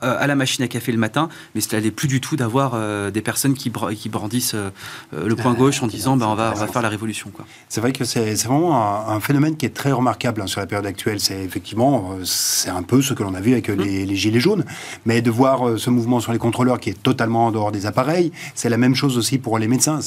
à 0.00 0.26
la 0.26 0.34
machine 0.34 0.64
à 0.64 0.68
café 0.68 0.92
le 0.92 0.98
matin, 0.98 1.28
mais 1.54 1.60
ce 1.60 1.74
n'est 1.76 1.90
plus 1.90 2.08
du 2.08 2.20
tout 2.20 2.36
d'avoir 2.36 2.72
euh, 2.74 3.10
des 3.10 3.20
personnes 3.20 3.54
qui, 3.54 3.70
qui 3.96 4.08
brandissent 4.08 4.54
euh, 4.54 4.70
le 5.12 5.36
point 5.36 5.54
gauche 5.54 5.82
en 5.82 5.86
disant 5.86 6.16
ben, 6.16 6.26
on, 6.26 6.34
va, 6.34 6.52
on 6.54 6.58
va 6.58 6.66
faire 6.66 6.82
la 6.82 6.88
révolution. 6.88 7.30
C'est 7.68 7.80
vrai 7.80 7.92
que 7.92 8.04
c'est 8.04 8.34
vraiment 8.44 9.08
un, 9.08 9.20
phénomène 9.20 9.56
qui 9.56 9.66
est 9.66 9.74
très 9.74 9.92
remarquable 9.92 10.40
hein, 10.40 10.46
sur 10.46 10.60
la 10.60 10.66
période 10.66 10.86
actuelle. 10.86 11.20
C'est 11.20 11.42
effectivement, 11.42 12.16
c'est 12.24 12.70
un 12.70 12.82
peu 12.82 13.02
ce 13.02 13.14
que 13.14 13.22
l'on 13.22 13.34
a 13.34 13.40
vu 13.40 13.52
avec 13.52 13.68
mmh. 13.68 13.74
les, 13.74 14.06
les, 14.06 14.16
Gilets 14.16 14.40
jaunes, 14.40 14.64
mais 15.04 15.22
de 15.22 15.30
voir 15.30 15.78
ce 15.78 15.90
mouvement 15.90 16.20
sur 16.20 16.32
les 16.32 16.38
contrôleurs 16.38 16.80
qui 16.80 16.90
est 16.90 17.02
totalement 17.02 17.46
en 17.46 17.52
dehors 17.52 17.72
des 17.72 17.86
appareils, 17.86 18.32
c'est 18.54 18.68
la 18.68 18.76
même 18.76 18.94
chose 18.94 19.16
aussi 19.18 19.38
pour 19.38 19.58
les 19.58 19.68
médecins 19.68 20.00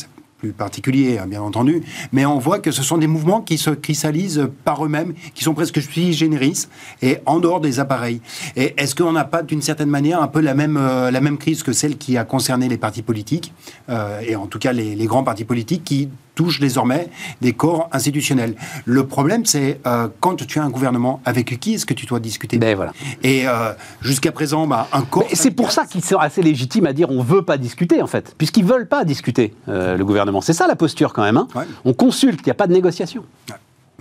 particulier, 0.52 1.18
hein, 1.18 1.28
bien 1.28 1.42
entendu, 1.42 1.82
mais 2.12 2.26
on 2.26 2.40
voit 2.40 2.60
que 2.60 2.72
ce 2.72 2.84
sont 2.84 2.98
des 2.98 3.08
mouvements 3.08 3.42
qui 3.42 3.58
se 3.58 3.70
cristallisent 3.70 4.48
par 4.66 4.86
eux-mêmes, 4.86 5.14
qui 5.34 5.44
sont 5.44 5.54
presque 5.54 5.82
sui 5.82 6.14
generis 6.14 6.68
et 7.02 7.20
en 7.26 7.40
dehors 7.40 7.62
des 7.62 7.80
appareils. 7.80 8.22
Et 8.56 8.74
est-ce 8.78 8.96
qu'on 8.96 9.14
n'a 9.14 9.26
pas 9.26 9.44
d'une 9.44 9.62
certaine 9.62 9.90
manière 9.90 10.22
un 10.22 10.28
peu 10.28 10.42
la 10.42 10.54
même, 10.54 10.78
euh, 10.78 11.36
crise 11.40 11.64
que 11.64 11.74
celle 11.74 11.98
qui 11.98 12.18
a 12.18 12.26
concerné 12.26 12.68
les 12.70 12.78
partis 12.78 13.02
politiques, 13.02 13.54
euh, 13.90 14.20
et 14.28 14.36
en 14.36 14.48
tout 14.48 14.60
cas 14.60 14.74
les 14.74 15.06
grands 15.06 15.24
partis 15.24 15.46
politiques 15.46 15.84
qui 15.84 16.10
touche 16.36 16.60
désormais 16.60 17.10
des 17.42 17.54
corps 17.54 17.90
institutionnels. 17.92 18.56
Le 18.86 19.06
problème, 19.06 19.46
c'est 19.46 19.80
euh, 19.86 20.08
quand 20.20 20.46
tu 20.46 20.60
as 20.60 20.64
un 20.64 20.70
gouvernement, 20.70 21.22
avec 21.26 21.60
qui 21.60 21.76
est-ce 21.76 21.86
que 21.86 21.94
tu 21.94 22.06
dois 22.06 22.20
discuter? 22.20 22.58
Ben, 22.58 22.76
voilà. 22.76 22.94
Et 23.24 23.48
euh, 23.48 23.74
jusqu'à 24.02 24.32
présent, 24.32 24.68
bah, 24.68 24.88
un 24.92 25.04
corps. 25.04 25.26
C'est 25.34 25.52
pour 25.52 25.72
ça 25.72 25.86
qu'il 25.86 26.04
serait 26.04 26.26
assez 26.26 26.42
légitime 26.42 26.86
à 26.86 26.94
dire 26.94 27.10
on 27.10 27.22
veut 27.22 27.44
pas 27.44 27.58
discuter, 27.58 28.02
en 28.02 28.08
fait, 28.08 28.34
puisqu'ils 28.38 28.66
veulent 28.66 28.88
pas 28.88 29.06
discuter, 29.06 29.54
euh, 29.68 29.98
le 29.98 30.06
gouvernement. 30.06 30.42
C'est 30.42 30.54
ça 30.54 30.68
la 30.68 30.76
posture, 30.76 31.14
quand 31.14 31.24
même. 31.24 31.38
Hein. 31.38 31.48
On 31.86 31.94
consulte, 31.94 32.40
il 32.42 32.48
n'y 32.48 32.52
a 32.52 32.56
pas 32.56 32.68
de 32.68 32.74
négociation. 32.74 33.24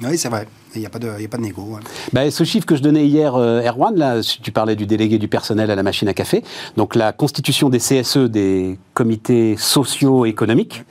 Oui, 0.02 0.16
c'est 0.16 0.30
vrai. 0.30 0.48
Il 0.74 0.80
n'y 0.80 0.86
a, 0.86 0.90
pas 0.90 0.98
de, 0.98 1.08
a 1.08 1.28
pas 1.28 1.36
de 1.36 1.42
négo. 1.42 1.78
Ben, 2.14 2.30
ce 2.30 2.44
chiffre 2.44 2.64
que 2.64 2.74
je 2.76 2.82
donnais 2.82 3.06
hier, 3.06 3.36
Erwan, 3.36 3.94
là, 3.94 4.20
tu 4.22 4.50
parlais 4.50 4.74
du 4.74 4.86
délégué 4.86 5.18
du 5.18 5.28
personnel 5.28 5.70
à 5.70 5.76
la 5.76 5.82
machine 5.82 6.08
à 6.08 6.14
café. 6.14 6.42
Donc, 6.78 6.94
la 6.94 7.12
constitution 7.12 7.68
des 7.68 7.78
CSE, 7.78 8.16
des 8.16 8.78
comités 8.94 9.54
socio-économiques 9.58 10.82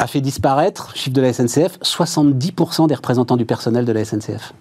a 0.00 0.06
fait 0.06 0.22
disparaître, 0.22 0.96
chiffre 0.96 1.14
de 1.14 1.20
la 1.20 1.32
SNCF, 1.32 1.78
70% 1.82 2.88
des 2.88 2.94
représentants 2.94 3.36
du 3.36 3.44
personnel 3.44 3.84
de 3.84 3.92
la 3.92 4.04
SNCF. 4.04 4.54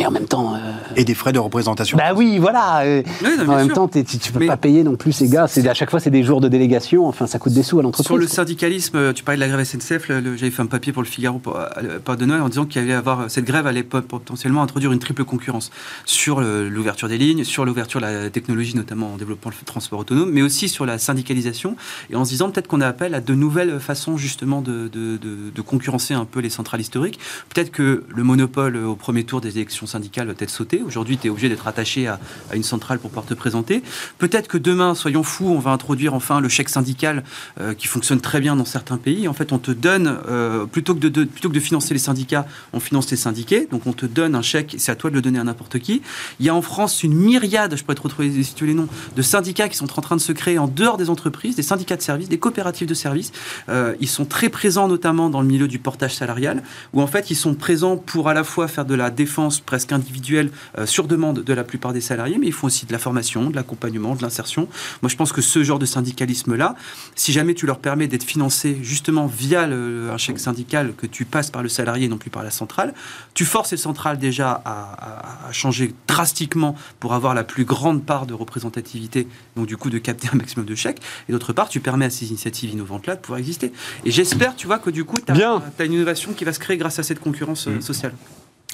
Mais 0.00 0.06
en 0.06 0.10
même 0.10 0.26
temps. 0.26 0.54
Euh, 0.54 0.58
Et 0.96 1.04
des 1.04 1.14
frais 1.14 1.32
de 1.32 1.38
représentation. 1.38 1.98
Bah 1.98 2.14
oui, 2.16 2.38
voilà. 2.38 2.80
Euh, 2.84 3.02
en 3.46 3.56
même 3.56 3.68
temps, 3.70 3.86
tu 3.86 3.98
ne 3.98 4.38
peux 4.38 4.46
pas 4.46 4.56
payer 4.56 4.82
non 4.82 4.96
plus 4.96 5.12
ces 5.12 5.28
gars. 5.28 5.44
À 5.44 5.74
chaque 5.74 5.90
fois, 5.90 6.00
c'est 6.00 6.10
des 6.10 6.22
jours 6.22 6.40
de 6.40 6.48
délégation. 6.48 7.06
Enfin, 7.06 7.26
ça 7.26 7.38
coûte 7.38 7.52
des 7.52 7.62
sous 7.62 7.78
à 7.78 7.82
l'entreprise. 7.82 8.06
Sur 8.06 8.16
le 8.16 8.26
syndicalisme, 8.26 8.96
euh, 8.96 9.12
tu 9.12 9.24
parlais 9.24 9.36
de 9.36 9.42
la 9.42 9.48
grève 9.48 9.62
SNCF. 9.62 10.06
J'avais 10.08 10.50
fait 10.50 10.62
un 10.62 10.66
papier 10.66 10.94
pour 10.94 11.02
le 11.02 11.08
Figaro 11.08 11.38
par 11.38 12.16
de 12.16 12.24
Noël 12.24 12.40
en 12.40 12.48
disant 12.48 12.64
qu'il 12.64 12.80
allait 12.80 12.94
avoir 12.94 13.30
cette 13.30 13.44
grève 13.44 13.66
allait 13.66 13.82
potentiellement 13.82 14.62
introduire 14.62 14.90
une 14.90 15.00
triple 15.00 15.24
concurrence 15.24 15.70
sur 16.06 16.40
l'ouverture 16.40 17.08
des 17.08 17.18
lignes, 17.18 17.44
sur 17.44 17.66
l'ouverture 17.66 18.00
de 18.00 18.06
la 18.06 18.30
technologie, 18.30 18.74
notamment 18.74 19.12
en 19.12 19.16
développant 19.18 19.50
le 19.50 19.56
transport 19.66 19.98
autonome, 19.98 20.30
mais 20.32 20.40
aussi 20.40 20.70
sur 20.70 20.86
la 20.86 20.96
syndicalisation. 20.96 21.76
Et 22.08 22.16
en 22.16 22.24
se 22.24 22.30
disant 22.30 22.50
peut-être 22.50 22.68
qu'on 22.68 22.80
a 22.80 22.88
appel 22.88 23.14
à 23.14 23.20
de 23.20 23.34
nouvelles 23.34 23.78
façons 23.80 24.16
justement 24.16 24.62
de, 24.62 24.88
de, 24.88 25.18
de 25.18 25.62
concurrencer 25.62 26.14
un 26.14 26.24
peu 26.24 26.40
les 26.40 26.50
centrales 26.50 26.80
historiques. 26.80 27.18
Peut-être 27.52 27.70
que 27.70 28.04
le 28.08 28.22
monopole 28.22 28.76
au 28.76 28.94
premier 28.94 29.24
tour 29.24 29.42
des 29.42 29.56
élections 29.58 29.86
syndicale 29.90 30.28
va 30.28 30.34
être 30.38 30.50
sauté. 30.50 30.82
Aujourd'hui, 30.82 31.18
tu 31.18 31.26
es 31.26 31.30
obligé 31.30 31.48
d'être 31.48 31.66
attaché 31.66 32.06
à, 32.06 32.18
une 32.54 32.62
centrale 32.62 32.98
pour 32.98 33.10
pouvoir 33.10 33.26
te 33.26 33.34
présenter. 33.34 33.82
Peut-être 34.18 34.48
que 34.48 34.58
demain, 34.58 34.94
soyons 34.94 35.22
fous, 35.22 35.48
on 35.48 35.58
va 35.58 35.70
introduire 35.70 36.14
enfin 36.14 36.40
le 36.40 36.48
chèque 36.48 36.68
syndical 36.68 37.24
euh, 37.60 37.74
qui 37.74 37.86
fonctionne 37.86 38.20
très 38.20 38.40
bien 38.40 38.56
dans 38.56 38.64
certains 38.64 38.96
pays. 38.96 39.28
En 39.28 39.32
fait, 39.32 39.52
on 39.52 39.58
te 39.58 39.70
donne, 39.70 40.18
euh, 40.28 40.66
plutôt, 40.66 40.94
que 40.94 41.00
de, 41.06 41.24
plutôt 41.24 41.48
que 41.48 41.54
de 41.54 41.60
financer 41.60 41.94
les 41.94 42.00
syndicats, 42.00 42.46
on 42.72 42.80
finance 42.80 43.10
les 43.10 43.16
syndiqués. 43.16 43.68
Donc, 43.70 43.86
on 43.86 43.92
te 43.92 44.06
donne 44.06 44.34
un 44.34 44.42
chèque, 44.42 44.76
c'est 44.78 44.92
à 44.92 44.96
toi 44.96 45.10
de 45.10 45.14
le 45.14 45.22
donner 45.22 45.38
à 45.38 45.44
n'importe 45.44 45.78
qui. 45.78 46.02
Il 46.38 46.46
y 46.46 46.48
a 46.48 46.54
en 46.54 46.62
France 46.62 47.02
une 47.02 47.14
myriade, 47.14 47.76
je 47.76 47.82
pourrais 47.82 47.96
te 47.96 48.02
retrouver 48.02 48.28
les 48.28 48.74
noms, 48.74 48.88
de 49.16 49.22
syndicats 49.22 49.68
qui 49.68 49.76
sont 49.76 49.98
en 49.98 50.02
train 50.02 50.16
de 50.16 50.20
se 50.20 50.32
créer 50.32 50.58
en 50.58 50.68
dehors 50.68 50.96
des 50.96 51.10
entreprises, 51.10 51.56
des 51.56 51.62
syndicats 51.62 51.96
de 51.96 52.02
services, 52.02 52.28
des 52.28 52.38
coopératives 52.38 52.88
de 52.88 52.94
services. 52.94 53.32
Euh, 53.68 53.94
ils 54.00 54.08
sont 54.08 54.24
très 54.24 54.48
présents 54.48 54.88
notamment 54.88 55.30
dans 55.30 55.40
le 55.40 55.46
milieu 55.46 55.68
du 55.68 55.78
portage 55.78 56.14
salarial, 56.14 56.62
où 56.92 57.02
en 57.02 57.06
fait, 57.06 57.30
ils 57.30 57.36
sont 57.36 57.54
présents 57.54 57.96
pour 57.96 58.28
à 58.28 58.34
la 58.34 58.44
fois 58.44 58.68
faire 58.68 58.84
de 58.84 58.94
la 58.94 59.10
défense 59.10 59.60
presque 59.60 59.79
individuelle 59.92 60.50
euh, 60.78 60.86
sur 60.86 61.06
demande 61.06 61.42
de 61.42 61.52
la 61.52 61.64
plupart 61.64 61.92
des 61.92 62.00
salariés, 62.00 62.38
mais 62.38 62.46
ils 62.46 62.52
font 62.52 62.66
aussi 62.66 62.86
de 62.86 62.92
la 62.92 62.98
formation, 62.98 63.50
de 63.50 63.56
l'accompagnement, 63.56 64.14
de 64.14 64.22
l'insertion. 64.22 64.68
Moi, 65.02 65.08
je 65.08 65.16
pense 65.16 65.32
que 65.32 65.40
ce 65.40 65.62
genre 65.62 65.78
de 65.78 65.86
syndicalisme-là, 65.86 66.76
si 67.14 67.32
jamais 67.32 67.54
tu 67.54 67.66
leur 67.66 67.78
permets 67.78 68.06
d'être 68.06 68.24
financés 68.24 68.78
justement 68.82 69.26
via 69.26 69.62
un 69.62 70.16
chèque 70.16 70.38
syndical 70.38 70.94
que 70.96 71.06
tu 71.06 71.24
passes 71.24 71.50
par 71.50 71.62
le 71.62 71.68
salarié, 71.68 72.08
non 72.08 72.18
plus 72.18 72.30
par 72.30 72.42
la 72.42 72.50
centrale, 72.50 72.94
tu 73.34 73.44
forces 73.44 73.72
les 73.72 73.76
centrales 73.76 74.18
déjà 74.18 74.50
à, 74.64 75.48
à 75.48 75.52
changer 75.52 75.94
drastiquement 76.06 76.76
pour 76.98 77.14
avoir 77.14 77.34
la 77.34 77.44
plus 77.44 77.64
grande 77.64 78.04
part 78.04 78.26
de 78.26 78.34
représentativité, 78.34 79.26
donc 79.56 79.66
du 79.66 79.76
coup 79.76 79.90
de 79.90 79.98
capter 79.98 80.28
un 80.32 80.36
maximum 80.36 80.66
de 80.66 80.74
chèques, 80.74 81.00
et 81.28 81.32
d'autre 81.32 81.52
part, 81.52 81.68
tu 81.68 81.80
permets 81.80 82.06
à 82.06 82.10
ces 82.10 82.28
initiatives 82.28 82.70
innovantes-là 82.70 83.16
de 83.16 83.20
pouvoir 83.20 83.38
exister. 83.38 83.72
Et 84.04 84.10
j'espère, 84.10 84.56
tu 84.56 84.66
vois, 84.66 84.78
que 84.78 84.90
du 84.90 85.04
coup, 85.04 85.16
tu 85.18 85.32
as, 85.32 85.62
as, 85.78 85.84
une 85.84 85.92
innovation 85.92 86.32
qui 86.32 86.44
va 86.44 86.52
se 86.52 86.58
créer 86.58 86.76
grâce 86.76 86.98
à 86.98 87.02
cette 87.02 87.20
concurrence 87.20 87.66
euh, 87.66 87.76
mmh. 87.76 87.80
sociale. 87.82 88.12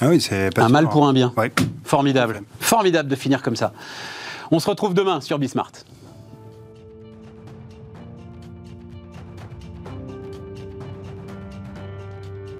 Ah 0.00 0.08
oui, 0.08 0.20
c'est 0.20 0.58
un 0.58 0.68
mal 0.68 0.88
pour 0.88 1.06
un 1.06 1.12
bien. 1.12 1.32
Formidable. 1.84 2.42
Formidable 2.60 3.08
de 3.08 3.16
finir 3.16 3.42
comme 3.42 3.56
ça. 3.56 3.72
On 4.50 4.58
se 4.58 4.68
retrouve 4.68 4.94
demain 4.94 5.20
sur 5.20 5.38
Bismart. 5.38 5.72